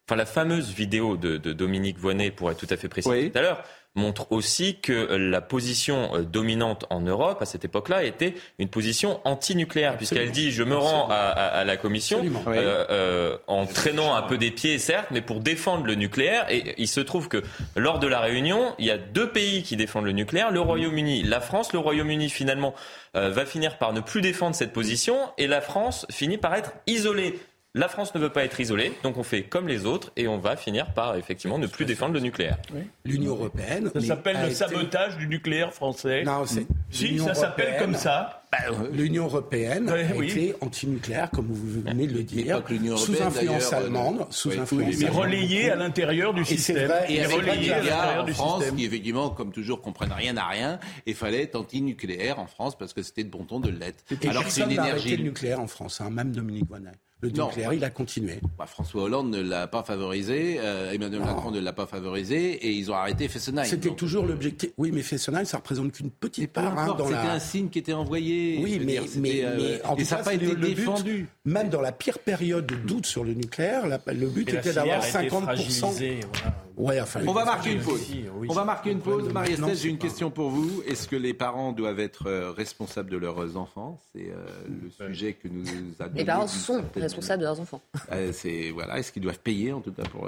Enfin, 0.08 0.16
la 0.16 0.26
fameuse 0.26 0.74
vidéo 0.74 1.16
de, 1.18 1.38
de 1.38 1.54
Dominique 1.54 1.98
Voynet, 1.98 2.32
pour 2.32 2.52
être 2.52 2.58
tout 2.58 2.74
à 2.74 2.76
fait 2.76 2.90
précis 2.90 3.32
tout 3.32 3.38
à 3.38 3.42
l'heure, 3.42 3.64
montre 3.96 4.32
aussi 4.32 4.78
que 4.80 5.16
la 5.16 5.42
position 5.42 6.16
euh, 6.16 6.22
dominante 6.22 6.86
en 6.90 7.02
Europe 7.02 7.42
à 7.42 7.46
cette 7.46 7.66
époque-là 7.66 8.04
était 8.04 8.36
une 8.58 8.70
position 8.70 9.20
anti-nucléaire, 9.26 9.98
puisqu'elle 9.98 10.32
dit 10.32 10.52
je 10.52 10.64
me 10.64 10.78
rends 10.78 11.10
à, 11.10 11.64
la 11.66 11.78
Commission 11.78 12.24
euh, 12.48 12.86
euh, 12.90 13.38
en 13.48 13.66
traînant 13.66 14.16
un 14.16 14.22
peu 14.22 14.38
des 14.38 14.52
pieds, 14.52 14.80
certes, 14.80 15.08
mais 15.12 15.22
pour 15.22 15.42
défendre 15.42 15.86
le 15.86 15.96
nucléaire. 15.96 16.46
Et 16.50 16.76
il 16.78 16.88
se 16.88 17.02
trouve 17.02 17.28
que 17.28 17.44
lors 17.76 18.00
de 18.00 18.08
la 18.08 18.20
réunion, 18.22 18.74
il 18.80 18.86
y 18.86 18.92
a 18.92 18.98
deux 18.98 19.30
pays 19.30 19.64
qui 19.64 19.76
défendent 19.76 20.06
le 20.06 20.12
nucléaire, 20.14 20.52
le 20.52 20.62
Royaume-Uni, 20.62 21.24
la 21.24 21.42
France. 21.42 21.74
Le 21.74 21.80
Royaume-Uni 21.80 22.30
finalement 22.30 22.74
va 23.14 23.46
finir 23.46 23.78
par 23.78 23.92
ne 23.92 24.00
plus 24.00 24.22
défendre 24.22 24.56
cette 24.56 24.72
position, 24.72 25.18
et 25.38 25.48
la 25.48 25.60
France 25.60 26.06
finit 26.10 26.38
par 26.38 26.56
être 26.56 26.72
isolée 26.88 27.40
la 27.74 27.88
France 27.88 28.14
ne 28.16 28.20
veut 28.20 28.30
pas 28.30 28.44
être 28.44 28.60
isolée, 28.60 28.92
donc 29.02 29.18
on 29.18 29.24
fait 29.24 29.44
comme 29.44 29.68
les 29.68 29.86
autres 29.86 30.12
et 30.18 30.28
on 30.28 30.38
va 30.38 30.58
finir 30.58 30.94
par 30.94 31.16
effectivement 31.16 31.58
ne 31.58 31.68
plus 31.68 31.86
défendre 31.86 32.14
le 32.14 32.20
nucléaire. 32.20 32.58
L'Union 33.06 33.32
européenne. 33.32 33.90
Ça 33.94 34.02
s'appelle 34.02 34.38
le 34.46 34.52
sabotage 34.52 35.18
du 35.18 35.28
nucléaire 35.28 35.74
français. 35.74 36.24
Non, 36.24 36.46
c'est. 36.46 36.66
Si, 36.90 37.18
ça 37.20 37.34
s'appelle 37.34 37.78
comme 37.80 37.96
ça. 37.96 38.44
Bah, 38.52 38.58
L'Union 38.92 39.24
européenne 39.26 39.88
a 39.88 40.02
été 40.02 40.54
anti-nucléaire, 40.60 41.32
comme 41.32 41.48
vous 41.48 41.82
venez 41.82 42.08
de 42.08 42.14
le 42.14 42.24
dire, 42.24 42.62
sous 42.98 43.22
influence 43.22 43.72
allemande, 43.72 44.28
sous 44.30 44.52
influence 44.52 44.98
Mais 45.00 45.08
relayé 45.08 45.72
à 45.72 45.78
l'intérieur 45.78 46.34
du 46.34 46.44
système. 46.44 46.92
Et, 47.08 47.26
relayé 47.26 47.72
à 47.72 47.78
l'intérieur 47.80 48.26
du 48.26 48.34
France, 48.34 48.66
qui 48.76 48.84
effectivement, 48.84 49.30
comme 49.30 49.54
toujours, 49.54 49.82
comprennent 49.82 50.12
rien 50.12 50.36
à 50.36 50.46
rien, 50.46 50.80
et 51.06 51.14
fallait 51.14 51.44
être 51.44 51.56
anti-nucléaire 51.56 52.40
en 52.40 52.48
France 52.48 52.78
parce 52.78 52.92
que 52.92 53.02
c'était 53.02 53.24
de 53.24 53.30
bon 53.30 53.46
ton 53.46 53.62
de 53.62 53.70
l'être. 53.70 54.04
Alors 54.28 54.44
c'est 54.50 54.64
une 54.64 54.72
énergie. 54.72 55.16
le 55.16 55.24
nucléaire 55.24 55.62
en 55.62 55.68
France, 55.68 56.02
hein, 56.02 56.10
même 56.10 56.34
Dominique 56.34 56.68
Voynet. 56.68 56.92
Le 57.22 57.30
nucléaire, 57.30 57.74
il 57.74 57.84
a 57.84 57.90
continué. 57.92 58.40
Bah, 58.58 58.66
François 58.66 59.04
Hollande 59.04 59.30
ne 59.30 59.42
l'a 59.42 59.68
pas 59.68 59.84
favorisé, 59.84 60.58
euh, 60.60 60.92
Emmanuel 60.92 61.22
Macron 61.22 61.52
ne 61.52 61.60
l'a 61.60 61.72
pas 61.74 61.86
favorisé, 61.86 62.54
et 62.54 62.72
ils 62.72 62.90
ont 62.92 62.96
arrêté 62.96 63.28
Fessenheim. 63.28 63.66
C'était 63.66 63.94
toujours 63.94 64.26
l'objectif. 64.26 64.72
Oui, 64.78 64.92
mais 64.92 65.04
Fessenheim, 65.04 65.46
ça 65.46 65.58
représente 65.58 65.92
qu'une 65.92 66.10
petite 66.10 66.52
part. 66.52 66.78
Hein, 66.78 66.96
C'était 66.98 67.16
un 67.16 67.40
signe 67.40 67.70
qui 67.70 67.80
était 67.80 67.94
envoyé. 67.94 68.60
Oui, 68.64 68.82
mais, 68.84 69.00
mais, 69.18 69.42
euh, 69.44 69.78
en 69.84 69.96
et 69.96 70.04
ça 70.04 70.18
n'a 70.18 70.24
pas 70.24 70.34
été 70.34 70.56
défendu. 70.56 71.28
même 71.46 71.70
dans 71.70 71.82
la 71.82 71.92
pire 71.92 72.18
période 72.20 72.66
de 72.66 72.76
doute 72.76 73.06
sur 73.06 73.24
le 73.24 73.34
nucléaire, 73.34 73.84
le 74.08 74.28
but 74.28 74.52
était 74.54 74.74
d'avoir 74.74 75.04
50%. 75.04 76.22
Voilà. 76.32 76.56
On 76.82 77.34
va 77.34 77.46
marquer 77.46 77.74
une 77.74 77.82
pause. 77.82 78.02
On 78.50 78.54
va 78.54 78.66
marquer 78.66 78.92
une 78.92 79.00
pause. 79.00 79.32
Marie-Estelle, 79.32 79.76
j'ai 79.76 79.90
une 79.90 79.98
question 79.98 80.32
pour 80.32 80.50
vous. 80.50 80.82
Est-ce 80.88 81.08
que 81.08 81.16
les 81.16 81.34
parents 81.34 81.72
doivent 81.72 82.00
être 82.00 82.28
euh, 82.28 82.52
responsables 82.52 83.10
de 83.10 83.18
leurs 83.18 83.56
enfants? 83.56 84.00
C'est 84.14 84.30
euh, 84.30 84.46
le 84.68 85.08
sujet 85.08 85.34
que 85.34 85.48
nous 85.48 85.66
avons. 86.00 86.16
Les 86.16 86.26
parents 86.26 86.48
sont 86.48 86.84
responsables 86.96 87.42
de 87.42 87.46
leurs 87.46 87.60
enfants. 87.60 87.82
Euh, 88.12 88.32
c'est 88.34 88.72
voilà. 88.72 88.98
Est-ce 88.98 89.12
qu'ils 89.12 89.22
doivent 89.22 89.40
payer 89.40 89.74
en 89.74 89.82
tout 89.82 89.92
cas 89.92 90.04
pour 90.04 90.28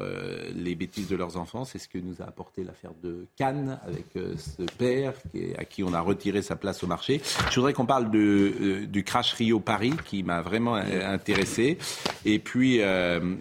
les 0.55 0.75
bêtises 0.75 1.07
de 1.07 1.15
leurs 1.15 1.37
enfants? 1.37 1.65
C'est 1.65 1.79
ce 1.79 1.87
que 1.87 1.97
nous 1.97 2.21
a 2.21 2.25
apporté 2.25 2.63
l'affaire 2.63 2.91
de 3.01 3.25
Cannes 3.35 3.79
avec 3.85 4.05
ce 4.13 4.63
père 4.77 5.13
à 5.57 5.65
qui 5.65 5.83
on 5.83 5.93
a 5.93 6.01
retiré 6.01 6.41
sa 6.41 6.55
place 6.55 6.83
au 6.83 6.87
marché. 6.87 7.21
Je 7.49 7.55
voudrais 7.55 7.73
qu'on 7.73 7.85
parle 7.85 8.11
de, 8.11 8.85
du 8.85 9.03
crash 9.03 9.33
Rio 9.33 9.59
Paris 9.59 9.93
qui 10.05 10.23
m'a 10.23 10.41
vraiment 10.41 10.75
intéressé. 10.75 11.77
Et 12.25 12.39
puis 12.39 12.81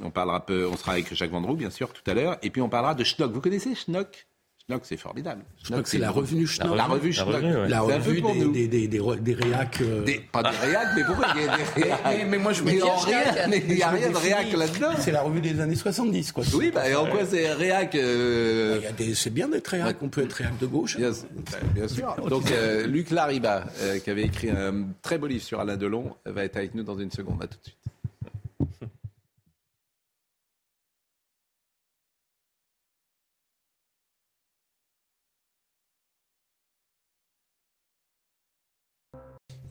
on 0.02 0.10
parlera 0.10 0.44
peu, 0.46 0.66
on 0.66 0.76
sera 0.76 0.92
avec 0.92 1.12
Jacques 1.14 1.30
Vendroux 1.30 1.56
bien 1.56 1.70
sûr 1.70 1.92
tout 1.92 2.08
à 2.10 2.14
l'heure. 2.14 2.38
Et 2.42 2.50
puis 2.50 2.62
on 2.62 2.68
parlera 2.68 2.94
de 2.94 3.01
Schnock. 3.04 3.32
Vous 3.32 3.40
connaissez 3.40 3.74
Schnock? 3.74 4.26
Schnock, 4.66 4.82
c'est 4.84 4.96
formidable. 4.96 5.42
Schnock, 5.64 5.88
c'est 5.88 5.98
la 5.98 6.10
revue 6.10 6.46
Schnock. 6.46 6.76
La 6.76 6.84
revue 6.84 7.12
Schnock. 7.12 7.42
La 7.68 7.80
revue 7.80 8.22
des, 8.22 8.68
des, 8.68 8.68
des, 8.68 8.88
des, 8.88 9.34
réacs. 9.34 9.80
Euh. 9.80 10.04
pas 10.30 10.42
des 10.44 10.56
réacs, 10.56 10.88
mais 10.94 11.04
pourquoi 11.04 11.26
il 11.34 11.42
y 11.42 11.48
a 11.48 11.56
des 11.56 11.62
réacs 11.82 12.00
mais, 12.04 12.24
mais, 12.24 12.38
moi, 12.38 12.52
je 12.52 12.62
me 12.62 12.70
dis 12.70 12.76
Il 12.76 13.74
n'y 13.74 13.82
a 13.82 13.90
rien 13.90 14.10
de 14.10 14.16
réac 14.16 14.52
là-dedans. 14.52 14.92
C'est 15.00 15.10
la 15.10 15.22
revue 15.22 15.40
des 15.40 15.60
années 15.60 15.74
70, 15.74 16.30
quoi. 16.30 16.44
Oui, 16.54 16.70
bah, 16.72 16.88
et 16.88 16.94
en 16.94 17.06
quoi 17.06 17.26
c'est 17.26 17.52
réac 17.52 17.94
euh... 17.96 18.80
C'est 19.14 19.32
bien 19.32 19.48
d'être 19.48 19.68
réac. 19.68 19.96
On 20.00 20.08
peut 20.08 20.22
être 20.22 20.32
réac 20.32 20.56
de 20.58 20.66
gauche. 20.66 20.96
Bien, 20.96 21.10
bien 21.74 21.88
sûr. 21.88 22.14
Donc, 22.28 22.50
euh, 22.52 22.86
Luc 22.86 23.10
Lariba, 23.10 23.64
euh, 23.80 23.98
qui 23.98 24.10
avait 24.10 24.22
écrit 24.22 24.50
un 24.50 24.86
très 25.02 25.18
beau 25.18 25.26
livre 25.26 25.42
sur 25.42 25.58
Alain 25.58 25.76
Delon, 25.76 26.14
va 26.24 26.44
être 26.44 26.56
avec 26.56 26.74
nous 26.74 26.84
dans 26.84 26.98
une 26.98 27.10
seconde. 27.10 27.42
À 27.42 27.46
tout 27.48 27.58
de 27.58 27.64
suite. 27.64 27.81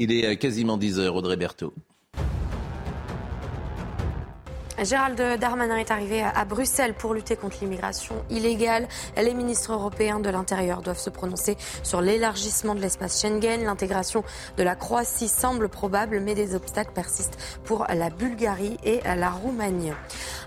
Il 0.03 0.11
est 0.11 0.35
quasiment 0.37 0.77
10 0.77 0.97
heures, 0.97 1.15
Audrey 1.15 1.37
Berthaud. 1.37 1.75
Gérald 4.83 5.21
Darmanin 5.39 5.77
est 5.77 5.91
arrivé 5.91 6.23
à 6.23 6.43
Bruxelles 6.43 6.95
pour 6.95 7.13
lutter 7.13 7.35
contre 7.35 7.57
l'immigration 7.61 8.15
illégale. 8.31 8.87
Les 9.15 9.35
ministres 9.35 9.73
européens 9.73 10.19
de 10.19 10.29
l'Intérieur 10.29 10.81
doivent 10.81 10.97
se 10.97 11.11
prononcer 11.11 11.55
sur 11.83 12.01
l'élargissement 12.01 12.73
de 12.73 12.79
l'espace 12.79 13.21
Schengen. 13.21 13.63
L'intégration 13.63 14.23
de 14.57 14.63
la 14.63 14.75
Croatie 14.75 15.27
semble 15.27 15.69
probable, 15.69 16.19
mais 16.19 16.33
des 16.33 16.55
obstacles 16.55 16.93
persistent 16.95 17.37
pour 17.63 17.85
la 17.93 18.09
Bulgarie 18.09 18.77
et 18.83 19.01
la 19.03 19.29
Roumanie. 19.29 19.91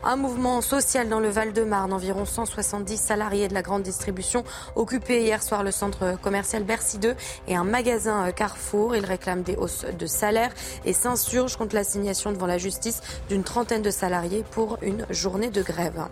Un 0.03 0.17
mouvement 0.17 0.61
social 0.63 1.09
dans 1.09 1.21
le 1.21 1.29
Val-de-Marne. 1.29 1.93
Environ 1.93 2.25
170 2.25 2.97
salariés 2.97 3.47
de 3.47 3.55
la 3.55 3.63
grande 3.63 3.83
distribution 3.83 4.43
occupaient 4.75 5.23
hier 5.23 5.45
soir 5.45 5.63
le 5.63 5.71
centre 5.71 6.19
commercial 6.21 6.65
Bercy 6.65 6.99
2 6.99 7.15
et 7.47 7.55
un 7.55 7.65
magasin 7.65 8.33
Carrefour. 8.33 8.97
Ils 8.97 9.07
réclament 9.07 9.43
des 9.43 9.55
hausses 9.55 9.87
de 9.97 10.07
salaire 10.07 10.51
et 10.85 10.93
s'insurgent 10.93 11.57
contre 11.57 11.77
l'assignation 11.77 12.33
devant 12.33 12.47
la 12.47 12.59
justice 12.59 13.01
d'une 13.29 13.45
trentaine 13.45 13.83
de 13.83 13.91
salariés 13.91 14.24
pour 14.51 14.79
une 14.83 15.07
journée 15.11 15.51
de 15.51 15.63
grève. 15.63 16.09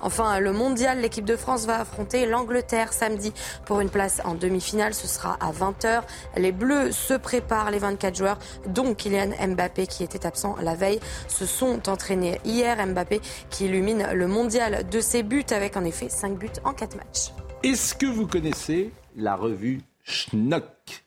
Enfin, 0.00 0.40
le 0.40 0.52
mondial, 0.52 1.00
l'équipe 1.00 1.24
de 1.24 1.36
France 1.36 1.66
va 1.66 1.80
affronter 1.80 2.26
l'Angleterre 2.26 2.92
samedi 2.92 3.32
pour 3.64 3.80
une 3.80 3.90
place 3.90 4.20
en 4.24 4.34
demi-finale. 4.34 4.94
Ce 4.94 5.06
sera 5.06 5.36
à 5.40 5.52
20h. 5.52 6.02
Les 6.36 6.52
Bleus 6.52 6.92
se 6.92 7.14
préparent, 7.14 7.70
les 7.70 7.78
24 7.78 8.16
joueurs, 8.16 8.38
dont 8.66 8.94
Kylian 8.94 9.30
Mbappé 9.48 9.86
qui 9.86 10.02
était 10.02 10.26
absent 10.26 10.56
la 10.60 10.74
veille, 10.74 11.00
se 11.28 11.46
sont 11.46 11.88
entraînés 11.88 12.40
hier. 12.44 12.84
Mbappé 12.84 13.20
qui 13.50 13.66
illumine 13.66 14.08
le 14.12 14.26
mondial 14.26 14.88
de 14.88 15.00
ses 15.00 15.22
buts 15.22 15.44
avec 15.50 15.76
en 15.76 15.84
effet 15.84 16.08
5 16.08 16.36
buts 16.36 16.48
en 16.64 16.72
4 16.72 16.96
matchs. 16.96 17.32
Est-ce 17.62 17.94
que 17.94 18.06
vous 18.06 18.26
connaissez 18.26 18.90
la 19.16 19.36
revue 19.36 19.82
Schnock? 20.02 21.04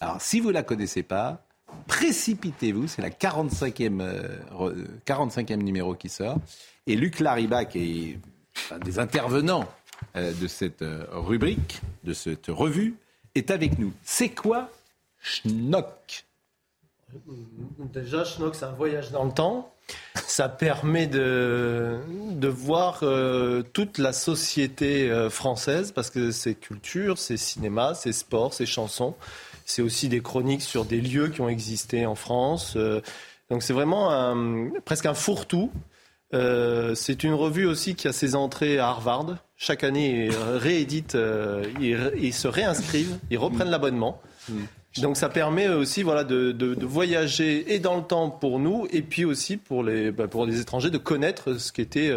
Alors, 0.00 0.20
si 0.20 0.40
vous 0.40 0.48
ne 0.48 0.54
la 0.54 0.62
connaissez 0.62 1.02
pas, 1.02 1.46
Précipitez-vous, 1.86 2.86
c'est 2.86 3.02
la 3.02 3.10
45e, 3.10 4.02
45e 5.06 5.52
euh, 5.52 5.56
numéro 5.56 5.94
qui 5.94 6.08
sort. 6.08 6.38
Et 6.86 6.96
Luc 6.96 7.20
Lariba, 7.20 7.64
qui 7.64 8.10
est 8.10 8.74
un 8.74 8.78
des 8.78 8.98
intervenants 8.98 9.68
euh, 10.16 10.32
de 10.32 10.46
cette 10.46 10.82
euh, 10.82 11.06
rubrique, 11.10 11.80
de 12.04 12.12
cette 12.12 12.48
revue, 12.48 12.94
est 13.34 13.50
avec 13.50 13.78
nous. 13.78 13.92
C'est 14.02 14.30
quoi 14.30 14.70
Schnock? 15.20 16.24
Déjà, 17.78 18.24
Schnock, 18.24 18.54
c'est 18.54 18.64
un 18.64 18.72
voyage 18.72 19.10
dans 19.10 19.24
le 19.24 19.32
temps. 19.32 19.72
Ça 20.14 20.48
permet 20.48 21.06
de, 21.06 21.98
de 22.30 22.48
voir 22.48 23.04
toute 23.72 23.98
la 23.98 24.12
société 24.12 25.28
française, 25.28 25.92
parce 25.92 26.08
que 26.08 26.30
c'est 26.30 26.54
culture, 26.54 27.18
c'est 27.18 27.36
cinéma, 27.36 27.94
c'est 27.94 28.12
sport, 28.12 28.54
c'est 28.54 28.64
chansons. 28.64 29.14
C'est 29.72 29.80
aussi 29.80 30.10
des 30.10 30.20
chroniques 30.20 30.60
sur 30.60 30.84
des 30.84 31.00
lieux 31.00 31.28
qui 31.28 31.40
ont 31.40 31.48
existé 31.48 32.04
en 32.04 32.14
France. 32.14 32.74
Euh, 32.76 33.00
donc 33.48 33.62
c'est 33.62 33.72
vraiment 33.72 34.36
presque 34.84 35.06
un 35.06 35.14
fourre-tout. 35.14 35.72
Euh, 36.34 36.94
c'est 36.94 37.24
une 37.24 37.32
revue 37.32 37.64
aussi 37.64 37.94
qui 37.94 38.06
a 38.06 38.12
ses 38.12 38.34
entrées 38.34 38.78
à 38.78 38.88
Harvard. 38.88 39.36
Chaque 39.56 39.82
année, 39.82 40.26
ils 40.26 40.36
rééditent, 40.36 41.14
euh, 41.14 41.64
ils, 41.80 42.34
se 42.34 42.48
réinscrivent, 42.48 43.16
ils 43.30 43.38
reprennent 43.38 43.68
mm. 43.68 43.72
l'abonnement. 43.72 44.20
Mm. 44.50 44.64
Donc 45.00 45.16
ça 45.16 45.30
permet 45.30 45.68
aussi 45.68 46.02
voilà, 46.02 46.24
de, 46.24 46.76
voyager 46.84 47.74
et 47.74 47.78
dans 47.78 47.96
le 47.96 48.02
temps 48.02 48.28
pour 48.28 48.58
nous 48.58 48.86
et 48.90 49.00
puis 49.00 49.24
aussi 49.24 49.56
pour 49.56 49.82
les, 49.82 50.10
bah, 50.10 50.28
pour 50.28 50.44
les 50.44 50.60
étrangers 50.60 50.90
de 50.90 50.98
connaître 50.98 51.54
ce 51.54 51.72
qu'était 51.72 52.12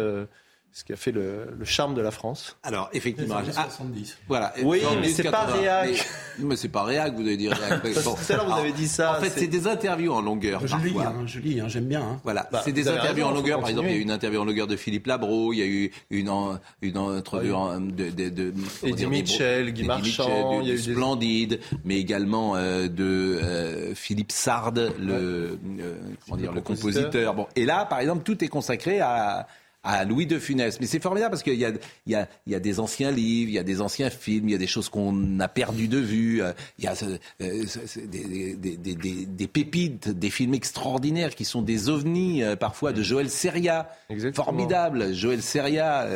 ce 0.76 0.84
qui 0.84 0.92
a 0.92 0.96
fait 0.96 1.10
le, 1.10 1.56
charme 1.64 1.94
de 1.94 2.02
la 2.02 2.10
France. 2.10 2.58
Alors, 2.62 2.90
effectivement. 2.92 3.40
Les 3.40 3.50
70. 3.50 4.14
Ah, 4.14 4.22
voilà. 4.28 4.52
Oui, 4.62 4.82
mais 5.00 5.08
c'est 5.08 5.30
pas 5.30 5.46
réac. 5.46 6.06
Mais, 6.38 6.54
c'est 6.54 6.68
pas 6.68 6.82
réac, 6.82 7.14
vous 7.14 7.22
avez 7.22 7.38
dit 7.38 7.48
réac. 7.48 7.82
Tout 7.94 8.32
à 8.32 8.36
l'heure, 8.36 8.44
vous 8.44 8.60
avez 8.60 8.72
dit 8.72 8.86
ça. 8.86 9.16
En 9.16 9.22
fait, 9.22 9.30
c'est 9.30 9.46
des 9.46 9.66
interviews 9.66 10.12
en 10.12 10.20
longueur. 10.20 10.66
Je 10.66 10.76
lis, 10.76 10.94
hein, 10.98 11.14
je 11.24 11.40
lis, 11.40 11.60
hein, 11.60 11.68
j'aime 11.68 11.86
bien. 11.86 12.02
Hein. 12.02 12.20
Voilà, 12.24 12.46
bah, 12.52 12.60
c'est 12.62 12.72
des 12.72 12.88
interviews 12.88 13.24
en 13.24 13.30
longueur. 13.30 13.60
Par 13.60 13.70
exemple, 13.70 13.88
il 13.88 13.92
y 13.92 13.96
a 13.96 13.98
eu 13.98 14.02
une 14.02 14.10
interview 14.10 14.38
en 14.38 14.44
longueur 14.44 14.66
de 14.66 14.76
Philippe 14.76 15.06
Labro, 15.06 15.54
il 15.54 15.60
y 15.60 15.62
a 15.62 15.66
eu 15.66 15.90
une, 16.10 16.28
en, 16.28 16.58
une 16.82 16.98
entrevue 16.98 17.52
de, 17.52 18.10
de, 18.10 18.28
de, 18.28 18.52
Eddie 18.82 19.06
Mitchell, 19.06 19.72
Guy 19.72 19.84
Marchand, 19.84 20.60
il 20.60 20.68
y 20.68 20.72
a 20.72 20.74
eu 20.74 20.78
Splendide, 20.78 21.58
mais 21.86 21.98
également 21.98 22.54
euh, 22.54 22.86
de 22.88 23.40
euh, 23.42 23.94
Philippe 23.94 24.30
Sard, 24.30 24.74
le, 24.74 25.58
euh, 25.80 25.96
comment 26.26 26.36
dire, 26.36 26.52
le 26.52 26.60
compositeur. 26.60 27.32
Bon, 27.32 27.46
et 27.56 27.64
là, 27.64 27.86
par 27.86 28.00
exemple, 28.00 28.24
tout 28.24 28.44
est 28.44 28.48
consacré 28.48 29.00
à 29.00 29.46
à 29.86 30.04
Louis 30.04 30.26
de 30.26 30.38
Funès. 30.38 30.80
Mais 30.80 30.86
c'est 30.86 31.00
formidable 31.00 31.30
parce 31.30 31.42
qu'il 31.42 31.54
y 31.54 31.64
a, 31.64 31.70
il 32.06 32.12
y, 32.12 32.16
a, 32.16 32.28
il 32.46 32.52
y 32.52 32.56
a 32.56 32.60
des 32.60 32.80
anciens 32.80 33.10
livres, 33.10 33.50
il 33.50 33.54
y 33.54 33.58
a 33.58 33.62
des 33.62 33.80
anciens 33.80 34.10
films, 34.10 34.48
il 34.48 34.52
y 34.52 34.54
a 34.54 34.58
des 34.58 34.66
choses 34.66 34.88
qu'on 34.88 35.38
a 35.40 35.48
perdu 35.48 35.88
de 35.88 35.98
vue, 35.98 36.42
euh, 36.42 36.52
il 36.78 36.84
y 36.84 36.88
a 36.88 36.94
euh, 37.40 37.64
des, 38.08 38.54
des, 38.56 38.76
des, 38.76 39.26
des, 39.26 39.46
pépites, 39.46 40.08
des 40.08 40.30
films 40.30 40.54
extraordinaires 40.54 41.34
qui 41.34 41.44
sont 41.44 41.62
des 41.62 41.88
ovnis, 41.88 42.42
euh, 42.42 42.56
parfois 42.56 42.92
de 42.92 43.02
Joël 43.02 43.30
Seria. 43.30 43.88
Formidable, 44.34 45.14
Joël 45.14 45.40
Seria. 45.40 46.06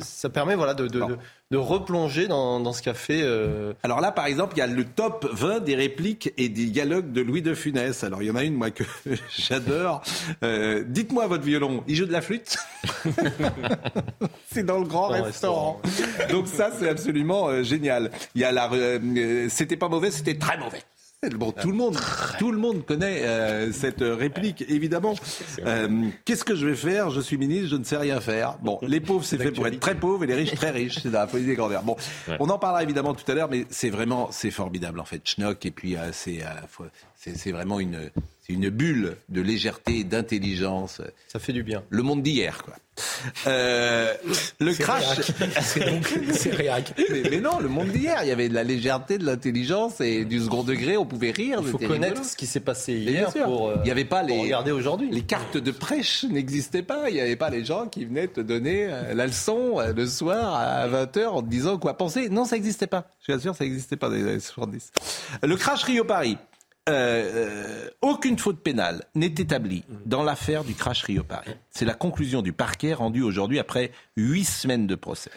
Ça, 0.00 0.30
permet 0.30 0.56
voilà, 0.56 0.74
de, 0.74 0.86
de, 0.86 1.00
de 1.00 1.18
replonger 1.56 2.26
dans, 2.26 2.72
ce 2.72 2.82
qu'a 2.82 2.94
fait. 2.94 3.22
Euh, 3.22 3.72
Alors 3.82 4.00
là, 4.00 4.12
par 4.12 4.26
exemple, 4.26 4.54
il 4.56 4.60
y 4.60 4.62
a 4.62 4.66
le 4.66 4.84
top 4.84 5.28
20 5.32 5.60
des 5.60 5.74
répliques 5.74 6.32
et 6.36 6.48
des 6.48 6.66
dialogues 6.66 7.12
de 7.12 7.20
Louis 7.20 7.42
de 7.42 7.54
Funès. 7.54 8.04
Alors 8.04 8.22
il 8.22 8.26
y 8.26 8.30
en 8.30 8.36
a 8.36 8.44
une, 8.44 8.54
moi, 8.54 8.70
que 8.70 8.84
j'adore. 9.36 10.02
Euh, 10.42 10.84
dites-moi 10.86 11.26
votre 11.26 11.44
violon, 11.44 11.84
il 11.86 11.96
joue 11.96 12.06
de 12.06 12.12
la 12.12 12.22
flûte 12.22 12.56
C'est 14.52 14.64
dans 14.64 14.78
le 14.78 14.86
grand, 14.86 15.08
restaurant. 15.08 15.80
Donc 16.30 16.48
ça, 16.48 16.70
c'est 16.78 16.88
absolument 16.88 17.48
euh, 17.48 17.62
génial. 17.62 18.10
Il 18.34 18.40
y 18.40 18.44
a 18.44 18.52
la. 18.52 18.70
c'était 19.48 19.76
pas 19.76 19.88
mauvais, 19.88 20.10
c'était 20.10 20.38
très 20.38 20.58
mauvais. 20.58 20.82
Bon, 21.38 21.52
tout 21.52 21.70
le 21.70 21.76
monde, 21.76 21.96
tout 22.38 22.52
le 22.52 22.58
monde 22.58 22.84
connaît 22.84 23.22
euh, 23.22 23.72
cette 23.72 24.00
réplique, 24.00 24.64
évidemment. 24.68 25.14
Euh, 25.66 26.08
qu'est-ce 26.24 26.44
que 26.44 26.54
je 26.54 26.66
vais 26.66 26.74
faire? 26.74 27.10
Je 27.10 27.20
suis 27.20 27.36
ministre, 27.36 27.68
je 27.68 27.76
ne 27.76 27.84
sais 27.84 27.96
rien 27.96 28.20
faire. 28.20 28.58
Bon, 28.62 28.78
les 28.82 29.00
pauvres, 29.00 29.24
c'est 29.24 29.38
fait 29.38 29.50
pour 29.50 29.66
être 29.66 29.80
très 29.80 29.94
pauvres 29.94 30.24
et 30.24 30.26
les 30.26 30.34
riches, 30.34 30.54
très 30.54 30.70
riches. 30.70 30.98
C'est 31.02 31.10
dans 31.10 31.20
la 31.20 31.26
folie 31.26 31.46
des 31.46 31.54
grandeurs. 31.54 31.82
Bon, 31.82 31.96
on 32.38 32.48
en 32.48 32.58
parlera 32.58 32.82
évidemment 32.82 33.14
tout 33.14 33.30
à 33.30 33.34
l'heure, 33.34 33.48
mais 33.50 33.66
c'est 33.70 33.90
vraiment, 33.90 34.28
c'est 34.30 34.50
formidable 34.50 35.00
en 35.00 35.04
fait. 35.04 35.26
Schnock, 35.26 35.64
et 35.66 35.70
puis 35.70 35.96
euh, 35.96 36.10
c'est, 36.12 36.40
c'est 37.16 37.52
vraiment 37.52 37.80
une, 37.80 38.10
une 38.52 38.68
bulle 38.68 39.16
de 39.28 39.40
légèreté, 39.40 40.04
d'intelligence. 40.04 41.00
Ça 41.28 41.38
fait 41.38 41.52
du 41.52 41.62
bien. 41.62 41.82
Le 41.88 42.02
monde 42.02 42.22
d'hier, 42.22 42.62
quoi. 42.62 42.74
Euh, 43.46 44.14
le 44.60 44.72
crash. 44.74 45.20
C'est 46.32 46.54
réac. 46.54 46.94
Mais, 47.10 47.22
mais, 47.30 47.40
non, 47.40 47.58
le 47.58 47.68
monde 47.68 47.88
d'hier, 47.88 48.18
il 48.22 48.28
y 48.28 48.32
avait 48.32 48.48
de 48.48 48.54
la 48.54 48.62
légèreté, 48.62 49.18
de 49.18 49.24
l'intelligence 49.24 50.00
et 50.00 50.24
du 50.24 50.40
second 50.40 50.62
degré, 50.62 50.96
on 50.96 51.04
pouvait 51.04 51.32
rire. 51.32 51.58
Il 51.62 51.68
faut 51.68 51.78
connaître 51.78 52.24
ce 52.24 52.36
qui 52.36 52.46
s'est 52.46 52.60
passé 52.60 52.94
hier 52.94 53.32
pour, 53.32 53.72
il 53.82 53.88
y 53.88 53.90
avait 53.90 54.04
pas 54.04 54.22
les, 54.22 54.40
regarder 54.40 54.70
aujourd'hui. 54.70 55.10
Les 55.10 55.22
cartes 55.22 55.56
de 55.56 55.70
prêche 55.70 56.24
n'existaient 56.24 56.82
pas. 56.82 57.10
Il 57.10 57.14
n'y 57.14 57.20
avait 57.20 57.36
pas 57.36 57.50
les 57.50 57.64
gens 57.64 57.86
qui 57.86 58.04
venaient 58.04 58.28
te 58.28 58.40
donner 58.40 58.86
euh, 58.88 59.14
la 59.14 59.26
leçon 59.26 59.80
euh, 59.80 59.92
le 59.92 60.06
soir 60.06 60.54
à 60.54 60.86
20h 60.88 61.26
en 61.26 61.42
te 61.42 61.48
disant 61.48 61.78
quoi 61.78 61.96
penser. 61.96 62.28
Non, 62.28 62.44
ça 62.44 62.56
n'existait 62.56 62.86
pas. 62.86 63.10
Je 63.26 63.32
suis 63.32 63.40
sûr, 63.40 63.56
ça 63.56 63.64
n'existait 63.64 63.96
pas 63.96 64.08
dans 64.08 64.16
les 64.16 64.22
années 64.22 64.40
70. 64.40 64.92
Le 65.42 65.56
crash 65.56 65.82
Rio 65.82 66.04
Paris. 66.04 66.38
Euh, 66.88 67.88
aucune 68.02 68.38
faute 68.38 68.60
pénale 68.60 69.04
n'est 69.14 69.26
établie 69.26 69.84
dans 70.04 70.22
l'affaire 70.22 70.64
du 70.64 70.74
crash 70.74 71.02
Rio 71.04 71.22
Paris. 71.22 71.52
C'est 71.70 71.86
la 71.86 71.94
conclusion 71.94 72.42
du 72.42 72.52
parquet 72.52 72.92
rendue 72.92 73.22
aujourd'hui 73.22 73.58
après 73.58 73.90
huit 74.16 74.44
semaines 74.44 74.86
de 74.86 74.94
procès. 74.94 75.30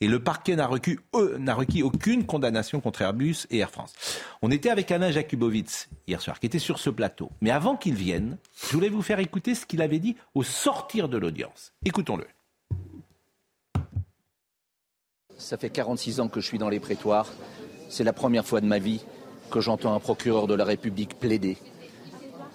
Et 0.00 0.06
le 0.06 0.22
parquet 0.22 0.54
n'a 0.54 0.66
requis, 0.66 0.98
euh, 1.14 1.38
requis, 1.54 1.82
aucune 1.82 2.26
condamnation 2.26 2.80
contre 2.80 3.02
Airbus 3.02 3.46
et 3.50 3.58
Air 3.58 3.70
France. 3.70 3.92
On 4.42 4.50
était 4.50 4.70
avec 4.70 4.90
Alain 4.90 5.10
Jakubowicz 5.10 5.88
hier 6.06 6.20
soir, 6.20 6.38
qui 6.38 6.46
était 6.46 6.58
sur 6.58 6.78
ce 6.78 6.90
plateau. 6.90 7.30
Mais 7.40 7.50
avant 7.50 7.76
qu'il 7.76 7.94
vienne, 7.94 8.38
je 8.68 8.72
voulais 8.72 8.88
vous 8.88 9.02
faire 9.02 9.18
écouter 9.18 9.54
ce 9.54 9.66
qu'il 9.66 9.82
avait 9.82 9.98
dit 9.98 10.16
au 10.34 10.42
sortir 10.42 11.08
de 11.08 11.16
l'audience. 11.16 11.72
Écoutons-le. 11.84 12.26
Ça 15.38 15.56
fait 15.56 15.70
46 15.70 16.20
ans 16.20 16.28
que 16.28 16.40
je 16.40 16.46
suis 16.46 16.58
dans 16.58 16.68
les 16.68 16.80
prétoires. 16.80 17.32
C'est 17.88 18.04
la 18.04 18.12
première 18.12 18.46
fois 18.46 18.60
de 18.60 18.66
ma 18.66 18.78
vie 18.78 19.04
que 19.50 19.60
j'entends 19.60 19.94
un 19.94 20.00
procureur 20.00 20.46
de 20.46 20.54
la 20.54 20.64
République 20.64 21.18
plaider. 21.18 21.56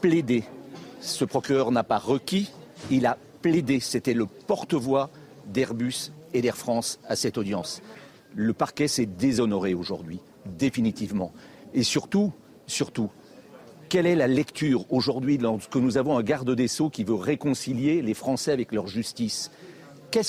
Plaider. 0.02 0.44
Ce 1.02 1.26
procureur 1.26 1.72
n'a 1.72 1.84
pas 1.84 1.98
requis, 1.98 2.52
il 2.92 3.06
a 3.06 3.18
plaidé. 3.42 3.80
C'était 3.80 4.14
le 4.14 4.26
porte-voix 4.26 5.10
d'Airbus 5.48 6.12
et 6.34 6.42
d'Air 6.42 6.58
France 6.58 7.00
à 7.08 7.16
cette 7.16 7.38
audience. 7.38 7.82
Le 8.36 8.54
parquet 8.54 8.88
s'est 8.88 9.06
déshonoré 9.06 9.74
aujourd'hui, 9.74 10.20
définitivement. 10.46 11.32
Et 11.74 11.84
surtout, 11.84 12.32
surtout, 12.68 13.10
quelle 13.90 14.06
est 14.06 14.16
la 14.16 14.28
lecture 14.28 14.86
aujourd'hui 14.92 15.38
lorsque 15.38 15.76
nous 15.76 15.98
avons 15.98 16.18
un 16.18 16.24
garde 16.24 16.54
des 16.54 16.68
Sceaux 16.68 16.90
qui 16.90 17.04
veut 17.04 17.16
réconcilier 17.16 18.02
les 18.02 18.14
Français 18.14 18.52
avec 18.52 18.72
leur 18.72 18.88
justice? 18.88 19.52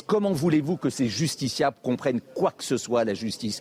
Comment 0.06 0.32
voulez-vous 0.32 0.76
que 0.76 0.90
ces 0.90 1.08
justiciables 1.08 1.76
comprennent 1.82 2.20
quoi 2.34 2.52
que 2.52 2.64
ce 2.64 2.76
soit 2.76 3.00
à 3.00 3.04
la 3.04 3.14
justice? 3.14 3.60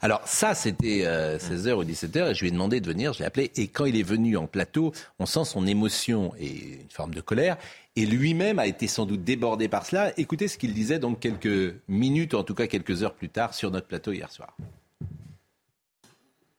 Alors 0.00 0.22
ça, 0.26 0.54
c'était 0.54 1.02
16h 1.04 1.68
euh, 1.68 1.76
ou 1.76 1.84
17h 1.84 2.30
et 2.30 2.34
je 2.34 2.40
lui 2.40 2.48
ai 2.48 2.50
demandé 2.50 2.80
de 2.80 2.86
venir, 2.86 3.12
je 3.12 3.20
l'ai 3.20 3.24
appelé 3.26 3.52
et 3.56 3.68
quand 3.68 3.84
il 3.84 3.96
est 3.96 4.02
venu 4.02 4.36
en 4.36 4.46
plateau, 4.46 4.92
on 5.18 5.26
sent 5.26 5.44
son 5.44 5.66
émotion 5.66 6.32
et 6.38 6.80
une 6.82 6.90
forme 6.90 7.14
de 7.14 7.20
colère 7.20 7.56
et 7.94 8.06
lui-même 8.06 8.58
a 8.58 8.66
été 8.66 8.86
sans 8.86 9.06
doute 9.06 9.24
débordé 9.24 9.68
par 9.68 9.86
cela. 9.86 10.12
Écoutez 10.18 10.48
ce 10.48 10.58
qu'il 10.58 10.74
disait 10.74 10.98
donc 10.98 11.20
quelques 11.20 11.74
minutes, 11.88 12.34
ou 12.34 12.36
en 12.36 12.44
tout 12.44 12.54
cas 12.54 12.66
quelques 12.66 13.02
heures 13.02 13.14
plus 13.14 13.28
tard 13.28 13.54
sur 13.54 13.70
notre 13.70 13.86
plateau 13.86 14.12
hier 14.12 14.30
soir. 14.30 14.56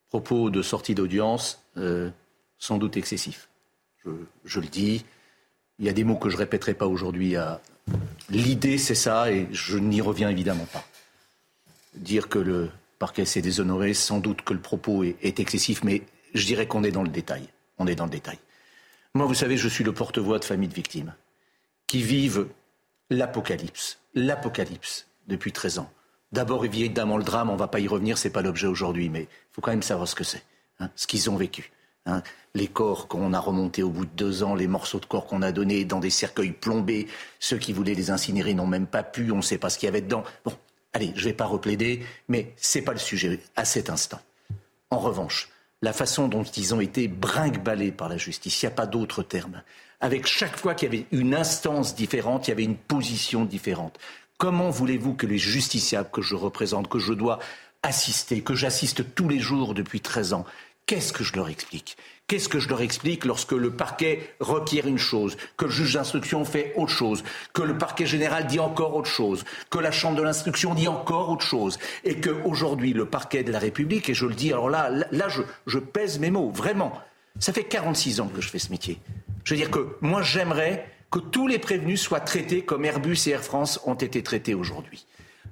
Propos 0.10 0.50
de 0.50 0.62
sortie 0.62 0.96
d'audience, 0.96 1.62
euh, 1.78 2.10
sans 2.58 2.78
doute 2.78 2.98
excessif. 2.98 3.50
Je, 4.46 4.62
le 4.62 4.68
dis, 4.68 5.04
il 5.80 5.86
y 5.86 5.90
a 5.90 5.94
des 5.94 6.06
mots 6.06 6.16
que 6.16 6.30
je 6.30 6.38
répéterai 6.38 6.74
pas 6.74 6.88
aujourd'hui. 6.88 7.36
L'idée, 8.30 8.78
c'est 8.78 8.96
ça, 8.96 9.30
et 9.34 9.50
je 9.52 9.78
n'y 9.78 10.00
reviens 10.00 10.30
évidemment 10.30 10.66
pas. 10.72 10.86
Dire 11.94 12.30
que 12.30 12.40
le 12.40 12.70
parquet 13.00 13.26
s'est 13.26 13.42
déshonoré. 13.42 13.94
Sans 13.94 14.20
doute 14.20 14.42
que 14.42 14.54
le 14.54 14.60
propos 14.60 15.04
est, 15.04 15.40
excessif, 15.40 15.84
mais 15.84 16.04
je 16.34 16.46
dirais 16.46 16.68
qu'on 16.68 16.84
est 16.84 16.92
dans 16.92 17.04
le 17.04 17.10
détail. 17.10 17.48
On 17.78 17.88
est 17.88 17.96
dans 17.96 18.06
le 18.06 18.12
détail. 18.12 18.40
Moi, 19.14 19.26
vous 19.26 19.34
savez, 19.34 19.58
je 19.58 19.68
suis 19.68 19.84
le 19.84 19.94
porte-voix 19.94 20.40
de 20.40 20.46
familles 20.46 20.70
de 20.70 20.74
victimes 20.74 21.16
qui 21.88 22.02
vivent 22.02 22.48
l'apocalypse, 23.10 24.00
l'apocalypse 24.14 25.08
depuis 25.28 25.52
13 25.52 25.80
ans. 25.80 25.92
D'abord, 26.32 26.66
évidemment, 26.66 27.18
le 27.18 27.24
drame, 27.24 27.50
on 27.50 27.54
ne 27.54 27.60
va 27.60 27.68
pas 27.68 27.80
y 27.80 27.88
revenir, 27.88 28.18
ce 28.18 28.28
n'est 28.28 28.34
pas 28.34 28.42
l'objet 28.42 28.68
aujourd'hui, 28.68 29.10
mais 29.10 29.22
il 29.22 29.54
faut 29.54 29.62
quand 29.62 29.72
même 29.72 29.82
savoir 29.82 30.08
ce 30.08 30.16
que 30.16 30.26
c'est, 30.26 30.44
hein, 30.80 30.90
ce 30.96 31.08
qu'ils 31.08 31.30
ont 31.30 31.38
vécu. 31.38 31.72
Hein. 32.06 32.22
Les 32.54 32.68
corps 32.68 33.08
qu'on 33.08 33.34
a 33.34 33.40
remontés 33.40 33.84
au 33.84 33.90
bout 33.90 34.06
de 34.06 34.12
deux 34.12 34.44
ans, 34.44 34.56
les 34.56 34.68
morceaux 34.68 35.00
de 35.00 35.06
corps 35.06 35.26
qu'on 35.26 35.42
a 35.42 35.52
donnés 35.52 35.86
dans 35.86 36.00
des 36.00 36.10
cercueils 36.10 36.52
plombés, 36.52 37.08
ceux 37.40 37.58
qui 37.58 37.72
voulaient 37.72 37.94
les 37.94 38.12
incinérer 38.12 38.54
n'ont 38.54 38.68
même 38.68 38.88
pas 38.88 39.04
pu, 39.04 39.32
on 39.32 39.38
ne 39.38 39.42
sait 39.42 39.58
pas 39.58 39.70
ce 39.70 39.78
qu'il 39.78 39.88
y 39.88 39.90
avait 39.90 40.02
dedans. 40.02 40.24
Allez, 40.98 41.14
je 41.14 41.20
ne 41.20 41.26
vais 41.26 41.34
pas 41.34 41.46
replaider, 41.46 42.02
mais 42.28 42.56
ce 42.58 42.80
n'est 42.80 42.84
pas 42.84 42.92
le 42.92 42.98
sujet 42.98 43.40
à 43.56 43.66
cet 43.66 43.92
instant. 43.92 44.20
En 44.90 44.98
revanche, 44.98 45.50
la 45.84 45.94
façon 45.94 46.28
dont 46.28 46.42
ils 46.42 46.74
ont 46.74 46.82
été 46.82 47.08
brinque 47.08 47.64
par 47.96 48.10
la 48.10 48.18
justice, 48.18 48.64
il 48.64 48.66
n'y 48.66 48.72
a 48.72 48.76
pas 48.76 48.88
d'autre 48.88 49.22
terme. 49.22 49.62
Avec 50.00 50.26
chaque 50.26 50.58
fois 50.58 50.74
qu'il 50.74 50.92
y 50.92 50.96
avait 50.96 51.06
une 51.12 51.36
instance 51.36 51.94
différente, 51.94 52.48
il 52.48 52.50
y 52.50 52.54
avait 52.54 52.64
une 52.64 52.78
position 52.78 53.46
différente. 53.46 54.00
Comment 54.40 54.72
voulez-vous 54.72 55.14
que 55.14 55.28
les 55.28 55.38
justiciables 55.38 56.10
que 56.10 56.24
je 56.24 56.34
représente, 56.34 56.90
que 56.90 56.98
je 56.98 57.14
dois 57.14 57.38
assister, 57.84 58.42
que 58.42 58.56
j'assiste 58.56 59.14
tous 59.14 59.30
les 59.30 59.38
jours 59.38 59.76
depuis 59.76 60.02
13 60.02 60.34
ans, 60.34 60.46
qu'est-ce 60.88 61.14
que 61.14 61.24
je 61.24 61.36
leur 61.36 61.50
explique? 61.50 61.96
Qu'est-ce 62.28 62.50
que 62.50 62.60
je 62.60 62.68
leur 62.68 62.82
explique 62.82 63.24
lorsque 63.24 63.54
le 63.54 63.72
parquet 63.72 64.36
requiert 64.42 64.86
une 64.86 64.98
chose, 64.98 65.38
que 65.56 65.64
le 65.64 65.72
juge 65.72 65.94
d'instruction 65.94 66.44
fait 66.44 66.74
autre 66.76 66.92
chose, 66.92 67.24
que 67.54 67.62
le 67.62 67.78
parquet 67.78 68.06
général 68.06 68.48
dit 68.48 68.60
encore 68.60 68.98
autre 68.98 69.10
chose, 69.10 69.46
que 69.70 69.80
la 69.80 69.92
chambre 69.92 70.18
de 70.18 70.24
l'instruction 70.24 70.76
dit 70.76 70.90
encore 70.90 71.30
autre 71.30 71.46
chose, 71.46 71.80
et 72.04 72.20
qu'aujourd'hui 72.20 72.92
le 72.92 73.06
parquet 73.06 73.46
de 73.46 73.52
la 73.54 73.60
République, 73.60 74.10
et 74.10 74.14
je 74.14 74.26
le 74.26 74.34
dis, 74.34 74.52
alors 74.52 74.70
là, 74.70 74.90
là 74.90 75.30
je, 75.30 75.42
je 75.68 75.80
pèse 75.80 76.20
mes 76.20 76.30
mots, 76.30 76.50
vraiment, 76.50 76.92
ça 77.40 77.54
fait 77.54 77.64
46 77.64 78.20
ans 78.20 78.28
que 78.28 78.42
je 78.42 78.50
fais 78.50 78.60
ce 78.60 78.72
métier. 78.72 79.00
Je 79.46 79.54
veux 79.54 79.60
dire 79.60 79.72
que 79.72 79.96
moi 80.02 80.22
j'aimerais 80.22 80.86
que 81.10 81.20
tous 81.20 81.48
les 81.48 81.60
prévenus 81.60 82.02
soient 82.02 82.20
traités 82.20 82.62
comme 82.62 82.84
Airbus 82.84 83.18
et 83.28 83.30
Air 83.30 83.44
France 83.44 83.80
ont 83.86 83.94
été 83.94 84.22
traités 84.22 84.54
aujourd'hui 84.54 85.08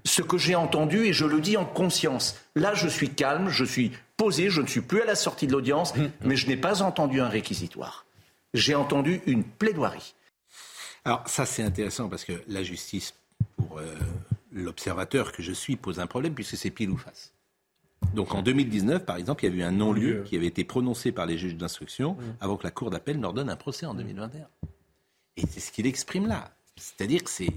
ce 0.06 0.22
que 0.22 0.38
j'ai 0.38 0.56
entendu 0.56 1.06
et 1.06 1.14
je 1.14 1.26
le 1.26 1.42
dis 1.42 1.58
en 1.58 1.66
conscience. 1.66 2.40
Là, 2.56 2.74
je 2.74 2.88
suis 2.88 3.10
calme, 3.10 3.50
je 3.50 3.66
suis 3.66 3.92
posé, 4.18 4.50
je 4.50 4.62
ne 4.62 4.68
suis 4.68 4.82
plus 4.82 5.02
à 5.02 5.06
la 5.06 5.16
sortie 5.16 5.48
de 5.48 5.52
l'audience, 5.52 5.94
hum. 5.96 6.10
mais 6.22 6.36
je 6.36 6.48
n'ai 6.48 6.58
pas 6.58 6.82
entendu 6.82 7.22
un 7.22 7.30
réquisitoire. 7.30 8.06
J'ai 8.54 8.76
entendu 8.76 9.22
une 9.26 9.44
plaidoirie. 9.44 10.16
Alors 11.04 11.28
ça, 11.28 11.46
c'est 11.46 11.64
intéressant 11.64 12.10
parce 12.10 12.24
que 12.24 12.34
la 12.48 12.64
justice, 12.64 13.14
pour 13.58 13.80
euh, 13.80 13.96
l'observateur 14.52 15.32
que 15.32 15.44
je 15.44 15.52
suis, 15.52 15.76
pose 15.76 16.00
un 16.00 16.08
problème 16.08 16.34
puisque 16.34 16.58
c'est 16.58 16.72
pile 16.72 16.90
ou 16.90 16.98
face. 16.98 17.34
Donc 18.14 18.34
en 18.34 18.42
2019, 18.42 19.06
par 19.06 19.18
exemple, 19.18 19.46
il 19.46 19.54
y 19.54 19.54
a 19.54 19.56
eu 19.58 19.64
un 19.64 19.72
non-lieu 19.72 20.24
qui 20.26 20.36
avait 20.36 20.46
été 20.46 20.64
prononcé 20.64 21.12
par 21.12 21.26
les 21.26 21.38
juges 21.38 21.56
d'instruction 21.56 22.12
hum. 22.12 22.36
avant 22.40 22.58
que 22.58 22.64
la 22.64 22.72
Cour 22.72 22.90
d'appel 22.90 23.20
leur 23.20 23.34
donne 23.34 23.50
un 23.50 23.56
procès 23.56 23.86
en 23.86 23.94
2021. 23.94 24.48
Et 25.38 25.46
c'est 25.48 25.60
ce 25.60 25.72
qu'il 25.72 25.86
exprime 25.86 26.28
là. 26.28 26.52
C'est-à-dire 26.78 27.24
que 27.24 27.30
c'est 27.30 27.52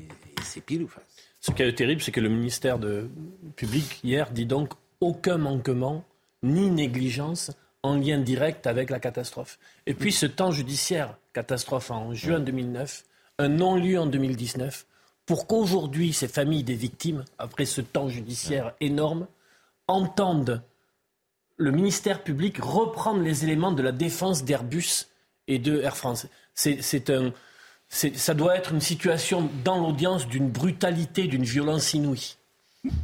pile 0.67 0.83
ou 0.83 0.89
face. 0.89 1.05
Ce 1.41 1.53
qui 1.53 1.63
est 1.63 1.73
terrible, 1.75 2.03
c'est 2.03 2.13
que 2.13 2.21
le 2.21 2.29
ministère 2.29 2.79
de 2.79 3.09
public, 3.57 4.01
hier, 4.03 4.31
dit 4.31 4.47
donc 4.47 4.73
aucun 5.01 5.39
manquement 5.39 6.05
ni 6.43 6.71
négligence 6.71 7.51
en 7.83 7.97
lien 7.97 8.19
direct 8.19 8.67
avec 8.67 8.91
la 8.91 9.01
catastrophe. 9.01 9.59
Et 9.87 9.95
puis 9.95 10.13
ce 10.13 10.27
temps 10.27 10.51
judiciaire, 10.51 11.17
catastrophe 11.33 11.91
en 11.91 12.13
juin 12.13 12.41
2009, 12.41 13.05
un 13.39 13.49
non-lieu 13.49 13.99
en 13.99 14.07
2019, 14.07 14.87
pour 15.27 15.47
qu'aujourd'hui 15.47 16.13
ces 16.13 16.29
familles 16.29 16.65
des 16.65 16.75
victimes, 16.75 17.25
après 17.39 17.65
ce 17.65 17.81
temps 17.81 18.09
judiciaire 18.09 18.75
énorme, 18.81 19.27
entendent 19.87 20.63
le 21.57 21.71
ministère 21.73 22.23
public 22.23 22.59
reprendre 22.59 23.21
les 23.21 23.45
éléments 23.45 23.73
de 23.73 23.83
la 23.83 23.93
défense 23.93 24.45
d'Airbus 24.45 25.07
et 25.49 25.59
de 25.59 25.81
Air 25.81 25.97
France. 25.97 26.27
C'est 26.55 27.11
un, 27.11 27.33
ça 27.89 28.35
doit 28.35 28.57
être 28.57 28.73
une 28.73 28.81
situation 28.81 29.51
dans 29.65 29.79
l'audience 29.79 30.27
d'une 30.27 30.51
brutalité, 30.51 31.27
d'une 31.27 31.45
violence 31.45 31.95
inouïe. 31.95 32.37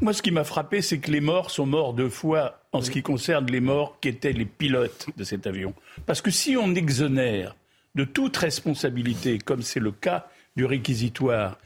Moi, 0.01 0.13
ce 0.13 0.23
qui 0.23 0.31
m'a 0.31 0.45
frappé, 0.45 0.83
c'est 0.83 0.99
que 0.99 1.11
les 1.11 1.21
morts 1.21 1.51
sont 1.51 1.67
morts 1.67 1.95
deux 1.95 2.09
fois 2.09 2.61
en 2.73 2.81
ce 2.81 2.91
qui 2.91 3.03
concerne 3.03 3.47
les 3.51 3.61
morts 3.61 3.99
qui 4.01 4.09
étaient 4.09 4.33
les 4.33 4.45
pilotes 4.45 5.07
de 5.17 5.25
cet 5.25 5.47
avion. 5.47 5.75
Parce 6.07 6.21
que 6.21 6.31
si 6.31 6.57
on 6.57 6.75
exonère 6.75 7.57
de 7.95 8.05
toute 8.05 8.37
responsabilité, 8.37 9.39
comme 9.39 9.63
c'est 9.63 9.81
le 9.81 9.93
cas 9.93 10.29
du 10.57 10.65
réquisitoire, 10.65 11.59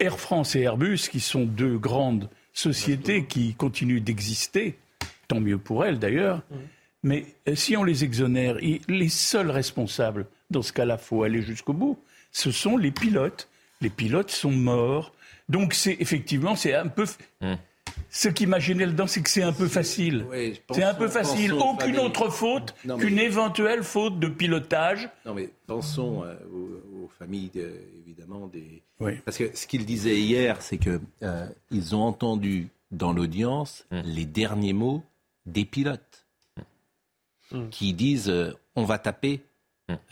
Air 0.00 0.18
France 0.18 0.56
et 0.56 0.62
Airbus, 0.62 1.08
qui 1.10 1.20
sont 1.20 1.44
deux 1.44 1.78
grandes 1.78 2.28
sociétés 2.52 3.24
qui 3.24 3.54
continuent 3.54 4.02
d'exister, 4.02 4.76
tant 5.28 5.40
mieux 5.40 5.58
pour 5.58 5.84
elles 5.84 6.00
d'ailleurs, 6.00 6.42
mais 7.02 7.26
euh, 7.48 7.54
si 7.54 7.76
on 7.76 7.84
les 7.84 8.04
exonère, 8.04 8.56
les 8.56 9.08
seuls 9.08 9.50
responsables, 9.50 10.26
dans 10.50 10.62
ce 10.62 10.72
cas-là, 10.72 10.98
il 11.00 11.04
faut 11.04 11.22
aller 11.22 11.42
jusqu'au 11.42 11.72
bout, 11.72 11.98
ce 12.32 12.50
sont 12.50 12.76
les 12.76 12.90
pilotes. 12.90 13.48
Les 13.80 13.90
pilotes 13.90 14.30
sont 14.30 14.50
morts. 14.50 15.14
Donc 15.50 15.74
c'est 15.74 15.96
effectivement, 15.98 16.54
c'est 16.56 16.74
un 16.74 16.86
peu. 16.86 17.04
Hmm. 17.40 17.54
Ce 18.08 18.28
qui 18.28 18.46
m'a 18.46 18.58
gêné 18.58 18.86
là-dedans, 18.86 19.06
c'est 19.06 19.22
que 19.22 19.30
c'est 19.30 19.42
un 19.42 19.52
peu 19.52 19.68
facile. 19.68 20.26
c'est 20.70 20.82
un 20.82 20.94
peu 20.94 21.08
facile. 21.08 21.52
Aucune 21.52 21.98
autre 21.98 22.28
faute 22.28 22.74
qu'une 22.98 23.18
éventuelle 23.18 23.82
faute 23.82 24.18
de 24.18 24.28
pilotage. 24.28 25.08
Non, 25.26 25.34
mais 25.34 25.50
pensons 25.66 26.24
euh, 26.24 26.34
aux, 26.52 27.08
familles, 27.18 27.50
évidemment, 27.98 28.48
des. 28.48 28.82
Parce 29.24 29.38
que 29.38 29.56
ce 29.56 29.66
qu'il 29.66 29.84
disait 29.86 30.18
hier, 30.18 30.60
c'est 30.60 30.78
qu'ils 30.78 31.00
euh, 31.22 31.48
ont 31.92 32.02
entendu 32.02 32.68
dans 32.90 33.12
l'audience 33.12 33.86
hmm. 33.90 34.00
les 34.04 34.24
derniers 34.24 34.72
mots 34.72 35.02
des 35.46 35.64
pilotes 35.64 36.26
hmm. 37.52 37.68
qui 37.70 37.92
disent 37.92 38.28
euh, 38.28 38.52
on 38.76 38.84
va 38.84 38.98
taper 38.98 39.42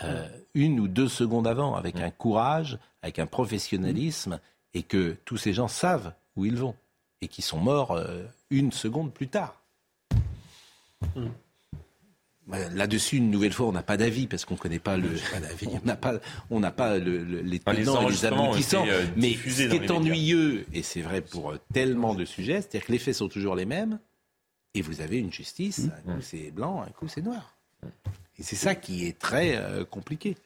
euh, 0.02 0.28
une 0.54 0.80
ou 0.80 0.88
deux 0.88 1.08
secondes 1.08 1.46
avant, 1.46 1.74
avec 1.74 2.00
un 2.00 2.10
courage, 2.10 2.78
avec 3.02 3.18
un 3.18 3.26
professionnalisme, 3.26 4.40
et 4.74 4.82
que 4.82 5.16
tous 5.24 5.36
ces 5.36 5.52
gens 5.52 5.68
savent 5.68 6.12
où 6.36 6.44
ils 6.44 6.56
vont, 6.56 6.74
et 7.20 7.28
qui 7.28 7.42
sont 7.42 7.58
morts 7.58 7.92
euh, 7.92 8.24
une 8.50 8.72
seconde 8.72 9.12
plus 9.12 9.28
tard. 9.28 9.62
Là-dessus, 12.48 13.16
une 13.18 13.30
nouvelle 13.30 13.52
fois, 13.52 13.66
on 13.66 13.72
n'a 13.72 13.82
pas 13.82 13.98
d'avis 13.98 14.26
parce 14.26 14.46
qu'on 14.46 14.54
ne 14.54 14.58
connaît 14.58 14.78
pas 14.78 14.96
le. 14.96 15.10
on 15.66 15.86
n'a 15.86 15.96
pas, 15.96 16.14
on 16.50 16.60
n'a 16.60 16.70
pas 16.70 16.98
le, 16.98 17.22
les 17.22 17.58
tenants 17.58 18.08
et 18.08 18.10
les 18.10 18.24
aboutissants. 18.24 18.86
Euh, 18.88 19.04
mais 19.16 19.34
ce 19.34 19.68
qui 19.68 19.76
est 19.76 19.90
ennuyeux, 19.90 20.64
et 20.72 20.82
c'est 20.82 21.02
vrai 21.02 21.20
pour 21.20 21.54
tellement 21.74 22.14
de 22.14 22.24
sujets, 22.24 22.62
c'est-à-dire 22.62 22.86
que 22.86 22.92
les 22.92 22.98
faits 22.98 23.14
sont 23.14 23.28
toujours 23.28 23.54
les 23.54 23.66
mêmes, 23.66 23.98
et 24.72 24.80
vous 24.80 25.02
avez 25.02 25.18
une 25.18 25.32
justice. 25.32 25.88
Un 26.06 26.14
coup 26.14 26.22
c'est 26.22 26.50
blanc, 26.50 26.82
un 26.82 26.90
coup 26.90 27.06
c'est 27.06 27.20
noir. 27.20 27.58
C'est 28.40 28.56
ça 28.56 28.74
qui 28.74 29.06
est 29.06 29.18
très 29.18 29.56
euh, 29.56 29.84
compliqué 29.84 30.36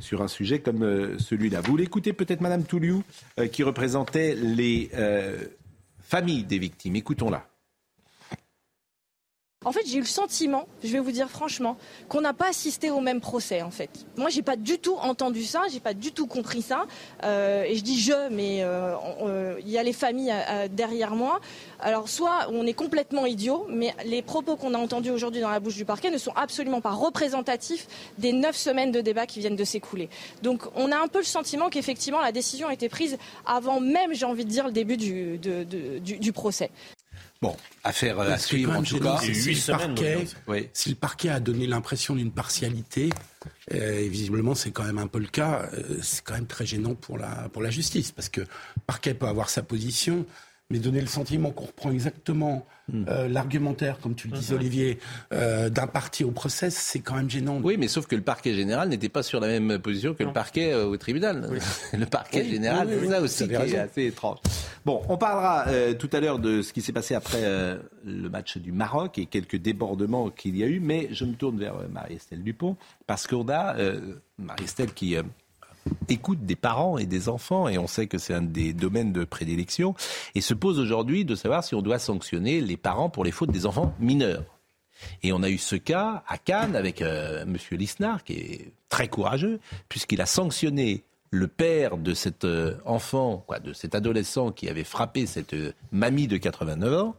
sur 0.00 0.22
un 0.22 0.28
sujet 0.28 0.60
comme 0.60 0.82
euh, 0.82 1.18
celui-là. 1.18 1.60
Vous 1.60 1.76
l'écoutez 1.76 2.12
peut-être 2.14 2.40
Madame 2.40 2.64
Touliou, 2.64 3.02
euh, 3.38 3.46
qui 3.46 3.62
représentait 3.62 4.34
les 4.34 4.90
familles 6.00 6.44
des 6.44 6.58
victimes. 6.58 6.96
Écoutons-la. 6.96 7.46
En 9.66 9.72
fait, 9.72 9.80
j'ai 9.84 9.96
eu 9.96 10.00
le 10.00 10.06
sentiment, 10.06 10.68
je 10.84 10.92
vais 10.92 11.00
vous 11.00 11.10
dire 11.10 11.28
franchement, 11.28 11.76
qu'on 12.08 12.20
n'a 12.20 12.32
pas 12.32 12.50
assisté 12.50 12.92
au 12.92 13.00
même 13.00 13.20
procès. 13.20 13.62
En 13.62 13.72
fait, 13.72 13.90
moi, 14.16 14.30
j'ai 14.30 14.42
pas 14.42 14.54
du 14.54 14.78
tout 14.78 14.94
entendu 14.94 15.42
ça, 15.44 15.62
j'ai 15.72 15.80
pas 15.80 15.92
du 15.92 16.12
tout 16.12 16.28
compris 16.28 16.62
ça. 16.62 16.86
Euh, 17.24 17.64
et 17.64 17.74
je 17.74 17.82
dis 17.82 17.98
je, 18.00 18.28
mais 18.30 18.62
euh, 18.62 18.94
euh, 19.22 19.56
il 19.62 19.68
y 19.68 19.76
a 19.76 19.82
les 19.82 19.92
familles 19.92 20.32
derrière 20.70 21.16
moi. 21.16 21.40
Alors, 21.80 22.08
soit 22.08 22.46
on 22.52 22.64
est 22.64 22.74
complètement 22.74 23.26
idiot, 23.26 23.66
mais 23.68 23.92
les 24.04 24.22
propos 24.22 24.54
qu'on 24.54 24.72
a 24.72 24.78
entendus 24.78 25.10
aujourd'hui 25.10 25.40
dans 25.40 25.50
la 25.50 25.58
bouche 25.58 25.74
du 25.74 25.84
parquet 25.84 26.12
ne 26.12 26.18
sont 26.18 26.32
absolument 26.36 26.80
pas 26.80 26.92
représentatifs 26.92 27.88
des 28.18 28.32
neuf 28.32 28.54
semaines 28.54 28.92
de 28.92 29.00
débat 29.00 29.26
qui 29.26 29.40
viennent 29.40 29.56
de 29.56 29.64
s'écouler. 29.64 30.08
Donc, 30.44 30.62
on 30.76 30.92
a 30.92 30.96
un 30.96 31.08
peu 31.08 31.18
le 31.18 31.24
sentiment 31.24 31.70
qu'effectivement 31.70 32.20
la 32.20 32.30
décision 32.30 32.68
a 32.68 32.72
été 32.72 32.88
prise 32.88 33.18
avant 33.44 33.80
même, 33.80 34.14
j'ai 34.14 34.26
envie 34.26 34.44
de 34.44 34.50
dire, 34.50 34.66
le 34.66 34.72
début 34.72 34.96
du, 34.96 35.38
du 35.38 36.32
procès. 36.32 36.70
Bon, 37.42 37.54
affaire 37.84 38.18
à 38.20 38.38
suivre 38.38 38.72
en 38.72 38.82
tout 38.82 38.98
cas. 38.98 39.18
Si, 39.18 39.54
le 39.54 39.76
parquet, 39.76 40.26
si 40.72 40.88
le 40.90 40.94
parquet 40.94 41.28
a 41.28 41.40
donné 41.40 41.66
l'impression 41.66 42.14
d'une 42.14 42.32
partialité, 42.32 43.10
euh, 43.74 44.00
et 44.00 44.08
visiblement 44.08 44.54
c'est 44.54 44.70
quand 44.70 44.84
même 44.84 44.98
un 44.98 45.06
peu 45.06 45.18
le 45.18 45.26
cas, 45.26 45.68
euh, 45.74 45.98
c'est 46.02 46.24
quand 46.24 46.34
même 46.34 46.46
très 46.46 46.64
gênant 46.64 46.94
pour 46.94 47.18
la, 47.18 47.48
pour 47.52 47.62
la 47.62 47.70
justice, 47.70 48.10
parce 48.10 48.28
que 48.28 48.40
le 48.40 48.46
parquet 48.86 49.12
peut 49.12 49.26
avoir 49.26 49.50
sa 49.50 49.62
position, 49.62 50.24
mais 50.70 50.78
donner 50.80 51.00
le 51.00 51.06
sentiment 51.06 51.52
qu'on 51.52 51.66
reprend 51.66 51.92
exactement 51.92 52.66
hmm. 52.88 53.04
euh, 53.08 53.28
l'argumentaire, 53.28 53.98
comme 54.00 54.16
tu 54.16 54.26
le 54.26 54.36
disais, 54.36 54.54
hmm. 54.54 54.58
Olivier, 54.58 54.98
euh, 55.32 55.70
d'un 55.70 55.86
parti 55.86 56.24
au 56.24 56.32
procès, 56.32 56.70
c'est 56.70 56.98
quand 56.98 57.14
même 57.14 57.30
gênant. 57.30 57.60
Oui, 57.62 57.76
mais 57.78 57.86
sauf 57.86 58.06
que 58.06 58.16
le 58.16 58.22
parquet 58.22 58.54
général 58.54 58.88
n'était 58.88 59.08
pas 59.08 59.22
sur 59.22 59.38
la 59.38 59.46
même 59.46 59.78
position 59.78 60.14
que 60.14 60.24
le 60.24 60.32
parquet 60.32 60.72
euh, 60.72 60.86
au 60.86 60.96
tribunal. 60.96 61.48
le 61.92 62.06
parquet 62.06 62.44
général, 62.44 62.88
c'est 62.90 63.08
ça 63.08 63.20
aussi 63.20 63.46
qui 63.46 63.54
est 63.54 63.78
assez 63.78 64.06
étrange. 64.06 64.38
Bon, 64.84 65.02
on 65.08 65.16
parlera 65.16 65.66
tout 65.94 66.10
à 66.12 66.20
l'heure 66.20 66.38
de 66.38 66.62
ce 66.62 66.72
qui 66.72 66.80
s'est 66.80 66.92
passé 66.92 67.14
après 67.14 67.42
le 68.04 68.28
match 68.28 68.58
du 68.58 68.72
Maroc 68.72 69.18
et 69.18 69.26
quelques 69.26 69.56
débordements 69.56 70.30
qu'il 70.30 70.56
y 70.56 70.62
a 70.62 70.66
eu, 70.66 70.80
mais 70.80 71.08
je 71.10 71.24
me 71.24 71.34
tourne 71.34 71.58
vers 71.58 71.74
Marie-Estelle 71.90 72.42
Dupont, 72.42 72.76
parce 73.06 73.26
qu'on 73.26 73.48
a 73.48 73.76
Marie-Estelle 74.38 74.92
qui 74.92 75.16
écoute 76.08 76.44
des 76.44 76.56
parents 76.56 76.98
et 76.98 77.06
des 77.06 77.28
enfants, 77.28 77.68
et 77.68 77.78
on 77.78 77.86
sait 77.86 78.06
que 78.06 78.18
c'est 78.18 78.34
un 78.34 78.42
des 78.42 78.72
domaines 78.72 79.12
de 79.12 79.24
prédilection, 79.24 79.94
et 80.34 80.40
se 80.40 80.54
pose 80.54 80.78
aujourd'hui 80.78 81.24
de 81.24 81.34
savoir 81.34 81.64
si 81.64 81.74
on 81.74 81.82
doit 81.82 81.98
sanctionner 81.98 82.60
les 82.60 82.76
parents 82.76 83.10
pour 83.10 83.24
les 83.24 83.32
fautes 83.32 83.50
des 83.50 83.66
enfants 83.66 83.94
mineurs. 83.98 84.44
Et 85.22 85.32
on 85.32 85.42
a 85.42 85.50
eu 85.50 85.58
ce 85.58 85.76
cas 85.76 86.22
à 86.26 86.38
Cannes 86.38 86.76
avec 86.76 87.02
euh, 87.02 87.42
M. 87.42 87.56
Lisnard, 87.72 88.24
qui 88.24 88.34
est 88.34 88.72
très 88.88 89.08
courageux, 89.08 89.60
puisqu'il 89.88 90.20
a 90.20 90.26
sanctionné 90.26 91.02
le 91.30 91.48
père 91.48 91.98
de 91.98 92.14
cet 92.14 92.44
euh, 92.44 92.76
enfant, 92.84 93.44
quoi, 93.46 93.58
de 93.58 93.72
cet 93.72 93.94
adolescent 93.94 94.52
qui 94.52 94.68
avait 94.68 94.84
frappé 94.84 95.26
cette 95.26 95.54
euh, 95.54 95.72
mamie 95.92 96.28
de 96.28 96.36
89 96.36 97.02
ans. 97.02 97.16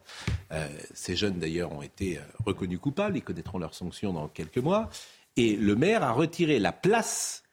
ces 0.94 1.16
jeunes 1.16 1.40
d'ailleurs 1.40 1.72
ont 1.72 1.82
été 1.82 2.20
reconnus 2.46 2.80
coupables, 2.80 3.18
ils 3.18 3.22
connaîtront 3.22 3.60
leur 3.60 3.76
sanction 3.76 4.14
dans 4.14 4.28
quelques 4.28 4.58
mois. 4.58 4.90
Et 5.36 5.56
le 5.56 5.76
maire 5.76 6.04
a 6.04 6.14
retiré 6.14 6.58
la 6.58 6.72
place 6.72 7.44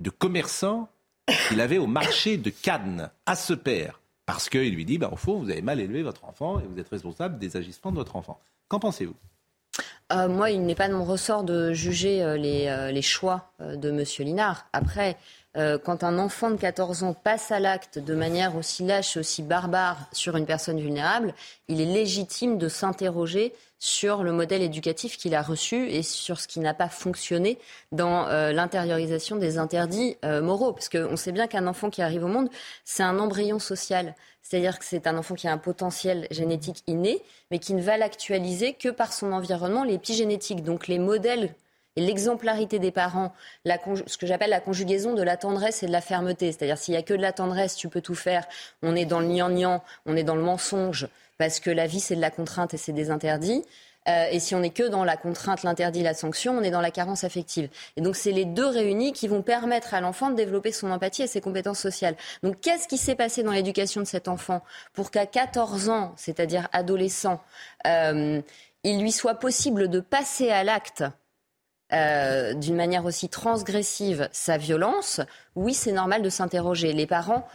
de 0.00 0.10
commerçant 0.10 0.88
qu'il 1.48 1.60
avait 1.60 1.78
au 1.78 1.86
marché 1.86 2.36
de 2.36 2.50
Cannes 2.50 3.10
à 3.26 3.36
ce 3.36 3.52
père. 3.52 4.00
Parce 4.26 4.48
qu'il 4.48 4.74
lui 4.74 4.84
dit, 4.84 4.98
bah, 4.98 5.08
au 5.10 5.16
fond, 5.16 5.38
vous 5.38 5.50
avez 5.50 5.62
mal 5.62 5.80
élevé 5.80 6.02
votre 6.02 6.24
enfant 6.24 6.60
et 6.60 6.64
vous 6.64 6.78
êtes 6.78 6.88
responsable 6.88 7.38
des 7.38 7.56
agissements 7.56 7.90
de 7.90 7.96
votre 7.96 8.16
enfant. 8.16 8.38
Qu'en 8.68 8.78
pensez-vous 8.78 9.14
euh, 10.10 10.28
moi, 10.28 10.50
il 10.50 10.64
n'est 10.64 10.74
pas 10.74 10.88
de 10.88 10.94
mon 10.94 11.04
ressort 11.04 11.44
de 11.44 11.72
juger 11.72 12.22
euh, 12.22 12.38
euh, 12.38 12.90
les, 12.90 13.02
choix 13.02 13.52
de 13.60 13.90
M. 13.90 14.04
Linard. 14.20 14.66
Après, 14.72 15.18
quand 15.84 16.04
un 16.04 16.18
enfant 16.18 16.50
de 16.50 16.56
14 16.56 17.02
ans 17.02 17.14
passe 17.14 17.50
à 17.50 17.58
l'acte 17.58 17.98
de 17.98 18.14
manière 18.14 18.54
aussi 18.56 18.84
lâche, 18.84 19.16
aussi 19.16 19.42
barbare 19.42 20.08
sur 20.12 20.36
une 20.36 20.46
personne 20.46 20.78
vulnérable, 20.78 21.34
il 21.66 21.80
est 21.80 21.84
légitime 21.84 22.58
de 22.58 22.68
s'interroger 22.68 23.52
sur 23.78 24.22
le 24.22 24.32
modèle 24.32 24.62
éducatif 24.62 25.16
qu'il 25.16 25.34
a 25.34 25.42
reçu 25.42 25.88
et 25.88 26.02
sur 26.02 26.40
ce 26.40 26.48
qui 26.48 26.60
n'a 26.60 26.74
pas 26.74 26.88
fonctionné 26.88 27.58
dans 27.92 28.26
euh, 28.26 28.52
l'intériorisation 28.52 29.36
des 29.36 29.58
interdits 29.58 30.16
euh, 30.24 30.42
moraux. 30.42 30.72
Parce 30.72 30.88
qu'on 30.88 31.16
sait 31.16 31.32
bien 31.32 31.46
qu'un 31.46 31.66
enfant 31.66 31.90
qui 31.90 32.02
arrive 32.02 32.24
au 32.24 32.28
monde, 32.28 32.50
c'est 32.84 33.02
un 33.02 33.18
embryon 33.18 33.58
social. 33.58 34.14
C'est-à-dire 34.42 34.78
que 34.78 34.84
c'est 34.84 35.06
un 35.06 35.16
enfant 35.16 35.34
qui 35.34 35.46
a 35.46 35.52
un 35.52 35.58
potentiel 35.58 36.26
génétique 36.30 36.82
inné, 36.86 37.22
mais 37.50 37.58
qui 37.58 37.74
ne 37.74 37.82
va 37.82 37.96
l'actualiser 37.96 38.72
que 38.72 38.88
par 38.88 39.12
son 39.12 39.32
environnement, 39.32 39.84
l'épigénétique. 39.84 40.64
Donc 40.64 40.88
les 40.88 40.98
modèles 40.98 41.54
et 41.98 42.00
l'exemplarité 42.00 42.78
des 42.78 42.92
parents, 42.92 43.32
ce 43.66 44.16
que 44.18 44.26
j'appelle 44.28 44.50
la 44.50 44.60
conjugaison 44.60 45.14
de 45.14 45.22
la 45.22 45.36
tendresse 45.36 45.82
et 45.82 45.86
de 45.88 45.92
la 45.92 46.00
fermeté. 46.00 46.52
C'est-à-dire 46.52 46.78
s'il 46.78 46.92
n'y 46.92 46.98
a 46.98 47.02
que 47.02 47.12
de 47.12 47.20
la 47.20 47.32
tendresse, 47.32 47.74
tu 47.74 47.88
peux 47.88 48.00
tout 48.00 48.14
faire. 48.14 48.46
On 48.84 48.94
est 48.94 49.04
dans 49.04 49.18
le 49.18 49.26
gnangnan, 49.26 49.82
on 50.06 50.14
est 50.14 50.22
dans 50.22 50.36
le 50.36 50.42
mensonge 50.42 51.08
parce 51.38 51.58
que 51.58 51.70
la 51.70 51.88
vie, 51.88 51.98
c'est 51.98 52.14
de 52.14 52.20
la 52.20 52.30
contrainte 52.30 52.72
et 52.72 52.76
c'est 52.76 52.92
des 52.92 53.10
interdits. 53.10 53.64
Euh, 54.08 54.28
et 54.30 54.38
si 54.38 54.54
on 54.54 54.60
n'est 54.60 54.70
que 54.70 54.84
dans 54.84 55.02
la 55.02 55.16
contrainte, 55.16 55.64
l'interdit, 55.64 56.04
la 56.04 56.14
sanction, 56.14 56.56
on 56.56 56.62
est 56.62 56.70
dans 56.70 56.80
la 56.80 56.92
carence 56.92 57.24
affective. 57.24 57.68
Et 57.96 58.00
donc, 58.00 58.14
c'est 58.14 58.30
les 58.30 58.44
deux 58.44 58.68
réunis 58.68 59.12
qui 59.12 59.26
vont 59.26 59.42
permettre 59.42 59.92
à 59.92 60.00
l'enfant 60.00 60.30
de 60.30 60.36
développer 60.36 60.70
son 60.70 60.92
empathie 60.92 61.22
et 61.22 61.26
ses 61.26 61.40
compétences 61.40 61.80
sociales. 61.80 62.14
Donc, 62.44 62.60
qu'est-ce 62.60 62.86
qui 62.86 62.96
s'est 62.96 63.16
passé 63.16 63.42
dans 63.42 63.50
l'éducation 63.50 64.00
de 64.00 64.06
cet 64.06 64.28
enfant 64.28 64.62
pour 64.92 65.10
qu'à 65.10 65.26
14 65.26 65.88
ans, 65.88 66.14
c'est-à-dire 66.16 66.68
adolescent, 66.72 67.42
euh, 67.88 68.40
il 68.84 69.00
lui 69.00 69.10
soit 69.10 69.34
possible 69.34 69.88
de 69.88 69.98
passer 69.98 70.50
à 70.50 70.62
l'acte 70.62 71.02
euh, 71.92 72.54
d'une 72.54 72.76
manière 72.76 73.04
aussi 73.04 73.28
transgressive 73.28 74.28
sa 74.32 74.58
violence, 74.58 75.20
oui, 75.56 75.74
c'est 75.74 75.92
normal 75.92 76.22
de 76.22 76.28
s'interroger. 76.28 76.92
Les 76.92 77.06
parents 77.06 77.46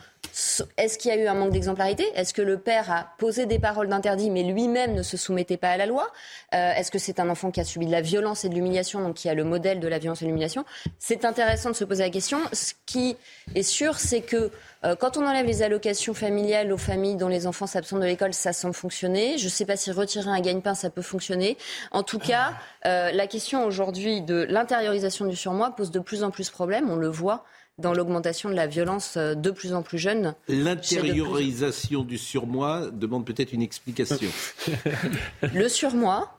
est-ce 0.77 0.97
qu'il 0.97 1.11
y 1.11 1.13
a 1.13 1.17
eu 1.17 1.27
un 1.27 1.35
manque 1.35 1.51
d'exemplarité? 1.51 2.05
Est-ce 2.15 2.33
que 2.33 2.41
le 2.41 2.57
père 2.57 2.91
a 2.91 3.13
posé 3.17 3.45
des 3.45 3.59
paroles 3.59 3.87
d'interdit 3.87 4.29
mais 4.29 4.43
lui-même 4.43 4.93
ne 4.93 5.03
se 5.03 5.17
soumettait 5.17 5.57
pas 5.57 5.69
à 5.69 5.77
la 5.77 5.85
loi? 5.85 6.11
Euh, 6.53 6.73
Est-ce 6.73 6.91
que 6.91 6.99
c'est 6.99 7.19
un 7.19 7.29
enfant 7.29 7.51
qui 7.51 7.59
a 7.59 7.63
subi 7.63 7.85
de 7.85 7.91
la 7.91 8.01
violence 8.01 8.43
et 8.43 8.49
de 8.49 8.55
l'humiliation, 8.55 9.01
donc 9.01 9.15
qui 9.15 9.29
a 9.29 9.33
le 9.33 9.43
modèle 9.43 9.79
de 9.79 9.87
la 9.87 9.99
violence 9.99 10.21
et 10.21 10.25
de 10.25 10.29
l'humiliation? 10.29 10.65
C'est 10.99 11.25
intéressant 11.25 11.69
de 11.69 11.75
se 11.75 11.83
poser 11.83 12.03
la 12.03 12.09
question. 12.09 12.39
Ce 12.51 12.73
qui 12.85 13.15
est 13.53 13.63
sûr, 13.63 13.99
c'est 13.99 14.21
que 14.21 14.51
euh, 14.85 14.95
quand 14.95 15.17
on 15.17 15.25
enlève 15.25 15.45
les 15.45 15.61
allocations 15.61 16.13
familiales 16.13 16.71
aux 16.71 16.77
familles 16.77 17.15
dont 17.15 17.27
les 17.27 17.47
enfants 17.47 17.67
s'absentent 17.67 18.01
de 18.01 18.05
l'école, 18.05 18.33
ça 18.33 18.53
semble 18.53 18.73
fonctionner. 18.73 19.37
Je 19.37 19.45
ne 19.45 19.49
sais 19.49 19.65
pas 19.65 19.77
si 19.77 19.91
retirer 19.91 20.29
un 20.29 20.41
gagne-pain, 20.41 20.73
ça 20.73 20.89
peut 20.89 21.01
fonctionner. 21.01 21.57
En 21.91 22.03
tout 22.03 22.19
cas, 22.19 22.53
euh, 22.85 23.11
la 23.11 23.27
question 23.27 23.65
aujourd'hui 23.65 24.21
de 24.21 24.45
l'intériorisation 24.49 25.25
du 25.25 25.35
surmoi 25.35 25.75
pose 25.75 25.91
de 25.91 25.99
plus 25.99 26.23
en 26.23 26.31
plus 26.31 26.47
de 26.47 26.53
problèmes. 26.53 26.89
On 26.89 26.95
le 26.95 27.07
voit 27.07 27.45
dans 27.77 27.93
l'augmentation 27.93 28.49
de 28.49 28.55
la 28.55 28.67
violence 28.67 29.17
euh, 29.17 29.33
de 29.35 29.51
plus 29.51 29.73
en 29.73 29.81
plus 29.81 29.97
jeune. 29.97 30.35
L'intériorisation 30.47 32.03
du 32.03 32.17
surmoi 32.17 32.89
demande 32.91 33.25
peut-être 33.25 33.53
une 33.53 33.61
explication. 33.61 34.29
le 35.53 35.67
surmoi, 35.67 36.37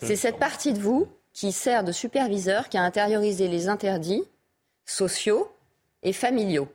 c'est 0.00 0.16
cette 0.16 0.38
partie 0.38 0.72
de 0.72 0.80
vous 0.80 1.08
qui 1.32 1.52
sert 1.52 1.84
de 1.84 1.92
superviseur, 1.92 2.68
qui 2.68 2.76
a 2.76 2.82
intériorisé 2.82 3.48
les 3.48 3.68
interdits 3.68 4.24
sociaux 4.86 5.50
et 6.02 6.12
familiaux. 6.12 6.68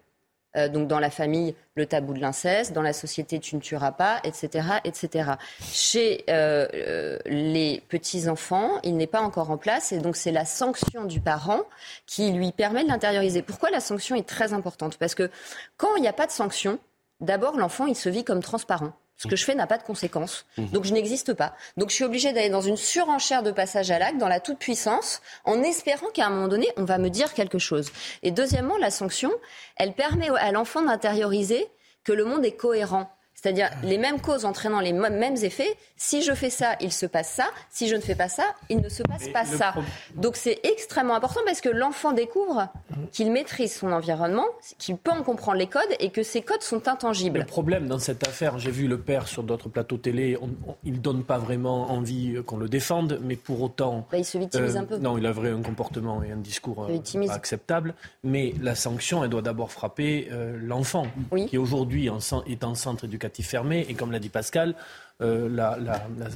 Euh, 0.56 0.70
donc 0.70 0.88
dans 0.88 1.00
la 1.00 1.10
famille, 1.10 1.56
le 1.76 1.86
tabou 1.86 2.14
de 2.14 2.20
l'inceste, 2.20 2.74
dans 2.74 2.82
la 2.82 2.94
société, 2.94 3.40
tu 3.40 3.56
ne 3.56 3.62
tueras 3.62 3.92
pas, 3.92 4.20
etc. 4.24 4.68
etc. 4.84 5.32
Chez 5.62 6.24
euh, 6.30 6.68
euh, 6.74 7.20
les 7.26 7.84
petits-enfants, 7.90 8.80
il 8.84 8.98
n'est 8.98 9.08
pas 9.08 9.22
encore 9.22 9.52
en 9.52 9.58
place 9.58 9.92
et 9.92 10.00
donc 10.00 10.16
c'est 10.16 10.32
la 10.32 10.46
sanction 10.46 11.06
du 11.06 11.20
parent 11.20 11.62
qui 12.06 12.32
lui 12.32 12.52
permet 12.52 12.84
de 12.84 12.90
l'intérioriser. 12.90 13.42
Pourquoi 13.42 13.70
la 13.70 13.80
sanction 13.80 14.16
est 14.16 14.28
très 14.28 14.54
importante? 14.54 14.98
Parce 14.98 15.16
que 15.16 15.30
quand 15.78 15.96
il 15.98 16.02
n'y 16.02 16.08
a 16.08 16.14
pas 16.14 16.28
de 16.28 16.32
sanction, 16.32 16.80
d'abord 17.20 17.58
l'enfant, 17.58 17.86
il 17.86 17.96
se 17.96 18.10
vit 18.10 18.24
comme 18.24 18.42
transparent. 18.42 18.94
Ce 19.18 19.28
que 19.28 19.36
je 19.36 19.46
fais 19.46 19.56
n'a 19.56 19.68
pas 19.68 19.78
de 19.78 19.84
conséquences. 19.84 20.46
Mhm. 20.58 20.70
Donc 20.72 20.84
je 20.84 20.94
n'existe 20.94 21.34
pas. 21.34 21.56
Donc 21.78 21.90
je 21.90 21.96
suis 21.96 22.04
obligée 22.04 22.34
d'aller 22.34 22.50
dans 22.50 22.62
une 22.62 22.78
surenchère 22.78 23.44
de 23.44 23.52
passage 23.52 23.90
à 23.92 24.00
l'acte, 24.00 24.18
dans 24.18 24.28
la 24.28 24.40
toute-puissance, 24.40 25.22
en 25.46 25.64
espérant 25.64 26.08
qu'à 26.14 26.28
un 26.28 26.30
moment 26.30 26.48
donné, 26.48 26.68
on 26.78 26.84
va 26.84 26.98
me 26.98 27.10
dire 27.10 27.34
quelque 27.34 27.60
chose. 27.60 27.92
Et 28.24 28.32
deuxièmement, 28.32 28.78
la 28.78 28.92
sanction, 28.92 29.32
elle 29.78 29.94
permet 29.94 30.30
à 30.30 30.52
l'enfant 30.52 30.82
d'intérioriser 30.82 31.68
que 32.04 32.12
le 32.12 32.26
monde 32.26 32.46
est 32.46 32.56
cohérent. 32.56 33.10
C'est-à-dire 33.46 33.70
les 33.84 34.00
mêmes 34.00 34.20
causes 34.20 34.44
entraînant 34.44 34.80
les 34.80 34.92
mêmes 34.92 35.36
effets. 35.44 35.78
Si 35.98 36.24
je 36.24 36.34
fais 36.34 36.50
ça, 36.50 36.76
il 36.82 36.92
se 36.92 37.06
passe 37.06 37.30
ça. 37.30 37.46
Si 37.70 37.88
je 37.88 37.96
ne 37.96 38.02
fais 38.02 38.16
pas 38.16 38.28
ça, 38.28 38.44
il 38.70 38.82
ne 38.82 38.90
se 38.90 39.04
passe 39.04 39.30
pas 39.30 39.46
ça. 39.46 39.76
Donc 40.16 40.36
c'est 40.36 40.60
extrêmement 40.64 41.14
important 41.14 41.42
parce 41.46 41.62
que 41.62 41.70
l'enfant 41.70 42.12
découvre 42.12 42.70
qu'il 43.12 43.32
maîtrise 43.32 43.72
son 43.72 43.92
environnement, 43.92 44.46
qu'il 44.80 44.98
peut 44.98 45.12
en 45.12 45.22
comprendre 45.22 45.60
les 45.60 45.68
codes 45.68 45.84
et 46.00 46.10
que 46.10 46.24
ces 46.24 46.42
codes 46.42 46.64
sont 46.64 46.88
intangibles. 46.88 47.38
Le 47.38 47.46
problème 47.46 47.88
dans 47.88 48.00
cette 48.00 48.28
affaire, 48.28 48.58
j'ai 48.58 48.72
vu 48.72 48.88
le 48.88 49.00
père 49.00 49.28
sur 49.28 49.44
d'autres 49.44 49.70
plateaux 49.70 49.98
télé, 49.98 50.40
il 50.84 50.94
ne 50.94 50.98
donne 50.98 51.24
pas 51.24 51.38
vraiment 51.38 51.92
envie 51.92 52.38
qu'on 52.48 52.58
le 52.58 52.68
défende, 52.68 53.20
mais 53.22 53.36
pour 53.36 53.62
autant... 53.62 54.08
Bah, 54.12 54.18
il 54.18 54.26
se 54.26 54.40
victimise 54.40 54.76
euh, 54.76 54.80
un 54.80 54.86
peu. 54.86 54.98
Non, 54.98 55.20
il 55.20 55.26
a 55.28 55.32
vrai 55.32 55.52
un 55.52 55.62
comportement 55.62 56.24
et 56.24 56.32
un 56.32 56.38
discours 56.38 56.88
euh, 56.90 57.28
acceptable, 57.30 57.94
mais 58.24 58.56
la 58.60 58.74
sanction, 58.74 59.24
elle 59.24 59.30
doit 59.30 59.44
d'abord 59.44 59.72
frapper 59.72 60.30
euh, 60.32 60.58
l'enfant, 60.60 61.06
qui 61.48 61.60
aujourd'hui 61.60 62.08
est 62.48 62.64
en 62.64 62.74
centre 62.74 63.06
éducatif 63.06 63.35
Et 63.40 63.94
comme 63.96 64.12
l'a 64.12 64.20
dit 64.20 64.30
Pascal, 64.30 64.76
euh, 65.22 65.48
la, 65.50 65.78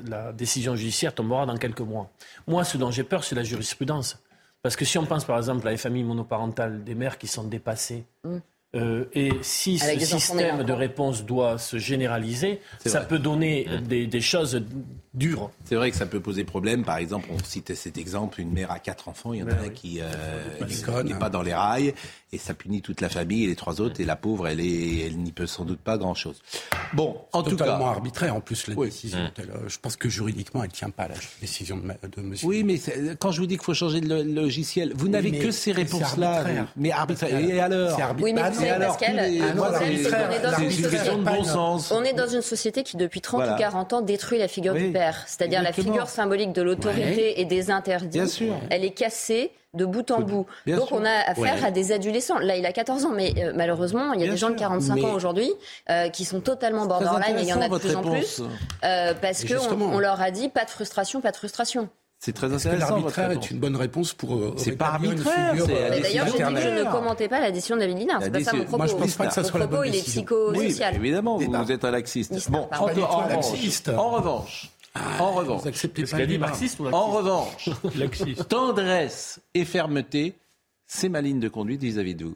la, 0.08 0.32
décision 0.32 0.76
judiciaire 0.76 1.14
tombera 1.14 1.46
dans 1.46 1.58
quelques 1.58 1.82
mois. 1.82 2.10
Moi, 2.48 2.64
ce 2.64 2.78
dont 2.78 2.92
j'ai 2.92 3.04
peur, 3.04 3.24
c'est 3.24 3.36
la 3.36 3.44
jurisprudence. 3.44 4.18
Parce 4.62 4.76
que 4.76 4.86
si 4.86 4.98
on 4.98 5.06
pense 5.06 5.26
par 5.26 5.38
exemple 5.38 5.68
à 5.68 5.72
les 5.72 5.78
familles 5.78 6.04
monoparentales 6.04 6.84
des 6.84 6.96
mères 6.96 7.18
qui 7.18 7.28
sont 7.28 7.44
dépassées, 7.44 8.06
mm. 8.24 8.38
Euh, 8.76 9.06
et 9.14 9.32
si 9.42 9.80
ce 9.80 9.98
système 9.98 10.64
de 10.64 10.74
réponse 10.74 11.26
doit 11.26 11.58
se 11.58 11.78
généraliser, 11.78 12.62
ça 12.86 13.02
peut 13.02 13.18
donner 13.18 13.68
mmh. 13.68 14.06
des, 14.08 14.22
choses 14.22 14.62
dures. 15.16 15.50
C'est 15.66 15.74
vrai 15.74 15.90
que 15.90 15.98
ça 15.98 16.06
peut 16.06 16.20
poser 16.20 16.44
problème. 16.44 16.84
Par 16.84 16.98
exemple, 16.98 17.30
on 17.32 17.44
citait 17.44 17.74
cet 17.74 17.98
exemple, 17.98 18.40
une 18.40 18.52
mère 18.52 18.70
a 18.70 18.78
quatre 18.78 19.08
enfants, 19.08 19.34
il 19.34 19.40
y 19.40 19.44
en 19.44 19.48
a 19.48 19.54
un 19.54 19.70
qui 19.70 20.02
euh, 20.02 21.04
n'est 21.04 21.16
pas 21.16 21.32
dans 21.32 21.42
les 21.42 21.54
rails, 21.54 21.96
et 22.32 22.38
ça 22.38 22.54
punit 22.54 22.84
toute 22.84 23.02
la 23.02 23.10
famille 23.10 23.46
et 23.46 23.48
les 23.48 23.56
trois 23.56 23.82
autres, 23.82 24.00
et 24.02 24.06
la 24.06 24.16
pauvre, 24.16 24.48
elle, 24.48 24.60
est, 24.60 25.08
elle 25.08 25.18
n'y 25.18 25.32
peut 25.32 25.48
sans 25.48 25.66
doute 25.66 25.80
pas 25.80 25.98
grand-chose. 25.98 26.40
Bon, 26.94 27.18
en 27.34 27.42
tout 27.42 27.56
cas... 27.56 27.66
Totalement 27.66 27.90
arbitraire, 27.90 28.36
en 28.36 28.42
plus, 28.42 28.68
la 28.68 28.76
décision. 28.76 29.20
Mmh. 29.20 29.68
Je 29.68 29.80
pense 29.80 29.96
que 29.96 30.10
juridiquement, 30.10 30.62
elle 30.62 30.70
ne 30.70 30.76
tient 30.76 30.92
pas, 30.92 31.08
la 31.08 31.16
décision 31.42 31.78
de, 31.78 31.84
de 31.84 32.22
monsieur. 32.22 32.48
Oui, 32.48 32.64
mais 32.64 32.80
quand 33.20 33.32
je 33.32 33.42
vous 33.42 33.48
dis 33.48 33.56
qu'il 33.56 33.66
faut 33.66 33.74
changer 33.74 34.02
de 34.02 34.14
logiciel, 34.14 34.94
vous 34.96 35.08
n'avez 35.08 35.40
que 35.40 35.50
ces 35.50 35.72
réponses-là. 35.72 36.44
Mais 36.76 36.92
arbitraire. 36.92 37.40
Et 37.40 37.60
alors 37.60 37.98
on 41.92 42.04
est 42.04 42.14
dans 42.14 42.28
une 42.28 42.42
société 42.42 42.84
qui, 42.84 42.98
depuis 42.98 43.22
30 43.22 43.44
ou 43.54 43.58
40 43.58 43.94
ans, 43.94 44.02
détruit 44.02 44.40
la 44.40 44.48
figure 44.48 44.74
du 44.74 44.92
père, 44.92 45.24
c'est-à-dire 45.28 45.62
la 45.62 45.74
figure 45.74 46.08
symbolique 46.08 46.54
de 46.54 46.62
l'autorité 46.62 47.42
et 47.42 47.46
des 47.46 47.72
interdits. 47.72 48.20
Elle 48.70 48.84
est 48.84 48.92
cassée 48.92 49.52
de 49.74 49.86
bout 49.86 50.10
en 50.12 50.22
bout. 50.22 50.48
Donc 50.68 50.92
on 50.92 51.06
a 51.06 51.12
affaire 51.12 51.64
à 51.64 51.72
des 51.72 51.92
adolescents. 51.92 52.40
Là, 52.40 52.58
il 52.58 52.66
a 52.66 52.72
14 52.72 53.06
ans, 53.06 53.12
mais 53.12 53.34
euh, 53.38 53.54
malheureusement, 53.56 54.14
il 54.14 54.22
y 54.22 54.28
a 54.28 54.32
des 54.32 54.38
gens 54.38 54.50
de 54.50 54.56
45 54.56 55.04
ans 55.04 55.14
aujourd'hui 55.14 55.52
euh, 55.90 56.10
qui 56.10 56.26
sont 56.26 56.42
totalement 56.42 56.86
borderline 56.86 57.38
et 57.38 57.42
il 57.42 57.48
y 57.48 57.54
en 57.54 57.62
a 57.62 57.70
de 57.70 57.78
plus 57.78 57.96
en 57.96 58.02
plus 58.02 58.42
euh, 58.84 59.14
parce 59.22 59.46
qu'on 59.46 59.82
on 59.82 60.00
leur 60.00 60.22
a 60.22 60.32
dit 60.32 60.50
pas 60.50 60.66
de 60.66 60.70
frustration, 60.70 61.22
pas 61.22 61.32
de 61.32 61.38
frustration. 61.38 61.90
C'est 62.20 62.34
très 62.34 62.48
intéressant. 62.48 62.72
Est-ce 62.72 62.86
que 62.86 62.90
l'arbitraire 62.92 63.32
est 63.32 63.50
une 63.50 63.60
bonne 63.60 63.78
réponse 63.78 64.14
pour. 64.14 64.36
Euh, 64.36 64.54
c'est 64.58 64.74
pas 64.74 64.88
arbitraire. 64.88 65.54
Euh, 65.58 66.02
d'ailleurs, 66.02 66.26
j'ai 66.28 66.44
dit 66.44 66.54
que 66.54 66.62
je 66.62 66.84
ne 66.84 66.92
commentais 66.92 67.30
pas 67.30 67.40
la 67.40 67.50
décision 67.50 67.78
de 67.78 67.82
David 67.82 67.98
Linard. 67.98 68.22
C'est 68.22 68.30
pas 68.30 68.44
ça 68.44 68.54
mon 68.54 68.64
propos. 68.64 68.78
Moi, 68.78 68.88
je 68.88 68.96
pense 68.96 69.16
pas 69.16 69.28
que 69.28 69.34
ça 69.34 69.44
soit 69.46 69.60
la 69.60 69.68
bonne 69.68 69.88
il 69.88 69.96
est 69.96 70.02
psychosocial. 70.02 70.94
Oui, 70.96 71.00
évidemment, 71.00 71.38
vous 71.38 71.72
êtes 71.72 71.86
un 71.86 71.92
laxiste. 71.92 72.52
Bon, 72.52 72.68
en, 72.72 72.86
revanche, 72.86 73.10
en 73.10 74.10
revanche, 74.10 74.70
ah, 74.96 75.02
en 75.20 75.32
revanche, 75.32 75.64
En 76.92 77.12
revanche, 77.12 77.70
tendresse 78.50 79.40
et 79.54 79.64
fermeté, 79.64 80.36
c'est 80.88 81.10
ma 81.10 81.22
ligne 81.22 81.40
de 81.40 81.48
conduite 81.48 81.82
vis-à-vis 81.82 82.16
de 82.16 82.26
vous 82.26 82.36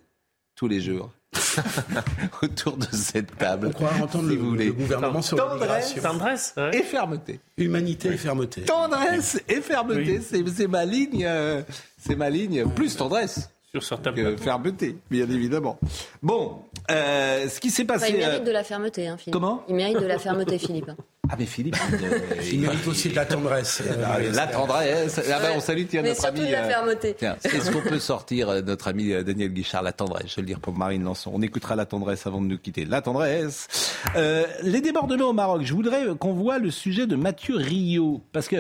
tous 0.56 0.68
les 0.68 0.80
jours. 0.80 1.10
autour 2.42 2.78
de 2.78 2.88
cette 2.92 3.36
table. 3.38 3.68
On 3.68 3.72
croit 3.72 3.94
entendre 4.02 4.30
le, 4.30 4.36
le, 4.36 4.72
gouvernement 4.72 5.22
sur 5.22 5.38
tendresse, 5.38 5.96
tendresse 6.02 6.56
et 6.72 6.84
fermeté. 6.84 7.40
Humanité 7.58 8.10
et 8.10 8.18
fermeté. 8.18 8.62
Tendresse 8.64 9.42
et 9.48 9.62
fermeté, 9.62 10.22
c'est 10.22 10.68
ma 10.68 10.86
ligne, 10.86 11.26
euh, 11.26 11.62
c'est 11.98 12.16
ma 12.16 12.30
ligne. 12.30 12.66
Plus 12.76 12.96
tendresse. 12.96 13.50
Sur 13.74 13.84
certains 13.84 14.14
que 14.14 14.38
fermeté, 14.38 14.98
bien 15.10 15.28
évidemment. 15.28 15.80
Bon, 16.22 16.60
euh, 16.92 17.50
ce 17.50 17.60
qui 17.60 17.72
s'est 17.72 17.86
passé. 17.86 18.12
il 18.12 18.18
mérite 18.18 18.42
euh, 18.42 18.46
de 18.46 18.52
la 18.52 18.64
fermeté, 18.64 19.08
hein, 19.08 19.18
Philippe. 19.18 19.34
Comment 19.34 19.64
Il 19.68 19.74
mérite 19.74 20.00
de 20.00 20.06
la 20.06 20.20
fermeté, 20.20 20.60
Philippe. 20.60 20.92
Ah 21.30 21.36
mais 21.40 21.46
Philippe, 21.46 21.78
il 22.52 22.60
mérite 22.60 22.86
aussi 22.86 23.08
de 23.08 23.16
la 23.16 23.26
tendresse. 23.26 23.82
Ah, 24.06 24.20
la 24.20 24.46
tendresse. 24.46 25.22
Ah 25.32 25.40
ben, 25.40 25.54
on 25.56 25.62
salue 25.62 25.86
tiens, 25.90 26.02
notre 26.04 26.26
ami. 26.26 26.42
De 26.42 26.52
la 26.52 26.68
fermeté. 26.68 27.16
est-ce 27.22 27.72
qu'on 27.72 27.82
peut 27.82 27.98
sortir 27.98 28.62
notre 28.62 28.90
ami 28.90 29.12
Daniel 29.24 29.54
Guichard 29.54 29.84
la 29.84 29.94
tendresse 29.94 30.28
Je 30.28 30.36
vais 30.36 30.42
le 30.42 30.48
dire 30.48 30.60
pour 30.60 30.78
Marine 30.78 31.06
Lançon. 31.06 31.32
On 31.34 31.42
écoutera 31.42 31.78
la 31.78 31.86
tendresse 31.86 32.28
avant 32.28 32.42
de 32.42 32.48
nous 32.48 32.58
quitter. 32.58 32.84
La 32.84 33.02
tendresse. 33.02 33.96
Euh, 34.18 34.46
les 34.64 34.82
débordements 34.82 35.30
au 35.30 35.34
Maroc. 35.34 35.62
Je 35.64 35.74
voudrais 35.74 36.04
qu'on 36.20 36.34
voit 36.34 36.60
le 36.60 36.70
sujet 36.72 37.08
de 37.08 37.16
Mathieu 37.16 37.56
Rio 37.56 38.22
parce 38.34 38.50
que 38.50 38.58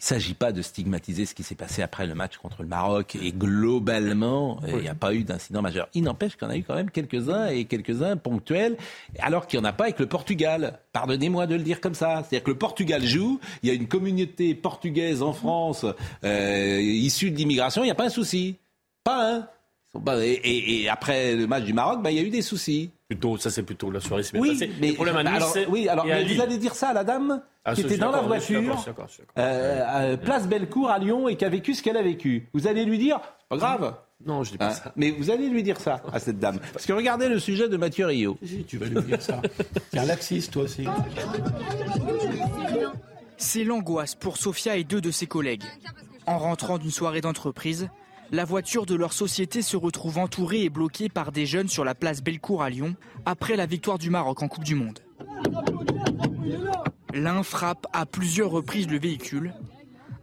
il 0.00 0.04
ne 0.04 0.06
s'agit 0.06 0.32
pas 0.32 0.50
de 0.50 0.62
stigmatiser 0.62 1.26
ce 1.26 1.34
qui 1.34 1.42
s'est 1.42 1.54
passé 1.54 1.82
après 1.82 2.06
le 2.06 2.14
match 2.14 2.38
contre 2.38 2.62
le 2.62 2.68
Maroc 2.68 3.18
et 3.20 3.32
globalement, 3.32 4.58
il 4.66 4.76
n'y 4.76 4.88
a 4.88 4.94
pas 4.94 5.12
eu 5.12 5.24
d'incident 5.24 5.60
majeur. 5.60 5.90
Il 5.92 6.04
n'empêche 6.04 6.38
qu'il 6.38 6.48
y 6.48 6.50
en 6.50 6.54
a 6.54 6.56
eu 6.56 6.62
quand 6.62 6.74
même 6.74 6.90
quelques-uns 6.90 7.48
et 7.48 7.66
quelques-uns 7.66 8.16
ponctuels, 8.16 8.78
alors 9.18 9.46
qu'il 9.46 9.60
n'y 9.60 9.66
en 9.66 9.68
a 9.68 9.74
pas 9.74 9.84
avec 9.84 9.98
le 9.98 10.06
Portugal. 10.06 10.80
Pardonnez-moi 10.94 11.46
de 11.46 11.54
le 11.54 11.62
dire 11.62 11.82
comme 11.82 11.92
ça. 11.92 12.22
C'est-à-dire 12.22 12.44
que 12.44 12.50
le 12.50 12.56
Portugal 12.56 13.04
joue, 13.04 13.40
il 13.62 13.68
y 13.68 13.72
a 13.72 13.74
une 13.74 13.88
communauté 13.88 14.54
portugaise 14.54 15.22
en 15.22 15.34
France 15.34 15.84
euh, 16.24 16.80
issue 16.80 17.30
de 17.30 17.36
l'immigration, 17.36 17.82
il 17.82 17.86
n'y 17.86 17.92
a 17.92 17.94
pas 17.94 18.06
un 18.06 18.08
souci. 18.08 18.56
Pas 19.04 19.34
un. 19.34 19.48
Et, 20.22 20.88
après 20.88 21.34
le 21.34 21.46
match 21.46 21.64
du 21.64 21.72
Maroc, 21.72 22.02
bah, 22.02 22.10
il 22.10 22.16
y 22.16 22.20
a 22.20 22.22
eu 22.22 22.30
des 22.30 22.42
soucis. 22.42 22.90
Plutôt, 23.08 23.36
ça 23.38 23.50
c'est 23.50 23.64
plutôt 23.64 23.90
la 23.90 24.00
soirée 24.00 24.22
s'est 24.22 24.38
oui, 24.38 24.56
Mais, 24.80 24.88
le 24.90 24.94
problème 24.94 25.16
à 25.16 25.30
alors, 25.30 25.52
oui, 25.68 25.88
alors 25.88 26.06
mais 26.06 26.24
vous 26.32 26.40
allez 26.40 26.58
dire 26.58 26.76
ça 26.76 26.90
à 26.90 26.92
la 26.92 27.02
dame 27.02 27.42
ah, 27.64 27.74
qui 27.74 27.80
était 27.80 27.98
dans 27.98 28.12
la 28.12 28.20
voiture, 28.20 28.84
euh, 29.36 30.16
place 30.16 30.46
Bellecour 30.46 30.90
à 30.90 30.98
Lyon 30.98 31.28
et 31.28 31.36
qui 31.36 31.44
a 31.44 31.48
vécu 31.48 31.74
ce 31.74 31.82
qu'elle 31.82 31.96
a 31.96 32.02
vécu. 32.02 32.48
Vous 32.54 32.68
allez 32.68 32.84
lui 32.84 32.98
dire, 32.98 33.20
pas 33.48 33.56
grave. 33.56 33.94
Non, 34.24 34.44
je 34.44 34.52
dis 34.52 34.58
pas 34.58 34.68
hein, 34.68 34.72
ça. 34.72 34.92
Mais 34.96 35.10
vous 35.10 35.30
allez 35.30 35.48
lui 35.48 35.62
dire 35.62 35.80
ça 35.80 36.02
à 36.12 36.18
cette 36.18 36.38
dame. 36.38 36.58
Parce 36.72 36.86
que 36.86 36.92
regardez 36.92 37.28
le 37.28 37.38
sujet 37.38 37.68
de 37.68 37.76
Mathieu 37.76 38.06
Rio. 38.06 38.38
Si, 38.44 38.64
tu 38.64 38.76
vas 38.76 38.86
lui 38.86 39.02
dire 39.02 39.20
ça. 39.20 39.40
T'es 39.90 39.98
un 39.98 40.04
laxiste, 40.04 40.52
toi 40.52 40.64
aussi. 40.64 40.86
C'est 43.38 43.64
l'angoisse 43.64 44.14
pour 44.14 44.36
Sophia 44.36 44.76
et 44.76 44.84
deux 44.84 45.00
de 45.00 45.10
ses 45.10 45.26
collègues. 45.26 45.64
En 46.26 46.38
rentrant 46.38 46.78
d'une 46.78 46.90
soirée 46.90 47.22
d'entreprise, 47.22 47.88
la 48.32 48.44
voiture 48.44 48.86
de 48.86 48.94
leur 48.94 49.12
société 49.12 49.60
se 49.62 49.76
retrouve 49.76 50.18
entourée 50.18 50.62
et 50.62 50.70
bloquée 50.70 51.08
par 51.08 51.32
des 51.32 51.46
jeunes 51.46 51.68
sur 51.68 51.84
la 51.84 51.94
place 51.94 52.22
Bellecour 52.22 52.62
à 52.62 52.70
Lyon 52.70 52.94
après 53.26 53.56
la 53.56 53.66
victoire 53.66 53.98
du 53.98 54.10
Maroc 54.10 54.42
en 54.42 54.48
Coupe 54.48 54.64
du 54.64 54.74
Monde. 54.74 55.00
L'un 57.12 57.42
frappe 57.42 57.86
à 57.92 58.06
plusieurs 58.06 58.50
reprises 58.50 58.88
le 58.88 58.98
véhicule, 58.98 59.52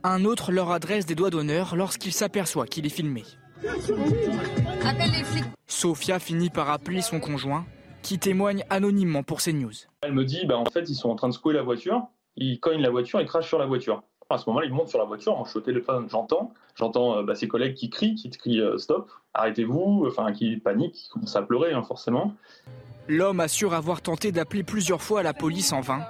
un 0.04 0.24
autre 0.24 0.52
leur 0.52 0.72
adresse 0.72 1.06
des 1.06 1.16
doigts 1.16 1.30
d'honneur 1.30 1.76
lorsqu'il 1.76 2.14
s'aperçoit 2.14 2.66
qu'il 2.66 2.86
est 2.86 2.90
filmé. 2.90 3.24
Sophia 5.68 6.20
finit 6.20 6.50
par 6.50 6.70
appeler 6.70 7.02
son 7.02 7.20
conjoint, 7.20 7.66
qui 8.04 8.20
témoigne 8.20 8.64
anonymement 8.70 9.24
pour 9.24 9.42
CNews. 9.42 9.74
Elle 10.02 10.14
me 10.14 10.24
dit, 10.24 10.46
bah, 10.46 10.58
en 10.58 10.66
fait, 10.66 10.90
ils 10.90 10.96
sont 10.96 11.10
en 11.10 11.16
train 11.16 11.28
de 11.28 11.34
secouer 11.34 11.54
la 11.54 11.64
voiture, 11.64 12.08
ils 12.38 12.60
cognent 12.60 12.82
la 12.82 12.90
voiture 12.90 13.20
et 13.20 13.26
crachent 13.26 13.50
sur 13.50 13.60
la 13.60 13.66
voiture. 13.66 14.04
À 14.30 14.38
ce 14.38 14.48
moment-là, 14.50 14.66
il 14.66 14.74
monte 14.74 14.88
sur 14.88 15.00
la 15.00 15.06
voiture, 15.06 15.42
je 15.46 15.50
suis 15.50 15.58
au 15.58 15.62
téléphone, 15.62 16.08
j'entends, 16.10 16.54
j'entends 16.78 17.18
euh, 17.18 17.24
bah, 17.24 17.36
ses 17.36 17.48
collègues 17.48 17.76
qui 17.76 17.90
crient, 17.90 18.16
qui 18.16 18.30
crient 18.30 18.62
euh, 18.62 18.78
stop, 18.78 19.10
arrêtez-vous, 19.34 20.06
enfin 20.08 20.32
qui 20.32 20.58
paniquent, 20.58 20.94
qui 20.94 21.10
commencent 21.10 21.36
à 21.36 21.42
pleurer 21.42 21.74
hein, 21.74 21.84
forcément. 21.84 22.34
L'homme 23.08 23.40
assure 23.40 23.74
avoir 23.74 24.02
tenté 24.02 24.32
d'appeler 24.32 24.64
plusieurs 24.64 25.02
fois 25.02 25.24
la 25.24 25.34
police 25.34 25.74
en 25.74 25.82
vain. 25.82 26.02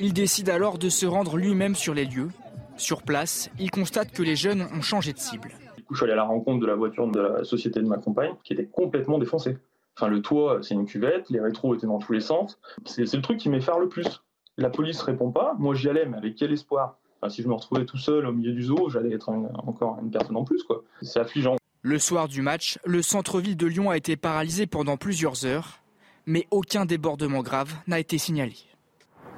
Il 0.00 0.12
décide 0.12 0.50
alors 0.50 0.78
de 0.78 0.88
se 0.88 1.06
rendre 1.06 1.36
lui-même 1.36 1.74
sur 1.74 1.94
les 1.94 2.04
lieux. 2.04 2.30
Sur 2.76 3.02
place, 3.02 3.50
il 3.60 3.70
constate 3.70 4.10
que 4.10 4.22
les 4.22 4.34
jeunes 4.34 4.66
ont 4.76 4.82
changé 4.82 5.12
de 5.12 5.18
cible. 5.18 5.52
Du 5.76 5.84
coup, 5.84 5.94
je 5.94 5.98
suis 5.98 6.04
allé 6.04 6.12
à 6.12 6.16
la 6.16 6.24
rencontre 6.24 6.60
de 6.60 6.66
la 6.66 6.74
voiture 6.74 7.06
de 7.08 7.20
la 7.20 7.44
société 7.44 7.80
de 7.80 7.86
ma 7.86 7.98
compagne, 7.98 8.34
qui 8.42 8.52
était 8.52 8.66
complètement 8.66 9.18
défoncée. 9.18 9.58
Enfin, 9.96 10.08
le 10.08 10.22
toit, 10.22 10.58
c'est 10.62 10.74
une 10.74 10.86
cuvette, 10.86 11.30
les 11.30 11.40
rétros 11.40 11.76
étaient 11.76 11.86
dans 11.86 12.00
tous 12.00 12.12
les 12.12 12.20
sens. 12.20 12.58
C'est 12.84 13.12
le 13.14 13.22
truc 13.22 13.38
qui 13.38 13.48
m'effare 13.48 13.78
le 13.78 13.88
plus. 13.88 14.24
La 14.56 14.70
police 14.70 15.00
répond 15.02 15.30
pas. 15.30 15.54
Moi, 15.60 15.76
j'y 15.76 15.88
allais, 15.88 16.06
mais 16.06 16.16
avec 16.16 16.34
quel 16.34 16.52
espoir? 16.52 16.98
Si 17.30 17.42
je 17.42 17.48
me 17.48 17.54
retrouvais 17.54 17.84
tout 17.84 17.98
seul 17.98 18.26
au 18.26 18.32
milieu 18.32 18.52
du 18.52 18.64
zoo, 18.64 18.88
j'allais 18.90 19.14
être 19.14 19.28
encore 19.28 19.98
une 20.02 20.10
personne 20.10 20.36
en 20.36 20.44
plus. 20.44 20.62
quoi. 20.62 20.82
C'est 21.02 21.20
affligeant. 21.20 21.56
Le 21.82 21.98
soir 21.98 22.28
du 22.28 22.40
match, 22.40 22.78
le 22.84 23.02
centre-ville 23.02 23.56
de 23.56 23.66
Lyon 23.66 23.90
a 23.90 23.96
été 23.96 24.16
paralysé 24.16 24.66
pendant 24.66 24.96
plusieurs 24.96 25.44
heures, 25.44 25.80
mais 26.26 26.46
aucun 26.50 26.86
débordement 26.86 27.42
grave 27.42 27.74
n'a 27.86 27.98
été 27.98 28.16
signalé. 28.18 28.54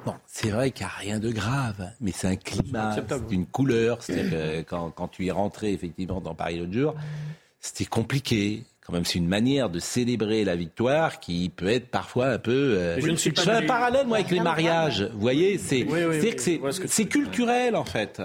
Bon, 0.05 0.13
c'est 0.25 0.51
vrai 0.51 0.71
qu'il 0.71 0.85
n'y 0.85 0.91
a 0.91 0.95
rien 0.95 1.19
de 1.19 1.29
grave, 1.29 1.91
mais 1.99 2.11
c'est 2.13 2.27
un 2.27 2.35
climat, 2.37 2.95
c'est 2.95 3.31
une 3.31 3.45
couleur. 3.45 4.01
C'est 4.01 4.29
que 4.29 4.61
quand, 4.61 4.91
quand, 4.91 5.09
tu 5.09 5.25
es 5.25 5.31
rentré 5.31 5.73
effectivement 5.73 6.21
dans 6.21 6.33
Paris 6.33 6.59
l'autre 6.59 6.71
jour, 6.71 6.95
c'était 7.59 7.85
compliqué 7.85 8.63
quand 8.87 8.93
même, 8.93 9.03
c'est 9.03 9.19
une 9.19 9.27
manière 9.27 9.69
de 9.69 9.79
célébrer 9.79 10.45
la 10.45 10.55
victoire 10.55 11.19
qui 11.19 11.51
peut 11.53 11.67
être 11.67 11.89
parfois 11.89 12.27
un 12.27 12.39
peu. 12.39 12.51
Euh, 12.77 13.01
je 13.01 13.09
ne 13.09 13.17
suis 13.17 13.31
pas 13.31 13.57
un 13.57 13.61
parallèle 13.63 14.07
moi 14.07 14.17
avec 14.17 14.31
les 14.31 14.39
mariages. 14.39 15.03
Vous 15.13 15.19
voyez, 15.19 15.57
c'est 15.57 15.85
c'est 16.85 17.05
culturel 17.05 17.75
en 17.75 17.83
fait. 17.83 18.21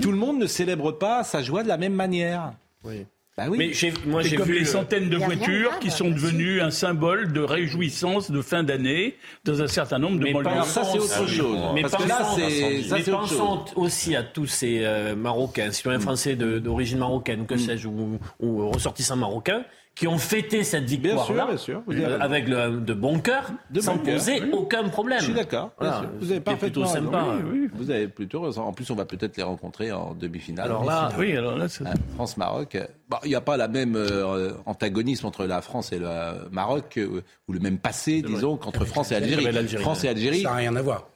Tout 0.00 0.12
le 0.12 0.16
monde 0.16 0.38
ne 0.38 0.46
célèbre 0.46 0.92
pas 0.92 1.24
sa 1.24 1.42
joie 1.42 1.64
de 1.64 1.68
la 1.68 1.76
même 1.76 1.94
manière. 1.94 2.52
Oui. 2.84 3.04
Bah 3.36 3.44
oui. 3.50 3.58
Mais 3.58 3.92
moi, 4.06 4.22
j'ai 4.22 4.38
vu 4.38 4.54
les 4.54 4.64
centaines 4.64 5.10
de 5.10 5.16
voitures 5.18 5.78
qui 5.78 5.90
sont 5.90 6.08
devenues 6.08 6.62
un 6.62 6.70
symbole 6.70 7.32
de 7.32 7.40
réjouissance 7.40 8.30
de 8.30 8.40
fin 8.40 8.62
d'année 8.62 9.16
dans 9.44 9.60
un 9.60 9.66
certain 9.66 9.98
nombre 9.98 10.18
de 10.18 10.24
mais 10.24 10.64
Ça, 10.64 10.84
c'est 10.84 10.98
autre 10.98 11.28
chose. 11.28 11.58
Mais 11.74 11.82
pensons, 11.82 13.64
aussi 13.74 14.16
à 14.16 14.22
tous 14.22 14.46
ces 14.46 14.84
euh, 14.84 15.14
Marocains, 15.14 15.70
citoyens 15.70 16.00
français 16.00 16.34
d'origine 16.34 16.98
marocaine, 16.98 17.46
que 17.46 17.54
mm. 17.54 17.58
sais-je, 17.58 17.88
ou, 17.88 18.18
ou 18.40 18.70
ressortissants 18.70 19.16
marocains, 19.16 19.64
qui 19.96 20.06
ont 20.06 20.18
fêté 20.18 20.62
cette 20.62 20.84
victoire-là 20.84 21.48
euh, 21.68 22.18
avec 22.20 22.46
le, 22.48 22.80
de 22.80 22.92
bon 22.92 23.18
cœur, 23.18 23.50
sans 23.80 23.96
poser 23.96 24.42
aucun 24.52 24.86
problème. 24.90 25.20
Je 25.20 25.24
suis 25.24 25.32
d'accord. 25.32 25.72
vous 26.20 26.30
avez 26.30 26.40
parfaitement 26.40 26.84
plutôt 26.84 26.84
sympa. 26.84 27.24
Vous 27.72 27.90
avez 27.90 28.06
plutôt 28.06 28.42
raison. 28.42 28.62
En 28.62 28.72
plus, 28.74 28.90
on 28.90 28.94
va 28.94 29.06
peut-être 29.06 29.38
les 29.38 29.42
rencontrer 29.42 29.90
en 29.92 30.14
demi-finale. 30.14 30.66
Alors 30.66 30.84
là, 30.84 31.10
oui, 31.18 31.34
alors 31.34 31.56
là, 31.56 31.66
France-Maroc. 32.14 32.76
Il 33.24 33.28
n'y 33.28 33.34
a 33.34 33.40
pas 33.40 33.56
la 33.56 33.68
même 33.68 33.96
euh, 33.96 34.52
antagonisme 34.66 35.26
entre 35.26 35.46
la 35.46 35.62
France 35.62 35.92
et 35.92 35.98
le 35.98 36.48
Maroc 36.50 37.00
ou 37.48 37.52
le 37.52 37.60
même 37.60 37.78
passé, 37.78 38.20
disons, 38.20 38.58
qu'entre 38.58 38.84
France 38.84 39.12
et 39.12 39.16
Algérie. 39.16 39.46
France 39.78 40.04
et 40.04 40.08
Algérie. 40.08 40.42
Ça 40.42 40.50
n'a 40.50 40.56
rien 40.56 40.76
à 40.76 40.82
voir. 40.82 41.08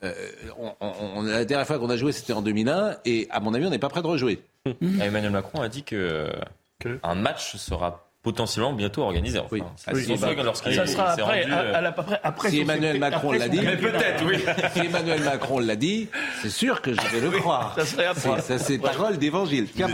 on, 0.81 1.23
la 1.23 1.45
dernière 1.45 1.67
fois 1.67 1.79
qu'on 1.79 1.91
a 1.91 1.97
joué, 1.97 2.13
c'était 2.13 2.33
en 2.33 2.41
2001, 2.43 2.97
et 3.05 3.29
à 3.31 3.41
mon 3.41 3.53
avis, 3.53 3.67
on 3.67 3.71
n'est 3.71 3.79
pas 3.79 3.89
prêt 3.91 4.01
de 4.01 4.07
rejouer. 4.07 4.43
Emmanuel 4.81 5.33
Macron 5.33 5.61
a 5.61 5.69
dit 5.69 5.83
que, 5.83 6.31
que 6.79 6.99
un 7.03 7.15
match 7.15 7.57
sera 7.57 8.10
potentiellement 8.23 8.73
bientôt 8.73 9.03
organisé. 9.03 9.39
Enfin, 9.39 9.49
oui. 9.53 9.63
ça 9.77 10.87
sera 10.87 11.11
après, 11.13 11.45
à, 11.51 11.79
à, 11.79 12.21
après, 12.23 12.51
Si 12.51 12.61
Emmanuel 12.61 12.99
Macron 12.99 13.33
l'a 13.33 13.49
dit, 13.49 13.61
mais 13.63 13.77
peut-être, 13.77 14.25
oui. 14.27 14.37
Si 14.75 14.81
Emmanuel 14.87 15.23
Macron 15.23 15.59
l'a 15.59 15.77
dit, 15.77 16.09
c'est 16.43 16.51
sûr 16.51 16.83
que 16.83 16.93
je 16.93 17.01
vais 17.01 17.21
le 17.21 17.31
croire. 17.31 17.75
ça 17.77 17.87
serait 17.87 18.07
après. 18.07 18.41
Ça, 18.41 18.59
c'est 18.59 18.79
parole 18.79 19.17
d'évangile. 19.19 19.69
À 19.83 19.89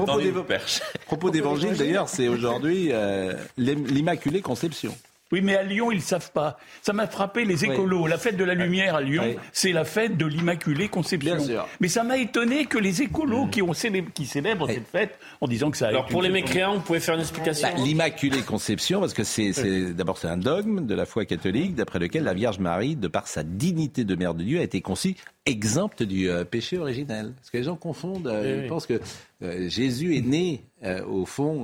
propos 1.07 1.31
d'évangile, 1.31 1.77
d'ailleurs, 1.77 2.09
c'est 2.09 2.28
aujourd'hui 2.28 2.89
euh, 2.93 3.35
l'Immaculée 3.57 4.40
Conception. 4.43 4.97
Oui, 5.32 5.40
mais 5.43 5.57
à 5.57 5.65
Lyon, 5.65 5.90
ils 5.90 5.97
ne 5.97 6.03
savent 6.03 6.31
pas. 6.31 6.57
Ça 6.82 6.93
m'a 6.93 7.09
frappé 7.09 7.44
les 7.44 7.65
écolos. 7.65 8.07
La 8.07 8.16
fête 8.19 8.36
de 8.36 8.44
la 8.44 8.55
lumière 8.55 8.94
à 8.94 9.01
Lyon, 9.01 9.35
c'est 9.53 9.73
la 9.73 9.85
fête 9.85 10.16
de 10.16 10.24
l'Immaculée 10.24 10.89
Conception. 10.89 11.39
Mais 11.81 11.89
ça 11.89 12.05
m'a 12.05 12.16
étonné 12.16 12.66
que 12.66 12.78
les 12.78 13.03
écolos 13.03 13.48
qui, 13.48 13.61
ont 13.62 13.73
qui 14.15 14.27
célèbrent 14.27 14.69
cette 14.69 14.86
fête 14.86 15.19
en 15.40 15.48
disant 15.48 15.70
que 15.70 15.77
ça. 15.77 15.89
Alors 15.89 16.07
pour 16.07 16.23
les 16.23 16.31
mécréants, 16.31 16.74
vous 16.74 16.81
pouvez 16.81 17.01
faire 17.01 17.15
une 17.15 17.20
explication. 17.20 17.69
Bah, 17.69 17.82
L'Immaculée 17.82 18.43
Conception, 18.43 19.01
parce 19.01 19.15
que 19.15 19.24
c'est 19.24 19.53
d'abord 19.94 20.19
c'est 20.19 20.28
un 20.28 20.36
dogme 20.36 20.86
de 20.86 20.94
la 20.94 21.07
foi 21.07 21.24
catholique, 21.24 21.74
d'après 21.74 21.98
lequel 21.98 22.24
la 22.24 22.35
Vierge 22.35 22.59
Marie, 22.59 22.97
de 22.97 23.09
par 23.09 23.27
sa 23.27 23.43
dignité 23.43 24.05
de 24.05 24.15
mère 24.15 24.35
de 24.35 24.44
Dieu, 24.44 24.61
a 24.61 24.62
été 24.62 24.81
conçue 24.81 25.16
exempte 25.47 26.03
du 26.03 26.28
euh, 26.28 26.44
péché 26.44 26.77
originel. 26.77 27.32
Parce 27.36 27.51
que 27.51 27.57
les 27.57 27.65
gens 27.65 27.77
confondent. 27.77 28.27
Euh, 28.27 28.62
ils 28.65 28.69
pensent 28.69 28.86
que 28.86 29.01
euh, 29.43 29.69
Jésus 29.69 30.16
est 30.16 30.27
né 30.27 30.65
au 31.09 31.27
fond 31.27 31.62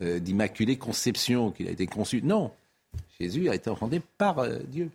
d'Immaculée 0.00 0.76
Conception, 0.76 1.50
qu'il 1.52 1.68
a 1.68 1.70
été 1.70 1.86
conçu. 1.86 2.22
Non. 2.22 2.50
Jésus 3.20 3.48
a 3.48 3.54
été 3.54 3.68
enfanté 3.68 4.00
par 4.16 4.38
euh, 4.38 4.58
Dieu. 4.68 4.90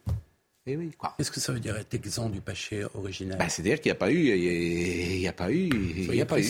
Et 0.65 0.73
eh 0.73 0.77
oui, 0.77 0.91
Qu'est-ce 1.17 1.29
que 1.29 1.41
ça 1.41 1.51
veut 1.51 1.59
dire 1.59 1.75
être 1.75 1.93
exempt 1.93 2.29
du 2.29 2.39
péché 2.39 2.85
originel? 2.95 3.37
Bah, 3.37 3.49
C'est-à-dire 3.49 3.81
qu'il 3.81 3.89
n'y 3.89 3.97
a 3.97 3.99
pas 3.99 4.11
eu, 4.11 4.29
il 4.29 5.19
n'y 5.19 5.27
a 5.27 5.33
pas 5.33 5.51
eu, 5.51 5.67
il 5.67 6.09
n'y 6.09 6.21
a 6.21 6.25
pas 6.25 6.39
eu, 6.39 6.43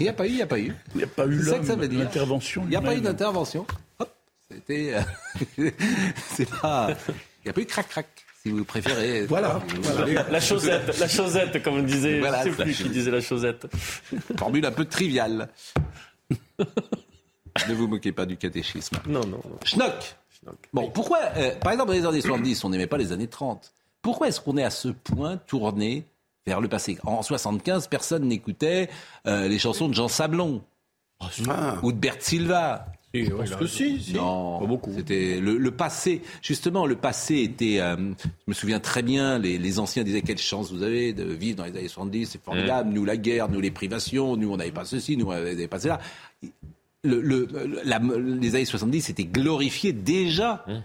il 0.00 0.02
n'y 0.02 0.08
a 0.08 0.12
pas 0.12 0.26
eu, 0.26 0.30
il 0.30 0.34
n'y 0.34 0.42
a 0.42 0.46
pas 0.46 0.58
eu. 0.58 0.74
Il 0.92 0.98
n'y 0.98 1.04
a 1.04 1.06
pas 1.06 1.24
eu 1.24 1.88
l'intervention. 1.92 2.62
Il 2.64 2.70
n'y 2.70 2.76
a 2.76 2.82
pas 2.82 2.96
eu 2.96 3.00
d'intervention. 3.00 3.64
Hop, 4.00 4.12
c'était, 4.50 4.94
euh, 4.94 5.70
c'est 6.34 6.50
pas, 6.50 6.96
il 7.08 7.44
n'y 7.44 7.50
a 7.50 7.52
pas 7.52 7.60
eu 7.60 7.66
crac-crac 7.66 8.08
si 8.42 8.50
vous 8.50 8.64
préférez. 8.64 9.26
Voilà. 9.26 9.62
La 10.32 10.40
chaussette, 10.40 10.98
la 10.98 11.06
chaussette, 11.06 11.62
comme 11.62 11.74
on 11.74 11.82
disait. 11.84 12.18
Voilà, 12.18 12.44
je 12.44 12.50
sais 12.50 12.64
plus 12.64 12.74
qui 12.74 12.88
disait 12.88 13.12
la 13.12 13.20
chaussette. 13.20 13.68
Formule 14.36 14.66
un 14.66 14.72
peu 14.72 14.84
triviale. 14.84 15.48
ne 16.58 17.74
vous 17.74 17.86
moquez 17.86 18.10
pas 18.10 18.26
du 18.26 18.36
catéchisme. 18.36 18.96
Non, 19.06 19.20
non. 19.20 19.40
non. 19.44 19.58
Schnock 19.64 20.16
Bon, 20.72 20.90
pourquoi, 20.90 21.18
euh, 21.36 21.54
par 21.56 21.72
exemple, 21.72 21.90
dans 21.90 21.94
les 21.94 22.06
années 22.06 22.20
70, 22.20 22.64
on 22.64 22.70
n'aimait 22.70 22.86
pas 22.86 22.98
les 22.98 23.12
années 23.12 23.28
30 23.28 23.72
Pourquoi 24.02 24.28
est-ce 24.28 24.40
qu'on 24.40 24.56
est 24.56 24.64
à 24.64 24.70
ce 24.70 24.88
point 24.88 25.36
tourné 25.36 26.04
vers 26.46 26.60
le 26.60 26.68
passé? 26.68 26.98
En 27.04 27.22
75, 27.22 27.88
personne 27.88 28.26
n'écoutait 28.26 28.88
euh, 29.26 29.48
les 29.48 29.58
chansons 29.58 29.88
de 29.88 29.94
Jean 29.94 30.08
Sablon 30.08 30.62
ah. 31.48 31.76
ou 31.82 31.92
de 31.92 31.96
Bert 31.96 32.16
Silva. 32.20 32.86
je 33.14 33.30
pense 33.30 33.54
que 33.54 33.66
si, 33.66 34.12
Non, 34.14 34.58
pas 34.58 34.66
beaucoup. 34.66 34.92
C'était 34.94 35.38
le, 35.40 35.70
passé. 35.70 36.22
Justement, 36.42 36.86
le 36.86 36.96
passé 36.96 37.36
était. 37.42 37.80
Euh, 37.80 37.96
je 37.96 38.48
me 38.48 38.54
souviens 38.54 38.80
très 38.80 39.02
bien. 39.02 39.38
Les, 39.38 39.78
anciens 39.78 40.02
disaient 40.02 40.22
quelle 40.22 40.38
chance 40.38 40.72
vous 40.72 40.82
avez 40.82 41.12
de 41.12 41.24
vivre 41.24 41.58
dans 41.58 41.64
les 41.64 41.76
années 41.76 41.88
70. 41.88 42.26
C'est 42.26 42.42
formidable. 42.42 42.90
Nous 42.90 43.04
la 43.04 43.16
guerre, 43.16 43.48
nous 43.48 43.60
les 43.60 43.70
privations, 43.70 44.36
nous 44.36 44.52
on 44.52 44.56
n'avait 44.56 44.72
pas 44.72 44.84
ceci, 44.84 45.16
nous 45.16 45.26
on 45.26 45.32
n'avait 45.32 45.68
pas 45.68 45.80
cela 45.80 46.00
le, 47.04 47.48
les 48.40 48.54
années 48.54 48.64
70 48.64 49.02
c'était 49.02 49.24
glorifié 49.24 49.92
déjà. 49.92 50.64
Hein 50.66 50.82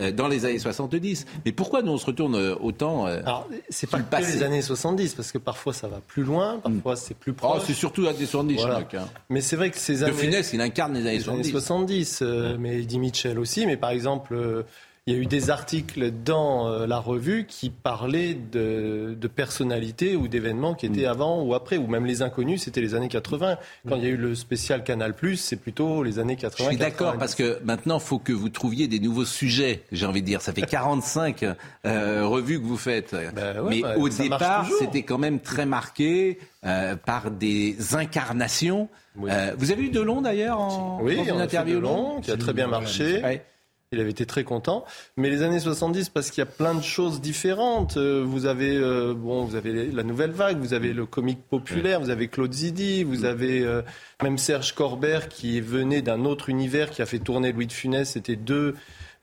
euh, 0.00 0.12
dans 0.12 0.28
les 0.28 0.44
années 0.44 0.58
70. 0.58 1.26
Mais 1.44 1.52
pourquoi 1.52 1.82
nous 1.82 1.92
on 1.92 1.98
se 1.98 2.06
retourne 2.06 2.34
euh, 2.34 2.54
autant 2.60 3.06
euh, 3.06 3.20
Alors, 3.26 3.48
c'est 3.68 3.90
pas 3.90 4.00
que 4.00 4.16
les 4.24 4.42
années 4.42 4.62
70, 4.62 5.14
parce 5.14 5.30
que 5.30 5.38
parfois 5.38 5.74
ça 5.74 5.88
va 5.88 6.00
plus 6.06 6.22
loin, 6.22 6.58
parfois 6.58 6.96
c'est 6.96 7.14
plus 7.14 7.32
proche. 7.32 7.58
Oh, 7.60 7.64
c'est 7.66 7.74
surtout 7.74 8.02
les 8.02 8.08
années 8.08 8.18
70, 8.24 8.62
hein. 8.64 9.08
Mais 9.28 9.40
c'est 9.40 9.56
vrai 9.56 9.70
que 9.70 9.76
ces 9.76 10.02
années... 10.02 10.12
De 10.12 10.16
Funès, 10.16 10.52
il 10.52 10.60
incarne 10.60 10.94
les 10.94 11.06
années 11.06 11.20
70. 11.20 11.40
Années 11.40 12.04
70 12.04 12.22
mais 12.58 12.78
il 12.78 12.86
dit 12.86 12.98
Mitchell 12.98 13.38
aussi, 13.38 13.66
mais 13.66 13.76
par 13.76 13.90
exemple 13.90 14.64
il 15.06 15.14
y 15.14 15.16
a 15.16 15.20
eu 15.20 15.26
des 15.26 15.50
articles 15.50 16.10
dans 16.24 16.68
euh, 16.68 16.86
la 16.86 16.98
revue 16.98 17.46
qui 17.46 17.70
parlaient 17.70 18.34
de, 18.34 19.16
personnalités 19.34 20.14
ou 20.14 20.28
d'événements 20.28 20.74
qui 20.74 20.86
étaient 20.86 21.06
mm. 21.06 21.10
avant 21.10 21.42
ou 21.42 21.54
après, 21.54 21.78
ou 21.78 21.86
même 21.86 22.04
les 22.04 22.20
inconnus, 22.20 22.62
c'était 22.64 22.82
les 22.82 22.94
années 22.94 23.08
80. 23.08 23.56
Quand 23.88 23.96
il 23.96 24.02
y 24.02 24.06
a 24.06 24.10
eu 24.10 24.16
le 24.16 24.34
spécial 24.34 24.84
Canal+, 24.84 25.14
c'est 25.36 25.56
plutôt 25.56 26.02
les 26.02 26.18
années 26.18 26.36
80. 26.36 26.64
Je 26.64 26.70
suis 26.70 26.78
d'accord, 26.78 27.16
parce 27.16 27.34
que 27.34 27.58
maintenant, 27.64 27.98
il 27.98 28.04
faut 28.04 28.18
que 28.18 28.32
vous 28.32 28.50
trouviez 28.50 28.88
des 28.88 29.00
nouveaux 29.00 29.24
sujets, 29.24 29.82
j'ai 29.90 30.04
envie 30.04 30.20
de 30.20 30.26
dire. 30.26 30.42
Ça 30.42 30.52
fait 30.52 30.62
45 30.62 31.44
euh, 31.86 32.26
revues 32.26 32.60
que 32.60 32.66
vous 32.66 32.76
faites. 32.76 33.14
Ben 33.34 33.56
Mais 33.68 33.80
bah, 33.80 33.96
au 33.96 34.08
départ, 34.08 34.68
c'était 34.78 35.02
quand 35.02 35.18
même 35.18 35.40
très 35.40 35.64
marqué 35.64 36.38
euh, 36.66 36.94
par 36.94 37.30
des 37.30 37.94
incarnations. 37.94 38.88
vous 39.14 39.28
avez 39.30 39.82
eu 39.82 39.90
Delon 39.90 40.20
d'ailleurs 40.20 40.60
en, 40.60 41.00
oui, 41.02 41.16
dans 41.16 41.24
une 41.24 41.40
interview 41.40 41.76
Delon, 41.76 42.20
qui 42.20 42.30
a 42.30 42.36
très 42.36 42.52
bien 42.52 42.66
marché. 42.66 43.22
Il 43.92 43.98
avait 43.98 44.10
été 44.10 44.24
très 44.24 44.44
content. 44.44 44.84
Mais 45.16 45.30
les 45.30 45.42
années 45.42 45.58
70, 45.58 46.10
parce 46.10 46.30
qu'il 46.30 46.38
y 46.38 46.46
a 46.46 46.46
plein 46.46 46.76
de 46.76 46.80
choses 46.80 47.20
différentes. 47.20 47.96
Euh, 47.96 48.22
vous 48.24 48.46
avez, 48.46 48.76
euh, 48.76 49.14
bon, 49.14 49.42
vous 49.42 49.56
avez 49.56 49.90
la 49.90 50.04
nouvelle 50.04 50.30
vague, 50.30 50.58
vous 50.58 50.74
avez 50.74 50.92
le 50.92 51.06
comique 51.06 51.42
populaire, 51.48 52.00
vous 52.00 52.10
avez 52.10 52.28
Claude 52.28 52.52
Zidi, 52.52 53.02
vous 53.02 53.24
avez 53.24 53.62
euh, 53.62 53.82
même 54.22 54.38
Serge 54.38 54.76
Corbert 54.76 55.28
qui 55.28 55.60
venait 55.60 56.02
d'un 56.02 56.24
autre 56.24 56.50
univers, 56.50 56.90
qui 56.90 57.02
a 57.02 57.06
fait 57.06 57.18
tourner 57.18 57.50
Louis 57.50 57.66
de 57.66 57.72
Funès. 57.72 58.10
C'était 58.10 58.36
deux 58.36 58.76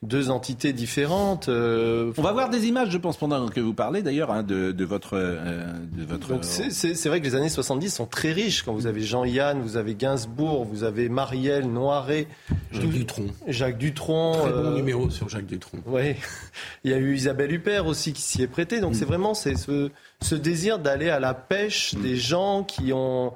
deux 0.03 0.30
entités 0.30 0.74
différentes. 0.74 1.49
Euh, 1.49 2.14
On 2.18 2.22
va 2.22 2.32
voir 2.32 2.49
des 2.49 2.68
images, 2.68 2.91
je 2.91 2.99
pense, 2.99 3.18
pendant 3.18 3.48
que 3.48 3.60
vous 3.60 3.74
parlez 3.74 4.03
d'ailleurs 4.03 4.32
hein, 4.32 4.44
de, 4.44 4.72
de, 4.72 4.86
votre, 4.86 5.15
euh, 5.15 5.74
de 5.98 6.06
votre. 6.06 6.28
Donc 6.28 6.44
c'est 6.44 7.07
vrai 7.07 7.19
que 7.19 7.26
les 7.26 7.34
années 7.34 7.49
70 7.49 7.90
sont 7.90 8.06
très 8.06 8.32
riches. 8.32 8.61
Quand 8.61 8.74
vous 8.74 8.86
avez 8.86 9.02
Jean-Yann, 9.02 9.60
vous 9.60 9.76
avez 9.76 9.95
Gainsbourg, 9.95 10.65
vous 10.65 10.84
avez 10.84 11.10
Marielle, 11.10 11.65
Noiret, 11.65 12.28
Jacques 12.72 12.90
Dutronc. 12.90 13.26
Jacques 13.48 13.78
Dutronc. 13.80 14.34
Très 14.34 14.52
bon 14.52 14.57
euh, 14.57 14.76
numéro 14.76 15.10
sur 15.10 15.30
Jacques 15.30 15.48
Dutronc. 15.48 15.80
Oui. 15.88 16.15
Il 16.84 16.91
y 16.91 16.94
a 16.94 16.98
eu 16.98 17.15
Isabelle 17.15 17.52
Huppert 17.52 17.88
aussi 17.88 18.14
qui 18.14 18.22
s'y 18.22 18.44
est 18.44 18.48
prêtée. 18.48 18.80
Donc 18.80 18.91
mm. 18.91 18.95
c'est 18.95 19.06
vraiment 19.06 19.34
c'est 19.34 19.56
ce, 19.56 19.90
ce 20.22 20.36
désir 20.36 20.78
d'aller 20.78 21.10
à 21.10 21.19
la 21.19 21.34
pêche 21.34 21.95
mm. 21.95 22.02
des 22.03 22.18
gens 22.18 22.64
qui 22.64 22.94
ont 22.94 23.34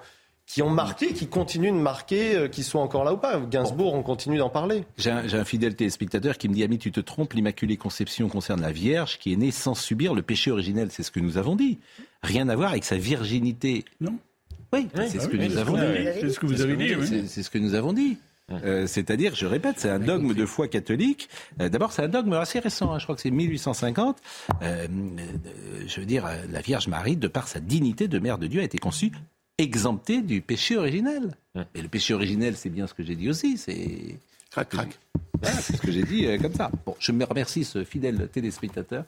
qui 0.51 0.61
ont 0.61 0.69
marqué, 0.69 1.13
qui 1.13 1.27
continuent 1.27 1.71
de 1.71 1.79
marquer, 1.79 2.35
euh, 2.35 2.47
qui 2.49 2.63
soient 2.63 2.81
encore 2.81 3.05
là 3.05 3.13
ou 3.13 3.17
pas. 3.17 3.39
Gainsbourg, 3.39 3.93
on 3.93 4.03
continue 4.03 4.37
d'en 4.37 4.49
parler. 4.49 4.83
J'ai 4.97 5.09
un, 5.09 5.45
fidèle 5.45 5.75
téléspectateur 5.75 6.37
qui 6.37 6.49
me 6.49 6.53
dit 6.53 6.63
Ami, 6.63 6.77
tu 6.77 6.91
te 6.91 6.99
trompes, 6.99 7.31
l'Immaculée 7.33 7.77
Conception 7.77 8.27
concerne 8.27 8.59
la 8.59 8.73
Vierge 8.73 9.17
qui 9.17 9.31
est 9.31 9.37
née 9.37 9.51
sans 9.51 9.75
subir 9.75 10.13
le 10.13 10.21
péché 10.21 10.51
originel. 10.51 10.89
C'est 10.91 11.03
ce 11.03 11.11
que 11.11 11.21
nous 11.21 11.37
avons 11.37 11.55
dit. 11.55 11.79
Rien 12.21 12.49
à 12.49 12.55
voir 12.57 12.71
avec 12.71 12.83
sa 12.83 12.97
virginité. 12.97 13.85
Non. 14.01 14.17
Oui, 14.73 14.89
c'est 14.93 15.21
ce 15.21 15.29
que 15.29 15.37
nous 15.37 15.57
avons 15.57 15.75
dit. 15.75 16.07
C'est 16.19 16.29
ce 16.29 16.39
que 16.39 16.45
vous 16.45 16.61
avez 16.61 16.75
dit. 16.75 17.27
C'est 17.27 17.43
ce 17.43 17.49
que 17.49 17.57
nous 17.57 17.73
avons 17.73 17.93
dit. 17.93 18.17
C'est-à-dire, 18.87 19.33
je 19.33 19.45
répète, 19.45 19.75
c'est 19.77 19.89
un 19.89 19.99
dogme 19.99 20.33
de 20.33 20.45
foi 20.45 20.67
catholique. 20.67 21.29
Euh, 21.61 21.69
d'abord, 21.69 21.93
c'est 21.93 22.03
un 22.03 22.09
dogme 22.09 22.33
assez 22.33 22.59
récent, 22.59 22.91
hein. 22.91 22.99
je 22.99 23.05
crois 23.05 23.15
que 23.15 23.21
c'est 23.21 23.31
1850. 23.31 24.17
Euh, 24.61 24.87
je 25.87 25.99
veux 26.01 26.05
dire, 26.05 26.27
la 26.49 26.59
Vierge 26.59 26.89
Marie, 26.89 27.15
de 27.15 27.29
par 27.29 27.47
sa 27.47 27.61
dignité 27.61 28.09
de 28.09 28.19
mère 28.19 28.37
de 28.37 28.47
Dieu, 28.47 28.59
a 28.59 28.65
été 28.65 28.77
conçue 28.77 29.13
exempté 29.61 30.21
du 30.21 30.41
péché 30.41 30.77
originel. 30.77 31.35
Et 31.75 31.81
le 31.81 31.87
péché 31.87 32.13
originel, 32.13 32.55
c'est 32.55 32.69
bien 32.69 32.87
ce 32.87 32.93
que 32.93 33.03
j'ai 33.03 33.15
dit 33.15 33.29
aussi, 33.29 33.57
c'est... 33.57 34.19
Crac, 34.51 34.67
crac. 34.67 34.99
c'est 35.43 35.77
ce 35.77 35.81
que 35.81 35.91
j'ai 35.91 36.03
dit 36.03 36.25
euh, 36.25 36.37
comme 36.37 36.53
ça. 36.53 36.69
Bon, 36.85 36.93
je 36.99 37.13
me 37.13 37.23
remercie 37.23 37.63
ce 37.63 37.85
fidèle 37.85 38.27
téléspectateur 38.27 39.05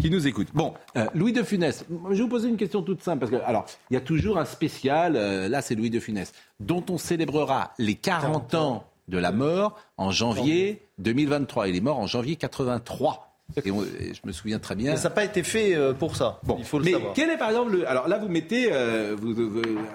qui 0.00 0.10
nous 0.10 0.28
écoute. 0.28 0.48
Bon, 0.54 0.74
euh, 0.96 1.06
Louis 1.12 1.32
de 1.32 1.42
Funès, 1.42 1.84
je 1.90 2.14
vais 2.14 2.22
vous 2.22 2.28
poser 2.28 2.48
une 2.48 2.56
question 2.56 2.82
toute 2.82 3.02
simple, 3.02 3.18
parce 3.18 3.32
que, 3.32 3.44
alors, 3.44 3.66
il 3.90 3.94
y 3.94 3.96
a 3.96 4.00
toujours 4.00 4.38
un 4.38 4.44
spécial, 4.44 5.16
euh, 5.16 5.48
là 5.48 5.60
c'est 5.60 5.74
Louis 5.74 5.90
de 5.90 5.98
Funès, 5.98 6.32
dont 6.60 6.84
on 6.88 6.98
célébrera 6.98 7.74
les 7.78 7.96
40 7.96 8.54
ans 8.54 8.84
de 9.08 9.18
la 9.18 9.32
mort 9.32 9.76
en 9.96 10.12
janvier 10.12 10.82
2023. 10.98 11.68
Il 11.68 11.76
est 11.76 11.80
mort 11.80 11.98
en 11.98 12.06
janvier 12.06 12.36
83. 12.36 13.25
Et 13.64 14.14
je 14.14 14.20
me 14.24 14.32
souviens 14.32 14.58
très 14.58 14.74
bien. 14.74 14.92
Mais 14.92 14.96
ça 14.96 15.08
n'a 15.08 15.14
pas 15.14 15.24
été 15.24 15.42
fait 15.42 15.74
euh, 15.74 15.92
pour 15.92 16.16
ça. 16.16 16.40
Bon, 16.42 16.56
il 16.58 16.64
faut 16.64 16.78
le 16.78 16.84
mais 16.84 16.94
quel 17.14 17.30
est 17.30 17.38
par 17.38 17.50
exemple 17.50 17.72
le, 17.72 17.88
alors 17.88 18.08
là 18.08 18.18
vous 18.18 18.28
mettez 18.28 18.68
euh, 18.70 19.16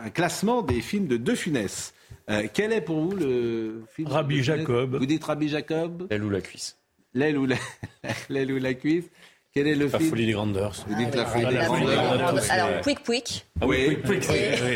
un 0.04 0.10
classement 0.10 0.62
des 0.62 0.82
films 0.82 1.08
de 1.08 1.18
De 1.18 1.36
Funès. 1.36 1.94
Euh, 2.30 2.48
quel 2.54 2.72
est 2.72 2.82
pour 2.82 3.02
vous 3.02 3.16
le 3.16 3.84
film 3.94 4.08
Rabbi 4.08 4.42
Jacob. 4.42 4.96
Vous 4.96 5.06
dites 5.06 5.24
Rabbi 5.24 5.50
Jacob. 5.50 6.08
L'aile 6.10 6.24
ou 6.24 6.30
la 6.30 6.42
cuisse. 6.42 6.78
L'aile 7.14 7.38
ou 7.38 7.46
la, 7.46 7.58
l'aile 8.30 8.52
ou 8.52 8.58
la 8.58 8.74
cuisse. 8.74 9.06
Quel 9.54 9.68
est 9.68 9.76
le 9.76 9.88
la 9.88 9.98
film 9.98 10.10
folie 10.10 10.26
des 10.26 10.32
grandeurs. 10.32 10.74
Vous 10.88 10.96
dites 10.96 11.14
la 11.14 11.26
folie 11.26 11.46
des 11.46 11.56
grandeurs. 11.56 12.52
Alors, 12.52 12.82
Pouic 12.82 13.04
Pouic. 13.04 13.46
Ah 13.60 13.68
oui, 13.68 13.98
Pouic 13.98 14.26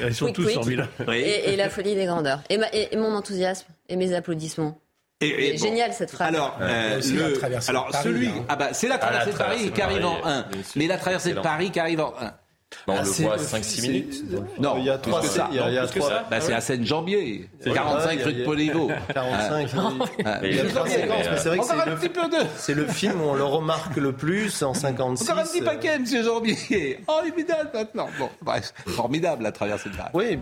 Ils 0.06 0.14
sont 0.14 0.34
tous 0.34 0.50
et, 0.50 1.54
et, 1.54 1.56
la 1.56 1.70
folie 1.70 1.96
des 1.96 2.06
grandeurs. 2.06 2.42
Et, 2.50 2.98
mon 2.98 3.16
enthousiasme 3.16 3.68
et 3.88 3.96
mes 3.96 4.14
applaudissements. 4.14 4.78
Et, 5.22 5.58
génial 5.58 5.94
cette 5.94 6.12
phrase. 6.12 6.28
Alors, 6.28 6.58
euh, 6.60 7.00
le, 7.00 7.70
alors 7.70 7.90
celui, 8.04 8.28
hein. 8.28 8.46
ah 8.50 8.58
bah, 8.58 8.74
c'est 8.74 8.90
la 8.90 8.98
traversée 8.98 9.32
de 9.32 9.38
Paris 9.38 9.72
qui 9.72 9.82
arrive 9.82 10.06
en 10.06 10.18
1. 10.26 10.46
Mais 10.76 10.88
la 10.88 10.98
traversée 10.98 11.34
de 11.34 11.40
Paris 11.40 11.72
qui 11.72 11.80
arrive 11.80 12.02
en 12.02 12.14
1. 12.20 12.34
On 12.88 12.94
le 12.94 13.00
ah, 13.00 13.04
voit 13.04 13.38
5-6 13.38 13.82
minutes. 13.82 14.24
Non, 14.60 14.76
il 14.78 14.86
y 14.86 14.90
a 14.90 14.98
trois. 14.98 15.22
que 15.22 15.28
ça. 15.28 15.50
Il 15.52 15.58
y 15.58 15.60
a, 15.60 15.88
trois. 15.88 16.24
Bah, 16.30 16.42
c'est 16.42 16.54
à 16.54 16.62
Seine-Jambier. 16.62 17.50
45 17.64 18.22
rue 18.22 18.34
de 18.34 18.44
Poliveau. 18.44 18.92
45. 19.14 19.70
Il 20.44 20.56
y 20.56 20.60
a 20.60 20.66
trois 20.70 20.88
séquences, 20.88 21.26
mais 21.32 21.38
c'est 21.38 21.50
vrai 21.50 21.58
que 21.60 21.66
c'est 21.66 21.76
le, 21.76 22.46
c'est 22.58 22.74
le 22.74 22.88
film 22.88 23.22
où 23.22 23.26
on 23.26 23.36
le 23.36 23.44
remarque 23.44 23.96
le 23.98 24.14
plus 24.14 24.64
en 24.64 24.74
56. 24.74 25.30
Encore 25.30 25.44
un 25.44 25.46
petit 25.46 25.62
paquet, 25.62 26.00
monsieur 26.00 26.24
Jambier. 26.24 27.00
Oh, 27.08 27.22
évidemment 27.26 27.70
maintenant. 27.74 28.10
Bon, 28.20 28.30
bref, 28.42 28.74
formidable 28.88 29.44
la 29.44 29.52
traversée 29.52 29.90
de 29.90 29.96
Paris. 29.96 30.12
Oui, 30.14 30.38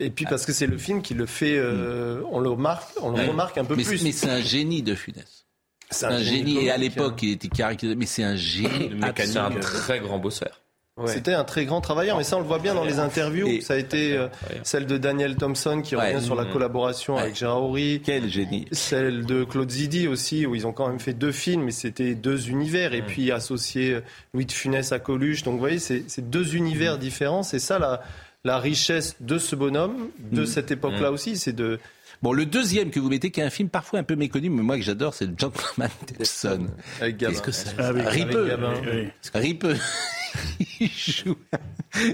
et 0.00 0.10
puis 0.10 0.24
parce 0.24 0.46
que 0.46 0.52
c'est 0.52 0.66
le 0.66 0.78
film 0.78 1.02
qui 1.02 1.14
le 1.14 1.26
fait, 1.26 1.56
euh, 1.56 2.22
on 2.30 2.40
le 2.40 2.50
remarque, 2.50 2.88
on 3.00 3.10
le 3.10 3.24
remarque 3.24 3.58
un 3.58 3.64
peu 3.64 3.74
plus. 3.74 4.02
Mais 4.02 4.12
c'est 4.12 4.30
un 4.30 4.40
génie 4.40 4.82
de 4.82 4.94
Funès. 4.94 5.46
C'est 5.90 6.06
un, 6.06 6.18
génie, 6.18 6.64
et 6.64 6.70
à 6.70 6.76
l'époque, 6.76 7.22
il 7.22 7.32
était 7.32 7.48
caricatural, 7.48 7.96
mais 7.96 8.06
c'est 8.06 8.24
un 8.24 8.34
génie. 8.34 8.90
C'est 9.16 9.36
un 9.36 9.50
très 9.50 10.00
grand 10.00 10.18
bosseur. 10.18 10.60
C'était 11.04 11.34
un 11.34 11.44
très 11.44 11.66
grand 11.66 11.82
travailleur, 11.82 12.16
mais 12.16 12.24
ça 12.24 12.38
on 12.38 12.40
le 12.40 12.46
voit 12.46 12.58
bien 12.58 12.74
dans 12.74 12.84
les 12.84 12.98
interviews. 12.98 13.60
ça 13.60 13.74
a 13.74 13.76
été 13.76 14.16
euh, 14.16 14.28
celle 14.62 14.86
de 14.86 14.96
Daniel 14.96 15.36
Thompson 15.36 15.82
qui 15.84 15.94
revient 15.94 16.22
sur 16.22 16.34
la 16.34 16.46
collaboration 16.46 17.18
avec 17.18 17.36
Gérard 17.36 17.64
Horry. 17.64 18.00
Quel 18.02 18.30
génie. 18.30 18.64
Celle 18.72 19.26
de 19.26 19.44
Claude 19.44 19.70
Zidi 19.70 20.08
aussi, 20.08 20.46
où 20.46 20.54
ils 20.54 20.66
ont 20.66 20.72
quand 20.72 20.88
même 20.88 20.98
fait 20.98 21.12
deux 21.12 21.32
films, 21.32 21.64
mais 21.64 21.70
c'était 21.70 22.14
deux 22.14 22.48
univers. 22.48 22.94
Et 22.94 23.02
puis 23.02 23.30
associé 23.30 23.92
euh, 23.92 24.00
Louis 24.32 24.46
de 24.46 24.52
Funès 24.52 24.90
à 24.92 24.98
Coluche. 24.98 25.42
Donc 25.42 25.54
vous 25.54 25.60
voyez, 25.60 25.78
c'est 25.78 26.30
deux 26.30 26.56
univers 26.56 26.96
différents. 26.96 27.42
C'est 27.42 27.58
ça 27.58 27.78
la, 27.78 28.02
la 28.44 28.58
richesse 28.58 29.16
de 29.20 29.36
ce 29.36 29.54
bonhomme, 29.54 30.08
de 30.32 30.46
cette 30.46 30.70
époque-là 30.70 31.12
aussi. 31.12 31.36
C'est 31.36 31.52
de 31.52 31.78
Bon, 32.22 32.32
le 32.32 32.46
deuxième 32.46 32.90
que 32.90 32.98
vous 32.98 33.10
mettez, 33.10 33.30
qui 33.30 33.40
est 33.40 33.44
un 33.44 33.50
film 33.50 33.68
parfois 33.68 33.98
un 33.98 34.02
peu 34.02 34.16
méconnu, 34.16 34.48
mais 34.48 34.62
moi 34.62 34.76
que 34.76 34.82
j'adore, 34.82 35.12
c'est 35.12 35.26
le 35.26 35.34
Gentleman 35.36 35.90
Debson. 36.18 36.66
Qu'est-ce 37.18 37.42
que 37.42 37.52
c'est 37.52 37.74
ah, 37.78 37.90
Ripeux. 37.92 38.56
Ripeux. 39.34 39.76
il 40.80 40.90
joue, 40.90 41.36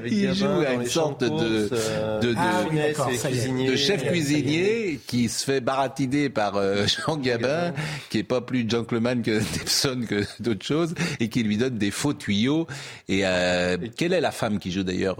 il 0.07 0.35
joue 0.35 0.47
à 0.47 0.75
une 0.75 0.87
sorte 0.87 1.23
de, 1.23 1.69
euh, 1.73 2.21
de, 2.21 2.29
de, 2.29 2.35
ah 2.37 2.65
de, 2.65 3.77
chef 3.77 4.05
cuisinier 4.07 5.01
qui 5.07 5.29
se 5.29 5.45
fait 5.45 5.61
baratiner 5.61 6.29
par 6.29 6.57
euh, 6.57 6.87
Jean 6.87 7.17
Gabin, 7.17 7.73
qui 8.11 8.19
est 8.19 8.25
pas 8.25 8.41
plus 8.41 8.69
gentleman 8.69 9.23
que 9.23 9.31
Debson 9.59 10.05
que 10.09 10.25
d'autres 10.41 10.65
choses, 10.65 10.95
et 11.21 11.29
qui 11.29 11.43
lui 11.43 11.57
donne 11.57 11.79
des 11.79 11.91
faux 11.91 12.15
tuyaux. 12.15 12.67
Et 13.09 13.23
euh, 13.25 13.77
quelle 13.97 14.13
est 14.13 14.21
la 14.21 14.33
femme 14.33 14.59
qui 14.59 14.71
joue 14.73 14.83
d'ailleurs 14.83 15.17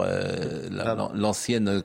l'ancienne 1.13 1.81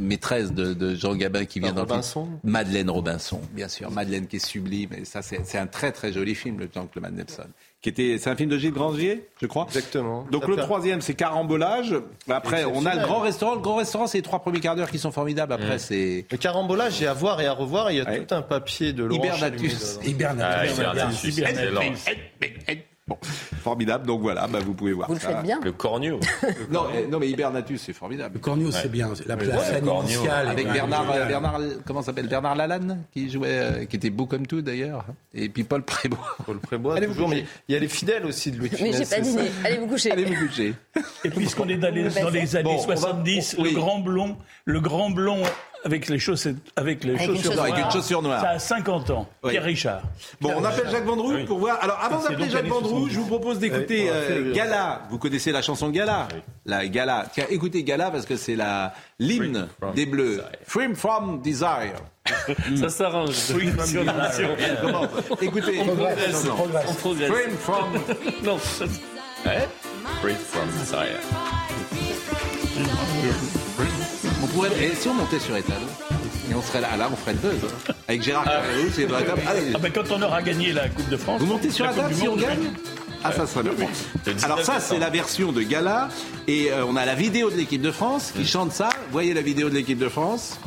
maîtresse 0.00 0.52
de, 0.52 0.94
Jean 0.94 1.14
Gabin 1.14 1.44
qui 1.44 1.60
vient 1.60 1.72
dans 1.72 1.82
Robinson. 1.82 2.28
Madeleine 2.44 2.90
Robinson, 2.90 3.40
bien 3.52 3.68
sûr. 3.68 3.90
Madeleine 3.90 4.26
qui 4.26 4.36
est 4.36 4.46
sublime. 4.46 4.90
Et 4.96 5.04
ça, 5.04 5.22
c'est 5.22 5.58
un 5.58 5.66
très 5.66 5.92
très 5.92 6.12
joli 6.12 6.34
film, 6.34 6.58
le 6.58 6.68
Gentleman 6.72 7.14
Debson 7.14 7.48
c'est 7.94 8.28
un 8.28 8.36
film 8.36 8.48
de 8.48 8.58
Gilles 8.58 8.72
Grandier, 8.72 9.26
je 9.40 9.46
crois. 9.46 9.64
Exactement. 9.64 10.26
Donc 10.30 10.48
le 10.48 10.56
troisième, 10.56 11.00
c'est 11.00 11.14
Carambolage. 11.14 11.94
Après, 12.28 12.64
on 12.64 12.86
a 12.86 12.94
le 12.94 13.02
grand 13.02 13.20
restaurant. 13.20 13.54
Le 13.54 13.60
grand 13.60 13.76
restaurant, 13.76 14.06
c'est 14.06 14.18
les 14.18 14.22
trois 14.22 14.38
premiers 14.40 14.60
quarts 14.60 14.76
d'heure 14.76 14.90
qui 14.90 14.98
sont 14.98 15.12
formidables. 15.12 15.52
Après, 15.52 15.78
c'est. 15.78 16.24
Le 16.30 16.36
Carambolage, 16.36 16.98
j'ai 16.98 17.06
à 17.06 17.14
voir 17.14 17.40
et 17.40 17.46
à 17.46 17.52
revoir. 17.52 17.90
Il 17.90 17.96
y 17.96 18.00
a 18.00 18.06
tout 18.06 18.34
un 18.34 18.42
papier 18.42 18.92
de 18.92 19.04
Laurent 19.04 19.24
Hibernatus. 19.24 19.98
Hibernatus. 20.04 21.24
Hibernatus. 21.24 22.04
Bon, 23.06 23.18
formidable. 23.60 24.06
Donc 24.06 24.22
voilà, 24.22 24.46
bah, 24.46 24.60
vous 24.64 24.72
pouvez 24.72 24.94
voir 24.94 25.08
vous 25.08 25.18
ça. 25.18 25.28
Le 25.28 25.34
faites 25.34 25.44
bien. 25.44 25.60
Le 25.62 25.72
cornio. 25.72 26.18
non, 26.70 26.86
eh, 26.94 27.06
non, 27.06 27.18
mais 27.18 27.28
Hibernatus, 27.28 27.82
c'est 27.82 27.92
formidable. 27.92 28.34
Le 28.34 28.40
cornio, 28.40 28.70
c'est 28.70 28.90
bien. 28.90 29.12
La 29.26 29.36
place 29.36 29.72
initiale. 29.78 30.48
Avec 30.48 30.72
Bernard, 30.72 31.06
Bernard, 31.06 31.60
comment 31.84 32.00
s'appelle 32.00 32.28
Bernard 32.28 32.54
Lalanne, 32.54 33.04
qui 33.12 33.30
jouait, 33.30 33.48
euh, 33.48 33.84
qui 33.84 33.96
était 33.96 34.08
beau 34.08 34.24
comme 34.24 34.46
tout 34.46 34.62
d'ailleurs. 34.62 35.04
Et 35.34 35.50
puis 35.50 35.64
Paul 35.64 35.82
Prébois. 35.82 36.36
Paul 36.46 36.58
Prébois. 36.60 36.96
Allez 36.96 37.06
toujours, 37.08 37.28
mais 37.28 37.44
il 37.68 37.74
y 37.74 37.76
a 37.76 37.80
les 37.80 37.88
fidèles 37.88 38.24
aussi 38.24 38.50
de 38.50 38.58
Louis 38.58 38.70
Mais 38.80 38.92
j'ai 38.92 39.04
pas 39.04 39.20
dîné. 39.20 39.50
Allez 39.64 39.76
vous 39.76 39.86
coucher. 39.86 40.10
Allez 40.10 40.24
vous 40.24 40.46
coucher. 40.46 40.74
Et 41.24 41.30
puisqu'on 41.30 41.68
est 41.68 41.76
dans 41.76 41.92
les, 41.92 42.08
dans 42.08 42.30
les 42.30 42.56
années 42.56 42.78
70, 42.78 43.58
le 43.58 43.70
grand 43.72 43.98
blond, 43.98 44.38
le 44.64 44.80
grand 44.80 45.10
blond 45.10 45.42
avec 45.84 46.08
les 46.08 46.18
chaussettes, 46.18 46.56
avec 46.76 47.04
les 47.04 47.18
chaussures 47.18 47.54
noires. 47.54 47.66
Avec 47.66 47.84
une 47.84 47.90
chaussure 47.90 48.22
noire. 48.22 48.40
Ça 48.40 48.50
a 48.50 48.58
50 48.58 49.10
ans. 49.10 49.28
Pierre 49.46 49.62
Richard. 49.62 50.02
Bon, 50.40 50.52
on 50.56 50.64
appelle 50.64 50.90
Jacques 50.90 51.04
Vendroux 51.04 51.44
pour 51.46 51.58
voir. 51.58 51.78
Alors, 51.82 51.98
avant 52.02 52.22
d'appeler 52.22 52.48
Jacques 52.48 52.66
Vendroux, 52.66 53.08
je 53.08 53.18
vous 53.18 53.26
propose 53.26 53.58
d'écouter 53.58 54.08
euh, 54.10 54.52
Gala. 54.54 55.02
Vous 55.10 55.18
connaissez 55.18 55.52
la 55.52 55.60
chanson 55.60 55.90
Gala 55.90 56.28
La 56.64 56.86
Gala. 56.88 57.26
Tiens, 57.32 57.44
écoutez 57.50 57.84
Gala 57.84 58.10
parce 58.10 58.24
que 58.24 58.36
c'est 58.36 58.56
la 58.56 58.94
l'hymne 59.18 59.68
des 59.94 60.06
Bleus. 60.06 60.42
Free 60.66 60.94
from 60.94 61.42
Desire. 61.42 62.00
Ça 62.76 62.88
s'arrange. 62.88 63.34
Free 63.34 63.68
from 63.68 63.84
Desire. 63.84 64.56
Écoutez, 65.42 65.80
on 65.80 65.84
progresse. 65.84 66.46
On 66.88 66.94
progresse. 66.94 67.30
Free 67.30 67.50
from. 67.58 67.84
Non. 68.44 68.58
Free 68.58 70.34
from 70.34 70.68
Desire. 70.78 71.20
Pourrait, 74.54 74.70
et 74.80 74.94
si 74.94 75.08
on 75.08 75.14
montait 75.14 75.40
sur 75.40 75.56
étal 75.56 75.82
et 76.50 76.54
on 76.54 76.62
serait 76.62 76.80
là, 76.80 76.96
là 76.96 77.08
on 77.12 77.16
ferait 77.16 77.32
le 77.32 77.38
buzz. 77.38 77.70
Hein. 77.88 77.92
Avec 78.06 78.22
Gérard 78.22 78.44
ah. 78.46 78.50
Carrérou, 78.50 78.88
c'est 78.94 79.10
la 79.10 79.22
table. 79.22 79.42
Ah, 79.74 79.78
ben 79.78 79.92
quand 79.92 80.10
on 80.12 80.22
aura 80.22 80.42
gagné 80.42 80.72
la 80.72 80.88
Coupe 80.88 81.08
de 81.08 81.16
France. 81.16 81.40
Vous 81.40 81.46
montez 81.46 81.70
sur 81.70 81.86
la, 81.86 81.92
table 81.92 82.14
si 82.14 82.28
on 82.28 82.36
gagne 82.36 82.70
ah, 83.26 83.32
ça 83.32 83.46
serait 83.46 83.62
bien. 83.62 83.88
Alors, 84.42 84.60
ça, 84.60 84.80
c'est 84.80 84.98
la 84.98 85.08
version 85.08 85.50
de 85.50 85.62
Gala. 85.62 86.10
Et 86.46 86.70
euh, 86.70 86.84
on 86.84 86.94
a 86.94 87.06
la 87.06 87.14
vidéo 87.14 87.50
de 87.50 87.56
l'équipe 87.56 87.80
de 87.80 87.90
France 87.90 88.34
qui 88.36 88.44
chante 88.44 88.72
ça. 88.72 88.90
Voyez 89.12 89.32
la 89.32 89.40
vidéo 89.40 89.70
de 89.70 89.74
l'équipe 89.74 89.98
de 89.98 90.10
France. 90.10 90.58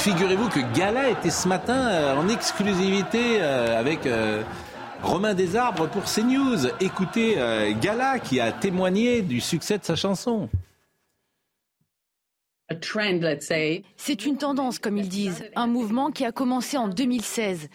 Figurez-vous 0.00 0.48
que 0.48 0.60
Gala 0.74 1.10
était 1.10 1.28
ce 1.28 1.46
matin 1.46 1.74
euh, 1.74 2.16
en 2.16 2.26
exclusivité 2.28 3.42
euh, 3.42 3.78
avec 3.78 4.06
euh, 4.06 4.42
Romain 5.02 5.34
Desarbres 5.34 5.88
pour 5.88 6.04
CNews. 6.04 6.68
Écoutez 6.80 7.36
Gala 7.80 8.18
qui 8.18 8.40
a 8.40 8.50
témoigné 8.52 9.22
du 9.22 9.40
succès 9.40 9.78
de 9.78 9.84
sa 9.84 9.96
chanson. 9.96 10.48
C'est 13.96 14.26
une 14.26 14.36
tendance, 14.36 14.78
comme 14.78 14.96
ils 14.96 15.08
disent, 15.08 15.44
un 15.56 15.66
mouvement 15.66 16.10
qui 16.10 16.24
a 16.24 16.30
commencé 16.30 16.76
en 16.76 16.88
2016. 16.88 17.68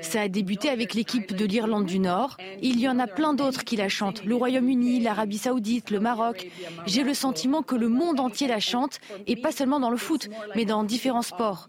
Ça 0.00 0.20
a 0.20 0.28
débuté 0.28 0.68
avec 0.68 0.94
l'équipe 0.94 1.34
de 1.34 1.44
l'Irlande 1.44 1.86
du 1.86 2.00
Nord. 2.00 2.36
Il 2.60 2.80
y 2.80 2.88
en 2.88 2.98
a 2.98 3.06
plein 3.06 3.34
d'autres 3.34 3.64
qui 3.64 3.76
la 3.76 3.88
chantent. 3.88 4.24
Le 4.24 4.34
Royaume-Uni, 4.34 5.00
l'Arabie 5.00 5.38
saoudite, 5.38 5.90
le 5.90 6.00
Maroc. 6.00 6.50
J'ai 6.86 7.04
le 7.04 7.14
sentiment 7.14 7.62
que 7.62 7.76
le 7.76 7.88
monde 7.88 8.18
entier 8.18 8.48
la 8.48 8.60
chante, 8.60 8.98
et 9.26 9.36
pas 9.36 9.52
seulement 9.52 9.78
dans 9.78 9.90
le 9.90 9.96
foot, 9.96 10.28
mais 10.56 10.64
dans 10.64 10.82
différents 10.82 11.22
sports. 11.22 11.68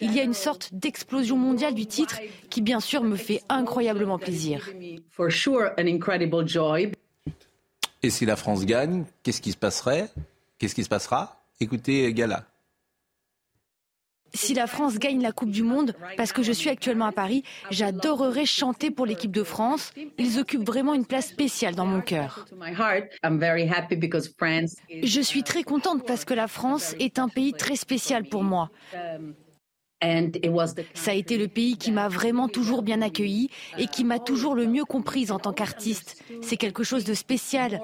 Il 0.00 0.14
y 0.14 0.20
a 0.20 0.22
une 0.22 0.32
sorte 0.32 0.70
d'explosion 0.72 1.36
mondiale 1.36 1.74
du 1.74 1.86
titre 1.86 2.20
qui, 2.50 2.62
bien 2.62 2.80
sûr, 2.80 3.02
me 3.02 3.16
fait 3.16 3.42
incroyablement 3.48 4.18
plaisir. 4.18 4.70
Et 8.06 8.10
si 8.10 8.24
la 8.24 8.36
France 8.36 8.64
gagne, 8.64 9.04
qu'est-ce 9.24 9.40
qui 9.40 9.50
se 9.50 9.56
passerait? 9.56 10.08
Qu'est-ce 10.58 10.76
qui 10.76 10.84
se 10.84 10.88
passera? 10.88 11.42
Écoutez 11.58 12.14
Gala. 12.14 12.44
Si 14.32 14.54
la 14.54 14.68
France 14.68 15.00
gagne 15.00 15.20
la 15.20 15.32
Coupe 15.32 15.50
du 15.50 15.64
Monde, 15.64 15.92
parce 16.16 16.30
que 16.32 16.44
je 16.44 16.52
suis 16.52 16.70
actuellement 16.70 17.06
à 17.06 17.12
Paris, 17.12 17.42
j'adorerais 17.72 18.46
chanter 18.46 18.92
pour 18.92 19.06
l'équipe 19.06 19.32
de 19.32 19.42
France. 19.42 19.92
Ils 20.18 20.38
occupent 20.38 20.64
vraiment 20.64 20.94
une 20.94 21.04
place 21.04 21.26
spéciale 21.26 21.74
dans 21.74 21.84
mon 21.84 22.00
cœur. 22.00 22.46
Je 25.02 25.20
suis 25.20 25.42
très 25.42 25.64
contente 25.64 26.06
parce 26.06 26.24
que 26.24 26.34
la 26.34 26.46
France 26.46 26.94
est 27.00 27.18
un 27.18 27.28
pays 27.28 27.54
très 27.54 27.74
spécial 27.74 28.22
pour 28.22 28.44
moi. 28.44 28.70
Ça 30.94 31.10
a 31.10 31.14
été 31.14 31.38
le 31.38 31.48
pays 31.48 31.76
qui 31.76 31.90
m'a 31.90 32.08
vraiment 32.08 32.48
toujours 32.48 32.82
bien 32.82 33.02
accueilli 33.02 33.50
et 33.78 33.86
qui 33.86 34.04
m'a 34.04 34.18
toujours 34.18 34.54
le 34.54 34.66
mieux 34.66 34.84
comprise 34.84 35.32
en 35.32 35.38
tant 35.38 35.52
qu'artiste. 35.52 36.22
C'est 36.42 36.56
quelque 36.56 36.84
chose 36.84 37.04
de 37.04 37.14
spécial. 37.14 37.80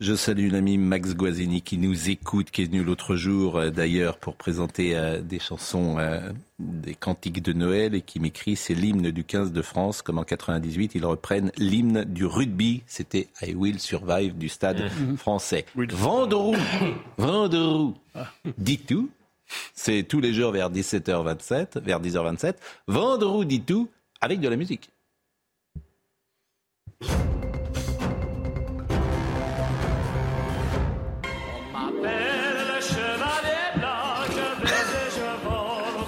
Je 0.00 0.16
salue 0.16 0.50
l'ami 0.50 0.76
Max 0.76 1.14
Guazzini 1.14 1.62
qui 1.62 1.78
nous 1.78 2.10
écoute, 2.10 2.50
qui 2.50 2.62
est 2.62 2.64
venu 2.64 2.82
l'autre 2.82 3.14
jour 3.14 3.56
euh, 3.56 3.70
d'ailleurs 3.70 4.18
pour 4.18 4.34
présenter 4.34 4.96
euh, 4.96 5.22
des 5.22 5.38
chansons, 5.38 5.98
euh, 5.98 6.32
des 6.58 6.96
cantiques 6.96 7.40
de 7.40 7.52
Noël 7.52 7.94
et 7.94 8.00
qui 8.00 8.18
m'écrit 8.18 8.56
c'est 8.56 8.74
l'hymne 8.74 9.12
du 9.12 9.22
15 9.22 9.52
de 9.52 9.62
France, 9.62 10.02
comme 10.02 10.18
en 10.18 10.24
98 10.24 10.96
ils 10.96 11.06
reprennent 11.06 11.52
l'hymne 11.56 12.04
du 12.04 12.26
rugby, 12.26 12.82
c'était 12.86 13.28
I 13.40 13.54
Will 13.54 13.78
Survive 13.78 14.36
du 14.36 14.48
stade 14.48 14.82
mmh. 14.82 15.16
français. 15.16 15.64
Vendroux, 15.76 16.56
Vendroux, 17.16 17.94
dis 18.58 18.78
tout 18.78 19.08
c'est 19.74 20.02
tous 20.04 20.20
les 20.20 20.32
jours 20.32 20.52
vers 20.52 20.70
17h27, 20.70 21.80
vers 21.80 22.00
10h27. 22.00 22.54
Vendredi 22.86 23.60
tout 23.60 23.88
avec 24.20 24.40
de 24.40 24.48
la 24.48 24.56
musique. 24.56 24.90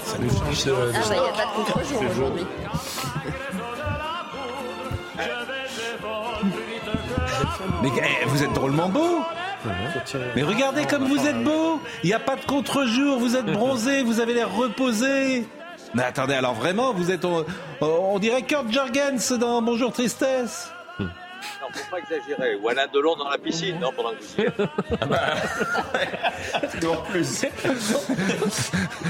Ça 0.05 0.19
nous 0.19 0.31
change 0.31 0.65
de... 0.65 0.73
Ah 0.73 1.09
bah, 1.09 1.15
il 1.15 1.21
n'y 1.21 1.29
a 1.29 1.33
pas 1.33 1.47
de 1.47 1.53
contre-jour 1.57 2.03
aujourd'hui. 2.11 2.47
Mais 7.83 7.91
eh, 7.99 8.25
vous 8.27 8.43
êtes 8.43 8.53
drôlement 8.53 8.89
beau 8.89 9.23
mais 10.35 10.43
regardez 10.43 10.85
comme 10.87 11.05
vous 11.05 11.27
êtes 11.27 11.43
beau. 11.43 11.81
Il 12.03 12.09
n'y 12.09 12.15
a 12.15 12.21
pas 12.21 12.37
de 12.37 12.45
contre-jour. 12.45 13.19
Vous 13.19 13.37
êtes 13.37 13.47
bronzé. 13.47 14.03
Vous 14.03 14.21
avez 14.21 14.35
l'air 14.35 14.55
reposé. 14.55 15.47
Mais 15.95 16.03
attendez, 16.03 16.35
alors 16.35 16.55
vraiment, 16.55 16.93
vous 16.93 17.11
êtes. 17.11 17.25
On, 17.81 18.19
dirait 18.19 18.43
Kurt 18.43 18.71
Jorgens 18.71 19.33
dans 19.39 19.63
Bonjour 19.63 19.93
Tristesse. 19.93 20.71
Non, 20.99 21.07
faut 21.73 21.91
pas 21.91 21.99
exagérer. 21.99 22.57
Ou 22.57 22.69
Alain 22.69 22.87
Delon 22.93 23.17
dans 23.17 23.29
la 23.29 23.39
piscine, 23.39 23.79
non, 23.79 23.93
pendant 23.93 24.11
que 24.11 24.23
vous 24.23 24.43
y 24.43 24.47
êtes. 24.47 24.61
Ah 25.01 25.07
bah. 25.07 25.35
en 26.89 27.03
plus. 27.11 27.47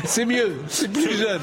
C'est 0.05 0.25
mieux, 0.25 0.57
c'est 0.69 0.93
plus 0.93 1.17
jeune. 1.17 1.41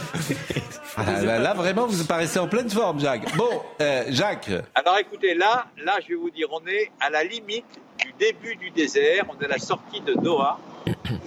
Ah, 0.95 1.21
là, 1.21 1.39
là, 1.39 1.53
vraiment, 1.53 1.87
vous 1.87 2.05
paraissez 2.05 2.39
en 2.39 2.47
pleine 2.47 2.69
forme, 2.69 2.99
Jacques. 2.99 3.35
Bon, 3.35 3.61
euh, 3.81 4.03
Jacques. 4.09 4.51
Alors 4.75 4.97
écoutez, 4.99 5.33
là, 5.33 5.65
là, 5.83 5.93
je 6.03 6.09
vais 6.09 6.15
vous 6.15 6.29
dire, 6.29 6.47
on 6.51 6.65
est 6.67 6.91
à 6.99 7.09
la 7.09 7.23
limite 7.23 7.65
du 7.99 8.13
début 8.19 8.55
du 8.55 8.71
désert. 8.71 9.25
On 9.29 9.41
est 9.41 9.45
à 9.45 9.49
la 9.49 9.59
sortie 9.59 10.01
de 10.01 10.13
Doha. 10.13 10.59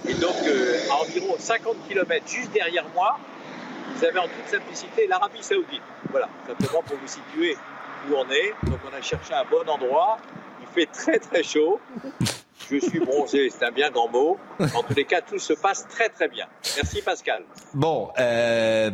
Et 0.07 0.13
donc, 0.13 0.35
euh, 0.45 0.77
à 0.91 1.01
environ 1.01 1.35
50 1.37 1.87
km 1.87 2.27
juste 2.27 2.51
derrière 2.51 2.85
moi, 2.93 3.17
vous 3.95 4.05
avez 4.05 4.19
en 4.19 4.27
toute 4.27 4.47
simplicité 4.47 5.07
l'Arabie 5.07 5.41
Saoudite. 5.41 5.81
Voilà, 6.11 6.29
simplement 6.47 6.83
pour 6.83 6.97
vous 6.97 7.07
situer 7.07 7.57
où 8.09 8.15
on 8.15 8.29
est. 8.29 8.53
Donc 8.69 8.79
on 8.89 8.95
a 8.95 9.01
cherché 9.01 9.33
un 9.33 9.45
bon 9.45 9.67
endroit. 9.67 10.17
Il 10.61 10.67
fait 10.67 10.91
très 10.91 11.19
très 11.19 11.43
chaud. 11.43 11.79
Je 12.69 12.79
suis 12.79 12.99
bronzé, 12.99 13.49
c'est 13.49 13.65
un 13.65 13.71
bien 13.71 13.89
grand 13.89 14.09
mot. 14.09 14.37
En 14.75 14.83
tous 14.83 14.93
les 14.93 15.05
cas, 15.05 15.21
tout 15.21 15.39
se 15.39 15.53
passe 15.53 15.87
très 15.87 16.09
très 16.09 16.27
bien. 16.27 16.47
Merci 16.75 17.01
Pascal. 17.01 17.43
Bon, 17.73 18.11
euh, 18.19 18.91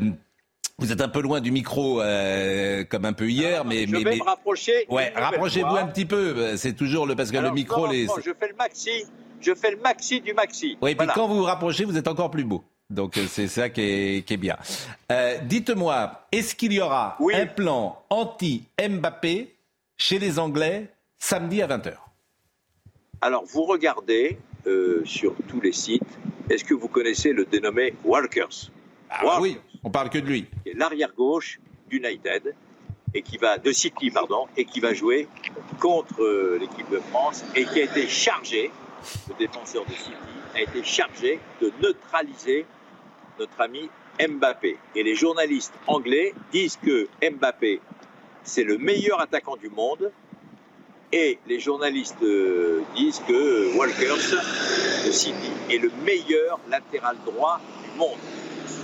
vous 0.80 0.92
êtes 0.92 1.02
un 1.02 1.08
peu 1.08 1.22
loin 1.22 1.40
du 1.40 1.52
micro, 1.52 2.02
euh, 2.02 2.84
comme 2.84 3.06
un 3.06 3.14
peu 3.14 3.30
hier, 3.30 3.64
mais 3.66 3.88
je 3.88 3.96
vais 3.96 4.16
me 4.16 4.24
rapprocher. 4.24 4.86
Ouais, 4.90 5.14
rapprochez-vous 5.16 5.76
un 5.76 5.88
petit 5.88 6.06
peu. 6.06 6.58
C'est 6.58 6.74
toujours 6.74 7.06
le 7.06 7.16
parce 7.16 7.32
que 7.32 7.38
le 7.38 7.52
micro, 7.52 7.88
les. 7.88 8.08
Je 8.08 8.32
fais 8.38 8.50
le 8.50 8.56
maxi. 8.56 9.06
Je 9.40 9.54
fais 9.54 9.72
le 9.72 9.78
maxi 9.78 10.22
du 10.22 10.34
maxi. 10.34 10.78
Oui, 10.82 10.96
puis 10.96 11.08
quand 11.14 11.28
vous 11.28 11.36
vous 11.36 11.44
rapprochez, 11.44 11.84
vous 11.84 11.98
êtes 11.98 12.08
encore 12.08 12.32
plus 12.32 12.46
beau. 12.46 12.64
Donc 12.90 13.18
euh, 13.18 13.26
c'est 13.28 13.48
ça 13.48 13.70
qui 13.70 13.82
est, 13.82 14.38
bien. 14.38 14.58
Euh, 15.12 15.38
dites-moi, 15.44 16.28
est-ce 16.32 16.56
qu'il 16.56 16.74
y 16.74 16.82
aura 16.82 17.18
un 17.34 17.46
plan 17.46 18.04
anti-Mbappé 18.10 19.56
chez 19.98 20.20
les 20.20 20.40
Anglais 20.40 20.88
samedi 21.18 21.62
à 21.62 21.68
20h 21.68 21.94
Alors 23.22 23.44
vous 23.46 23.64
regardez 23.64 24.38
euh, 24.68 25.02
sur 25.06 25.34
tous 25.48 25.62
les 25.62 25.72
sites, 25.72 26.04
est-ce 26.50 26.64
que 26.64 26.74
vous 26.74 26.88
connaissez 26.88 27.34
le 27.34 27.46
dénommé 27.46 27.96
Walkers? 28.04 28.72
Ah, 29.10 29.40
Oui, 29.40 29.58
on 29.84 29.90
parle 29.90 30.10
que 30.10 30.20
de 30.20 30.26
lui. 30.26 30.48
L'arrière 30.76 31.14
gauche 31.14 31.60
d'United 31.90 32.56
et 33.14 33.22
qui 33.22 33.38
va 33.38 33.58
de 33.58 33.72
City 33.72 34.10
pardon 34.10 34.48
et 34.58 34.66
qui 34.66 34.80
va 34.80 34.94
jouer 34.94 35.28
contre 35.80 36.58
l'équipe 36.60 36.90
de 36.90 37.00
France 37.00 37.44
et 37.56 37.66
qui 37.66 37.80
a 37.80 37.84
été 37.84 38.08
chargé, 38.08 38.72
le 39.28 39.36
défenseur 39.38 39.86
de 39.86 39.92
City 39.92 40.14
a 40.56 40.62
été 40.62 40.84
chargé 40.84 41.40
de 41.62 41.72
neutraliser 41.82 42.66
notre 43.40 43.60
ami 43.62 43.90
Mbappé. 44.20 44.78
Et 44.96 45.04
les 45.04 45.16
journalistes 45.16 45.74
anglais 45.88 46.34
disent 46.52 46.78
que 46.78 47.08
Mbappé, 47.22 47.82
c'est 48.44 48.64
le 48.64 48.78
meilleur 48.78 49.20
attaquant 49.20 49.58
du 49.58 49.70
monde. 49.70 50.12
Et 51.12 51.38
les 51.48 51.60
journalistes 51.60 52.24
euh, 52.24 52.82
disent 52.96 53.22
que 53.28 53.78
Walkers 53.78 55.06
de 55.06 55.12
City 55.12 55.52
est 55.70 55.78
le 55.78 55.92
meilleur 56.04 56.60
latéral 56.70 57.18
droit 57.26 57.60
du 57.84 58.00
monde. 58.00 58.18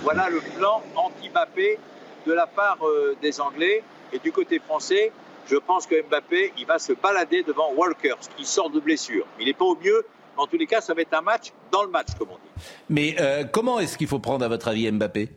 Voilà 0.02 0.30
le 0.30 0.40
plan 0.40 0.82
anti-Mbappé 0.96 1.78
de 2.26 2.32
la 2.32 2.46
part 2.46 2.78
euh, 2.82 3.16
des 3.20 3.40
Anglais. 3.40 3.82
Et 4.12 4.18
du 4.18 4.32
côté 4.32 4.58
français, 4.58 5.12
je 5.48 5.56
pense 5.56 5.86
que 5.86 6.02
Mbappé, 6.02 6.52
il 6.58 6.66
va 6.66 6.78
se 6.78 6.92
balader 6.92 7.42
devant 7.42 7.72
Walkers, 7.74 8.18
qui 8.36 8.44
sort 8.44 8.70
de 8.70 8.80
blessure. 8.80 9.26
Il 9.38 9.46
n'est 9.46 9.52
pas 9.52 9.66
au 9.66 9.76
mieux, 9.76 10.04
en 10.36 10.46
tous 10.46 10.56
les 10.56 10.66
cas, 10.66 10.80
ça 10.80 10.94
va 10.94 11.02
être 11.02 11.14
un 11.14 11.20
match 11.20 11.52
dans 11.70 11.82
le 11.82 11.90
match, 11.90 12.08
comme 12.18 12.30
on 12.30 12.34
dit. 12.34 12.64
Mais 12.88 13.16
euh, 13.20 13.44
comment 13.44 13.78
est-ce 13.78 13.96
qu'il 13.98 14.08
faut 14.08 14.18
prendre, 14.18 14.44
à 14.44 14.48
votre 14.48 14.68
avis, 14.68 14.90
Mbappé? 14.90 15.28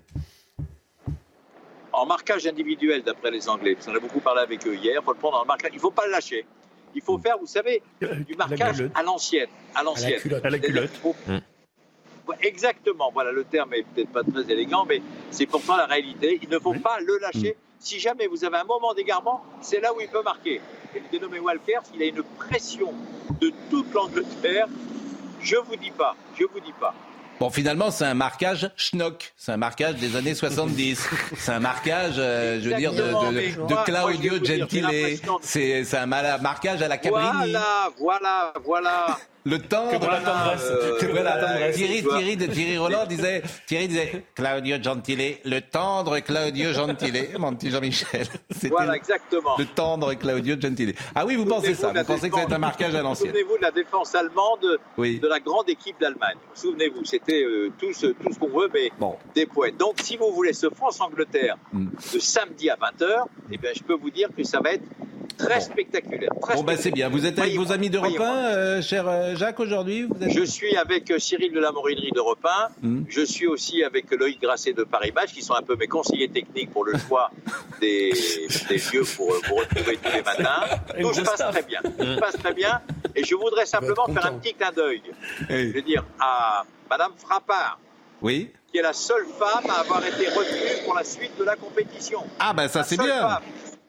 En 1.92 2.06
marquage 2.06 2.48
individuel, 2.48 3.04
d'après 3.04 3.30
les 3.32 3.48
Anglais. 3.48 3.78
On 3.88 3.96
a 3.96 4.00
beaucoup 4.00 4.22
parlé 4.22 4.42
avec 4.42 4.66
eux 4.66 4.76
hier. 4.76 5.00
Il 5.00 5.04
faut 5.04 5.14
le 5.14 5.20
prendre 5.20 5.40
en 5.40 5.46
marquage. 5.46 5.72
Il 5.74 5.78
ne 5.78 5.82
faut 5.82 5.92
pas 5.92 6.06
le 6.06 6.12
lâcher. 6.12 6.46
Il 6.96 7.02
faut 7.02 7.18
faire, 7.18 7.38
vous 7.38 7.46
savez, 7.46 7.84
du 8.02 8.36
marquage 8.36 8.84
à 8.96 9.04
l'ancienne. 9.04 9.50
À 9.76 9.84
l'ancienne. 9.84 10.20
À 10.44 10.50
la 10.50 10.60
culotte. 10.60 10.92
Hum. 11.28 11.42
Exactement. 12.42 13.12
Voilà, 13.14 13.32
le 13.32 13.44
terme 13.44 13.74
est 13.74 13.84
peut-être 13.84 14.12
pas 14.12 14.24
très 14.24 14.52
élégant, 14.52 14.86
mais 14.88 15.02
c'est 15.32 15.46
pourtant 15.46 15.78
la 15.78 15.86
réalité. 15.86 16.40
Il 16.42 16.50
ne 16.50 16.60
faut 16.60 16.74
pas 16.74 17.00
le 17.00 17.18
lâcher. 17.18 17.52
Hum. 17.52 17.62
Si 17.80 18.00
jamais 18.00 18.28
vous 18.28 18.46
avez 18.46 18.58
un 18.58 18.64
moment 18.64 18.94
d'égarement, 18.94 19.44
c'est 19.62 19.82
là 19.82 19.94
où 19.94 20.00
il 20.00 20.08
peut 20.08 20.24
marquer. 20.24 20.62
Et 20.96 21.00
le 21.00 21.06
dénommé 21.12 21.40
Walker, 21.40 21.80
il 21.94 22.02
a 22.02 22.06
une 22.06 22.24
pression 22.38 22.94
de 23.42 23.52
toute 23.70 23.94
l'Angleterre. 23.94 24.68
Je 25.42 25.58
vous 25.58 25.76
dis 25.76 25.92
pas, 25.92 26.16
je 26.40 26.46
vous 26.46 26.62
dis 26.62 26.74
pas. 26.80 26.94
Bon, 27.40 27.50
finalement, 27.50 27.92
c'est 27.92 28.06
un 28.06 28.14
marquage 28.14 28.72
schnock. 28.78 29.34
C'est 29.36 29.52
un 29.52 29.58
marquage 29.58 29.96
des 29.96 30.16
années 30.16 30.36
70. 30.36 31.10
c'est 31.36 31.52
un 31.52 31.60
marquage, 31.60 32.16
euh, 32.18 32.62
je 32.62 32.70
veux 32.70 32.76
dire, 32.76 32.94
de, 32.94 33.84
Claudio 33.84 34.36
Gentile. 34.44 35.20
C'est 35.42 35.98
un 35.98 36.06
marquage 36.06 36.82
à 36.82 36.88
la 36.88 36.98
Cabrini. 36.98 37.52
Voilà, 37.52 37.90
voilà, 37.98 38.54
voilà. 38.64 39.18
Le 39.46 39.60
temps 39.60 39.90
Que 39.90 39.98
de 39.98 40.06
la 40.06 40.22
tendresse. 40.22 40.72
Euh, 40.72 41.72
Thierry, 41.74 42.02
Thierry, 42.02 42.38
de 42.38 42.46
Thierry 42.46 42.78
Roland 42.78 43.06
disait, 43.06 43.42
Thierry 43.66 43.90
disait, 43.90 44.24
Claudio 44.36 44.78
Gentile, 44.82 45.38
le 45.44 45.60
tendre 45.60 46.20
Claudio 46.20 46.72
Gentile, 46.72 47.28
mon 47.38 47.54
petit 47.54 47.70
Jean-Michel. 47.70 48.28
Voilà, 48.70 48.96
exactement. 48.96 49.56
Le 49.58 49.66
tendre 49.66 50.14
Claudio 50.14 50.56
Gentile. 50.60 50.96
Ah 51.14 51.26
oui, 51.26 51.36
vous 51.36 51.46
pensez 51.46 51.76
ça, 51.76 51.92
vous 51.92 52.04
pensez 52.04 52.30
que 52.30 52.38
c'est 52.38 52.54
un 52.54 52.58
marquage 52.58 52.96
à 52.96 53.02
l'ancienne. 53.02 53.32
Souvenez-vous 53.32 53.58
de 53.58 53.62
la 53.62 53.72
défense 53.72 54.16
allemande 54.16 54.80
de 54.98 55.28
la 55.28 55.40
grande 55.40 55.70
équipe 55.70 56.00
d'Allemagne. 56.00 56.38
Souvenez-vous, 56.54 57.04
c'était 57.04 57.44
euh, 57.44 57.72
tout 57.78 57.94
ce, 57.94 58.08
tout 58.08 58.32
ce 58.34 58.40
qu'on 58.40 58.48
veut, 58.48 58.70
mais 58.74 58.92
des 59.36 59.46
poètes. 59.46 59.78
Donc, 59.78 59.96
si 60.02 60.16
vous 60.16 60.32
voulez 60.32 60.54
ce 60.54 60.70
France-Angleterre 60.70 61.58
mm. 61.74 61.88
de 62.14 62.20
samedi 62.20 62.70
à 62.70 62.76
20h, 62.76 63.26
eh 63.52 63.58
bien, 63.58 63.72
je 63.76 63.84
peux 63.84 63.96
vous 63.96 64.10
dire 64.10 64.30
que 64.36 64.44
ça 64.44 64.60
va 64.62 64.72
être 64.72 64.86
très 65.38 65.62
spectaculaire. 65.62 66.30
bon, 66.56 66.64
ben 66.64 66.78
c'est 66.78 66.92
bien. 66.92 67.10
Vous 67.10 67.26
êtes 67.26 67.40
avec 67.40 67.56
vos 67.56 67.72
amis 67.72 67.90
d'Europe 67.90 68.20
1, 68.20 68.24
euh, 68.24 68.82
cher 68.82 69.08
euh, 69.08 69.33
Jacques, 69.36 69.60
aujourd'hui 69.60 70.08
Je 70.22 70.44
suis 70.44 70.76
avec 70.76 71.10
euh, 71.12 71.20
Cyril 71.20 71.52
de 71.54 71.60
la 71.60 71.72
Morinerie 71.72 72.12
d'Europe 72.12 72.46
1. 72.46 72.70
Hmm. 72.82 73.04
Je 73.08 73.22
suis 73.22 73.48
aussi 73.48 73.84
avec 73.84 74.12
Loïc 74.12 74.42
Grasset 74.42 74.74
de 74.74 74.84
Paris 74.84 75.12
Match, 75.14 75.34
qui 75.34 75.42
sont 75.42 75.54
un 75.54 75.62
peu 75.62 75.76
mes 75.76 75.88
conseillers 75.88 76.30
techniques 76.30 76.72
pour 76.72 76.86
le 76.86 76.98
choix 76.98 77.32
des, 77.82 78.12
des 78.70 78.78
lieux 78.78 79.04
pour 79.16 79.32
vous 79.32 79.56
retrouver 79.56 79.98
tous 79.98 80.12
les 80.12 80.22
matins. 80.22 80.64
Tout 81.00 81.14
se 81.14 81.22
passe 81.22 81.52
très 81.52 81.64
bien. 81.64 81.82
Tout 81.82 82.06
se 82.06 82.20
passe 82.20 82.38
très 82.38 82.54
bien. 82.54 82.82
Et 83.16 83.24
je 83.24 83.36
voudrais 83.36 83.66
simplement 83.66 84.06
faire 84.06 84.26
un 84.26 84.34
petit 84.40 84.54
clin 84.54 84.72
d'œil. 84.72 85.02
Je 85.50 85.74
veux 85.74 85.82
dire 85.82 86.04
à 86.20 86.64
Madame 86.90 87.12
Frappard. 87.18 87.80
Oui 88.22 88.50
qui 88.74 88.80
est 88.80 88.82
la 88.82 88.94
seule 88.94 89.26
femme 89.38 89.70
à 89.70 89.82
avoir 89.82 90.04
été 90.04 90.28
retenue 90.30 90.84
pour 90.84 90.96
la 90.96 91.04
suite 91.04 91.38
de 91.38 91.44
la 91.44 91.56
compétition. 91.56 92.24
Ah 92.40 92.54
ben 92.54 92.68
ça 92.68 92.84
c'est 92.84 92.98
bien. 92.98 93.40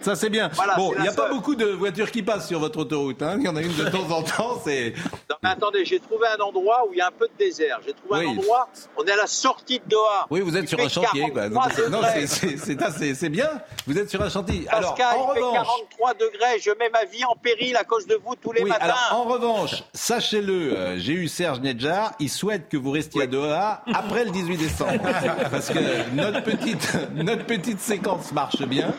Ça, 0.00 0.14
c'est 0.14 0.30
bien. 0.30 0.50
bon, 0.76 0.92
il 0.96 1.02
n'y 1.02 1.08
a 1.08 1.12
pas 1.12 1.28
beaucoup 1.30 1.54
de 1.54 1.66
voitures 1.66 2.10
qui 2.10 2.22
passent 2.22 2.46
sur 2.46 2.60
votre 2.60 2.80
autoroute. 2.80 3.22
Hein. 3.22 3.36
Il 3.38 3.44
y 3.44 3.48
en 3.48 3.56
a 3.56 3.62
une 3.62 3.74
de 3.74 3.88
temps 3.88 4.10
en 4.10 4.22
temps. 4.22 4.60
C'est. 4.64 4.94
mais 5.42 5.48
attendez, 5.48 5.84
j'ai 5.84 5.98
trouvé 5.98 6.26
un 6.28 6.42
endroit 6.42 6.86
où 6.88 6.92
il 6.92 6.98
y 6.98 7.00
a 7.00 7.08
un 7.08 7.12
peu 7.12 7.26
de 7.26 7.32
désert. 7.38 7.80
J'ai 7.86 7.94
trouvé 7.94 8.26
un 8.26 8.30
endroit. 8.30 8.68
On 8.96 9.04
est 9.04 9.12
à 9.12 9.16
la 9.16 9.26
sortie 9.26 9.78
de 9.78 9.88
Doha. 9.88 10.26
Oui, 10.30 10.40
vous 10.40 10.56
êtes 10.56 10.68
sur 10.68 10.78
un 10.78 10.88
chantier. 10.88 11.32
Non, 11.90 12.00
c'est 13.14 13.28
bien. 13.28 13.48
Vous 13.86 13.98
êtes 13.98 14.10
sur 14.10 14.20
un 14.22 14.28
chantier. 14.28 14.66
alors, 14.68 14.92
en 14.92 15.34
il 15.34 15.40
revanche, 15.40 15.56
fait 15.56 15.96
43 15.98 16.14
degrés. 16.14 16.58
Je 16.60 16.70
mets 16.78 16.90
ma 16.90 17.04
vie 17.04 17.24
en 17.24 17.36
péril 17.36 17.76
à 17.76 17.84
cause 17.84 18.06
de 18.06 18.18
vous 18.24 18.34
tous 18.36 18.52
les 18.52 18.62
oui, 18.62 18.70
matins. 18.70 18.84
Alors, 18.84 19.08
en 19.12 19.24
revanche, 19.24 19.84
sachez-le, 19.94 20.76
euh, 20.76 20.98
j'ai 20.98 21.12
eu 21.12 21.28
Serge 21.28 21.60
Nedjar. 21.60 22.12
Il 22.20 22.30
souhaite 22.30 22.68
que 22.68 22.76
vous 22.76 22.90
restiez 22.90 23.22
à 23.22 23.26
Doha 23.26 23.82
après 23.92 24.24
le 24.24 24.30
18 24.30 24.56
décembre, 24.56 25.02
parce 25.50 25.68
que 25.68 26.10
notre 26.14 26.42
petite 26.42 26.96
notre 27.14 27.44
petite 27.44 27.80
séquence 27.80 28.32
marche 28.32 28.62
bien. 28.62 28.92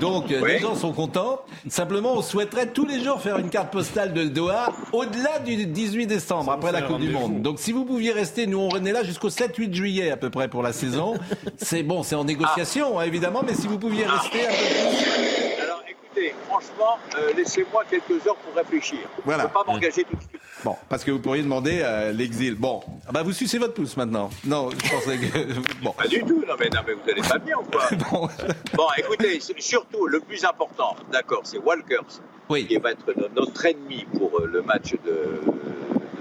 Donc 0.00 0.30
euh, 0.30 0.46
les 0.46 0.58
gens 0.58 0.74
sont 0.74 0.92
contents. 0.92 1.40
Simplement, 1.68 2.14
on 2.14 2.22
souhaiterait 2.22 2.68
tous 2.72 2.86
les 2.86 3.02
jours 3.02 3.20
faire 3.20 3.38
une 3.38 3.50
carte 3.50 3.72
postale 3.72 4.12
de 4.12 4.24
Doha 4.24 4.72
au-delà 4.92 5.38
du 5.40 5.66
18 5.66 6.06
décembre, 6.06 6.52
après 6.52 6.72
la 6.72 6.82
Coupe 6.82 7.00
du 7.00 7.10
Monde. 7.10 7.42
Donc 7.42 7.58
si 7.58 7.72
vous 7.72 7.84
pouviez 7.84 8.12
rester, 8.12 8.46
nous 8.46 8.58
on 8.58 8.84
est 8.84 8.92
là 8.92 9.02
jusqu'au 9.02 9.28
7-8 9.28 9.72
juillet 9.72 10.10
à 10.10 10.16
peu 10.16 10.30
près 10.30 10.48
pour 10.48 10.62
la 10.62 10.72
saison. 10.72 11.14
C'est 11.56 11.82
bon, 11.82 12.02
c'est 12.02 12.14
en 12.14 12.24
négociation 12.24 12.98
hein, 12.98 13.04
évidemment, 13.04 13.42
mais 13.44 13.54
si 13.54 13.66
vous 13.66 13.78
pouviez 13.78 14.04
rester 14.06 14.46
un 14.46 14.50
peu 14.50 14.54
plus. 14.54 15.62
Alors 15.62 15.82
écoutez, 15.88 16.34
franchement, 16.48 16.98
euh, 17.16 17.32
laissez-moi 17.36 17.82
quelques 17.90 18.26
heures 18.26 18.36
pour 18.36 18.54
réfléchir. 18.54 19.00
Voilà. 19.24 19.44
Je 19.44 19.48
ne 19.48 19.52
peux 19.52 19.64
pas 19.64 19.72
m'engager 19.72 20.04
tout 20.04 20.16
de 20.16 20.22
suite. 20.22 20.37
Bon, 20.64 20.76
parce 20.88 21.04
que 21.04 21.10
vous 21.10 21.18
pourriez 21.20 21.42
demander 21.42 21.80
euh, 21.82 22.12
l'exil. 22.12 22.54
Bon, 22.54 22.80
ah 23.06 23.12
bah 23.12 23.22
vous 23.22 23.32
sucez 23.32 23.58
votre 23.58 23.74
pouce 23.74 23.96
maintenant. 23.96 24.30
Non, 24.44 24.70
je 24.70 24.90
pensais 24.90 25.18
que. 25.18 25.38
Bon. 25.82 25.92
Pas 25.92 26.08
du 26.08 26.20
tout, 26.22 26.44
non 26.46 26.54
mais, 26.58 26.68
non, 26.70 26.80
mais 26.86 26.94
vous 26.94 27.10
allez 27.10 27.22
pas 27.22 27.38
bien 27.38 27.56
ou 27.56 27.62
quoi 27.62 27.88
bon. 28.10 28.28
bon, 28.74 28.86
écoutez, 28.96 29.38
surtout, 29.58 30.06
le 30.06 30.18
plus 30.20 30.44
important, 30.44 30.96
d'accord, 31.12 31.42
c'est 31.44 31.58
Walkers, 31.58 32.20
oui. 32.48 32.66
qui 32.66 32.76
va 32.78 32.90
être 32.90 33.12
notre 33.34 33.64
ennemi 33.64 34.06
pour 34.16 34.40
euh, 34.40 34.46
le 34.46 34.62
match 34.62 34.94
de, 35.04 35.40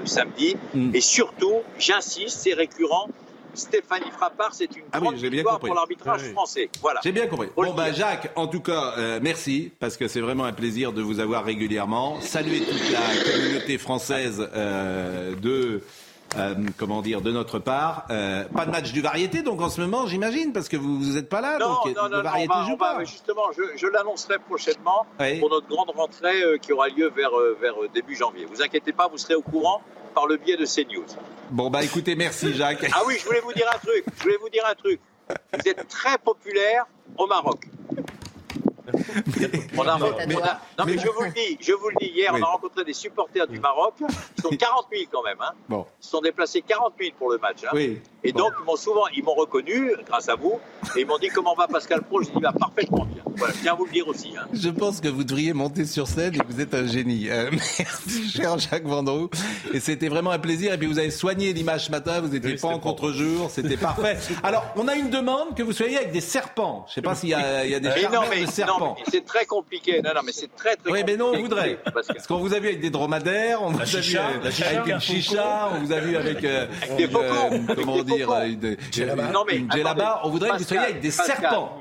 samedi. 0.06 0.56
Mm. 0.74 0.92
Et 0.94 1.02
surtout, 1.02 1.62
j'insiste, 1.80 2.38
c'est 2.40 2.54
récurrent, 2.54 3.08
Stéphanie 3.58 4.12
Frappard, 4.12 4.54
c'est 4.54 4.76
une 4.76 4.84
ah 4.92 5.00
grande 5.00 5.16
victoire 5.16 5.60
pour 5.60 5.74
l'arbitrage 5.74 6.32
français. 6.32 6.70
Voilà. 6.82 7.00
J'ai 7.04 7.12
bien 7.12 7.28
compris. 7.28 7.50
Bon, 7.56 7.74
bah, 7.74 7.92
Jacques, 7.92 8.32
en 8.36 8.48
tout 8.48 8.62
cas, 8.62 8.94
euh, 8.98 9.20
merci, 9.22 9.72
parce 9.80 9.98
que 9.98 10.08
c'est 10.08 10.22
vraiment 10.22 10.46
un 10.46 10.54
plaisir 10.54 10.94
de 10.94 11.02
vous 11.02 11.20
avoir 11.20 11.44
régulièrement. 11.44 12.20
Saluer 12.22 12.62
toute 12.62 12.92
la 12.92 13.32
communauté 13.32 13.78
française 13.78 14.48
euh, 14.54 15.36
de 15.36 15.82
euh, 16.36 16.56
comment 16.78 17.02
dire, 17.02 17.22
de 17.22 17.32
notre 17.32 17.60
part. 17.60 18.06
Euh, 18.10 18.44
pas 18.46 18.66
de 18.66 18.72
match 18.72 18.92
du 18.92 19.02
variété, 19.02 19.44
donc 19.44 19.62
en 19.62 19.70
ce 19.70 19.80
moment, 19.80 20.08
j'imagine, 20.08 20.52
parce 20.52 20.68
que 20.68 20.76
vous 20.76 21.14
n'êtes 21.14 21.30
pas 21.30 21.42
là. 21.42 21.58
Non, 21.58 21.68
donc, 21.68 21.96
non, 21.96 22.10
non, 22.10 22.22
variété 22.22 22.54
joue 22.68 22.78
pas. 22.78 23.04
justement, 23.06 23.44
je, 23.56 23.88
l'annoncerai 23.88 24.38
prochainement 24.40 25.06
pour 25.40 25.50
notre 25.50 25.68
grande 25.68 25.90
rentrée 25.92 26.44
euh, 26.44 26.58
qui 26.58 26.74
aura 26.74 26.90
lieu 26.90 27.10
vers, 27.16 27.32
vers 27.62 27.76
début 27.94 28.16
janvier. 28.16 28.46
Vous 28.46 28.62
inquiétez 28.62 28.92
pas, 28.92 29.08
vous 29.08 29.18
serez 29.18 29.36
au 29.36 29.42
courant 29.42 29.82
par 30.18 30.26
le 30.26 30.38
biais 30.38 30.58
de 30.58 30.66
CNews. 30.66 31.06
Bon, 31.52 31.70
bah 31.70 31.84
écoutez, 31.84 32.16
merci 32.16 32.52
Jacques. 32.56 32.90
ah 32.92 33.04
oui, 33.06 33.18
je 33.20 33.26
voulais 33.26 33.40
vous 33.40 33.54
dire 33.54 33.68
un 33.72 33.78
truc. 33.78 34.04
Je 34.18 34.24
voulais 34.24 34.38
vous 34.42 34.50
dire 34.50 34.64
un 34.68 34.74
truc. 34.74 35.00
Vous 35.30 35.70
êtes 35.70 35.88
très 35.88 36.18
populaire 36.18 36.88
au 37.20 37.28
Maroc 37.28 37.68
non, 40.80 40.86
mais 40.86 40.98
je 40.98 41.10
vous 41.10 41.24
le 41.24 41.32
dis, 41.32 41.58
je 41.60 41.74
vous 41.74 41.90
le 41.90 41.96
dis, 42.00 42.08
hier, 42.08 42.34
on 42.34 42.42
a 42.42 42.46
rencontré 42.46 42.84
des 42.84 42.94
supporters 42.94 43.48
du 43.48 43.60
Maroc. 43.60 43.96
Ils 44.00 44.42
sont 44.42 44.50
40 44.50 44.88
000 44.92 45.04
quand 45.12 45.24
même. 45.24 45.38
Hein. 45.42 45.52
Bon. 45.68 45.86
Ils 46.02 46.08
sont 46.08 46.22
déplacés 46.22 46.62
40 46.62 46.94
000 47.00 47.12
pour 47.18 47.32
le 47.32 47.38
match. 47.38 47.64
Hein. 47.66 47.72
Oui. 47.74 48.02
Et 48.28 48.34
donc, 48.34 48.52
ils 48.60 48.66
m'ont 48.66 48.76
souvent, 48.76 49.06
ils 49.16 49.24
m'ont 49.24 49.36
reconnu, 49.36 49.94
grâce 50.06 50.28
à 50.28 50.36
vous, 50.36 50.60
et 50.98 51.02
ils 51.02 51.08
m'ont 51.08 51.18
dit 51.18 51.30
comment 51.30 51.56
va 51.56 51.66
Pascal 51.66 52.02
Pro? 52.02 52.22
Je 52.22 52.30
dis, 52.30 52.42
va 52.42 52.52
parfaitement 52.52 53.06
bien. 53.06 53.24
Voilà, 53.38 53.54
je 53.54 53.62
tiens 53.62 53.72
à 53.72 53.76
vous 53.76 53.86
le 53.86 53.92
dire 53.92 54.06
aussi. 54.06 54.34
Hein. 54.38 54.48
Je 54.52 54.68
pense 54.68 55.00
que 55.00 55.08
vous 55.08 55.24
devriez 55.24 55.54
monter 55.54 55.86
sur 55.86 56.08
scène 56.08 56.36
et 56.36 56.40
que 56.40 56.52
vous 56.52 56.60
êtes 56.60 56.74
un 56.74 56.88
génie. 56.88 57.30
Euh, 57.30 57.50
merci, 57.80 58.30
cher 58.30 58.58
Jacques 58.58 58.86
Vendroux. 58.86 59.30
Et 59.74 59.80
c'était 59.80 60.10
vraiment 60.10 60.32
un 60.32 60.40
plaisir. 60.40 60.74
Et 60.74 60.78
puis, 60.78 60.88
vous 60.88 61.00
avez 61.00 61.12
soigné 61.12 61.54
l'image 61.54 61.86
ce 61.86 61.92
matin. 61.92 62.20
Vous 62.20 62.28
n'étiez 62.28 62.56
pas 62.56 62.68
en 62.68 62.80
contre-jour. 62.80 63.50
C'était 63.50 63.78
parfait. 63.78 64.18
Alors, 64.44 64.66
on 64.76 64.90
a 64.90 64.96
une 64.96 65.10
demande 65.10 65.56
que 65.56 65.64
vous 65.64 65.72
soyez 65.72 65.96
avec 65.96 66.12
des 66.12 66.20
serpents. 66.20 66.86
Je 66.88 66.92
ne 66.92 66.96
sais 66.96 67.02
pas 67.02 67.16
s'il 67.16 67.30
y, 67.30 67.34
a, 67.34 67.64
il 67.64 67.72
y 67.72 67.76
a 67.76 67.80
des 67.80 67.88
de 67.88 68.52
serpents. 68.52 68.98
C'est 69.10 69.24
très 69.24 69.46
compliqué. 69.46 70.02
Non, 70.02 70.12
non, 70.14 70.22
mais 70.26 70.34
c'est 70.34 70.54
très, 70.54 70.76
très 70.76 70.92
oui, 70.92 71.04
mais 71.06 71.16
non, 71.16 71.32
on 71.34 71.40
voudrait. 71.40 71.80
Parce, 71.94 72.28
qu'on 72.28 72.40
vous 72.40 72.54
a 72.54 72.60
vu 72.60 72.68
avec 72.68 72.82
des 72.82 72.90
dromadaires, 72.90 73.62
on 73.62 73.70
vous 73.70 73.82
a 73.82 73.86
vu 73.86 74.18
avec 74.18 74.88
une 74.88 75.00
chicha, 75.00 75.70
on 75.74 75.86
vous 75.86 75.94
a 75.94 76.00
vu 76.00 76.18
avec, 76.18 76.44
euh, 76.44 76.66
avec 76.82 76.98
des 76.98 77.06
euh, 77.16 77.60
comment 77.76 78.04
dire, 78.18 78.32
une 79.50 79.72
djellaba. 79.72 80.22
On 80.24 80.30
voudrait 80.30 80.52
que 80.52 80.58
vous 80.58 80.64
soyez 80.64 80.84
avec 80.84 81.00
des 81.00 81.12
serpents. 81.12 81.80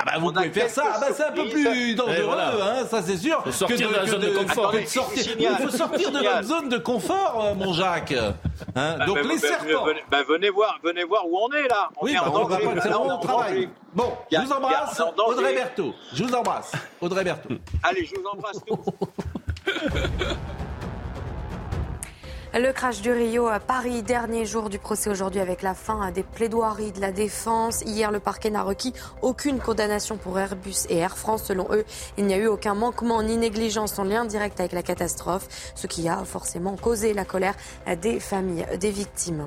Ah 0.00 0.04
bah 0.06 0.18
vous 0.20 0.32
pouvez 0.32 0.50
faire 0.50 0.70
ça, 0.70 0.84
ah 0.94 1.00
bah 1.00 1.08
c'est 1.12 1.24
un 1.24 1.32
peu 1.32 1.48
plus 1.48 1.96
dangereux, 1.96 2.38
hein, 2.38 2.86
ça 2.88 3.02
c'est 3.02 3.16
sûr. 3.16 3.42
Faut 3.42 3.50
sortir 3.50 3.88
de 3.90 3.96
la 3.96 4.06
zone 4.06 4.20
de 4.20 4.28
confort. 4.28 4.72
il 4.72 4.86
faut 4.86 5.70
sortir 5.70 6.12
de 6.12 6.18
notre 6.20 6.42
zone 6.44 6.68
de 6.68 6.78
confort, 6.78 7.44
euh, 7.44 7.54
mon 7.56 7.72
Jacques. 7.72 8.12
Hein, 8.12 8.94
bah, 8.96 9.06
donc 9.06 9.24
les 9.24 9.38
serpents. 9.38 9.86
Bah, 10.08 10.22
venez 10.28 10.50
voir, 10.50 10.78
venez 10.84 11.02
voir 11.02 11.26
où 11.26 11.36
on 11.38 11.50
est 11.50 11.66
là. 11.66 11.90
oui, 12.00 12.14
bah, 12.14 12.30
on 12.32 12.44
va 12.44 12.58
c'est 12.80 12.94
on 12.94 13.18
travaille. 13.18 13.68
Bon, 13.92 14.12
je 14.30 14.38
vous 14.38 14.52
embrasse, 14.52 15.02
Audrey 15.16 15.54
Berthaud. 15.54 15.92
Je 16.14 16.22
vous 16.22 16.32
embrasse, 16.32 16.72
Audrey 17.00 17.24
Berthaud. 17.24 17.56
Allez, 17.82 18.04
je 18.04 18.14
vous 18.14 18.24
embrasse 18.24 18.60
tous. 18.64 18.78
Le 22.58 22.72
crash 22.72 23.02
du 23.02 23.12
Rio 23.12 23.46
à 23.46 23.60
Paris, 23.60 24.02
dernier 24.02 24.44
jour 24.44 24.68
du 24.68 24.80
procès 24.80 25.08
aujourd'hui 25.08 25.40
avec 25.40 25.62
la 25.62 25.74
fin 25.74 26.10
des 26.10 26.24
plaidoiries 26.24 26.90
de 26.90 27.00
la 27.00 27.12
défense. 27.12 27.82
Hier, 27.82 28.10
le 28.10 28.18
parquet 28.18 28.50
n'a 28.50 28.64
requis 28.64 28.94
aucune 29.22 29.60
condamnation 29.60 30.16
pour 30.16 30.36
Airbus 30.40 30.86
et 30.88 30.96
Air 30.96 31.16
France. 31.16 31.44
Selon 31.44 31.68
eux, 31.70 31.84
il 32.16 32.26
n'y 32.26 32.34
a 32.34 32.36
eu 32.36 32.48
aucun 32.48 32.74
manquement 32.74 33.22
ni 33.22 33.36
négligence 33.36 33.96
en 34.00 34.02
lien 34.02 34.24
direct 34.24 34.58
avec 34.58 34.72
la 34.72 34.82
catastrophe, 34.82 35.46
ce 35.76 35.86
qui 35.86 36.08
a 36.08 36.24
forcément 36.24 36.74
causé 36.74 37.14
la 37.14 37.24
colère 37.24 37.54
des 38.02 38.18
familles 38.18 38.66
des 38.80 38.90
victimes. 38.90 39.46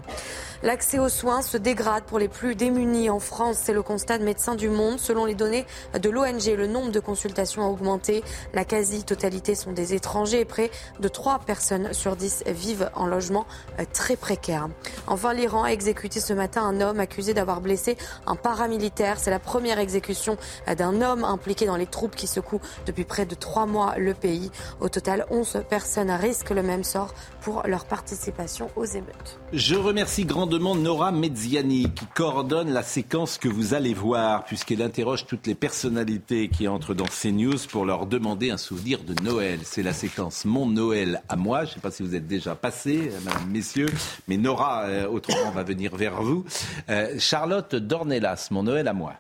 L'accès 0.64 1.00
aux 1.00 1.10
soins 1.10 1.42
se 1.42 1.58
dégrade 1.58 2.04
pour 2.04 2.20
les 2.20 2.28
plus 2.28 2.54
démunis 2.54 3.10
en 3.10 3.20
France. 3.20 3.58
C'est 3.64 3.74
le 3.74 3.82
constat 3.82 4.20
de 4.20 4.24
Médecins 4.24 4.54
du 4.54 4.70
Monde. 4.70 5.00
Selon 5.00 5.26
les 5.26 5.34
données 5.34 5.66
de 6.00 6.08
l'ONG, 6.08 6.56
le 6.56 6.68
nombre 6.68 6.92
de 6.92 7.00
consultations 7.00 7.64
a 7.64 7.68
augmenté. 7.68 8.24
La 8.54 8.64
quasi-totalité 8.64 9.56
sont 9.56 9.72
des 9.72 9.96
étrangers 9.96 10.42
et 10.42 10.46
près 10.46 10.70
de 11.00 11.08
3 11.08 11.40
personnes 11.40 11.94
sur 11.94 12.16
10 12.16 12.44
vivent 12.46 12.92
en 12.94 13.08
logement 13.08 13.48
euh, 13.80 13.86
très 13.92 14.16
précaire. 14.16 14.70
Enfin, 15.08 15.34
l'Iran 15.34 15.64
a 15.64 15.70
exécuté 15.70 16.20
ce 16.20 16.34
matin 16.34 16.62
un 16.62 16.80
homme 16.80 17.00
accusé 17.00 17.34
d'avoir 17.34 17.60
blessé 17.60 17.98
un 18.28 18.36
paramilitaire. 18.36 19.20
C'est 19.20 19.32
la 19.32 19.40
première 19.40 19.80
exécution 19.80 20.38
euh, 20.68 20.76
d'un 20.76 21.02
homme 21.02 21.24
impliqué 21.24 21.66
dans 21.66 21.76
les 21.76 21.88
troupes 21.88 22.16
qui 22.16 22.28
secouent 22.28 22.62
depuis 22.86 23.04
près 23.04 23.26
de 23.26 23.34
trois 23.34 23.66
mois 23.66 23.96
le 23.98 24.14
pays. 24.14 24.52
Au 24.80 24.90
total, 24.90 25.26
11 25.32 25.64
personnes 25.68 26.12
risquent 26.12 26.52
le 26.52 26.62
même 26.62 26.84
sort 26.84 27.16
pour 27.42 27.64
leur 27.66 27.86
participation 27.86 28.70
aux 28.76 28.86
émeutes. 28.86 29.40
Je 29.54 29.74
remercie 29.74 30.26
Nora 30.60 31.12
Mezziani 31.12 31.90
qui 31.96 32.06
coordonne 32.14 32.74
la 32.74 32.84
séquence 32.84 33.38
que 33.38 33.48
vous 33.48 33.74
allez 33.74 33.94
voir 33.94 34.44
puisqu'elle 34.44 34.82
interroge 34.82 35.26
toutes 35.26 35.48
les 35.48 35.56
personnalités 35.56 36.50
qui 36.50 36.68
entrent 36.68 36.94
dans 36.94 37.06
CNews 37.06 37.58
pour 37.70 37.86
leur 37.86 38.06
demander 38.06 38.52
un 38.52 38.58
souvenir 38.58 39.00
de 39.04 39.14
Noël. 39.24 39.60
C'est 39.64 39.84
la 39.84 39.94
séquence 39.94 40.44
Mon 40.44 40.66
Noël 40.66 41.22
à 41.30 41.38
moi. 41.38 41.64
Je 41.64 41.70
ne 41.70 41.74
sais 41.76 41.80
pas 41.80 41.92
si 41.92 42.04
vous 42.04 42.16
êtes 42.16 42.28
déjà 42.28 42.54
passé, 42.56 43.12
mesdames, 43.24 43.50
messieurs, 43.50 43.90
mais 44.28 44.36
Nora, 44.36 44.84
euh, 44.84 45.08
autrement, 45.08 45.52
va 45.52 45.64
venir 45.64 45.96
vers 45.96 46.22
vous. 46.22 46.44
Euh, 46.90 47.16
Charlotte 47.18 47.76
Dornelas, 47.76 48.50
Mon 48.52 48.64
Noël 48.64 48.90
à 48.90 48.94
moi. 48.94 49.14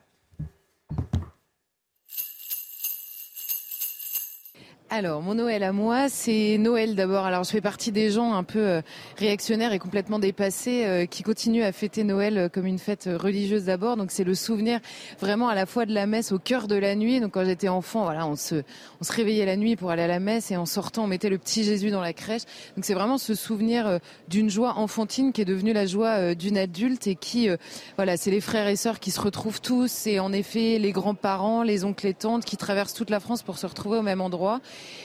Alors, 4.93 5.21
mon 5.21 5.35
Noël 5.35 5.63
à 5.63 5.71
moi, 5.71 6.09
c'est 6.09 6.57
Noël 6.57 6.95
d'abord. 6.95 7.23
Alors, 7.23 7.45
je 7.45 7.51
fais 7.51 7.61
partie 7.61 7.93
des 7.93 8.11
gens 8.11 8.33
un 8.33 8.43
peu 8.43 8.59
euh, 8.59 8.81
réactionnaires 9.15 9.71
et 9.71 9.79
complètement 9.79 10.19
dépassés 10.19 10.83
euh, 10.83 11.05
qui 11.05 11.23
continuent 11.23 11.63
à 11.63 11.71
fêter 11.71 12.03
Noël 12.03 12.37
euh, 12.37 12.49
comme 12.49 12.65
une 12.65 12.77
fête 12.77 13.07
religieuse 13.09 13.63
d'abord. 13.63 13.95
Donc, 13.95 14.11
c'est 14.11 14.25
le 14.25 14.35
souvenir 14.35 14.81
vraiment 15.21 15.47
à 15.47 15.55
la 15.55 15.65
fois 15.65 15.85
de 15.85 15.93
la 15.93 16.07
messe 16.07 16.33
au 16.33 16.39
cœur 16.39 16.67
de 16.67 16.75
la 16.75 16.95
nuit. 16.95 17.21
Donc, 17.21 17.31
quand 17.31 17.45
j'étais 17.45 17.69
enfant, 17.69 18.03
voilà, 18.03 18.27
on 18.27 18.35
se, 18.35 18.63
on 18.99 19.05
se 19.05 19.13
réveillait 19.13 19.45
la 19.45 19.55
nuit 19.55 19.77
pour 19.77 19.91
aller 19.91 20.01
à 20.01 20.07
la 20.07 20.19
messe 20.19 20.51
et 20.51 20.57
en 20.57 20.65
sortant, 20.65 21.05
on 21.05 21.07
mettait 21.07 21.29
le 21.29 21.37
petit 21.37 21.63
Jésus 21.63 21.89
dans 21.89 22.01
la 22.01 22.11
crèche. 22.11 22.41
Donc, 22.75 22.83
c'est 22.83 22.93
vraiment 22.93 23.17
ce 23.17 23.33
souvenir 23.33 23.97
d'une 24.27 24.49
joie 24.49 24.73
enfantine 24.73 25.31
qui 25.31 25.39
est 25.39 25.45
devenue 25.45 25.71
la 25.71 25.85
joie 25.85 26.35
d'une 26.35 26.57
adulte 26.57 27.07
et 27.07 27.15
qui, 27.15 27.47
voilà, 27.95 28.17
c'est 28.17 28.31
les 28.31 28.41
frères 28.41 28.67
et 28.67 28.75
sœurs 28.75 28.99
qui 28.99 29.11
se 29.11 29.21
retrouvent 29.21 29.61
tous. 29.61 29.89
C'est 29.89 30.19
en 30.19 30.33
effet 30.33 30.79
les 30.79 30.91
grands-parents, 30.91 31.63
les 31.63 31.85
oncles 31.85 32.07
et 32.07 32.13
tantes 32.13 32.43
qui 32.43 32.57
traversent 32.57 32.93
toute 32.93 33.09
la 33.09 33.21
France 33.21 33.41
pour 33.41 33.57
se 33.57 33.65
retrouver 33.65 33.97
au 33.97 34.01
même 34.01 34.19
endroit. 34.19 34.59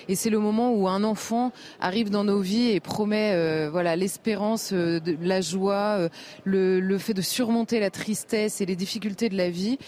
Et 0.09 0.15
c'est 0.15 0.31
le 0.31 0.39
moment 0.39 0.73
où 0.73 0.89
un 0.89 1.03
enfant 1.03 1.53
arrive 1.81 2.11
dans 2.11 2.25
nos 2.25 2.41
vies 2.41 2.71
et 2.71 2.81
promet 2.81 3.33
euh, 3.35 3.69
voilà 3.71 3.97
l'espérance, 3.97 4.71
euh, 4.73 5.01
la 5.21 5.41
joie, 5.41 5.99
euh, 5.99 6.09
le, 6.45 6.99
fait 6.99 7.15
de 7.15 7.23
surmonter 7.23 7.81
la 7.81 7.91
tristesse 7.91 8.61
et 8.61 8.67
les 8.67 8.77
difficultés 8.77 9.29
de 9.29 9.37
la 9.37 9.51
vie, 9.51 9.79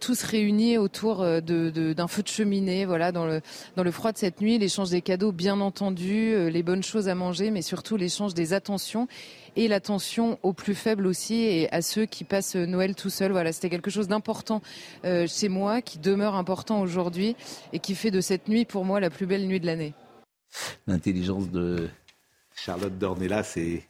tous 0.00 0.22
réunis 0.22 0.78
autour 0.78 1.18
d'un 1.18 1.40
de, 1.40 2.06
feu 2.08 2.22
de 2.22 2.28
cheminée, 2.28 2.84
voilà 2.84 3.12
dans 3.12 3.26
le 3.26 3.40
dans 3.76 3.82
le 3.82 3.90
froid 3.90 4.12
de 4.12 4.18
cette 4.18 4.40
nuit, 4.40 4.58
l'échange 4.58 4.90
des 4.90 5.02
cadeaux 5.02 5.32
bien 5.32 5.60
entendu, 5.60 6.50
les 6.50 6.62
bonnes 6.62 6.82
choses 6.82 7.08
à 7.08 7.14
manger, 7.14 7.50
mais 7.50 7.62
surtout 7.62 7.96
l'échange 7.96 8.34
des 8.34 8.52
attentions 8.52 9.08
et 9.56 9.68
l'attention 9.68 10.38
aux 10.42 10.52
plus 10.52 10.74
faibles 10.74 11.06
aussi 11.06 11.42
et 11.42 11.72
à 11.72 11.82
ceux 11.82 12.06
qui 12.06 12.24
passent 12.24 12.56
Noël 12.56 12.94
tout 12.94 13.10
seuls. 13.10 13.32
Voilà, 13.32 13.52
c'était 13.52 13.70
quelque 13.70 13.90
chose 13.90 14.08
d'important 14.08 14.62
euh, 15.04 15.26
chez 15.26 15.48
moi, 15.48 15.82
qui 15.82 15.98
demeure 15.98 16.34
important 16.34 16.80
aujourd'hui 16.80 17.36
et 17.72 17.78
qui 17.78 17.94
fait 17.94 18.10
de 18.10 18.20
cette 18.20 18.48
nuit 18.48 18.64
pour 18.64 18.84
moi 18.84 19.00
la 19.00 19.10
plus 19.10 19.26
belle 19.26 19.46
nuit 19.46 19.60
de 19.60 19.66
l'année. 19.66 19.94
L'intelligence 20.86 21.50
de 21.50 21.88
Charlotte 22.54 22.96
Dornelas 22.96 23.42
c'est 23.44 23.82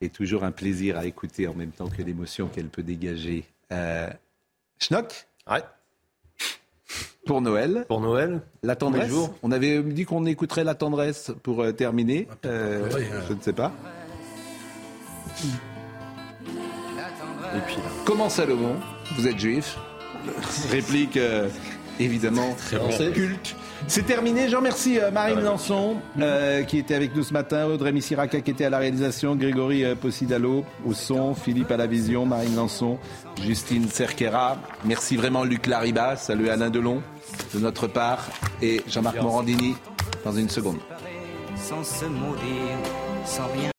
est 0.00 0.12
toujours 0.12 0.44
un 0.44 0.50
plaisir 0.50 0.98
à 0.98 1.06
écouter 1.06 1.46
en 1.46 1.54
même 1.54 1.70
temps 1.70 1.88
que 1.88 2.02
l'émotion 2.02 2.48
qu'elle 2.48 2.68
peut 2.68 2.82
dégager. 2.82 3.44
Euh, 3.72 4.08
Schnock 4.78 5.26
Ouais. 5.48 5.62
Pour 7.26 7.40
Noël. 7.40 7.84
Pour 7.86 8.00
Noël. 8.00 8.40
La 8.62 8.76
tendresse. 8.76 9.12
On 9.42 9.52
avait 9.52 9.82
dit 9.82 10.04
qu'on 10.04 10.26
écouterait 10.26 10.64
la 10.64 10.74
tendresse 10.74 11.32
pour 11.42 11.62
euh, 11.62 11.72
terminer. 11.72 12.26
Euh, 12.44 12.88
hein. 12.92 13.22
je 13.28 13.34
ne 13.34 13.40
sais 13.40 13.52
pas. 13.52 13.72
Et 17.56 17.60
puis 17.66 17.76
comment 18.04 18.28
Salomon, 18.28 18.76
vous 19.16 19.26
êtes 19.26 19.38
juif 19.38 19.76
Réplique 20.70 21.16
euh, 21.16 21.48
évidemment 21.98 22.54
Très 22.58 23.10
culte. 23.12 23.56
C'est 23.88 24.04
terminé. 24.04 24.48
Je 24.48 24.56
remercie 24.56 25.00
euh, 25.00 25.10
Marine 25.10 25.40
Lançon 25.40 25.96
euh, 26.20 26.62
qui 26.62 26.78
était 26.78 26.94
avec 26.94 27.16
nous 27.16 27.22
ce 27.22 27.32
matin, 27.32 27.66
Audrey 27.66 27.92
Missiraka 27.92 28.40
qui 28.42 28.50
était 28.50 28.66
à 28.66 28.70
la 28.70 28.78
réalisation, 28.78 29.34
Grégory 29.34 29.84
Possidalo 29.96 30.64
au 30.86 30.92
son, 30.92 31.34
Philippe 31.34 31.70
à 31.70 31.76
la 31.76 31.86
vision, 31.86 32.26
Marine 32.26 32.54
Lançon, 32.54 32.98
Justine 33.42 33.88
Cerquera. 33.88 34.58
Merci 34.84 35.16
vraiment 35.16 35.44
Luc 35.44 35.66
Lariba. 35.66 36.16
Salut 36.16 36.50
Alain 36.50 36.70
Delon 36.70 37.02
de 37.54 37.58
notre 37.58 37.86
part 37.86 38.28
et 38.60 38.82
Jean-Marc 38.86 39.20
Morandini 39.20 39.74
dans 40.24 40.32
une 40.32 40.50
seconde. 40.50 40.78
Sans 41.56 41.82
se 41.84 42.04
sans 43.24 43.46
rien. 43.52 43.70